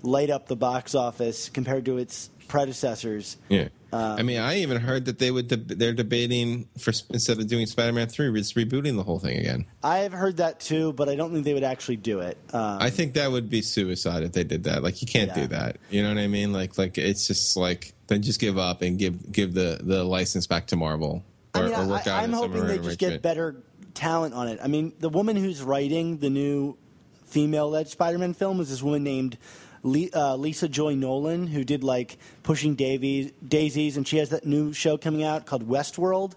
light 0.07 0.31
up 0.31 0.47
the 0.47 0.57
box 0.57 0.95
office 0.95 1.49
compared 1.49 1.85
to 1.87 1.99
its 1.99 2.31
predecessors. 2.49 3.37
Yeah. 3.49 3.69
Um, 3.93 4.19
I 4.19 4.23
mean, 4.23 4.39
I 4.39 4.59
even 4.59 4.79
heard 4.79 5.07
that 5.07 5.19
they 5.19 5.31
would 5.31 5.49
deb 5.49 5.69
they're 5.69 5.95
debating 5.95 6.69
for 6.79 6.93
instead 7.11 7.39
of 7.39 7.47
doing 7.47 7.67
Spider-Man 7.67 8.09
three, 8.09 8.33
just 8.33 8.55
rebooting 8.57 8.97
the 8.97 9.03
whole 9.03 9.19
thing 9.19 9.39
again. 9.39 9.67
I 9.83 9.99
have 9.99 10.13
heard 10.13 10.39
that 10.39 10.61
too, 10.61 10.93
but 10.93 11.09
I 11.09 11.15
don't 11.15 11.33
think 11.33 11.45
they 11.45 11.55
would 11.55 11.65
actually 11.65 11.97
do 11.97 12.21
it. 12.21 12.37
Um, 12.53 12.79
I 12.81 12.91
think 12.91 13.15
that 13.15 13.31
would 13.31 13.49
be 13.49 13.63
suicide 13.63 14.23
if 14.23 14.33
they 14.33 14.45
did 14.45 14.65
that. 14.65 14.83
Like 14.83 15.01
you 15.03 15.09
can't 15.09 15.29
Yeah. 15.29 15.43
do 15.43 15.47
that. 15.49 15.79
You 15.91 16.03
know 16.03 16.09
what 16.09 16.19
I 16.19 16.27
mean? 16.27 16.53
Like 16.53 16.77
like 16.79 16.99
it's 16.99 17.27
just 17.27 17.57
like 17.57 17.95
then 18.09 18.23
just 18.23 18.41
give 18.41 18.59
up 18.59 18.83
and 18.83 18.99
give 18.99 19.33
give 19.33 19.55
the 19.55 19.81
the 19.83 20.05
license 20.05 20.47
back 20.47 20.67
to 20.69 20.77
Marvel 20.77 21.25
or, 21.55 21.63
I 21.63 21.65
mean, 21.65 21.75
or 21.75 21.87
work 21.87 22.07
I, 22.07 22.11
out 22.11 22.23
I'm 22.23 22.33
hoping 22.33 22.67
they 22.67 22.79
just 22.79 22.99
get 22.99 23.23
better 23.23 23.57
talent 23.95 24.35
on 24.35 24.49
it. 24.49 24.59
I 24.63 24.67
mean, 24.67 24.93
the 24.99 25.09
woman 25.09 25.37
who's 25.37 25.63
writing 25.63 26.19
the 26.19 26.29
new 26.29 26.77
female-led 27.25 27.89
Spider-Man 27.89 28.35
film 28.35 28.61
is 28.61 28.69
this 28.69 28.83
woman 28.83 29.03
named 29.03 29.39
Le- 29.87 30.11
uh, 30.15 30.37
Lisa 30.37 30.69
Joy 30.69 30.95
Nolan, 30.95 31.47
who 31.47 31.65
did 31.65 31.83
like 31.85 32.19
Pushing 32.43 32.75
Davies, 32.75 33.33
Daisies, 33.47 33.97
and 33.97 34.07
she 34.07 34.19
has 34.19 34.31
that 34.31 34.45
new 34.45 34.73
show 34.73 34.97
coming 34.99 35.23
out 35.23 35.47
called 35.47 35.69
Westworld. 35.69 36.35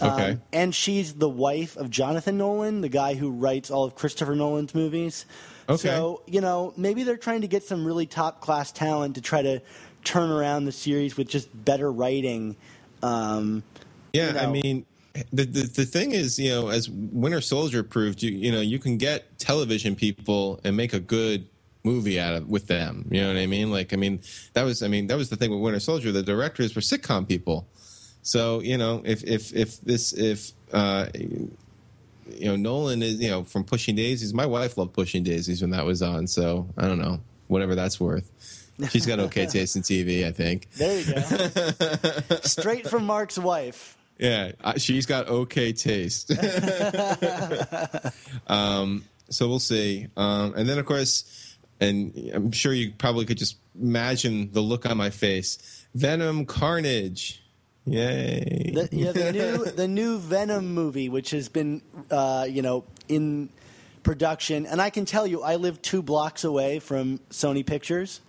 Um, 0.00 0.10
Okay. 0.10 0.38
and 0.52 0.74
she's 0.74 1.14
the 1.14 1.28
wife 1.28 1.76
of 1.76 1.90
Jonathan 1.90 2.38
Nolan, 2.38 2.80
the 2.82 2.88
guy 2.88 3.14
who 3.14 3.30
writes 3.30 3.70
all 3.70 3.84
of 3.84 3.94
Christopher 3.94 4.34
Nolan's 4.36 4.74
movies. 4.74 5.26
Okay. 5.68 5.88
So, 5.88 6.22
you 6.26 6.40
know, 6.40 6.72
maybe 6.76 7.02
they're 7.02 7.16
trying 7.16 7.42
to 7.42 7.48
get 7.48 7.62
some 7.64 7.84
really 7.84 8.06
top 8.06 8.40
class 8.40 8.72
talent 8.72 9.16
to 9.16 9.20
try 9.20 9.42
to 9.42 9.60
turn 10.04 10.30
around 10.30 10.64
the 10.64 10.72
series 10.72 11.16
with 11.16 11.28
just 11.28 11.48
better 11.64 11.90
writing. 11.92 12.56
Um, 13.02 13.64
Yeah, 14.12 14.32
you 14.32 14.38
I 14.38 14.46
mean, 14.46 14.86
the, 15.32 15.44
the 15.44 15.62
the 15.62 15.84
thing 15.84 16.12
is, 16.12 16.38
you 16.38 16.50
know, 16.50 16.68
as 16.68 16.88
Winter 16.88 17.40
Soldier 17.40 17.82
proved, 17.82 18.22
you 18.22 18.30
you 18.30 18.52
know, 18.52 18.60
you 18.60 18.78
can 18.78 18.96
get 18.98 19.38
television 19.38 19.96
people 19.96 20.60
and 20.64 20.76
make 20.76 20.92
a 20.92 21.00
good 21.00 21.48
movie 21.84 22.20
out 22.20 22.34
of 22.34 22.48
with 22.48 22.66
them. 22.66 23.06
You 23.10 23.22
know 23.22 23.28
what 23.28 23.36
I 23.36 23.46
mean? 23.46 23.70
Like, 23.70 23.92
I 23.92 23.96
mean, 23.96 24.20
that 24.54 24.62
was, 24.62 24.82
I 24.82 24.88
mean, 24.88 25.06
that 25.08 25.16
was 25.16 25.30
the 25.30 25.36
thing 25.36 25.50
with 25.50 25.60
Winter 25.60 25.80
Soldier. 25.80 26.12
The 26.12 26.22
directors 26.22 26.74
were 26.74 26.82
sitcom 26.82 27.28
people, 27.28 27.66
so 28.22 28.60
you 28.60 28.76
know, 28.76 29.02
if 29.04 29.24
if 29.24 29.54
if 29.54 29.80
this 29.80 30.12
if 30.12 30.52
uh, 30.72 31.06
you 31.14 31.50
know 32.40 32.56
Nolan 32.56 33.02
is 33.02 33.20
you 33.20 33.30
know 33.30 33.44
from 33.44 33.64
Pushing 33.64 33.96
Daisies, 33.96 34.34
my 34.34 34.46
wife 34.46 34.76
loved 34.76 34.92
Pushing 34.92 35.22
Daisies 35.22 35.62
when 35.62 35.70
that 35.70 35.84
was 35.84 36.02
on. 36.02 36.26
So 36.26 36.68
I 36.76 36.86
don't 36.86 36.98
know, 36.98 37.20
whatever 37.46 37.74
that's 37.74 37.98
worth. 37.98 38.30
She's 38.90 39.06
got 39.06 39.18
okay 39.18 39.46
taste 39.46 39.76
in 39.76 39.82
TV, 39.82 40.26
I 40.26 40.32
think. 40.32 40.70
There 40.72 41.00
you 41.00 41.14
go. 41.14 42.36
Straight 42.42 42.88
from 42.88 43.06
Mark's 43.06 43.38
wife. 43.38 43.96
Yeah, 44.18 44.52
she's 44.76 45.06
got 45.06 45.28
okay 45.28 45.72
taste. 45.72 46.32
um, 48.48 49.04
so 49.30 49.48
we'll 49.48 49.60
see. 49.60 50.08
Um, 50.16 50.54
and 50.56 50.68
then, 50.68 50.78
of 50.78 50.86
course, 50.86 51.47
and 51.80 52.12
I'm 52.34 52.52
sure 52.52 52.72
you 52.72 52.92
probably 52.98 53.24
could 53.24 53.38
just 53.38 53.56
imagine 53.80 54.50
the 54.52 54.60
look 54.60 54.84
on 54.86 54.96
my 54.96 55.10
face 55.10 55.86
Venom 55.94 56.44
Carnage. 56.46 57.42
Yay. 57.86 58.72
The, 58.74 58.88
yeah, 58.92 59.12
the 59.12 59.32
new 59.32 59.64
the 59.76 59.88
new 59.88 60.18
Venom 60.18 60.74
movie, 60.74 61.08
which 61.08 61.30
has 61.30 61.48
been 61.48 61.82
uh, 62.10 62.46
you 62.48 62.62
know 62.62 62.84
in 63.08 63.48
production. 64.02 64.66
And 64.66 64.80
I 64.80 64.90
can 64.90 65.04
tell 65.04 65.26
you, 65.26 65.42
I 65.42 65.56
live 65.56 65.80
two 65.82 66.02
blocks 66.02 66.44
away 66.44 66.78
from 66.78 67.18
Sony 67.30 67.64
Pictures. 67.66 68.20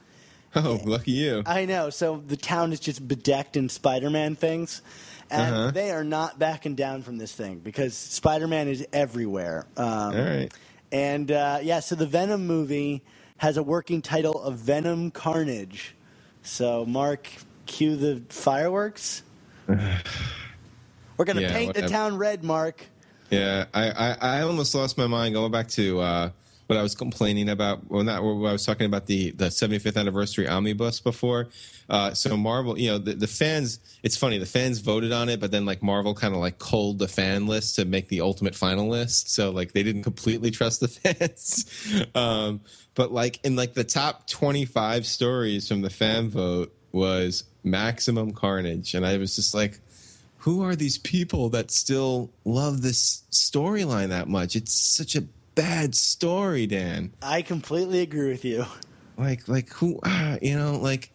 Oh, 0.55 0.80
lucky 0.84 1.11
you. 1.11 1.43
I 1.45 1.65
know. 1.65 1.89
So 1.91 2.17
the 2.26 2.35
town 2.38 2.73
is 2.73 2.80
just 2.80 3.07
bedecked 3.07 3.55
in 3.55 3.69
Spider-Man 3.69 4.35
things, 4.35 4.81
and 5.30 5.53
Uh-huh. 5.55 5.71
they 5.71 5.91
are 5.91 6.03
not 6.03 6.39
backing 6.39 6.73
down 6.76 7.03
from 7.03 7.17
this 7.19 7.34
thing 7.34 7.59
because 7.59 7.95
Spider-Man 7.95 8.67
is 8.67 8.85
everywhere. 8.91 9.67
Um, 9.77 9.85
All 9.88 10.11
right. 10.23 10.49
And 10.91 11.31
uh, 11.31 11.59
yeah, 11.61 11.81
so 11.81 11.93
the 11.95 12.07
Venom 12.07 12.47
movie 12.47 13.03
has 13.40 13.57
a 13.57 13.64
working 13.64 14.02
title 14.02 14.41
of 14.41 14.57
Venom 14.57 15.11
Carnage. 15.11 15.95
So 16.44 16.86
Mark, 16.86 17.28
cue 17.66 17.95
the 17.95 18.22
fireworks. 18.30 19.24
We're 19.68 21.26
gonna 21.26 21.41
Yeah, 21.41 21.53
paint 21.53 21.74
the 21.74 21.88
town 21.88 22.18
red, 22.18 22.44
Mark. 22.44 22.86
Yeah, 23.30 23.66
I, 23.74 23.91
I, 23.91 24.18
I 24.22 24.41
almost 24.41 24.74
lost 24.74 24.98
my 24.98 25.07
mind 25.07 25.34
going 25.36 25.52
back 25.52 25.68
to 25.70 25.99
uh, 25.99 26.30
what 26.69 26.77
I 26.77 26.83
was 26.83 26.93
complaining 26.93 27.49
about. 27.49 27.89
Well, 27.89 28.03
not 28.03 28.19
I 28.19 28.51
was 28.51 28.63
talking 28.63 28.85
about 28.85 29.07
the, 29.07 29.31
the 29.31 29.45
75th 29.45 29.97
anniversary 29.97 30.47
omnibus 30.47 30.99
before. 30.99 31.47
Uh, 31.89 32.13
so 32.13 32.37
Marvel, 32.37 32.77
you 32.77 32.91
know, 32.91 32.99
the, 32.99 33.15
the 33.15 33.25
fans. 33.25 33.79
It's 34.03 34.15
funny, 34.15 34.37
the 34.37 34.45
fans 34.45 34.77
voted 34.77 35.11
on 35.11 35.29
it, 35.29 35.39
but 35.39 35.49
then 35.49 35.65
like 35.65 35.81
Marvel 35.81 36.13
kind 36.13 36.35
of 36.35 36.39
like 36.39 36.59
culled 36.59 36.99
the 36.99 37.07
fan 37.07 37.47
list 37.47 37.77
to 37.77 37.85
make 37.85 38.07
the 38.09 38.21
ultimate 38.21 38.53
final 38.53 38.87
list. 38.87 39.33
So 39.33 39.49
like 39.49 39.71
they 39.71 39.81
didn't 39.81 40.03
completely 40.03 40.51
trust 40.51 40.81
the 40.81 40.87
fans. 40.89 42.05
um, 42.13 42.61
but 42.93 43.11
like 43.11 43.43
in 43.43 43.55
like 43.55 43.73
the 43.73 43.83
top 43.83 44.27
25 44.27 45.07
stories 45.07 45.67
from 45.67 45.81
the 45.81 45.89
fan 45.89 46.29
vote 46.29 46.71
was 46.91 47.45
Maximum 47.63 48.31
Carnage, 48.31 48.93
and 48.93 49.07
I 49.07 49.17
was 49.17 49.35
just 49.35 49.55
like 49.55 49.79
who 50.43 50.63
are 50.63 50.75
these 50.75 50.97
people 50.99 51.49
that 51.49 51.69
still 51.69 52.31
love 52.45 52.81
this 52.81 53.23
storyline 53.31 54.09
that 54.09 54.29
much? 54.29 54.55
It's 54.55 54.73
such 54.73 55.15
a 55.15 55.23
bad 55.61 55.95
story, 55.95 56.68
Dan. 56.68 57.11
I 57.22 57.41
completely 57.41 57.99
agree 58.02 58.30
with 58.30 58.45
you. 58.45 58.65
Like, 59.18 59.48
like 59.48 59.69
who? 59.73 59.99
Ah, 60.06 60.38
you 60.41 60.57
know, 60.57 60.77
like 60.77 61.11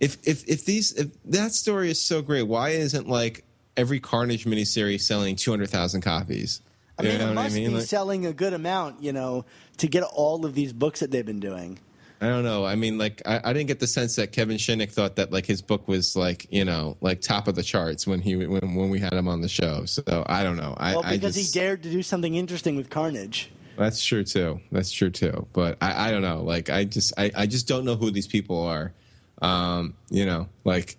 if 0.00 0.16
if 0.26 0.48
if 0.48 0.64
these 0.64 0.92
if 0.92 1.08
that 1.26 1.52
story 1.52 1.90
is 1.90 2.00
so 2.00 2.22
great, 2.22 2.44
why 2.44 2.70
isn't 2.70 3.08
like 3.08 3.44
every 3.76 4.00
Carnage 4.00 4.44
miniseries 4.46 5.02
selling 5.02 5.36
two 5.36 5.50
hundred 5.50 5.68
thousand 5.70 6.00
copies? 6.00 6.62
I 6.98 7.02
mean, 7.02 7.12
you 7.12 7.18
know 7.18 7.30
it 7.30 7.34
must 7.34 7.54
be 7.54 7.68
Like- 7.68 7.82
selling 7.84 8.24
a 8.24 8.32
good 8.32 8.54
amount, 8.54 9.02
you 9.02 9.12
know, 9.12 9.44
to 9.76 9.86
get 9.86 10.02
all 10.04 10.46
of 10.46 10.54
these 10.54 10.72
books 10.72 11.00
that 11.00 11.10
they've 11.10 11.26
been 11.26 11.40
doing. 11.40 11.78
I 12.20 12.28
don't 12.28 12.44
know. 12.44 12.64
I 12.64 12.76
mean, 12.76 12.96
like, 12.96 13.20
I, 13.26 13.40
I 13.44 13.52
didn't 13.52 13.66
get 13.68 13.78
the 13.78 13.86
sense 13.86 14.16
that 14.16 14.32
Kevin 14.32 14.56
Shinick 14.56 14.90
thought 14.90 15.16
that 15.16 15.32
like 15.32 15.44
his 15.44 15.60
book 15.60 15.86
was 15.86 16.16
like, 16.16 16.46
you 16.50 16.64
know, 16.64 16.96
like 17.02 17.20
top 17.20 17.46
of 17.46 17.54
the 17.54 17.62
charts 17.62 18.06
when 18.06 18.20
he 18.22 18.36
when 18.36 18.74
when 18.74 18.88
we 18.88 18.98
had 18.98 19.12
him 19.12 19.28
on 19.28 19.42
the 19.42 19.48
show. 19.48 19.84
So 19.84 20.02
I 20.26 20.42
don't 20.42 20.56
know. 20.56 20.74
I, 20.78 20.94
Well, 20.94 21.04
I 21.04 21.16
because 21.16 21.34
just- 21.34 21.54
he 21.54 21.60
dared 21.60 21.82
to 21.82 21.90
do 21.90 22.02
something 22.02 22.34
interesting 22.34 22.74
with 22.76 22.88
Carnage. 22.88 23.50
That's 23.76 24.02
true 24.02 24.24
too. 24.24 24.60
That's 24.72 24.90
true 24.90 25.10
too. 25.10 25.46
But 25.52 25.76
I, 25.82 26.08
I 26.08 26.10
don't 26.10 26.22
know. 26.22 26.42
Like 26.42 26.70
I 26.70 26.84
just 26.84 27.12
I, 27.18 27.30
I 27.36 27.46
just 27.46 27.68
don't 27.68 27.84
know 27.84 27.96
who 27.96 28.10
these 28.10 28.26
people 28.26 28.62
are. 28.62 28.94
Um, 29.42 29.92
you 30.08 30.24
know, 30.24 30.48
like 30.64 30.96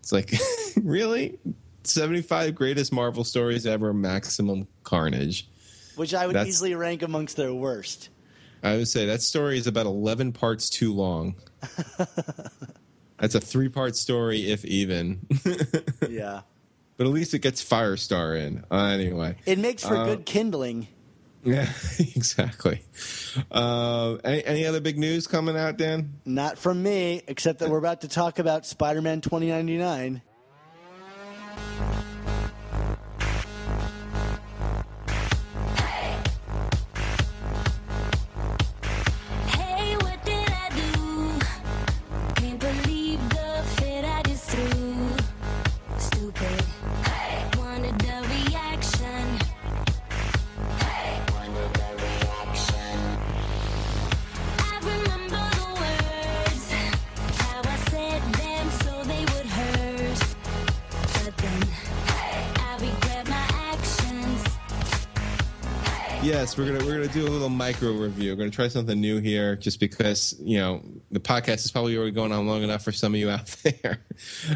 it's 0.00 0.12
like 0.12 0.34
really? 0.76 1.38
75 1.84 2.54
greatest 2.54 2.92
Marvel 2.92 3.24
stories 3.24 3.64
ever, 3.64 3.94
maximum 3.94 4.66
carnage. 4.82 5.48
which 5.94 6.12
I 6.12 6.26
would 6.26 6.34
That's- 6.36 6.48
easily 6.48 6.74
rank 6.74 7.02
amongst 7.02 7.36
their 7.38 7.54
worst. 7.54 8.10
I 8.66 8.76
would 8.78 8.88
say 8.88 9.06
that 9.06 9.22
story 9.22 9.58
is 9.58 9.68
about 9.68 9.86
11 9.86 10.32
parts 10.32 10.68
too 10.68 10.92
long. 10.92 11.36
That's 13.18 13.36
a 13.36 13.40
three 13.40 13.68
part 13.68 13.94
story, 13.94 14.50
if 14.50 14.64
even. 14.64 15.24
yeah. 16.10 16.40
but 16.96 17.06
at 17.06 17.12
least 17.12 17.32
it 17.32 17.42
gets 17.42 17.64
Firestar 17.64 18.36
in. 18.36 18.64
Uh, 18.68 18.86
anyway. 18.86 19.36
It 19.46 19.60
makes 19.60 19.84
for 19.84 19.96
Uh, 19.96 20.04
good 20.06 20.26
kindling. 20.26 20.88
Yeah, 21.44 21.68
exactly. 22.00 22.82
Uh, 23.52 24.16
any, 24.24 24.44
any 24.44 24.66
other 24.66 24.80
big 24.80 24.98
news 24.98 25.28
coming 25.28 25.56
out, 25.56 25.76
Dan? 25.76 26.14
Not 26.24 26.58
from 26.58 26.82
me, 26.82 27.22
except 27.28 27.60
that 27.60 27.70
we're 27.70 27.78
about 27.78 28.00
to 28.00 28.08
talk 28.08 28.40
about 28.40 28.66
Spider 28.66 29.00
Man 29.00 29.20
2099. 29.20 30.22
We're 66.54 66.66
gonna 66.66 66.84
we're 66.84 66.92
gonna 67.00 67.08
do 67.08 67.26
a 67.26 67.28
little 67.28 67.48
micro 67.48 67.90
review. 67.92 68.30
We're 68.30 68.36
gonna 68.36 68.50
try 68.50 68.68
something 68.68 69.00
new 69.00 69.18
here, 69.18 69.56
just 69.56 69.80
because 69.80 70.34
you 70.38 70.58
know 70.58 70.80
the 71.10 71.18
podcast 71.18 71.64
is 71.64 71.72
probably 71.72 71.96
already 71.96 72.12
going 72.12 72.30
on 72.30 72.46
long 72.46 72.62
enough 72.62 72.84
for 72.84 72.92
some 72.92 73.14
of 73.14 73.20
you 73.20 73.28
out 73.30 73.46
there. 73.64 74.04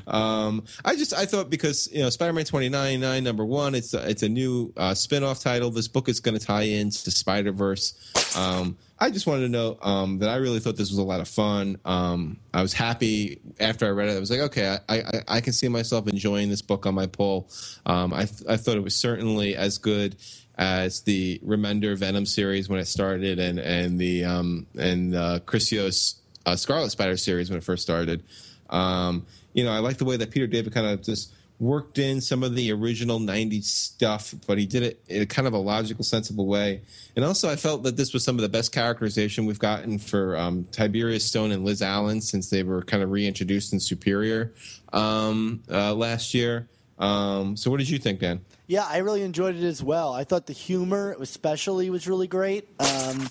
Um, 0.06 0.64
I 0.84 0.94
just 0.94 1.12
I 1.12 1.26
thought 1.26 1.50
because 1.50 1.88
you 1.92 2.00
know 2.02 2.10
Spider-Man 2.10 2.44
twenty 2.44 2.68
nine 2.68 3.00
nine 3.00 3.24
number 3.24 3.44
one, 3.44 3.74
it's 3.74 3.92
a, 3.92 4.08
it's 4.08 4.22
a 4.22 4.28
new 4.28 4.72
uh, 4.76 4.94
spin 4.94 5.24
off 5.24 5.40
title. 5.40 5.70
This 5.70 5.88
book 5.88 6.08
is 6.08 6.20
to 6.20 6.38
tie 6.38 6.62
into 6.62 7.10
Spider 7.10 7.50
Verse. 7.50 7.94
Um, 8.36 8.76
I 9.02 9.10
just 9.10 9.26
wanted 9.26 9.42
to 9.42 9.48
know 9.48 9.78
um, 9.80 10.18
that 10.18 10.28
I 10.28 10.36
really 10.36 10.60
thought 10.60 10.76
this 10.76 10.90
was 10.90 10.98
a 10.98 11.02
lot 11.02 11.20
of 11.20 11.28
fun. 11.28 11.78
Um, 11.86 12.38
I 12.52 12.60
was 12.60 12.74
happy 12.74 13.40
after 13.58 13.86
I 13.86 13.90
read 13.90 14.10
it. 14.10 14.16
I 14.16 14.20
was 14.20 14.30
like, 14.30 14.40
okay, 14.40 14.76
I, 14.88 14.94
I, 14.94 15.02
I 15.26 15.40
can 15.40 15.54
see 15.54 15.68
myself 15.68 16.06
enjoying 16.06 16.50
this 16.50 16.60
book 16.60 16.84
on 16.84 16.94
my 16.94 17.06
pull. 17.06 17.50
Um, 17.86 18.12
I, 18.12 18.26
th- 18.26 18.42
I 18.46 18.58
thought 18.58 18.76
it 18.76 18.84
was 18.84 18.94
certainly 18.94 19.56
as 19.56 19.78
good 19.78 20.16
as 20.60 21.00
the 21.00 21.38
Remender 21.38 21.96
Venom 21.96 22.26
series 22.26 22.68
when 22.68 22.78
it 22.78 22.84
started, 22.84 23.38
and 23.38 23.58
and 23.58 23.98
the 23.98 24.26
um, 24.26 24.66
and 24.78 25.14
uh, 25.14 25.40
Chris 25.46 25.72
Yost 25.72 26.18
uh, 26.44 26.54
Scarlet 26.54 26.90
Spider 26.90 27.16
series 27.16 27.48
when 27.48 27.56
it 27.56 27.64
first 27.64 27.82
started. 27.82 28.22
Um, 28.68 29.26
you 29.54 29.64
know, 29.64 29.72
I 29.72 29.78
like 29.78 29.96
the 29.96 30.04
way 30.04 30.18
that 30.18 30.30
Peter 30.30 30.46
David 30.46 30.72
kind 30.72 30.86
of 30.86 31.02
just 31.02 31.32
worked 31.58 31.98
in 31.98 32.20
some 32.20 32.42
of 32.42 32.54
the 32.54 32.72
original 32.72 33.18
90s 33.18 33.64
stuff, 33.64 34.34
but 34.46 34.56
he 34.56 34.64
did 34.64 34.82
it 34.82 35.02
in 35.08 35.26
kind 35.26 35.48
of 35.48 35.54
a 35.54 35.58
logical, 35.58 36.04
sensible 36.04 36.46
way. 36.46 36.82
And 37.16 37.24
also, 37.24 37.50
I 37.50 37.56
felt 37.56 37.82
that 37.82 37.96
this 37.96 38.12
was 38.12 38.22
some 38.22 38.36
of 38.36 38.42
the 38.42 38.48
best 38.48 38.70
characterization 38.70 39.46
we've 39.46 39.58
gotten 39.58 39.98
for 39.98 40.36
um, 40.36 40.66
Tiberius 40.72 41.24
Stone 41.24 41.52
and 41.52 41.64
Liz 41.64 41.80
Allen 41.80 42.20
since 42.20 42.50
they 42.50 42.62
were 42.62 42.82
kind 42.82 43.02
of 43.02 43.10
reintroduced 43.10 43.72
in 43.72 43.80
Superior 43.80 44.52
um, 44.92 45.62
uh, 45.70 45.94
last 45.94 46.34
year. 46.34 46.68
Um, 46.98 47.56
so, 47.56 47.70
what 47.70 47.78
did 47.78 47.88
you 47.88 47.98
think, 47.98 48.20
Dan? 48.20 48.42
Yeah, 48.70 48.86
I 48.88 48.98
really 48.98 49.22
enjoyed 49.22 49.56
it 49.56 49.64
as 49.64 49.82
well. 49.82 50.12
I 50.12 50.22
thought 50.22 50.46
the 50.46 50.52
humor, 50.52 51.16
especially, 51.18 51.90
was 51.90 52.06
really 52.06 52.28
great. 52.28 52.68
Um, 52.78 53.28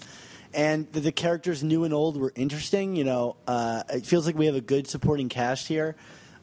and 0.54 0.92
the, 0.92 1.00
the 1.00 1.12
characters, 1.14 1.64
new 1.64 1.86
and 1.86 1.94
old, 1.94 2.18
were 2.18 2.34
interesting. 2.36 2.98
You 2.98 3.06
know, 3.06 3.38
uh, 3.48 3.84
it 3.90 4.06
feels 4.06 4.26
like 4.26 4.38
we 4.38 4.48
have 4.48 4.56
a 4.56 4.60
good 4.62 4.86
supporting 4.88 5.30
cast 5.30 5.66
here. 5.70 5.96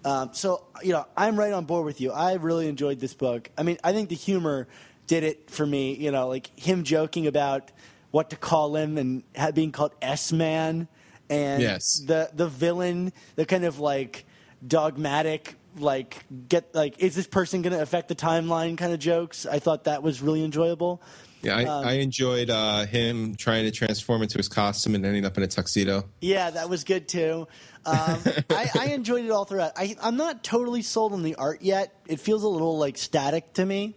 Um, 0.02 0.30
so, 0.32 0.64
you 0.82 0.92
know, 0.94 1.04
I'm 1.14 1.38
right 1.38 1.52
on 1.52 1.66
board 1.66 1.84
with 1.84 2.00
you. 2.00 2.10
I 2.10 2.36
really 2.36 2.68
enjoyed 2.68 2.98
this 2.98 3.12
book. 3.12 3.50
I 3.58 3.64
mean, 3.64 3.76
I 3.84 3.92
think 3.92 4.08
the 4.08 4.14
humor 4.14 4.66
did 5.06 5.24
it 5.24 5.50
for 5.50 5.66
me. 5.66 5.94
You 5.94 6.10
know, 6.10 6.28
like 6.28 6.58
him 6.58 6.82
joking 6.82 7.26
about 7.26 7.70
what 8.12 8.30
to 8.30 8.36
call 8.36 8.76
him 8.76 8.96
and 8.96 9.24
ha- 9.36 9.50
being 9.50 9.72
called 9.72 9.94
S 10.00 10.32
Man, 10.32 10.88
and 11.28 11.60
Yes. 11.60 11.98
the 11.98 12.30
the 12.32 12.48
villain, 12.48 13.12
the 13.34 13.44
kind 13.44 13.66
of 13.66 13.78
like 13.78 14.24
dogmatic, 14.66 15.56
like 15.76 16.24
get 16.48 16.74
like 16.74 16.98
is 17.00 17.14
this 17.14 17.26
person 17.26 17.62
going 17.62 17.72
to 17.74 17.82
affect 17.82 18.08
the 18.08 18.14
timeline 18.14 18.76
kind 18.78 18.92
of 18.92 18.98
jokes. 18.98 19.46
I 19.46 19.58
thought 19.58 19.84
that 19.84 20.02
was 20.02 20.20
really 20.22 20.44
enjoyable. 20.44 21.02
Yeah, 21.42 21.56
I, 21.56 21.64
I 21.64 21.92
enjoyed 21.98 22.50
uh, 22.50 22.86
him 22.86 23.36
trying 23.36 23.64
to 23.66 23.70
transform 23.70 24.22
into 24.22 24.38
his 24.38 24.48
costume 24.48 24.94
and 24.96 25.04
ending 25.06 25.24
up 25.24 25.36
in 25.36 25.44
a 25.44 25.46
tuxedo. 25.46 26.08
Yeah, 26.20 26.50
that 26.50 26.68
was 26.68 26.82
good 26.82 27.06
too. 27.06 27.46
Um, 27.84 28.22
I, 28.50 28.70
I 28.76 28.86
enjoyed 28.94 29.24
it 29.24 29.30
all 29.30 29.44
throughout. 29.44 29.72
I, 29.76 29.94
I'm 30.02 30.16
not 30.16 30.42
totally 30.42 30.82
sold 30.82 31.12
on 31.12 31.22
the 31.22 31.36
art 31.36 31.62
yet. 31.62 31.94
It 32.08 32.18
feels 32.18 32.42
a 32.42 32.48
little 32.48 32.78
like 32.78 32.98
static 32.98 33.52
to 33.54 33.64
me. 33.66 33.94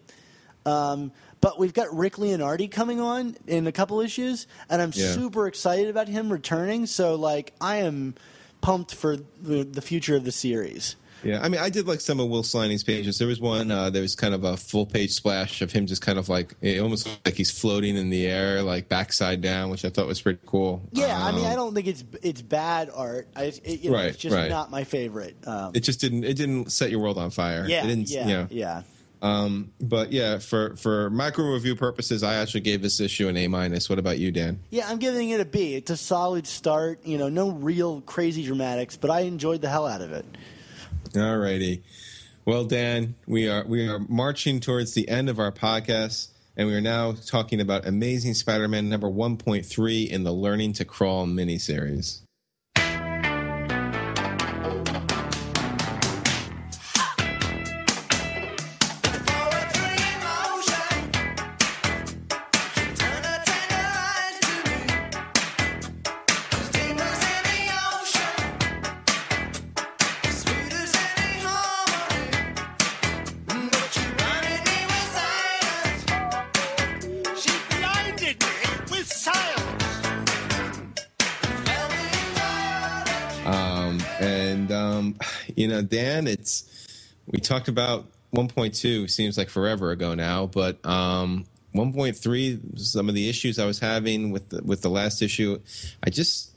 Um, 0.66 1.12
but 1.42 1.58
we've 1.58 1.74
got 1.74 1.96
Rick 1.96 2.16
Leonardi 2.16 2.70
coming 2.70 3.00
on 3.00 3.38
in 3.48 3.66
a 3.66 3.72
couple 3.72 4.02
issues, 4.02 4.46
and 4.70 4.82
I'm 4.82 4.92
Yeah. 4.94 5.14
super 5.14 5.48
excited 5.48 5.88
about 5.88 6.10
him 6.10 6.32
returning. 6.32 6.86
So, 6.86 7.16
like, 7.16 7.54
I 7.62 7.78
am 7.78 8.16
pumped 8.62 8.94
for 8.94 9.16
the, 9.42 9.64
the 9.64 9.82
future 9.82 10.18
of 10.18 10.26
the 10.26 10.34
series. 10.34 10.98
Yeah, 11.24 11.42
I 11.42 11.50
mean, 11.50 11.60
I 11.60 11.70
did 11.70 11.88
like 11.88 12.02
some 12.02 12.20
of 12.20 12.30
Will 12.30 12.44
Sliney's 12.44 12.84
pages. 12.84 13.18
There 13.18 13.28
was 13.28 13.40
one, 13.40 13.72
uh, 13.72 13.90
there 13.90 14.02
was 14.02 14.16
kind 14.16 14.34
of 14.34 14.44
a 14.44 14.56
full 14.58 14.86
page 14.86 15.12
splash 15.12 15.62
of 15.62 15.72
him 15.72 15.86
just 15.86 16.02
kind 16.02 16.18
of 16.18 16.30
like, 16.30 16.56
it 16.62 16.80
almost 16.82 17.08
like 17.26 17.36
he's 17.36 17.52
floating 17.52 17.98
in 17.98 18.10
the 18.10 18.26
air, 18.28 18.62
like 18.64 18.88
backside 18.90 19.42
down, 19.42 19.70
which 19.70 19.84
I 19.86 19.90
thought 19.90 20.08
was 20.08 20.22
pretty 20.22 20.40
cool. 20.46 20.82
Yeah, 20.94 21.18
I 21.22 21.32
mean, 21.32 21.46
Um, 21.46 21.52
I 21.52 21.56
don't 21.56 21.74
think 21.74 21.88
it's 21.88 22.04
it's 22.24 22.42
bad 22.42 22.90
art. 22.94 23.28
I, 23.36 23.44
it, 23.64 23.82
you 23.82 23.92
know, 23.92 23.98
Right, 23.98 24.06
it's 24.08 24.18
just 24.18 24.36
right. 24.36 24.50
not 24.50 24.72
my 24.72 24.84
favorite. 24.84 25.36
Um, 25.46 25.72
It 25.74 25.82
just 25.82 26.00
didn't, 26.00 26.24
it 26.24 26.36
didn't 26.36 26.72
set 26.72 26.90
your 26.90 27.00
world 27.02 27.18
on 27.18 27.32
fire. 27.32 27.66
yeah, 27.68 27.84
It 27.84 27.88
didn't, 27.88 28.10
yeah, 28.10 28.28
you 28.28 28.34
know, 28.34 28.48
yeah. 28.50 28.82
Um, 29.22 29.74
but 29.82 30.14
yeah, 30.14 30.38
for 30.38 30.78
for 30.78 31.10
micro 31.10 31.52
review 31.54 31.76
purposes, 31.76 32.24
I 32.24 32.36
actually 32.36 32.62
gave 32.62 32.82
this 32.82 33.02
issue 33.02 33.28
an 33.28 33.36
A 33.36 33.50
minus. 33.50 33.90
What 33.90 34.00
about 34.00 34.18
you, 34.18 34.32
Dan? 34.32 34.62
Yeah, 34.70 34.88
I'm 34.90 34.98
giving 34.98 35.30
it 35.32 35.42
a 35.42 35.46
B. 35.46 35.76
It's 35.76 35.92
a 35.92 35.98
solid 35.98 36.48
start. 36.48 37.06
You 37.06 37.18
know, 37.18 37.28
no 37.28 37.52
real 37.52 38.00
crazy 38.00 38.46
dramatics, 38.46 38.96
but 38.96 39.10
I 39.12 39.22
enjoyed 39.22 39.60
the 39.62 39.68
hell 39.68 39.86
out 39.86 40.00
of 40.00 40.14
it. 40.14 40.24
All 41.16 41.38
righty. 41.38 41.84
Well, 42.46 42.66
Dan, 42.66 43.16
we 43.28 43.48
are 43.48 43.66
we 43.66 43.88
are 43.88 44.00
marching 44.00 44.60
towards 44.60 44.94
the 44.94 45.08
end 45.10 45.30
of 45.30 45.40
our 45.40 45.52
podcast, 45.52 46.30
and 46.58 46.68
we 46.68 46.74
are 46.74 46.82
now 46.82 47.14
talking 47.26 47.62
about 47.62 47.86
Amazing 47.86 48.34
Spider-Man 48.34 48.90
number 48.90 49.10
one 49.10 49.38
point 49.38 49.66
three 49.66 50.04
in 50.04 50.24
the 50.24 50.32
Learning 50.32 50.74
to 50.74 50.86
Crawl 50.86 51.28
miniseries. 51.28 52.22
Talked 87.50 87.68
about 87.68 88.06
1.2 88.36 89.10
seems 89.10 89.38
like 89.38 89.50
forever 89.50 89.92
ago 89.92 90.14
now, 90.14 90.46
but 90.46 90.84
um, 90.86 91.46
1.3, 91.76 92.80
some 92.80 93.10
of 93.10 93.16
the 93.16 93.28
issues 93.28 93.58
I 93.60 93.66
was 93.66 93.80
having 93.80 94.32
with 94.32 94.50
the, 94.50 94.64
with 94.64 94.82
the 94.82 94.90
last 94.90 95.22
issue, 95.22 95.60
I 96.04 96.12
just 96.12 96.52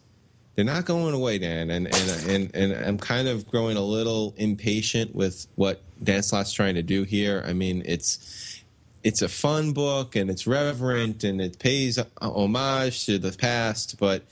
they're 0.55 0.66
not 0.66 0.85
going 0.85 1.14
away, 1.14 1.39
Dan, 1.39 1.70
and 1.70 1.86
and 1.86 2.31
and 2.31 2.55
and 2.55 2.86
I'm 2.86 2.98
kind 2.98 3.27
of 3.27 3.48
growing 3.48 3.78
a 3.78 3.82
little 3.82 4.35
impatient 4.36 5.14
with 5.14 5.47
what 5.55 5.81
Dan 6.05 6.23
Slott's 6.23 6.52
trying 6.52 6.74
to 6.74 6.82
do 6.82 7.05
here. 7.05 7.43
I 7.47 7.55
mean, 7.55 7.82
it's 7.86 8.62
it's 9.02 9.23
a 9.23 9.31
fun 9.31 9.73
book 9.73 10.14
and 10.14 10.31
it's 10.31 10.47
reverent 10.47 11.24
and 11.24 11.40
it 11.40 11.59
pays 11.59 11.98
homage 12.20 13.06
to 13.06 13.19
the 13.19 13.32
past, 13.32 13.98
but 13.98 14.24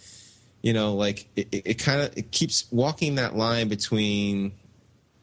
you 0.61 0.75
know, 0.75 0.95
like 0.95 1.27
it, 1.37 1.49
it, 1.53 1.63
it 1.65 1.75
kind 1.79 2.03
of 2.03 2.17
it 2.19 2.31
keeps 2.31 2.67
walking 2.71 3.15
that 3.15 3.35
line 3.35 3.69
between 3.69 4.53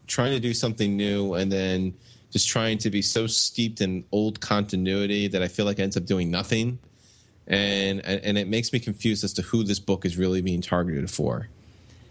trying 0.07 0.31
to 0.31 0.39
do 0.39 0.53
something 0.53 0.97
new 0.97 1.33
and 1.33 1.51
then 1.51 1.93
just 2.31 2.47
trying 2.47 2.77
to 2.79 2.89
be 2.89 3.01
so 3.01 3.27
steeped 3.27 3.81
in 3.81 4.03
old 4.11 4.39
continuity 4.39 5.27
that 5.27 5.41
I 5.41 5.47
feel 5.47 5.65
like 5.65 5.79
it 5.79 5.83
ends 5.83 5.97
up 5.97 6.05
doing 6.05 6.31
nothing. 6.31 6.79
And 7.47 8.05
and 8.05 8.37
it 8.37 8.49
makes 8.49 8.73
me 8.73 8.79
confused 8.79 9.23
as 9.23 9.31
to 9.33 9.41
who 9.41 9.63
this 9.63 9.79
book 9.79 10.05
is 10.05 10.17
really 10.17 10.41
being 10.41 10.61
targeted 10.61 11.09
for. 11.09 11.47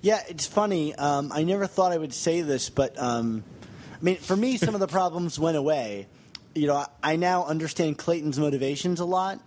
Yeah, 0.01 0.23
it's 0.29 0.47
funny. 0.47 0.95
Um, 0.95 1.31
I 1.33 1.43
never 1.43 1.67
thought 1.67 1.93
I 1.93 1.99
would 1.99 2.15
say 2.15 2.41
this, 2.41 2.71
but 2.71 2.99
um, 2.99 3.45
I 3.93 4.03
mean, 4.03 4.17
for 4.17 4.37
me, 4.37 4.57
some 4.57 4.75
of 4.75 4.81
the 4.81 4.87
problems 4.87 5.39
went 5.47 5.59
away. 5.59 6.07
You 6.55 6.69
know, 6.69 6.77
I, 6.77 6.87
I 7.03 7.17
now 7.17 7.45
understand 7.45 7.99
Clayton's 7.99 8.39
motivations 8.39 9.01
a 9.01 9.05
lot 9.05 9.41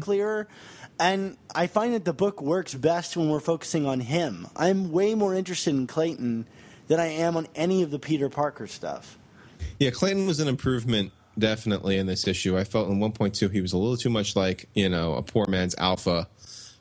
clearer, 0.00 0.46
and 1.00 1.36
I 1.52 1.66
find 1.66 1.94
that 1.94 2.04
the 2.04 2.12
book 2.12 2.40
works 2.40 2.74
best 2.74 3.16
when 3.16 3.28
we're 3.28 3.40
focusing 3.40 3.86
on 3.86 4.00
him. 4.00 4.46
I'm 4.56 4.92
way 4.92 5.14
more 5.14 5.34
interested 5.34 5.70
in 5.74 5.86
Clayton 5.86 6.46
than 6.88 6.98
I 6.98 7.06
am 7.06 7.36
on 7.36 7.46
any 7.54 7.82
of 7.82 7.90
the 7.90 7.98
Peter 7.98 8.28
Parker 8.28 8.66
stuff. 8.66 9.16
Yeah, 9.78 9.90
Clayton 9.90 10.26
was 10.26 10.40
an 10.40 10.48
improvement 10.48 11.12
definitely 11.38 11.96
in 11.98 12.06
this 12.06 12.26
issue. 12.26 12.58
I 12.58 12.64
felt 12.64 12.88
in 12.88 12.98
1.2 12.98 13.52
he 13.52 13.60
was 13.60 13.72
a 13.72 13.78
little 13.78 13.96
too 13.96 14.10
much 14.10 14.34
like, 14.34 14.68
you 14.74 14.88
know, 14.88 15.14
a 15.14 15.22
poor 15.22 15.46
man's 15.46 15.74
alpha. 15.78 16.28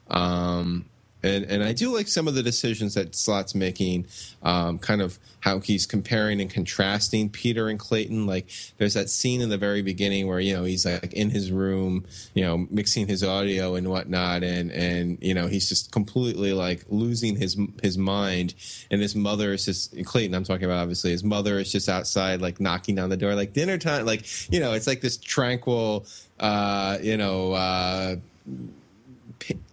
Um 0.10 0.86
and, 1.28 1.45
and 1.45 1.64
I 1.64 1.74
do 1.74 1.94
like 1.94 2.08
some 2.08 2.28
of 2.28 2.36
the 2.36 2.44
decisions 2.44 2.94
that 2.95 3.16
Slott's 3.16 3.54
making, 3.54 4.08
um, 4.44 4.80
kind 4.80 5.02
of 5.02 5.20
how 5.41 5.60
he's 5.60 5.86
comparing 5.86 6.41
and 6.41 6.49
contrasting 6.49 7.30
Peter 7.30 7.70
and 7.70 7.80
Clayton. 7.80 8.26
Like, 8.26 8.49
there's 8.78 8.94
that 8.95 9.10
scene 9.10 9.41
in 9.41 9.49
the 9.49 9.58
very 9.58 9.82
beginning 9.82 10.28
where 10.28 10.40
you 10.40 10.54
know 10.54 10.64
he's 10.64 10.86
like 10.86 11.14
in 11.14 11.30
his 11.30 11.52
room, 11.52 12.06
you 12.34 12.44
know, 12.44 12.68
mixing 12.70 13.08
his 13.08 13.24
audio 13.24 13.76
and 13.76 13.90
whatnot, 13.90 14.44
and 14.44 14.72
and 14.72 15.18
you 15.22 15.34
know 15.34 15.48
he's 15.48 15.70
just 15.70 15.91
completely 15.91 16.54
like 16.54 16.86
losing 16.90 17.36
his 17.36 17.58
his 17.84 17.98
mind. 17.98 18.54
And 18.90 19.02
his 19.02 19.16
mother 19.16 19.54
is 19.54 19.66
just 19.66 19.95
Clayton. 20.06 20.36
I'm 20.36 20.44
talking 20.44 20.66
about 20.66 20.82
obviously 20.82 21.12
his 21.12 21.24
mother 21.24 21.60
is 21.60 21.72
just 21.72 21.90
outside 21.90 22.41
like 22.41 22.60
knocking 22.60 22.95
down 22.95 23.10
the 23.10 23.18
door 23.18 23.36
like 23.36 23.54
dinner 23.54 23.78
time. 23.78 24.06
Like 24.06 24.26
you 24.52 24.60
know, 24.60 24.74
it's 24.74 24.88
like 24.88 25.02
this 25.02 25.18
tranquil, 25.18 26.06
uh, 26.40 26.98
you 27.02 27.18
know. 27.18 27.54
Uh, 27.54 28.16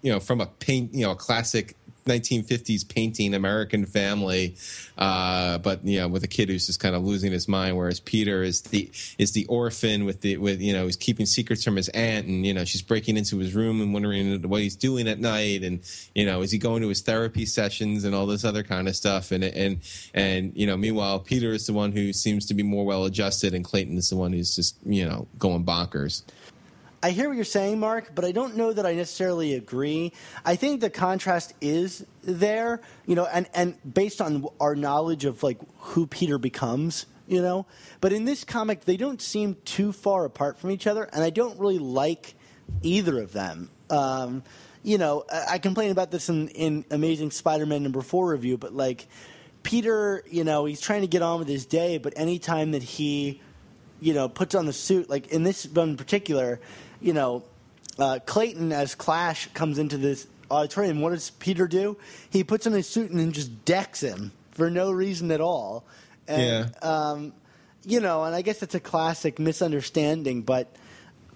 you 0.03 0.13
know 0.13 0.21
from 0.21 0.41
a 0.41 0.47
paint 0.47 0.95
you 0.95 1.05
know 1.05 1.13
a 1.13 1.17
classic 1.17 1.77
1950s 2.07 2.87
painting 2.89 3.35
American 3.35 3.87
family, 3.87 4.57
uh, 4.99 5.59
but 5.59 5.85
you 5.85 5.99
know 5.99 6.09
with 6.09 6.23
a 6.25 6.29
kid 6.29 6.49
who's 6.49 6.67
just 6.67 6.81
kind 6.81 6.95
of 6.95 7.03
losing 7.03 7.33
his 7.33 7.49
mind. 7.49 7.77
Whereas 7.77 8.01
Peter 8.01 8.43
is 8.43 8.63
the 8.63 8.91
is 9.19 9.33
the 9.33 9.47
orphan 9.47 10.05
with 10.05 10.21
the 10.21 10.37
with 10.37 10.61
you 10.61 10.73
know 10.73 10.85
he's 10.85 10.97
keeping 10.97 11.27
secrets 11.27 11.65
from 11.65 11.77
his 11.77 11.89
aunt, 11.91 12.27
and 12.27 12.47
you 12.47 12.53
know 12.53 12.65
she's 12.65 12.83
breaking 12.83 13.17
into 13.17 13.39
his 13.39 13.55
room 13.55 13.81
and 13.81 13.93
wondering 13.93 14.43
what 14.49 14.61
he's 14.61 14.77
doing 14.77 15.09
at 15.09 15.19
night, 15.19 15.63
and 15.63 15.81
you 16.15 16.27
know 16.27 16.43
is 16.43 16.51
he 16.51 16.59
going 16.59 16.83
to 16.83 16.89
his 16.89 17.01
therapy 17.01 17.47
sessions 17.47 18.05
and 18.05 18.15
all 18.15 18.27
this 18.27 18.45
other 18.45 18.63
kind 18.63 18.89
of 18.89 18.97
stuff, 18.97 19.33
and 19.33 19.45
and 19.45 19.81
and 20.13 20.53
you 20.55 20.67
know 20.67 20.77
meanwhile 20.77 21.19
Peter 21.19 21.53
is 21.53 21.67
the 21.67 21.73
one 21.73 21.93
who 21.93 22.13
seems 22.13 22.47
to 22.47 22.55
be 22.55 22.63
more 22.63 22.85
well 22.85 23.05
adjusted, 23.05 23.55
and 23.55 23.65
Clayton 23.65 23.97
is 23.97 24.11
the 24.11 24.17
one 24.17 24.33
who's 24.33 24.55
just 24.55 24.77
you 24.85 25.09
know 25.09 25.27
going 25.39 25.65
bonkers. 25.65 26.23
I 27.05 27.11
hear 27.11 27.29
what 27.29 27.35
you're 27.35 27.45
saying, 27.45 27.81
Mark, 27.81 28.15
but 28.15 28.25
I 28.25 28.33
don't 28.33 28.57
know 28.57 28.73
that 28.73 28.87
I 28.87 28.95
necessarily 28.95 29.53
agree. 29.53 30.11
I 30.43 30.57
think 30.57 30.81
the 30.81 30.89
contrast 30.89 31.53
is 31.61 32.07
there, 32.23 32.81
you 33.05 33.15
know, 33.15 33.27
and, 33.27 33.47
and 33.53 33.77
based 33.85 34.23
on 34.23 34.47
our 34.59 34.75
knowledge 34.75 35.27
of 35.27 35.43
like 35.43 35.59
who 35.81 36.07
Peter 36.07 36.39
becomes, 36.39 37.05
you 37.29 37.43
know. 37.43 37.67
But 38.01 38.15
in 38.15 38.25
this 38.25 38.43
comic, 38.43 38.87
they 38.87 38.97
don't 38.97 39.21
seem 39.21 39.59
too 39.67 39.93
far 39.93 40.25
apart 40.25 40.59
from 40.59 40.71
each 40.71 40.87
other, 40.87 41.05
and 41.13 41.23
I 41.23 41.29
don't 41.29 41.61
really 41.61 41.79
like 41.79 42.37
either 42.83 43.21
of 43.21 43.35
them. 43.35 43.69
Um, 43.91 44.43
you 44.83 44.97
know, 44.97 45.27
I, 45.31 45.45
I 45.51 45.59
complain 45.59 45.91
about 45.91 46.11
this 46.11 46.31
in, 46.31 46.49
in 46.49 46.87
Amazing 46.91 47.33
Spider-Man 47.33 47.83
number 47.83 48.01
four 48.01 48.31
review, 48.31 48.57
but 48.57 48.73
like 48.73 49.09
Peter, 49.63 50.25
you 50.31 50.43
know, 50.43 50.65
he's 50.65 50.81
trying 50.81 51.03
to 51.03 51.07
get 51.07 51.21
on 51.21 51.39
with 51.39 51.49
his 51.49 51.67
day, 51.67 51.99
but 51.99 52.15
anytime 52.17 52.71
that 52.71 52.83
he 52.83 53.43
you 54.05 54.13
know, 54.13 54.29
puts 54.29 54.55
on 54.55 54.67
the 54.67 54.73
suit. 54.73 55.09
Like 55.09 55.29
in 55.29 55.45
this 55.45 55.67
one 55.67 55.91
in 55.91 55.97
particular, 55.97 56.61
you 57.05 57.13
know, 57.13 57.45
uh, 57.99 58.19
Clayton 58.25 58.73
as 58.73 58.95
Clash 58.95 59.49
comes 59.55 59.79
into 59.79 59.99
this 59.99 60.27
auditorium. 60.51 61.01
What 61.01 61.11
does 61.11 61.31
Peter 61.31 61.69
do? 61.69 61.97
He 62.31 62.43
puts 62.43 62.67
on 62.67 62.73
his 62.73 62.89
suit 62.89 63.11
and 63.11 63.21
then 63.21 63.33
just 63.33 63.65
decks 63.65 64.03
him 64.03 64.33
for 64.51 64.71
no 64.71 64.91
reason 64.91 65.31
at 65.31 65.41
all. 65.41 65.85
And, 66.27 66.75
um, 66.83 67.33
you 67.85 68.01
know, 68.01 68.25
and 68.25 68.35
I 68.35 68.43
guess 68.43 68.63
it's 68.63 68.75
a 68.75 68.81
classic 68.81 69.39
misunderstanding, 69.39 70.43
but. 70.43 70.75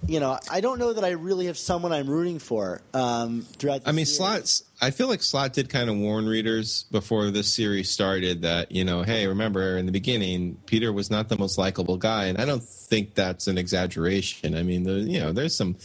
You 0.06 0.20
know, 0.20 0.38
I 0.50 0.60
don't 0.60 0.78
know 0.78 0.92
that 0.92 1.04
I 1.04 1.10
really 1.10 1.46
have 1.46 1.58
someone 1.58 1.92
I'm 1.92 2.08
rooting 2.08 2.38
for 2.38 2.80
um, 2.94 3.42
throughout. 3.42 3.82
The 3.84 3.90
I 3.90 3.92
mean, 3.92 4.06
series. 4.06 4.16
Slott's. 4.16 4.64
I 4.80 4.90
feel 4.90 5.08
like 5.08 5.22
Slott 5.22 5.52
did 5.52 5.68
kind 5.68 5.90
of 5.90 5.96
warn 5.96 6.26
readers 6.26 6.84
before 6.92 7.30
this 7.30 7.52
series 7.52 7.90
started 7.90 8.42
that 8.42 8.70
you 8.70 8.84
know, 8.84 9.02
hey, 9.02 9.26
remember 9.26 9.76
in 9.76 9.86
the 9.86 9.92
beginning, 9.92 10.56
Peter 10.66 10.92
was 10.92 11.10
not 11.10 11.28
the 11.28 11.36
most 11.36 11.58
likable 11.58 11.96
guy, 11.96 12.26
and 12.26 12.38
I 12.38 12.44
don't 12.44 12.62
think 12.62 13.14
that's 13.14 13.48
an 13.48 13.58
exaggeration. 13.58 14.54
I 14.54 14.62
mean, 14.62 14.84
the, 14.84 14.92
you 15.00 15.20
know, 15.20 15.32
there's 15.32 15.56
some 15.56 15.76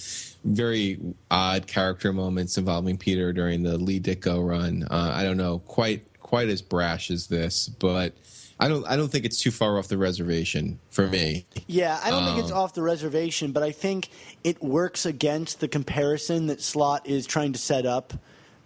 very 0.43 0.99
odd 1.31 1.65
character 1.67 2.13
moments 2.13 2.57
involving 2.57 2.97
Peter 2.97 3.33
during 3.33 3.63
the 3.63 3.77
Lee 3.77 3.99
Ditko 3.99 4.47
run. 4.47 4.87
Uh, 4.89 5.11
I 5.13 5.23
don't 5.23 5.37
know, 5.37 5.59
quite 5.59 6.05
quite 6.19 6.49
as 6.49 6.61
brash 6.61 7.09
as 7.09 7.27
this, 7.27 7.67
but. 7.67 8.13
I 8.59 8.67
don't. 8.67 8.85
I 8.87 8.95
don't 8.95 9.09
think 9.11 9.25
it's 9.25 9.41
too 9.41 9.51
far 9.51 9.77
off 9.77 9.87
the 9.87 9.97
reservation 9.97 10.79
for 10.89 11.07
me. 11.07 11.45
Yeah, 11.67 11.99
I 12.03 12.11
don't 12.11 12.23
think 12.25 12.39
it's 12.39 12.51
Um, 12.51 12.57
off 12.59 12.73
the 12.73 12.81
reservation, 12.83 13.51
but 13.51 13.63
I 13.63 13.71
think 13.71 14.09
it 14.43 14.61
works 14.63 15.05
against 15.05 15.59
the 15.59 15.67
comparison 15.67 16.47
that 16.47 16.61
Slott 16.61 17.07
is 17.07 17.25
trying 17.25 17.51
to 17.53 17.59
set 17.59 17.85
up 17.85 18.13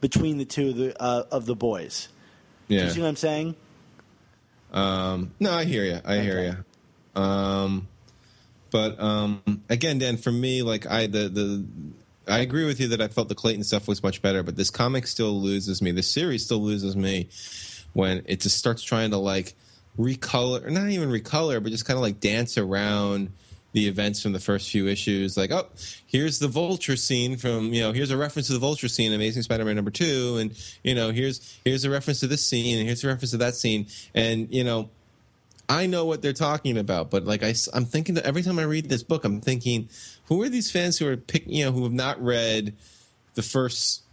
between 0.01 0.37
the 0.37 0.45
two 0.45 0.69
of 0.69 0.75
the 0.75 1.01
uh, 1.01 1.23
of 1.31 1.45
the 1.45 1.55
boys. 1.55 2.09
Do 2.67 2.75
Yeah. 2.75 2.85
you 2.85 2.89
see 2.91 3.01
what 3.01 3.07
I'm 3.07 3.15
saying? 3.15 3.55
Um, 4.71 5.31
no, 5.39 5.51
I 5.51 5.63
hear 5.65 5.83
you. 5.85 5.99
I 6.03 6.19
hear 6.19 6.43
you. 7.15 7.21
Um, 7.21 7.87
but 8.71 8.99
um, 8.99 9.41
again, 9.69 9.99
Dan, 9.99 10.17
for 10.17 10.31
me, 10.31 10.61
like 10.61 10.85
I 10.85 11.07
the 11.07 11.29
the 11.29 11.65
I 12.27 12.39
agree 12.39 12.65
with 12.65 12.79
you 12.81 12.89
that 12.89 13.01
I 13.01 13.07
felt 13.07 13.29
the 13.29 13.35
Clayton 13.35 13.63
stuff 13.63 13.87
was 13.87 14.03
much 14.03 14.21
better, 14.21 14.43
but 14.43 14.57
this 14.57 14.69
comic 14.69 15.07
still 15.07 15.39
loses 15.41 15.81
me. 15.81 15.91
This 15.91 16.09
series 16.09 16.43
still 16.43 16.61
loses 16.61 16.95
me 16.95 17.29
when 17.93 18.21
it 18.25 18.41
just 18.41 18.57
starts 18.57 18.83
trying 18.83 19.11
to 19.11 19.17
like 19.17 19.55
recolor, 19.97 20.69
not 20.69 20.89
even 20.89 21.09
recolor, 21.09 21.61
but 21.61 21.71
just 21.71 21.85
kind 21.85 21.97
of 21.97 22.01
like 22.01 22.19
dance 22.19 22.57
around 22.57 23.31
the 23.73 23.87
events 23.87 24.21
from 24.21 24.31
the 24.31 24.39
first 24.39 24.69
few 24.69 24.87
issues. 24.87 25.37
Like, 25.37 25.51
oh, 25.51 25.67
here's 26.05 26.39
the 26.39 26.47
Vulture 26.47 26.95
scene 26.95 27.37
from 27.37 27.73
you 27.73 27.81
know, 27.81 27.91
here's 27.91 28.11
a 28.11 28.17
reference 28.17 28.47
to 28.47 28.53
the 28.53 28.59
Vulture 28.59 28.87
scene, 28.87 29.13
Amazing 29.13 29.43
Spider-Man 29.43 29.75
number 29.75 29.91
two, 29.91 30.37
and 30.39 30.57
you 30.83 30.95
know, 30.95 31.11
here's 31.11 31.59
here's 31.63 31.83
a 31.83 31.89
reference 31.89 32.19
to 32.21 32.27
this 32.27 32.45
scene, 32.45 32.77
and 32.79 32.87
here's 32.87 33.03
a 33.03 33.07
reference 33.07 33.31
to 33.31 33.37
that 33.37 33.55
scene, 33.55 33.87
and 34.13 34.53
you 34.53 34.63
know. 34.63 34.89
I 35.69 35.85
know 35.85 36.05
what 36.05 36.21
they're 36.21 36.31
talking 36.31 36.77
about, 36.77 37.11
but 37.11 37.25
like 37.25 37.43
I, 37.43 37.53
am 37.73 37.83
thinking 37.83 38.15
that 38.15 38.23
every 38.23 38.41
time 38.41 38.57
I 38.57 38.63
read 38.63 38.87
this 38.87 39.03
book, 39.03 39.25
I'm 39.25 39.41
thinking, 39.41 39.89
who 40.27 40.41
are 40.41 40.47
these 40.47 40.71
fans 40.71 40.97
who 40.97 41.09
are 41.09 41.17
pick, 41.17 41.43
you 41.45 41.65
know, 41.65 41.73
who 41.73 41.83
have 41.83 41.91
not 41.91 42.23
read 42.23 42.73
the 43.33 43.41
first, 43.41 44.03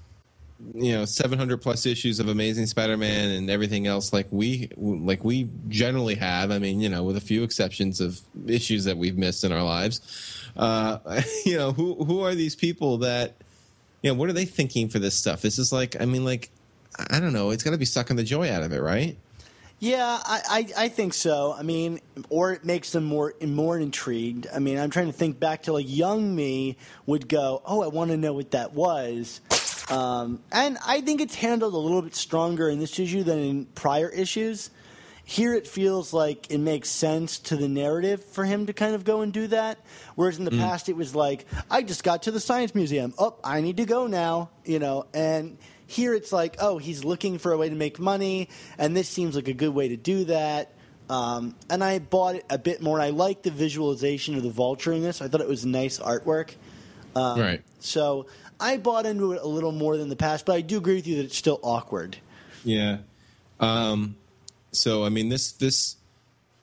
you 0.72 0.92
know, 0.92 1.04
700 1.04 1.58
plus 1.58 1.86
issues 1.86 2.20
of 2.20 2.28
Amazing 2.28 2.66
Spider-Man 2.66 3.30
and 3.30 3.50
everything 3.50 3.86
else, 3.86 4.12
like 4.12 4.26
we, 4.30 4.70
like 4.76 5.24
we 5.24 5.48
generally 5.68 6.14
have. 6.14 6.50
I 6.50 6.58
mean, 6.58 6.80
you 6.80 6.88
know, 6.88 7.02
with 7.02 7.16
a 7.16 7.20
few 7.20 7.42
exceptions 7.42 8.00
of 8.00 8.20
issues 8.46 8.84
that 8.84 8.96
we've 8.96 9.18
missed 9.18 9.44
in 9.44 9.52
our 9.52 9.62
lives. 9.62 10.00
Uh, 10.56 11.22
you 11.44 11.56
know, 11.56 11.72
who 11.72 12.04
who 12.04 12.20
are 12.22 12.34
these 12.34 12.56
people 12.56 12.98
that, 12.98 13.34
you 14.02 14.10
know, 14.10 14.14
what 14.14 14.28
are 14.28 14.34
they 14.34 14.44
thinking 14.44 14.88
for 14.88 14.98
this 14.98 15.16
stuff? 15.16 15.42
This 15.42 15.58
is 15.58 15.72
like, 15.72 16.00
I 16.00 16.04
mean, 16.04 16.24
like, 16.24 16.50
I 17.10 17.20
don't 17.20 17.32
know. 17.32 17.50
It's 17.50 17.62
got 17.62 17.72
to 17.72 17.78
be 17.78 17.84
sucking 17.84 18.16
the 18.16 18.24
joy 18.24 18.50
out 18.50 18.62
of 18.62 18.72
it, 18.72 18.80
right? 18.80 19.16
Yeah, 19.80 20.20
I, 20.24 20.40
I, 20.48 20.84
I 20.84 20.88
think 20.88 21.12
so. 21.12 21.52
I 21.52 21.62
mean, 21.62 22.00
or 22.30 22.52
it 22.52 22.64
makes 22.64 22.92
them 22.92 23.04
more 23.04 23.34
more 23.44 23.78
intrigued. 23.78 24.46
I 24.54 24.58
mean, 24.58 24.78
I'm 24.78 24.88
trying 24.88 25.06
to 25.08 25.12
think 25.12 25.38
back 25.40 25.64
to 25.64 25.72
like 25.72 25.86
young 25.88 26.34
me 26.34 26.78
would 27.06 27.28
go, 27.28 27.60
"Oh, 27.66 27.82
I 27.82 27.88
want 27.88 28.10
to 28.10 28.16
know 28.16 28.32
what 28.32 28.52
that 28.52 28.72
was," 28.72 29.40
um, 29.90 30.42
and 30.52 30.78
I 30.86 31.00
think 31.00 31.20
it's 31.20 31.34
handled 31.34 31.74
a 31.74 31.78
little 31.78 32.02
bit 32.02 32.14
stronger 32.14 32.68
in 32.68 32.78
this 32.78 32.98
issue 32.98 33.22
than 33.22 33.38
in 33.38 33.64
prior 33.66 34.08
issues. 34.08 34.70
Here, 35.26 35.54
it 35.54 35.66
feels 35.66 36.12
like 36.12 36.50
it 36.50 36.58
makes 36.58 36.90
sense 36.90 37.38
to 37.40 37.56
the 37.56 37.68
narrative 37.68 38.22
for 38.22 38.44
him 38.44 38.66
to 38.66 38.74
kind 38.74 38.94
of 38.94 39.04
go 39.04 39.22
and 39.22 39.32
do 39.32 39.46
that. 39.46 39.78
Whereas 40.16 40.38
in 40.38 40.44
the 40.44 40.50
past, 40.50 40.90
it 40.90 40.96
was 40.96 41.14
like, 41.14 41.46
"I 41.70 41.82
just 41.82 42.04
got 42.04 42.24
to 42.24 42.30
the 42.30 42.40
science 42.40 42.74
museum. 42.74 43.14
Oh, 43.18 43.36
I 43.42 43.62
need 43.62 43.78
to 43.78 43.86
go 43.86 44.06
now," 44.06 44.50
you 44.66 44.78
know, 44.78 45.06
and 45.14 45.56
here 45.86 46.14
it's 46.14 46.32
like, 46.32 46.56
oh, 46.60 46.78
he's 46.78 47.04
looking 47.04 47.38
for 47.38 47.52
a 47.52 47.58
way 47.58 47.68
to 47.68 47.74
make 47.74 47.98
money, 47.98 48.48
and 48.78 48.96
this 48.96 49.08
seems 49.08 49.36
like 49.36 49.48
a 49.48 49.54
good 49.54 49.74
way 49.74 49.88
to 49.88 49.96
do 49.96 50.24
that. 50.24 50.72
Um, 51.08 51.54
and 51.68 51.84
I 51.84 51.98
bought 51.98 52.36
it 52.36 52.46
a 52.48 52.58
bit 52.58 52.80
more. 52.80 53.00
I 53.00 53.10
like 53.10 53.42
the 53.42 53.50
visualization 53.50 54.36
of 54.36 54.42
the 54.42 54.50
vulture 54.50 54.92
in 54.92 55.02
this. 55.02 55.20
I 55.20 55.28
thought 55.28 55.42
it 55.42 55.48
was 55.48 55.66
nice 55.66 55.98
artwork. 55.98 56.54
Um, 57.14 57.40
right. 57.40 57.62
So 57.80 58.26
I 58.60 58.76
bought 58.76 59.06
into 59.06 59.32
it 59.32 59.42
a 59.42 59.46
little 59.46 59.72
more 59.72 59.96
than 59.96 60.08
the 60.08 60.16
past, 60.16 60.46
but 60.46 60.54
I 60.56 60.60
do 60.60 60.78
agree 60.78 60.94
with 60.96 61.06
you 61.06 61.16
that 61.16 61.24
it's 61.24 61.36
still 61.36 61.60
awkward. 61.62 62.16
Yeah. 62.64 62.98
Um, 63.60 64.16
so 64.72 65.04
I 65.04 65.08
mean, 65.08 65.28
this 65.28 65.52
this 65.52 65.96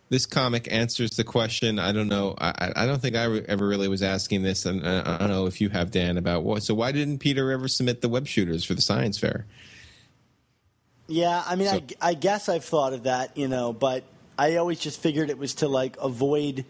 this 0.09 0.26
comic 0.26 0.68
answers 0.72 1.11
the 1.11 1.23
question. 1.23 1.80
I 1.80 1.91
don't 1.91 2.07
know. 2.09 2.35
I, 2.38 2.73
I 2.76 2.85
don't 2.85 3.01
think 3.01 3.15
I 3.15 3.23
re- 3.26 3.45
ever 3.47 3.68
really 3.68 3.88
was 3.88 4.03
asking 4.03 4.43
this, 4.43 4.65
and 4.65 4.85
uh, 4.85 5.03
I 5.05 5.18
don't 5.18 5.30
know 5.30 5.45
if 5.45 5.61
you 5.61 5.69
have 5.69 5.91
Dan 5.91 6.18
about 6.18 6.43
what. 6.43 6.63
So 6.63 6.73
why 6.73 6.91
didn't 6.91 7.19
Peter 7.19 7.49
ever 7.51 7.68
submit 7.68 8.01
the 8.01 8.09
web 8.09 8.27
shooters 8.27 8.65
for 8.65 8.73
the 8.73 8.81
science 8.81 9.18
fair? 9.18 9.45
Yeah, 11.07 11.43
I 11.45 11.55
mean, 11.55 11.68
So- 11.68 11.81
I, 12.01 12.09
I 12.09 12.13
guess 12.13 12.49
I've 12.49 12.63
thought 12.65 12.93
of 12.93 13.03
that, 13.03 13.38
you 13.38 13.47
know, 13.47 13.73
but 13.73 14.03
I 14.38 14.55
always 14.55 14.80
just 14.80 14.99
figured 15.01 15.30
it 15.30 15.38
was 15.38 15.55
to 15.55 15.68
like 15.68 15.97
avoid 16.01 16.65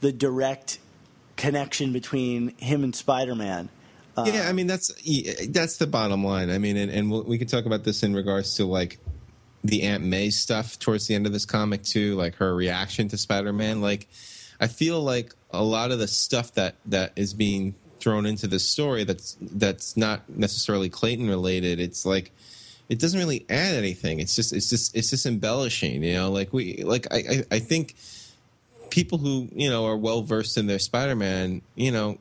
the 0.00 0.12
direct 0.12 0.78
connection 1.36 1.92
between 1.92 2.56
him 2.58 2.84
and 2.84 2.94
Spider-Man. 2.94 3.68
Yeah, 4.16 4.48
I 4.48 4.52
mean 4.52 4.66
that's 4.66 4.92
that's 5.48 5.78
the 5.78 5.86
bottom 5.86 6.24
line. 6.24 6.50
I 6.50 6.58
mean, 6.58 6.76
and, 6.76 6.90
and 6.90 7.10
we'll, 7.10 7.22
we 7.24 7.38
can 7.38 7.48
talk 7.48 7.64
about 7.64 7.84
this 7.84 8.02
in 8.02 8.14
regards 8.14 8.56
to 8.56 8.66
like 8.66 8.98
the 9.64 9.82
Aunt 9.82 10.04
May 10.04 10.30
stuff 10.30 10.78
towards 10.78 11.06
the 11.06 11.14
end 11.14 11.26
of 11.26 11.32
this 11.32 11.46
comic 11.46 11.82
too, 11.82 12.14
like 12.16 12.36
her 12.36 12.54
reaction 12.54 13.08
to 13.08 13.18
Spider 13.18 13.52
Man. 13.52 13.80
Like, 13.80 14.08
I 14.60 14.66
feel 14.66 15.00
like 15.02 15.34
a 15.50 15.62
lot 15.62 15.92
of 15.92 15.98
the 15.98 16.08
stuff 16.08 16.54
that 16.54 16.76
that 16.86 17.12
is 17.16 17.32
being 17.32 17.74
thrown 18.00 18.26
into 18.26 18.48
this 18.48 18.66
story 18.66 19.04
that's 19.04 19.36
that's 19.40 19.96
not 19.96 20.28
necessarily 20.28 20.90
Clayton 20.90 21.28
related. 21.28 21.80
It's 21.80 22.04
like 22.04 22.32
it 22.88 22.98
doesn't 22.98 23.18
really 23.18 23.46
add 23.48 23.76
anything. 23.76 24.20
It's 24.20 24.36
just 24.36 24.52
it's 24.52 24.68
just 24.68 24.94
it's 24.96 25.10
just 25.10 25.24
embellishing. 25.24 26.02
You 26.02 26.14
know, 26.14 26.30
like 26.30 26.52
we 26.52 26.82
like 26.82 27.06
I 27.10 27.16
I, 27.16 27.44
I 27.52 27.58
think 27.60 27.94
people 28.90 29.18
who 29.18 29.48
you 29.54 29.70
know 29.70 29.86
are 29.86 29.96
well 29.96 30.22
versed 30.22 30.58
in 30.58 30.66
their 30.66 30.78
Spider 30.78 31.14
Man, 31.14 31.62
you 31.76 31.92
know, 31.92 32.18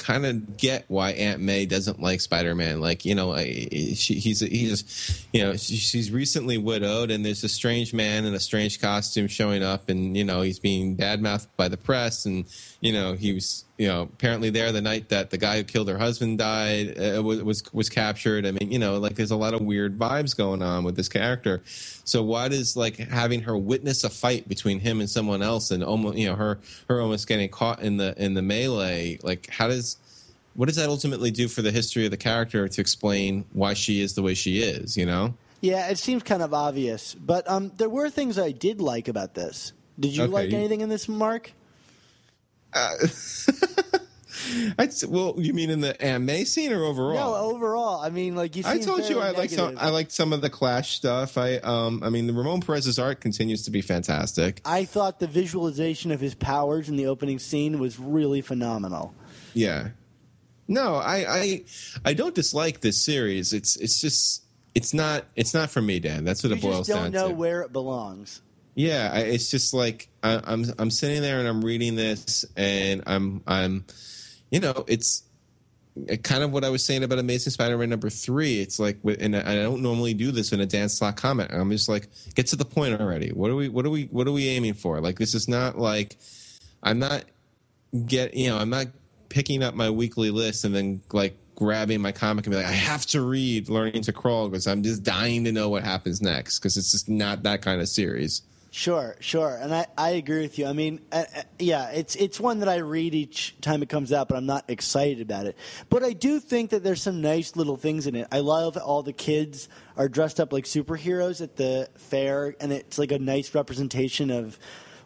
kind 0.00 0.24
of 0.26 0.56
get 0.56 0.86
why 0.88 1.10
Aunt 1.10 1.40
May 1.40 1.66
doesn't 1.66 2.00
like 2.00 2.20
Spider 2.20 2.54
Man. 2.54 2.80
Like 2.80 3.04
you 3.04 3.14
know, 3.14 3.36
she, 3.36 4.14
he's 4.14 4.40
he's 4.40 5.26
you 5.32 5.42
know 5.42 5.56
she, 5.56 5.76
she's 5.76 6.10
recently 6.10 6.58
widowed, 6.58 7.10
and 7.10 7.24
there's 7.24 7.44
a 7.44 7.48
strange 7.48 7.92
man 7.94 8.24
in 8.24 8.34
a 8.34 8.40
strange 8.40 8.80
costume 8.80 9.28
showing 9.28 9.62
up, 9.62 9.88
and 9.88 10.16
you 10.16 10.24
know 10.24 10.40
he's 10.40 10.58
being 10.58 10.96
badmouthed 10.96 11.48
by 11.56 11.68
the 11.68 11.76
press, 11.76 12.24
and 12.24 12.46
you 12.80 12.92
know 12.92 13.12
he 13.12 13.32
was 13.32 13.64
you 13.80 13.88
know 13.88 14.02
apparently 14.02 14.50
there 14.50 14.72
the 14.72 14.80
night 14.82 15.08
that 15.08 15.30
the 15.30 15.38
guy 15.38 15.56
who 15.56 15.64
killed 15.64 15.88
her 15.88 15.96
husband 15.96 16.36
died 16.36 16.98
uh, 16.98 17.22
was, 17.22 17.42
was 17.42 17.72
was 17.72 17.88
captured. 17.88 18.44
I 18.44 18.50
mean, 18.50 18.70
you 18.70 18.78
know, 18.78 18.98
like 18.98 19.14
there's 19.14 19.30
a 19.30 19.36
lot 19.36 19.54
of 19.54 19.62
weird 19.62 19.98
vibes 19.98 20.36
going 20.36 20.62
on 20.62 20.84
with 20.84 20.96
this 20.96 21.08
character. 21.08 21.62
So 21.64 22.22
why 22.22 22.48
does 22.48 22.76
like 22.76 22.98
having 22.98 23.40
her 23.40 23.56
witness 23.56 24.04
a 24.04 24.10
fight 24.10 24.46
between 24.46 24.80
him 24.80 25.00
and 25.00 25.08
someone 25.08 25.40
else, 25.40 25.70
and 25.70 25.82
almost 25.82 26.18
you 26.18 26.28
know 26.28 26.34
her 26.34 26.58
her 26.90 27.00
almost 27.00 27.26
getting 27.26 27.48
caught 27.48 27.80
in 27.80 27.96
the 27.96 28.14
in 28.22 28.34
the 28.34 28.42
melee? 28.42 29.18
Like 29.22 29.48
how 29.48 29.68
does 29.68 29.96
what 30.52 30.66
does 30.66 30.76
that 30.76 30.90
ultimately 30.90 31.30
do 31.30 31.48
for 31.48 31.62
the 31.62 31.70
history 31.72 32.04
of 32.04 32.10
the 32.10 32.18
character 32.18 32.68
to 32.68 32.80
explain 32.82 33.46
why 33.54 33.72
she 33.72 34.02
is 34.02 34.12
the 34.12 34.20
way 34.20 34.34
she 34.34 34.58
is? 34.58 34.94
You 34.94 35.06
know. 35.06 35.32
Yeah, 35.62 35.88
it 35.88 35.96
seems 35.96 36.22
kind 36.22 36.42
of 36.42 36.52
obvious, 36.52 37.14
but 37.14 37.48
um, 37.48 37.72
there 37.78 37.88
were 37.88 38.10
things 38.10 38.38
I 38.38 38.52
did 38.52 38.82
like 38.82 39.08
about 39.08 39.32
this. 39.32 39.72
Did 39.98 40.14
you 40.14 40.24
Okay, 40.24 40.32
like 40.32 40.52
anything 40.52 40.82
in 40.82 40.90
this, 40.90 41.08
Mark? 41.08 41.52
I'd, 44.78 44.92
well, 45.06 45.34
you 45.38 45.52
mean 45.52 45.70
in 45.70 45.80
the 45.80 46.00
Aunt 46.02 46.24
May 46.24 46.44
scene 46.44 46.72
or 46.72 46.84
overall? 46.84 47.32
No, 47.32 47.54
overall. 47.54 48.00
I 48.00 48.10
mean, 48.10 48.34
like 48.34 48.56
you. 48.56 48.62
I 48.66 48.78
told 48.78 49.08
you 49.08 49.20
I 49.20 49.30
like 49.30 49.50
some. 49.50 49.76
I 49.78 49.90
liked 49.90 50.12
some 50.12 50.32
of 50.32 50.40
the 50.40 50.50
Clash 50.50 50.96
stuff. 50.96 51.38
I 51.38 51.56
um. 51.58 52.02
I 52.02 52.10
mean, 52.10 52.26
the 52.26 52.32
Ramon 52.32 52.60
Perez's 52.60 52.98
art 52.98 53.20
continues 53.20 53.64
to 53.64 53.70
be 53.70 53.82
fantastic. 53.82 54.60
I 54.64 54.84
thought 54.84 55.20
the 55.20 55.26
visualization 55.26 56.10
of 56.10 56.20
his 56.20 56.34
powers 56.34 56.88
in 56.88 56.96
the 56.96 57.06
opening 57.06 57.38
scene 57.38 57.78
was 57.78 57.98
really 57.98 58.40
phenomenal. 58.40 59.14
Yeah. 59.54 59.88
No, 60.68 60.94
I 60.94 61.24
I 61.28 61.64
I 62.04 62.14
don't 62.14 62.34
dislike 62.34 62.80
this 62.80 63.04
series. 63.04 63.52
It's 63.52 63.76
it's 63.76 64.00
just 64.00 64.44
it's 64.74 64.94
not 64.94 65.24
it's 65.36 65.52
not 65.52 65.70
for 65.70 65.82
me, 65.82 65.98
Dan. 65.98 66.24
That's 66.24 66.42
what 66.42 66.50
You 66.50 66.56
it 66.56 66.62
boils 66.62 66.88
down 66.88 67.12
just 67.12 67.14
don't 67.24 67.30
know 67.30 67.34
where 67.34 67.62
it 67.62 67.72
belongs. 67.72 68.40
Yeah, 68.80 69.14
it's 69.18 69.50
just 69.50 69.74
like 69.74 70.08
I, 70.22 70.40
I'm 70.42 70.64
I'm 70.78 70.90
sitting 70.90 71.20
there 71.20 71.38
and 71.38 71.46
I'm 71.46 71.62
reading 71.62 71.96
this 71.96 72.46
and 72.56 73.02
I'm 73.06 73.42
I'm 73.46 73.84
you 74.50 74.60
know 74.60 74.86
it's 74.88 75.22
uh, 76.10 76.16
kind 76.16 76.42
of 76.42 76.50
what 76.50 76.64
I 76.64 76.70
was 76.70 76.82
saying 76.82 77.04
about 77.04 77.18
Amazing 77.18 77.50
Spider-Man 77.50 77.90
number 77.90 78.08
three. 78.08 78.58
It's 78.58 78.78
like, 78.78 78.98
and 79.04 79.36
I 79.36 79.56
don't 79.56 79.82
normally 79.82 80.14
do 80.14 80.30
this 80.30 80.52
in 80.52 80.60
a 80.60 80.66
Dan 80.66 80.88
Slott 80.88 81.16
comment. 81.16 81.50
I'm 81.52 81.70
just 81.70 81.90
like, 81.90 82.08
get 82.34 82.46
to 82.48 82.56
the 82.56 82.64
point 82.64 82.98
already. 82.98 83.32
What 83.32 83.50
are 83.50 83.54
we? 83.54 83.68
What 83.68 83.84
are 83.84 83.90
we? 83.90 84.04
What 84.04 84.26
are 84.26 84.32
we 84.32 84.48
aiming 84.48 84.74
for? 84.74 84.98
Like, 85.02 85.18
this 85.18 85.34
is 85.34 85.46
not 85.46 85.76
like 85.76 86.16
I'm 86.82 86.98
not 86.98 87.24
get 88.06 88.32
you 88.32 88.48
know 88.48 88.56
I'm 88.56 88.70
not 88.70 88.86
picking 89.28 89.62
up 89.62 89.74
my 89.74 89.90
weekly 89.90 90.30
list 90.30 90.64
and 90.64 90.74
then 90.74 91.02
like 91.12 91.36
grabbing 91.54 92.00
my 92.00 92.12
comic 92.12 92.46
and 92.46 92.52
be 92.52 92.56
like, 92.56 92.64
I 92.64 92.72
have 92.72 93.04
to 93.08 93.20
read 93.20 93.68
Learning 93.68 94.00
to 94.04 94.12
Crawl 94.14 94.48
because 94.48 94.66
I'm 94.66 94.82
just 94.82 95.02
dying 95.02 95.44
to 95.44 95.52
know 95.52 95.68
what 95.68 95.84
happens 95.84 96.22
next 96.22 96.58
because 96.58 96.78
it's 96.78 96.92
just 96.92 97.10
not 97.10 97.42
that 97.42 97.60
kind 97.60 97.82
of 97.82 97.88
series. 97.90 98.40
Sure, 98.72 99.16
sure, 99.18 99.58
and 99.60 99.74
I, 99.74 99.86
I 99.98 100.10
agree 100.10 100.42
with 100.42 100.56
you. 100.56 100.66
I 100.66 100.72
mean, 100.72 101.00
uh, 101.10 101.24
uh, 101.36 101.42
yeah, 101.58 101.90
it's 101.90 102.14
it's 102.14 102.38
one 102.38 102.60
that 102.60 102.68
I 102.68 102.76
read 102.76 103.16
each 103.16 103.56
time 103.60 103.82
it 103.82 103.88
comes 103.88 104.12
out, 104.12 104.28
but 104.28 104.36
I'm 104.36 104.46
not 104.46 104.70
excited 104.70 105.20
about 105.20 105.46
it. 105.46 105.56
But 105.88 106.04
I 106.04 106.12
do 106.12 106.38
think 106.38 106.70
that 106.70 106.84
there's 106.84 107.02
some 107.02 107.20
nice 107.20 107.56
little 107.56 107.76
things 107.76 108.06
in 108.06 108.14
it. 108.14 108.28
I 108.30 108.38
love 108.38 108.76
all 108.76 109.02
the 109.02 109.12
kids 109.12 109.68
are 109.96 110.08
dressed 110.08 110.38
up 110.38 110.52
like 110.52 110.66
superheroes 110.66 111.40
at 111.42 111.56
the 111.56 111.88
fair, 111.96 112.54
and 112.60 112.72
it's 112.72 112.96
like 112.96 113.10
a 113.10 113.18
nice 113.18 113.56
representation 113.56 114.30
of 114.30 114.56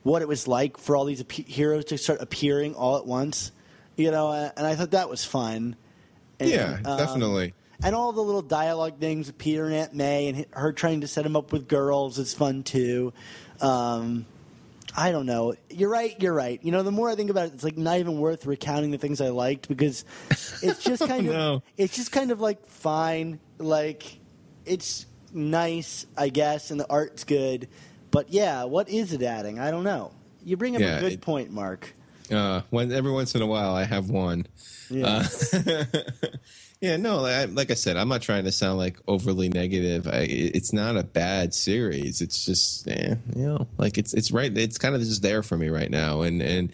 what 0.02 0.20
it 0.20 0.28
was 0.28 0.46
like 0.46 0.76
for 0.76 0.94
all 0.94 1.06
these 1.06 1.22
ap- 1.22 1.32
heroes 1.32 1.86
to 1.86 1.96
start 1.96 2.20
appearing 2.20 2.74
all 2.74 2.98
at 2.98 3.06
once. 3.06 3.50
You 3.96 4.10
know, 4.10 4.28
uh, 4.28 4.50
and 4.58 4.66
I 4.66 4.74
thought 4.76 4.90
that 4.90 5.08
was 5.08 5.24
fun. 5.24 5.76
And, 6.38 6.50
Yeah, 6.50 6.80
um, 6.84 6.98
definitely. 6.98 7.54
and 7.82 7.94
all 7.94 8.12
the 8.12 8.20
little 8.20 8.42
dialogue 8.42 8.98
things 9.00 9.28
with 9.28 9.38
Peter 9.38 9.64
and 9.64 9.74
Aunt 9.74 9.94
May 9.94 10.28
and 10.28 10.44
her 10.50 10.72
trying 10.74 11.00
to 11.00 11.08
set 11.08 11.24
him 11.24 11.34
up 11.34 11.50
with 11.50 11.66
girls 11.66 12.18
is 12.18 12.34
fun 12.34 12.62
too. 12.62 13.14
Um, 13.60 14.26
I 14.96 15.10
don't 15.10 15.26
know. 15.26 15.54
You're 15.70 15.90
right. 15.90 16.14
You're 16.20 16.32
right. 16.34 16.60
You 16.62 16.70
know, 16.72 16.82
the 16.82 16.92
more 16.92 17.08
I 17.10 17.16
think 17.16 17.30
about 17.30 17.48
it, 17.48 17.54
it's 17.54 17.64
like 17.64 17.76
not 17.76 17.98
even 17.98 18.18
worth 18.20 18.46
recounting 18.46 18.90
the 18.92 18.98
things 18.98 19.20
I 19.20 19.30
liked 19.30 19.68
because 19.68 20.04
it's 20.62 20.82
just 20.84 21.02
kind 21.08 21.26
of 21.26 21.32
no. 21.34 21.62
it's 21.76 21.96
just 21.96 22.12
kind 22.12 22.30
of 22.30 22.40
like 22.40 22.64
fine. 22.66 23.40
Like 23.58 24.20
it's 24.64 25.06
nice, 25.32 26.06
I 26.16 26.28
guess, 26.28 26.70
and 26.70 26.78
the 26.78 26.88
art's 26.88 27.24
good. 27.24 27.68
But 28.12 28.30
yeah, 28.30 28.64
what 28.64 28.88
is 28.88 29.12
it 29.12 29.22
adding? 29.22 29.58
I 29.58 29.70
don't 29.72 29.82
know. 29.84 30.12
You 30.44 30.56
bring 30.56 30.76
up 30.76 30.82
Yeah, 30.82 30.98
a 30.98 31.00
good 31.00 31.12
it- 31.14 31.20
point, 31.20 31.50
Mark. 31.50 31.92
Uh, 32.30 32.62
when 32.70 32.90
every 32.90 33.10
once 33.12 33.34
in 33.34 33.42
a 33.42 33.46
while, 33.46 33.74
I 33.74 33.84
have 33.84 34.08
one. 34.08 34.46
Yeah. 34.88 35.26
Uh, 35.52 35.84
Yeah, 36.84 36.98
no, 36.98 37.22
like 37.22 37.70
I 37.70 37.74
said, 37.74 37.96
I'm 37.96 38.10
not 38.10 38.20
trying 38.20 38.44
to 38.44 38.52
sound 38.52 38.76
like 38.76 38.98
overly 39.08 39.48
negative. 39.48 40.06
I, 40.06 40.26
it's 40.28 40.74
not 40.74 40.98
a 40.98 41.02
bad 41.02 41.54
series. 41.54 42.20
It's 42.20 42.44
just, 42.44 42.86
eh, 42.86 43.14
you 43.34 43.46
know, 43.46 43.66
like 43.78 43.96
it's 43.96 44.12
it's 44.12 44.30
right. 44.30 44.54
It's 44.54 44.76
kind 44.76 44.94
of 44.94 45.00
just 45.00 45.22
there 45.22 45.42
for 45.42 45.56
me 45.56 45.70
right 45.70 45.90
now, 45.90 46.20
and 46.20 46.42
and 46.42 46.70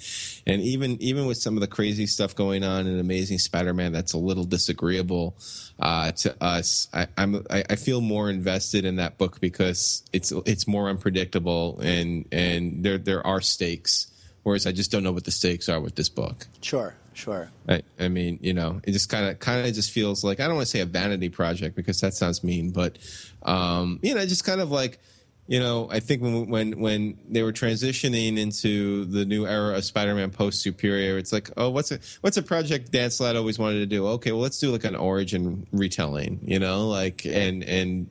and 0.49 0.63
even 0.63 1.01
even 1.01 1.27
with 1.27 1.37
some 1.37 1.57
of 1.57 1.61
the 1.61 1.69
crazy 1.69 2.09
stuff 2.09 2.35
going 2.35 2.65
on 2.65 2.89
in 2.89 2.99
Amazing 2.99 3.39
Spider-Man, 3.39 3.93
that's 3.93 4.13
a 4.13 4.19
little 4.19 4.43
disagreeable 4.43 5.37
uh, 5.79 6.11
to 6.11 6.35
us. 6.43 6.89
I, 6.93 7.07
I'm 7.17 7.47
I, 7.49 7.63
I 7.71 7.77
feel 7.77 8.01
more 8.01 8.29
invested 8.29 8.85
in 8.85 8.97
that 8.97 9.17
book 9.17 9.41
because 9.41 10.03
it's 10.13 10.33
it's 10.45 10.67
more 10.67 10.89
unpredictable 10.89 11.79
and 11.79 12.25
and 12.33 12.83
there 12.83 12.99
there 12.99 13.25
are 13.25 13.41
stakes. 13.41 14.09
Whereas 14.43 14.67
I 14.67 14.73
just 14.73 14.91
don't 14.91 15.05
know 15.05 15.13
what 15.13 15.25
the 15.25 15.31
stakes 15.31 15.69
are 15.69 15.81
with 15.81 15.95
this 15.95 16.09
book. 16.09 16.49
Sure, 16.63 16.97
sure. 17.21 17.51
I, 17.69 17.83
I 17.99 18.09
mean, 18.09 18.39
you 18.43 18.55
know, 18.55 18.81
it 18.85 18.93
just 18.93 19.09
kind 19.09 19.29
of 19.29 19.39
kind 19.39 19.67
of 19.67 19.75
just 19.75 19.91
feels 19.91 20.25
like 20.25 20.41
I 20.41 20.47
don't 20.47 20.57
want 20.57 20.67
to 20.67 20.71
say 20.71 20.81
a 20.81 20.87
vanity 20.87 21.29
project 21.29 21.77
because 21.77 22.01
that 22.01 22.15
sounds 22.15 22.43
mean, 22.43 22.71
but 22.71 22.99
um, 23.43 24.01
you 24.03 24.15
know, 24.15 24.25
just 24.27 24.45
kind 24.45 24.61
of 24.61 24.71
like, 24.71 24.99
you 25.47 25.61
know, 25.61 25.89
I 25.91 26.01
think 26.01 26.23
when 26.23 26.49
when 26.49 26.81
when 26.81 27.19
they 27.29 27.43
were 27.43 27.53
transitioning 27.53 28.39
into 28.39 29.05
the 29.05 29.25
new 29.25 29.47
era 29.47 29.77
of 29.77 29.85
Spider-Man 29.85 30.31
post 30.31 30.63
Superior, 30.63 31.19
it's 31.19 31.33
like, 31.33 31.51
oh, 31.57 31.71
what's 31.71 31.93
a 31.93 32.01
what's 32.23 32.37
a 32.37 32.43
project 32.43 32.91
Dan 32.93 33.11
Slott 33.11 33.37
always 33.37 33.59
wanted 33.59 33.79
to 33.81 33.87
do? 33.87 34.07
Okay, 34.07 34.33
well, 34.33 34.41
let's 34.41 34.59
do 34.59 34.71
like 34.71 34.85
an 34.85 34.97
origin 34.97 35.67
retelling, 35.73 36.41
you 36.43 36.59
know, 36.59 36.89
like 36.89 37.25
and 37.27 37.63
and 37.65 38.09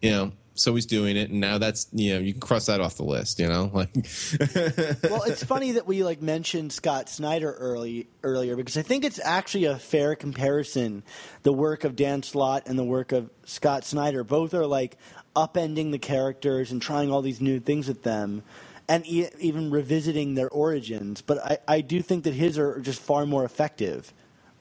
you 0.00 0.10
know. 0.10 0.32
So 0.60 0.74
he's 0.74 0.84
doing 0.84 1.16
it, 1.16 1.30
and 1.30 1.40
now 1.40 1.56
that's 1.56 1.86
you 1.90 2.12
know 2.12 2.20
you 2.20 2.32
can 2.32 2.40
cross 2.40 2.66
that 2.66 2.82
off 2.82 2.96
the 2.96 3.02
list, 3.02 3.38
you 3.38 3.48
know. 3.48 3.70
Like, 3.72 3.94
well, 5.04 5.22
it's 5.22 5.42
funny 5.42 5.72
that 5.72 5.86
we 5.86 6.04
like 6.04 6.20
mentioned 6.20 6.72
Scott 6.72 7.08
Snyder 7.08 7.52
early 7.52 8.08
earlier 8.22 8.56
because 8.56 8.76
I 8.76 8.82
think 8.82 9.04
it's 9.04 9.18
actually 9.24 9.64
a 9.64 9.78
fair 9.78 10.14
comparison. 10.14 11.02
The 11.44 11.52
work 11.52 11.84
of 11.84 11.96
Dan 11.96 12.22
Slott 12.22 12.64
and 12.66 12.78
the 12.78 12.84
work 12.84 13.10
of 13.10 13.30
Scott 13.46 13.86
Snyder 13.86 14.22
both 14.22 14.52
are 14.52 14.66
like 14.66 14.98
upending 15.34 15.92
the 15.92 15.98
characters 15.98 16.70
and 16.70 16.82
trying 16.82 17.10
all 17.10 17.22
these 17.22 17.40
new 17.40 17.58
things 17.58 17.88
with 17.88 18.02
them, 18.02 18.42
and 18.86 19.06
e- 19.06 19.30
even 19.38 19.70
revisiting 19.70 20.34
their 20.34 20.50
origins. 20.50 21.22
But 21.22 21.38
I, 21.38 21.58
I 21.76 21.80
do 21.80 22.02
think 22.02 22.24
that 22.24 22.34
his 22.34 22.58
are 22.58 22.80
just 22.80 23.00
far 23.00 23.24
more 23.24 23.44
effective. 23.44 24.12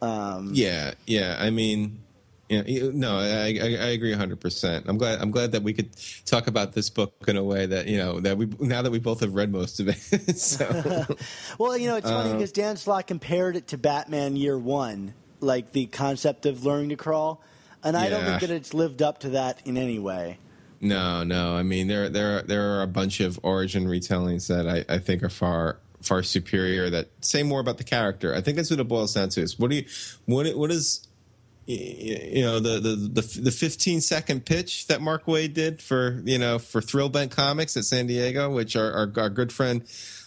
Um, 0.01 0.51
Yeah, 0.53 0.93
yeah. 1.05 1.35
I 1.37 1.49
mean, 1.49 1.99
yeah, 2.49 2.89
no, 2.91 3.19
I, 3.19 3.59
I, 3.61 3.77
I 3.79 3.89
agree 3.89 4.11
hundred 4.13 4.39
percent. 4.39 4.85
I'm 4.87 4.97
glad. 4.97 5.21
I'm 5.21 5.29
glad 5.29 5.51
that 5.51 5.61
we 5.61 5.71
could 5.71 5.91
talk 6.25 6.47
about 6.47 6.73
this 6.73 6.89
book 6.89 7.13
in 7.27 7.37
a 7.37 7.43
way 7.43 7.67
that 7.67 7.87
you 7.87 7.97
know 7.97 8.19
that 8.21 8.37
we 8.37 8.47
now 8.59 8.81
that 8.81 8.91
we 8.91 8.97
both 8.97 9.19
have 9.19 9.35
read 9.35 9.51
most 9.51 9.79
of 9.79 9.87
it. 9.87 9.97
so 10.37 11.05
Well, 11.59 11.77
you 11.77 11.87
know, 11.87 11.97
it's 11.97 12.09
funny 12.09 12.31
um, 12.31 12.37
because 12.37 12.51
Dan 12.51 12.75
Slott 12.77 13.05
compared 13.05 13.55
it 13.55 13.67
to 13.67 13.77
Batman 13.77 14.35
Year 14.35 14.57
One, 14.57 15.13
like 15.39 15.73
the 15.73 15.85
concept 15.85 16.47
of 16.47 16.65
learning 16.65 16.89
to 16.89 16.95
crawl, 16.95 17.43
and 17.83 17.95
I 17.95 18.09
don't 18.09 18.25
think 18.25 18.41
that 18.41 18.49
it's 18.49 18.73
lived 18.73 19.03
up 19.03 19.19
to 19.19 19.29
that 19.29 19.61
in 19.65 19.77
any 19.77 19.99
way. 19.99 20.39
no, 20.81 21.23
no. 21.23 21.55
I 21.55 21.61
mean, 21.61 21.87
there 21.87 22.09
there 22.09 22.41
there 22.41 22.77
are 22.77 22.81
a 22.81 22.87
bunch 22.87 23.19
of 23.19 23.39
origin 23.43 23.85
retellings 23.85 24.47
that 24.47 24.67
I, 24.67 24.91
I 24.91 24.97
think 24.97 25.21
are 25.21 25.29
far 25.29 25.77
far 26.01 26.23
superior. 26.23 26.89
That 26.89 27.09
say 27.21 27.43
more 27.43 27.59
about 27.59 27.77
the 27.77 27.83
character. 27.83 28.33
I 28.33 28.41
think 28.41 28.57
that's 28.57 28.71
what 28.71 28.79
it 28.79 28.87
boils 28.87 29.13
down 29.13 29.29
to. 29.29 29.41
Is 29.41 29.59
what 29.59 29.69
do 29.69 29.75
you 29.75 29.85
what 30.25 30.47
what 30.57 30.71
is 30.71 31.05
you 31.71 32.41
know 32.41 32.59
the, 32.59 32.79
the 32.79 32.95
the 32.95 33.41
the 33.41 33.51
15 33.51 34.01
second 34.01 34.45
pitch 34.45 34.87
that 34.87 35.01
Mark 35.01 35.25
Waid 35.25 35.53
did 35.53 35.81
for 35.81 36.19
you 36.25 36.39
know 36.39 36.57
for 36.57 36.81
Thrill 36.81 37.09
Thrillbent 37.09 37.29
Comics 37.31 37.77
at 37.77 37.85
San 37.85 38.07
Diego, 38.07 38.49
which 38.49 38.75
our 38.75 38.91
our, 38.91 39.11
our 39.17 39.29
good 39.29 39.53
friend 39.53 39.83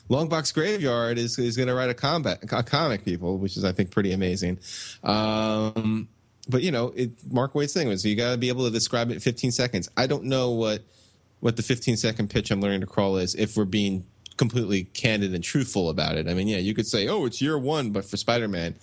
Longbox 0.09 0.55
Graveyard 0.55 1.19
is 1.19 1.39
is 1.39 1.57
going 1.57 1.69
to 1.69 1.75
write 1.75 1.91
a 1.91 1.95
combat 1.95 2.39
a 2.45 2.63
comic 2.63 3.05
people, 3.05 3.39
which 3.39 3.57
is 3.57 3.65
I 3.65 3.73
think 3.73 3.91
pretty 3.91 4.13
amazing. 4.13 4.61
Um, 5.03 6.09
but 6.49 6.63
you 6.63 6.71
know, 6.71 6.93
it, 6.95 7.11
Mark 7.33 7.55
Waid's 7.55 7.73
thing 7.73 7.89
was 7.89 8.05
you 8.05 8.15
got 8.15 8.31
to 8.33 8.39
be 8.39 8.49
able 8.49 8.65
to 8.67 8.71
describe 8.71 9.11
it 9.11 9.15
in 9.15 9.21
15 9.21 9.51
seconds. 9.51 9.89
I 9.97 10.07
don't 10.07 10.25
know 10.25 10.51
what 10.51 10.83
what 11.41 11.57
the 11.57 11.63
15 11.63 11.97
second 11.97 12.31
pitch 12.31 12.53
I'm 12.53 12.61
learning 12.61 12.83
to 12.83 12.87
crawl 12.87 13.17
is 13.17 13.35
if 13.35 13.57
we're 13.57 13.65
being 13.65 14.07
completely 14.37 14.85
candid 14.85 15.35
and 15.35 15.43
truthful 15.43 15.89
about 15.89 16.17
it. 16.17 16.29
I 16.29 16.35
mean, 16.35 16.47
yeah, 16.47 16.59
you 16.59 16.73
could 16.73 16.87
say, 16.87 17.09
"Oh, 17.09 17.27
it's 17.27 17.43
year 17.43 17.59
1," 17.59 17.91
but 17.91 18.05
for 18.05 18.17
Spider-Man, 18.17 18.77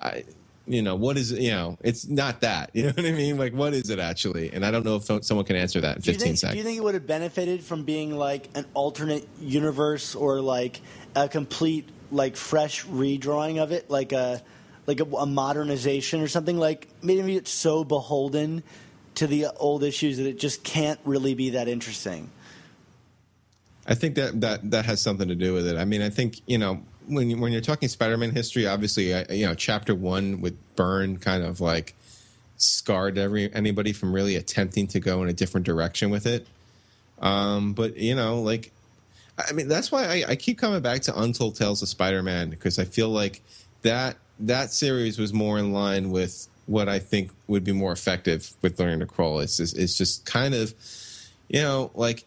I 0.00 0.24
you 0.66 0.82
know, 0.82 0.94
what 0.96 1.16
is 1.16 1.32
you 1.32 1.50
know, 1.50 1.78
it's 1.82 2.06
not 2.06 2.40
that. 2.40 2.70
You 2.74 2.84
know 2.84 2.92
what 2.92 3.06
I 3.06 3.12
mean? 3.12 3.38
Like 3.38 3.52
what 3.52 3.74
is 3.74 3.90
it 3.90 3.98
actually? 3.98 4.52
And 4.52 4.64
I 4.64 4.70
don't 4.70 4.84
know 4.84 4.96
if 4.96 5.24
someone 5.24 5.44
can 5.44 5.56
answer 5.56 5.80
that 5.80 5.96
in 5.96 6.02
Do 6.02 6.12
15 6.12 6.26
think, 6.26 6.38
seconds. 6.38 6.54
do 6.54 6.58
you 6.58 6.64
think 6.64 6.78
it 6.78 6.82
would 6.82 6.94
have 6.94 7.06
benefited 7.06 7.62
from 7.62 7.84
being 7.84 8.16
like 8.16 8.48
an 8.54 8.66
alternate 8.74 9.28
universe 9.40 10.14
or 10.14 10.40
like 10.40 10.80
a 11.14 11.28
complete 11.28 11.88
like 12.10 12.36
fresh 12.36 12.84
redrawing 12.86 13.62
of 13.62 13.72
it, 13.72 13.90
like 13.90 14.12
a 14.12 14.42
like 14.86 15.00
a, 15.00 15.04
a 15.04 15.26
modernization 15.26 16.20
or 16.20 16.28
something? 16.28 16.58
Like 16.58 16.88
maybe 17.02 17.36
it's 17.36 17.50
so 17.50 17.84
beholden 17.84 18.62
to 19.16 19.26
the 19.26 19.46
old 19.56 19.84
issues 19.84 20.18
that 20.18 20.26
it 20.26 20.38
just 20.38 20.64
can't 20.64 20.98
really 21.04 21.34
be 21.34 21.50
that 21.50 21.68
interesting. 21.68 22.30
I 23.86 23.94
think 23.94 24.14
that 24.16 24.40
that 24.40 24.70
that 24.70 24.86
has 24.86 25.00
something 25.00 25.28
to 25.28 25.34
do 25.34 25.52
with 25.52 25.66
it. 25.66 25.76
I 25.76 25.84
mean, 25.84 26.02
I 26.02 26.10
think 26.10 26.40
you 26.46 26.58
know 26.58 26.82
when 27.06 27.30
you, 27.30 27.38
when 27.38 27.52
you're 27.52 27.60
talking 27.60 27.88
Spider-Man 27.88 28.30
history, 28.30 28.66
obviously, 28.66 29.14
I, 29.14 29.24
you 29.30 29.46
know, 29.46 29.54
Chapter 29.54 29.94
One 29.94 30.40
with 30.40 30.56
Byrne 30.76 31.18
kind 31.18 31.44
of 31.44 31.60
like 31.60 31.94
scarred 32.56 33.18
every 33.18 33.52
anybody 33.52 33.92
from 33.92 34.12
really 34.12 34.36
attempting 34.36 34.86
to 34.88 35.00
go 35.00 35.22
in 35.22 35.28
a 35.28 35.32
different 35.32 35.66
direction 35.66 36.10
with 36.10 36.26
it. 36.26 36.46
Um, 37.20 37.72
but 37.72 37.96
you 37.96 38.14
know, 38.14 38.40
like, 38.40 38.72
I 39.38 39.52
mean, 39.52 39.68
that's 39.68 39.90
why 39.90 40.04
I, 40.04 40.24
I 40.30 40.36
keep 40.36 40.58
coming 40.58 40.80
back 40.80 41.02
to 41.02 41.20
Untold 41.20 41.56
Tales 41.56 41.82
of 41.82 41.88
Spider-Man 41.88 42.50
because 42.50 42.78
I 42.78 42.84
feel 42.84 43.08
like 43.08 43.42
that 43.82 44.16
that 44.40 44.72
series 44.72 45.18
was 45.18 45.32
more 45.32 45.58
in 45.58 45.72
line 45.72 46.10
with 46.10 46.48
what 46.66 46.88
I 46.88 46.98
think 46.98 47.30
would 47.46 47.64
be 47.64 47.72
more 47.72 47.92
effective 47.92 48.52
with 48.62 48.78
learning 48.80 49.00
to 49.00 49.06
crawl. 49.06 49.40
It's 49.40 49.58
just, 49.58 49.76
it's 49.76 49.98
just 49.98 50.24
kind 50.24 50.54
of, 50.54 50.74
you 51.48 51.60
know, 51.60 51.90
like 51.94 52.24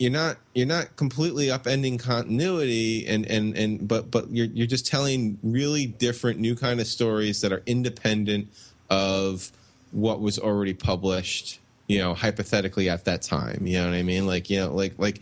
you're 0.00 0.10
not 0.10 0.38
you're 0.54 0.66
not 0.66 0.96
completely 0.96 1.48
upending 1.48 2.00
continuity 2.00 3.06
and 3.06 3.26
and 3.26 3.54
and 3.54 3.86
but 3.86 4.10
but 4.10 4.30
you're 4.30 4.46
you're 4.46 4.66
just 4.66 4.86
telling 4.86 5.38
really 5.42 5.84
different 5.84 6.40
new 6.40 6.56
kind 6.56 6.80
of 6.80 6.86
stories 6.86 7.42
that 7.42 7.52
are 7.52 7.62
independent 7.66 8.48
of 8.88 9.52
what 9.92 10.20
was 10.20 10.38
already 10.38 10.72
published 10.72 11.60
you 11.86 11.98
know 11.98 12.14
hypothetically 12.14 12.88
at 12.88 13.04
that 13.04 13.20
time. 13.20 13.66
You 13.66 13.78
know 13.78 13.90
what 13.90 13.94
i 13.94 14.02
mean? 14.02 14.26
Like 14.26 14.48
you 14.48 14.58
know 14.60 14.74
like 14.74 14.94
like 14.96 15.20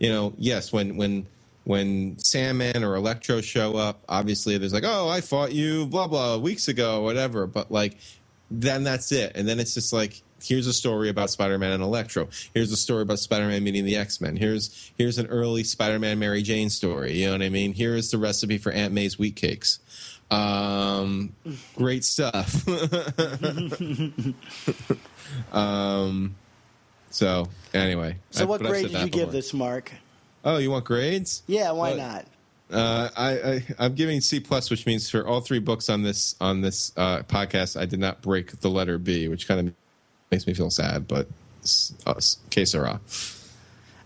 you 0.00 0.08
know 0.08 0.32
yes 0.38 0.72
when 0.72 0.96
when 0.96 1.26
when 1.64 2.18
Sandman 2.18 2.82
or 2.82 2.94
Electro 2.94 3.40
show 3.40 3.76
up, 3.76 4.02
obviously 4.08 4.58
there's 4.58 4.74
like, 4.74 4.84
oh, 4.84 5.08
I 5.08 5.20
fought 5.20 5.52
you, 5.52 5.86
blah 5.86 6.08
blah, 6.08 6.38
weeks 6.38 6.68
ago, 6.68 7.02
whatever. 7.02 7.46
But 7.46 7.70
like, 7.70 7.98
then 8.50 8.84
that's 8.84 9.12
it, 9.12 9.32
and 9.34 9.46
then 9.46 9.60
it's 9.60 9.74
just 9.74 9.92
like, 9.92 10.22
here's 10.44 10.66
a 10.66 10.72
story 10.72 11.08
about 11.08 11.30
Spider-Man 11.30 11.72
and 11.72 11.82
Electro. 11.82 12.28
Here's 12.54 12.72
a 12.72 12.76
story 12.76 13.02
about 13.02 13.18
Spider-Man 13.18 13.62
meeting 13.64 13.84
the 13.84 13.96
X-Men. 13.96 14.36
Here's 14.36 14.92
here's 14.98 15.18
an 15.18 15.26
early 15.26 15.64
Spider-Man 15.64 16.18
Mary 16.18 16.42
Jane 16.42 16.70
story. 16.70 17.14
You 17.20 17.26
know 17.26 17.32
what 17.32 17.42
I 17.42 17.48
mean? 17.48 17.72
Here 17.72 17.94
is 17.96 18.10
the 18.10 18.18
recipe 18.18 18.58
for 18.58 18.72
Aunt 18.72 18.92
May's 18.94 19.18
wheat 19.18 19.36
cakes. 19.36 19.78
Um, 20.30 21.34
great 21.76 22.04
stuff. 22.04 22.66
um, 25.52 26.34
so 27.10 27.48
anyway, 27.72 28.16
So, 28.30 28.44
I- 28.44 28.46
what 28.46 28.60
grade 28.60 28.90
did 28.90 29.00
you 29.00 29.08
give 29.08 29.32
this, 29.32 29.54
Mark? 29.54 29.92
Oh, 30.44 30.58
you 30.58 30.70
want 30.70 30.84
grades? 30.84 31.42
Yeah, 31.46 31.70
why 31.72 31.90
What? 31.90 31.98
not? 31.98 32.26
Uh, 32.70 33.08
I, 33.16 33.30
I 33.30 33.62
I'm 33.78 33.94
giving 33.94 34.20
C 34.20 34.40
plus, 34.40 34.70
which 34.70 34.86
means 34.86 35.08
for 35.10 35.26
all 35.26 35.40
three 35.40 35.58
books 35.58 35.88
on 35.90 36.02
this 36.02 36.34
on 36.40 36.60
this 36.62 36.92
uh, 36.96 37.20
podcast, 37.22 37.78
I 37.78 37.84
did 37.84 38.00
not 38.00 38.22
break 38.22 38.58
the 38.60 38.70
letter 38.70 38.98
B, 38.98 39.28
which 39.28 39.46
kind 39.46 39.68
of 39.68 39.74
makes 40.30 40.46
me 40.46 40.54
feel 40.54 40.70
sad. 40.70 41.06
But 41.08 41.28
uh, 42.06 42.20
que 42.50 42.64
sera. 42.66 43.00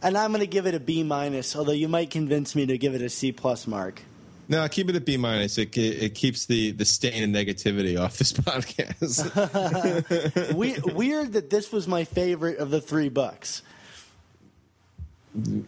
And 0.03 0.17
I'm 0.17 0.31
going 0.31 0.41
to 0.41 0.47
give 0.47 0.67
it 0.67 0.75
a 0.75 0.81
B 0.81 1.03
minus, 1.03 1.57
although 1.57 1.73
you 1.73 1.89
might 1.89 2.11
convince 2.11 2.55
me 2.55 2.67
to 2.67 2.79
give 2.79 2.95
it 2.95 3.03
a 3.03 3.09
C 3.09 3.33
plus 3.33 3.67
mark. 3.67 4.03
No, 4.51 4.67
keep 4.69 4.89
it 4.89 4.97
at 4.97 5.05
B 5.05 5.17
minus. 5.19 5.59
It, 5.59 5.77
it 5.77 6.03
it 6.03 6.15
keeps 6.15 6.47
the 6.47 6.71
the 6.71 6.85
stain 6.87 7.23
and 7.23 7.35
negativity 7.35 8.01
off 8.01 8.17
this 8.17 8.33
podcast. 8.49 9.29
We- 10.55 10.79
weird 10.95 11.33
that 11.35 11.51
this 11.51 11.71
was 11.73 11.87
my 11.89 12.05
favorite 12.05 12.59
of 12.59 12.71
the 12.71 12.81
three 12.81 13.09
books. 13.11 13.61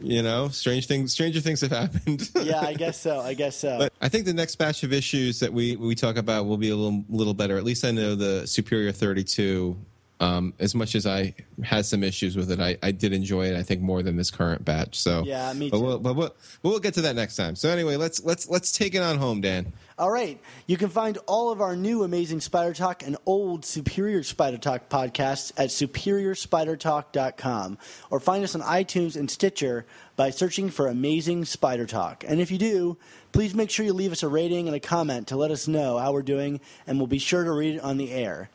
you 0.00 0.22
know, 0.22 0.48
strange 0.48 0.86
things, 0.86 1.12
stranger 1.12 1.40
things 1.40 1.60
have 1.60 1.70
happened. 1.70 2.30
Yeah, 2.42 2.60
I 2.60 2.72
guess 2.74 2.98
so. 2.98 3.20
I 3.20 3.34
guess 3.34 3.56
so. 3.56 3.78
But 3.78 3.92
I 4.00 4.08
think 4.08 4.24
the 4.24 4.32
next 4.32 4.56
batch 4.56 4.82
of 4.82 4.92
issues 4.92 5.40
that 5.40 5.52
we 5.52 5.76
we 5.76 5.94
talk 5.94 6.16
about 6.16 6.46
will 6.46 6.56
be 6.56 6.70
a 6.70 6.76
little 6.76 7.04
little 7.10 7.34
better. 7.34 7.56
At 7.58 7.64
least 7.64 7.84
I 7.84 7.90
know 7.90 8.14
the 8.14 8.46
Superior 8.46 8.92
32 8.92 9.76
um, 10.20 10.52
as 10.58 10.74
much 10.74 10.94
as 10.94 11.06
I 11.06 11.34
had 11.64 11.86
some 11.86 12.04
issues 12.04 12.36
with 12.36 12.50
it, 12.50 12.60
I, 12.60 12.76
I 12.82 12.92
did 12.92 13.12
enjoy 13.12 13.46
it. 13.46 13.56
I 13.56 13.62
think 13.62 13.80
more 13.80 14.02
than 14.02 14.16
this 14.16 14.30
current 14.30 14.64
batch. 14.64 14.98
So 15.00 15.22
Yeah, 15.24 15.52
me 15.54 15.70
But 15.70 15.78
too. 15.78 15.82
we'll, 15.84 15.98
but 15.98 16.14
we'll, 16.14 16.34
we'll 16.62 16.78
get 16.78 16.94
to 16.94 17.00
that 17.02 17.16
next 17.16 17.36
time. 17.36 17.56
So 17.56 17.68
anyway, 17.70 17.96
let's 17.96 18.22
let's 18.22 18.48
let's 18.48 18.70
take 18.70 18.94
it 18.94 19.02
on 19.02 19.18
home, 19.18 19.40
Dan. 19.40 19.72
All 19.98 20.10
right. 20.10 20.40
You 20.66 20.76
can 20.78 20.88
find 20.88 21.18
all 21.26 21.50
of 21.50 21.60
our 21.60 21.76
new 21.76 22.04
Amazing 22.04 22.40
Spider 22.40 22.72
Talk 22.72 23.02
and 23.02 23.18
old 23.26 23.66
Superior 23.66 24.22
Spider 24.22 24.56
Talk 24.56 24.88
podcasts 24.88 25.52
at 25.58 25.68
superiorspidertalk.com 25.68 27.78
or 28.10 28.20
find 28.20 28.44
us 28.44 28.54
on 28.54 28.62
iTunes 28.62 29.16
and 29.16 29.30
Stitcher 29.30 29.86
by 30.16 30.30
searching 30.30 30.70
for 30.70 30.86
Amazing 30.86 31.44
Spider 31.44 31.86
Talk. 31.86 32.24
And 32.26 32.40
if 32.40 32.50
you 32.50 32.58
do, 32.58 32.96
please 33.32 33.54
make 33.54 33.70
sure 33.70 33.84
you 33.84 33.92
leave 33.92 34.12
us 34.12 34.22
a 34.22 34.28
rating 34.28 34.66
and 34.68 34.76
a 34.76 34.80
comment 34.80 35.28
to 35.28 35.36
let 35.36 35.50
us 35.50 35.68
know 35.68 35.98
how 35.98 36.12
we're 36.12 36.22
doing, 36.22 36.60
and 36.86 36.98
we'll 36.98 37.06
be 37.06 37.18
sure 37.18 37.44
to 37.44 37.52
read 37.52 37.76
it 37.76 37.82
on 37.82 37.96
the 37.96 38.10
air. 38.10 38.50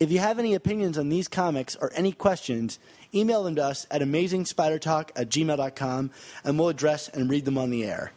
If 0.00 0.10
you 0.10 0.18
have 0.18 0.38
any 0.38 0.54
opinions 0.54 0.98
on 0.98 1.08
these 1.08 1.28
comics 1.28 1.76
or 1.76 1.92
any 1.94 2.12
questions, 2.12 2.78
email 3.14 3.44
them 3.44 3.54
to 3.56 3.64
us 3.64 3.86
at 3.90 4.02
amazingspidertalk 4.02 5.10
at 5.14 5.28
gmail.com 5.28 6.10
and 6.44 6.58
we'll 6.58 6.68
address 6.68 7.08
and 7.08 7.30
read 7.30 7.44
them 7.44 7.58
on 7.58 7.70
the 7.70 7.84
air. 7.84 8.12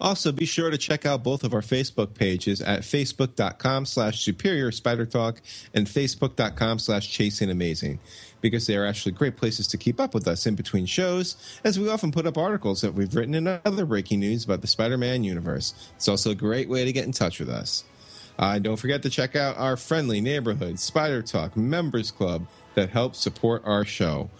Also, 0.00 0.32
be 0.32 0.44
sure 0.44 0.70
to 0.70 0.78
check 0.78 1.06
out 1.06 1.22
both 1.22 1.44
of 1.44 1.54
our 1.54 1.60
Facebook 1.60 2.14
pages 2.14 2.60
at 2.60 2.80
facebook.com 2.80 3.86
slash 3.86 4.20
superior 4.20 4.70
spider 4.72 5.06
talk 5.06 5.40
and 5.74 5.86
facebook.com 5.86 6.78
slash 6.78 7.10
chasing 7.10 7.50
amazing 7.50 7.98
because 8.40 8.66
they 8.66 8.76
are 8.76 8.86
actually 8.86 9.12
great 9.12 9.36
places 9.36 9.66
to 9.68 9.76
keep 9.76 10.00
up 10.00 10.14
with 10.14 10.26
us 10.26 10.46
in 10.46 10.54
between 10.54 10.86
shows 10.86 11.36
as 11.64 11.78
we 11.78 11.88
often 11.88 12.12
put 12.12 12.26
up 12.26 12.36
articles 12.36 12.80
that 12.80 12.94
we've 12.94 13.14
written 13.14 13.34
and 13.34 13.60
other 13.64 13.86
breaking 13.86 14.20
news 14.20 14.44
about 14.44 14.60
the 14.60 14.66
Spider-Man 14.66 15.24
universe. 15.24 15.74
It's 15.96 16.08
also 16.08 16.30
a 16.30 16.34
great 16.34 16.68
way 16.68 16.84
to 16.84 16.92
get 16.92 17.04
in 17.04 17.12
touch 17.12 17.38
with 17.38 17.48
us. 17.48 17.84
Uh, 18.40 18.58
don't 18.58 18.78
forget 18.78 19.02
to 19.02 19.10
check 19.10 19.36
out 19.36 19.58
our 19.58 19.76
friendly 19.76 20.18
neighborhood 20.18 20.80
Spider 20.80 21.20
Talk 21.20 21.58
Members 21.58 22.10
Club 22.10 22.46
that 22.74 22.88
helps 22.88 23.18
support 23.18 23.60
our 23.66 23.84
show. 23.84 24.30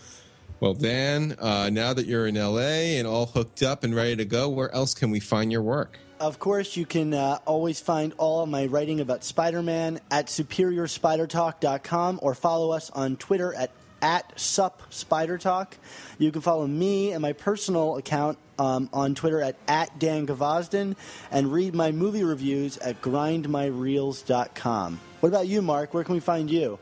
Well, 0.58 0.72
Dan, 0.72 1.36
uh, 1.38 1.68
now 1.68 1.92
that 1.92 2.06
you're 2.06 2.26
in 2.26 2.34
LA 2.34 2.96
and 2.96 3.06
all 3.06 3.26
hooked 3.26 3.62
up 3.62 3.84
and 3.84 3.94
ready 3.94 4.16
to 4.16 4.24
go, 4.24 4.48
where 4.48 4.74
else 4.74 4.94
can 4.94 5.10
we 5.10 5.20
find 5.20 5.52
your 5.52 5.60
work? 5.60 5.98
Of 6.18 6.38
course, 6.38 6.78
you 6.78 6.86
can 6.86 7.12
uh, 7.12 7.40
always 7.44 7.80
find 7.80 8.14
all 8.16 8.46
my 8.46 8.66
writing 8.66 9.00
about 9.00 9.22
Spider 9.22 9.62
Man 9.62 10.00
at 10.10 10.26
superiorspidertalk.com 10.26 12.20
or 12.22 12.34
follow 12.34 12.70
us 12.70 12.88
on 12.90 13.16
Twitter 13.16 13.54
at, 13.54 13.70
at 14.02 14.36
supspidertalk. 14.36 15.74
You 16.18 16.32
can 16.32 16.40
follow 16.40 16.66
me 16.66 17.12
and 17.12 17.22
my 17.22 17.32
personal 17.32 17.96
account 17.96 18.38
um, 18.58 18.90
on 18.92 19.14
Twitter 19.14 19.40
at, 19.40 19.56
at 19.66 19.98
Dan 19.98 20.26
Gvozden 20.26 20.96
and 21.30 21.52
read 21.52 21.74
my 21.74 21.92
movie 21.92 22.24
reviews 22.24 22.76
at 22.78 23.00
grindmyreels.com. 23.00 25.00
What 25.20 25.28
about 25.28 25.46
you, 25.46 25.62
Mark? 25.62 25.94
Where 25.94 26.04
can 26.04 26.14
we 26.14 26.20
find 26.20 26.50
you? 26.50 26.78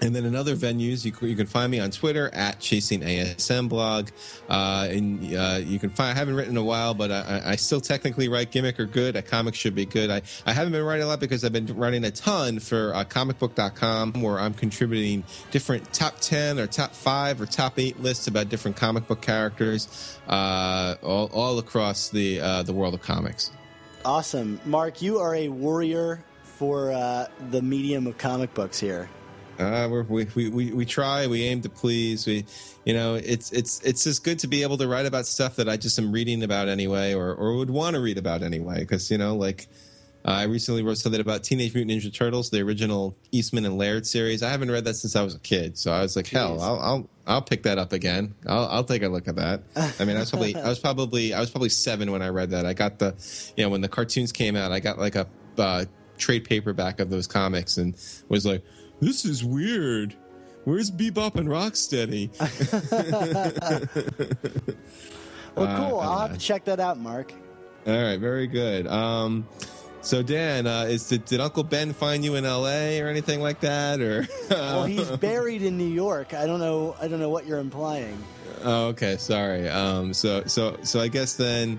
and 0.02 0.16
then 0.16 0.24
in 0.24 0.34
other 0.34 0.56
venues, 0.56 1.04
you, 1.04 1.12
you 1.28 1.36
can 1.36 1.46
find 1.46 1.70
me 1.70 1.78
on 1.78 1.92
Twitter 1.92 2.28
at 2.34 2.58
Chasing 2.58 3.02
ASM 3.02 3.68
blog. 3.68 4.08
Uh, 4.48 4.88
and 4.90 5.34
uh, 5.34 5.60
you 5.62 5.78
can 5.78 5.90
find, 5.90 6.10
I 6.10 6.18
haven't 6.18 6.34
written 6.34 6.54
in 6.54 6.56
a 6.56 6.64
while, 6.64 6.92
but 6.92 7.12
I, 7.12 7.42
I- 7.46 7.56
still 7.56 7.80
technically 7.80 8.28
write 8.28 8.50
gimmick 8.50 8.80
or 8.80 8.86
good. 8.86 9.14
A 9.14 9.22
comic 9.22 9.54
should 9.54 9.76
be 9.76 9.86
good. 9.86 10.10
I, 10.10 10.22
I 10.44 10.52
haven't 10.52 10.72
been 10.72 10.82
writing 10.84 11.04
a 11.04 11.06
lot 11.06 11.20
because 11.20 11.44
I've 11.44 11.52
been 11.52 11.66
writing 11.76 12.04
a 12.04 12.10
ton 12.10 12.58
for 12.58 12.92
uh, 12.92 13.04
comicbook.com 13.04 14.14
where 14.20 14.40
I'm 14.40 14.52
contributing 14.52 15.22
different 15.52 15.92
top 15.92 16.18
10 16.18 16.58
or 16.58 16.66
top 16.66 16.92
5 16.92 17.40
or 17.40 17.46
top 17.46 17.78
8 17.78 18.00
lists 18.00 18.26
about 18.26 18.48
different 18.48 18.76
comic 18.76 19.06
book 19.06 19.20
characters 19.22 20.18
uh, 20.26 20.96
all, 21.02 21.30
all 21.32 21.58
across 21.60 22.08
the, 22.08 22.40
uh, 22.40 22.62
the 22.64 22.72
world 22.72 22.94
of 22.94 23.02
comics. 23.02 23.52
Awesome. 24.04 24.60
Mark, 24.64 25.00
you 25.00 25.20
are 25.20 25.36
a 25.36 25.46
warrior 25.48 26.24
for 26.42 26.90
uh, 26.90 27.28
the 27.50 27.62
medium 27.62 28.08
of 28.08 28.18
comic 28.18 28.52
books 28.54 28.80
here. 28.80 29.08
Uh, 29.58 29.88
we're, 29.90 30.02
we, 30.04 30.26
we, 30.34 30.48
we, 30.48 30.72
we 30.72 30.84
try, 30.84 31.26
we 31.26 31.44
aim 31.44 31.60
to 31.62 31.68
please. 31.68 32.26
We, 32.26 32.44
you 32.84 32.94
know, 32.94 33.14
it's, 33.14 33.52
it's, 33.52 33.80
it's 33.82 34.04
just 34.04 34.24
good 34.24 34.38
to 34.40 34.48
be 34.48 34.62
able 34.62 34.78
to 34.78 34.88
write 34.88 35.06
about 35.06 35.26
stuff 35.26 35.56
that 35.56 35.68
I 35.68 35.76
just 35.76 35.98
am 35.98 36.12
reading 36.12 36.42
about 36.42 36.68
anyway, 36.68 37.14
or, 37.14 37.34
or 37.34 37.56
would 37.56 37.70
want 37.70 37.94
to 37.94 38.00
read 38.00 38.18
about 38.18 38.42
anyway. 38.42 38.84
Cause 38.84 39.10
you 39.10 39.18
know, 39.18 39.36
like, 39.36 39.68
uh, 40.24 40.30
I 40.30 40.42
recently 40.44 40.82
wrote 40.82 40.98
something 40.98 41.20
about 41.20 41.42
Teenage 41.42 41.74
Mutant 41.74 42.00
Ninja 42.00 42.14
Turtles, 42.14 42.50
the 42.50 42.60
original 42.60 43.16
Eastman 43.32 43.64
and 43.64 43.76
Laird 43.76 44.06
series. 44.06 44.42
I 44.42 44.50
haven't 44.50 44.70
read 44.70 44.84
that 44.84 44.94
since 44.94 45.16
I 45.16 45.22
was 45.22 45.34
a 45.34 45.40
kid. 45.40 45.76
So 45.76 45.92
I 45.92 46.02
was 46.02 46.14
like, 46.14 46.28
hell, 46.28 46.60
I'll, 46.60 46.80
I'll, 46.80 47.10
I'll 47.26 47.42
pick 47.42 47.64
that 47.64 47.78
up 47.78 47.92
again. 47.92 48.34
I'll, 48.46 48.66
I'll 48.66 48.84
take 48.84 49.02
a 49.02 49.08
look 49.08 49.26
at 49.26 49.36
that. 49.36 49.62
I 49.98 50.04
mean, 50.04 50.16
I 50.16 50.20
was 50.20 50.30
probably, 50.30 50.54
I 50.54 50.68
was 50.68 50.78
probably, 50.78 51.34
I 51.34 51.40
was 51.40 51.50
probably 51.50 51.70
seven 51.70 52.12
when 52.12 52.22
I 52.22 52.28
read 52.28 52.50
that. 52.50 52.66
I 52.66 52.72
got 52.72 53.00
the, 53.00 53.16
you 53.56 53.64
know, 53.64 53.70
when 53.70 53.80
the 53.80 53.88
cartoons 53.88 54.30
came 54.30 54.54
out, 54.54 54.70
I 54.70 54.78
got 54.78 54.98
like 54.98 55.16
a, 55.16 55.26
uh, 55.58 55.86
trade 56.18 56.44
paperback 56.44 57.00
of 57.00 57.10
those 57.10 57.26
comics 57.26 57.76
and 57.76 57.96
was 58.28 58.46
like, 58.46 58.62
this 59.02 59.26
is 59.26 59.44
weird. 59.44 60.14
Where's 60.64 60.90
Bebop 60.90 61.34
and 61.34 61.48
Rocksteady? 61.48 62.30
Well, 65.54 65.66
Uh, 65.66 65.76
cool. 65.88 66.00
I'll 66.00 66.12
uh, 66.12 66.28
have 66.28 66.32
to 66.32 66.38
check 66.42 66.64
that 66.64 66.80
out, 66.80 66.98
Mark. 66.98 67.30
All 67.86 67.92
right, 67.92 68.18
very 68.18 68.46
good. 68.46 68.86
Um, 68.86 69.46
so 70.00 70.22
Dan, 70.22 70.66
uh, 70.66 70.84
is 70.88 71.06
did, 71.06 71.26
did 71.26 71.40
Uncle 71.40 71.62
Ben 71.62 71.92
find 71.92 72.24
you 72.24 72.36
in 72.36 72.46
L.A. 72.46 73.02
or 73.02 73.08
anything 73.08 73.42
like 73.42 73.60
that, 73.60 74.00
or? 74.00 74.26
Well, 74.50 74.84
he's 74.86 75.10
buried 75.18 75.60
in 75.62 75.76
New 75.76 75.90
York. 75.92 76.32
I 76.32 76.46
don't 76.46 76.58
know. 76.60 76.96
I 77.02 77.06
don't 77.08 77.20
know 77.20 77.28
what 77.28 77.46
you're 77.46 77.58
implying. 77.58 78.16
oh, 78.64 78.86
okay, 78.88 79.18
sorry. 79.18 79.68
Um, 79.68 80.14
so 80.14 80.44
so 80.46 80.78
so 80.84 81.00
I 81.00 81.08
guess 81.08 81.34
then, 81.34 81.78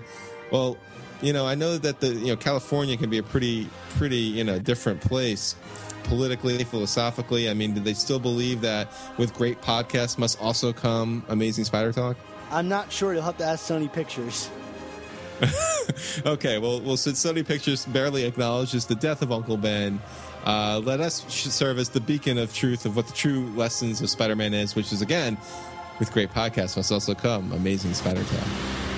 well, 0.52 0.76
you 1.20 1.32
know, 1.32 1.44
I 1.44 1.56
know 1.56 1.76
that 1.78 1.98
the 1.98 2.10
you 2.14 2.28
know 2.28 2.36
California 2.36 2.96
can 2.96 3.10
be 3.10 3.18
a 3.18 3.22
pretty 3.24 3.68
pretty 3.96 4.18
you 4.18 4.44
know 4.44 4.60
different 4.60 5.00
place 5.00 5.56
politically, 6.04 6.62
philosophically. 6.64 7.48
I 7.48 7.54
mean, 7.54 7.74
do 7.74 7.80
they 7.80 7.94
still 7.94 8.18
believe 8.18 8.60
that 8.60 8.88
with 9.18 9.34
great 9.34 9.60
podcasts 9.60 10.18
must 10.18 10.40
also 10.40 10.72
come 10.72 11.24
amazing 11.28 11.64
spider 11.64 11.92
talk? 11.92 12.16
I'm 12.50 12.68
not 12.68 12.92
sure. 12.92 13.12
You'll 13.14 13.22
have 13.22 13.38
to 13.38 13.44
ask 13.44 13.68
Sony 13.68 13.92
Pictures. 13.92 14.50
Okay, 16.24 16.58
well, 16.58 16.80
well, 16.80 16.96
since 16.96 17.24
Sony 17.24 17.46
Pictures 17.46 17.84
barely 17.86 18.24
acknowledges 18.24 18.86
the 18.86 18.94
death 18.94 19.22
of 19.22 19.32
Uncle 19.32 19.56
Ben, 19.56 20.00
uh, 20.44 20.80
let 20.84 21.00
us 21.00 21.24
serve 21.28 21.78
as 21.78 21.88
the 21.88 22.00
beacon 22.00 22.38
of 22.38 22.54
truth 22.54 22.86
of 22.86 22.96
what 22.96 23.06
the 23.06 23.12
true 23.12 23.52
lessons 23.54 24.00
of 24.00 24.08
Spider-Man 24.10 24.54
is, 24.54 24.74
which 24.74 24.92
is 24.92 25.02
again, 25.02 25.36
with 25.98 26.12
great 26.12 26.30
podcasts 26.30 26.76
must 26.76 26.90
also 26.90 27.14
come 27.14 27.52
amazing 27.52 27.94
Spider 27.94 28.22
Talk. 28.24 28.93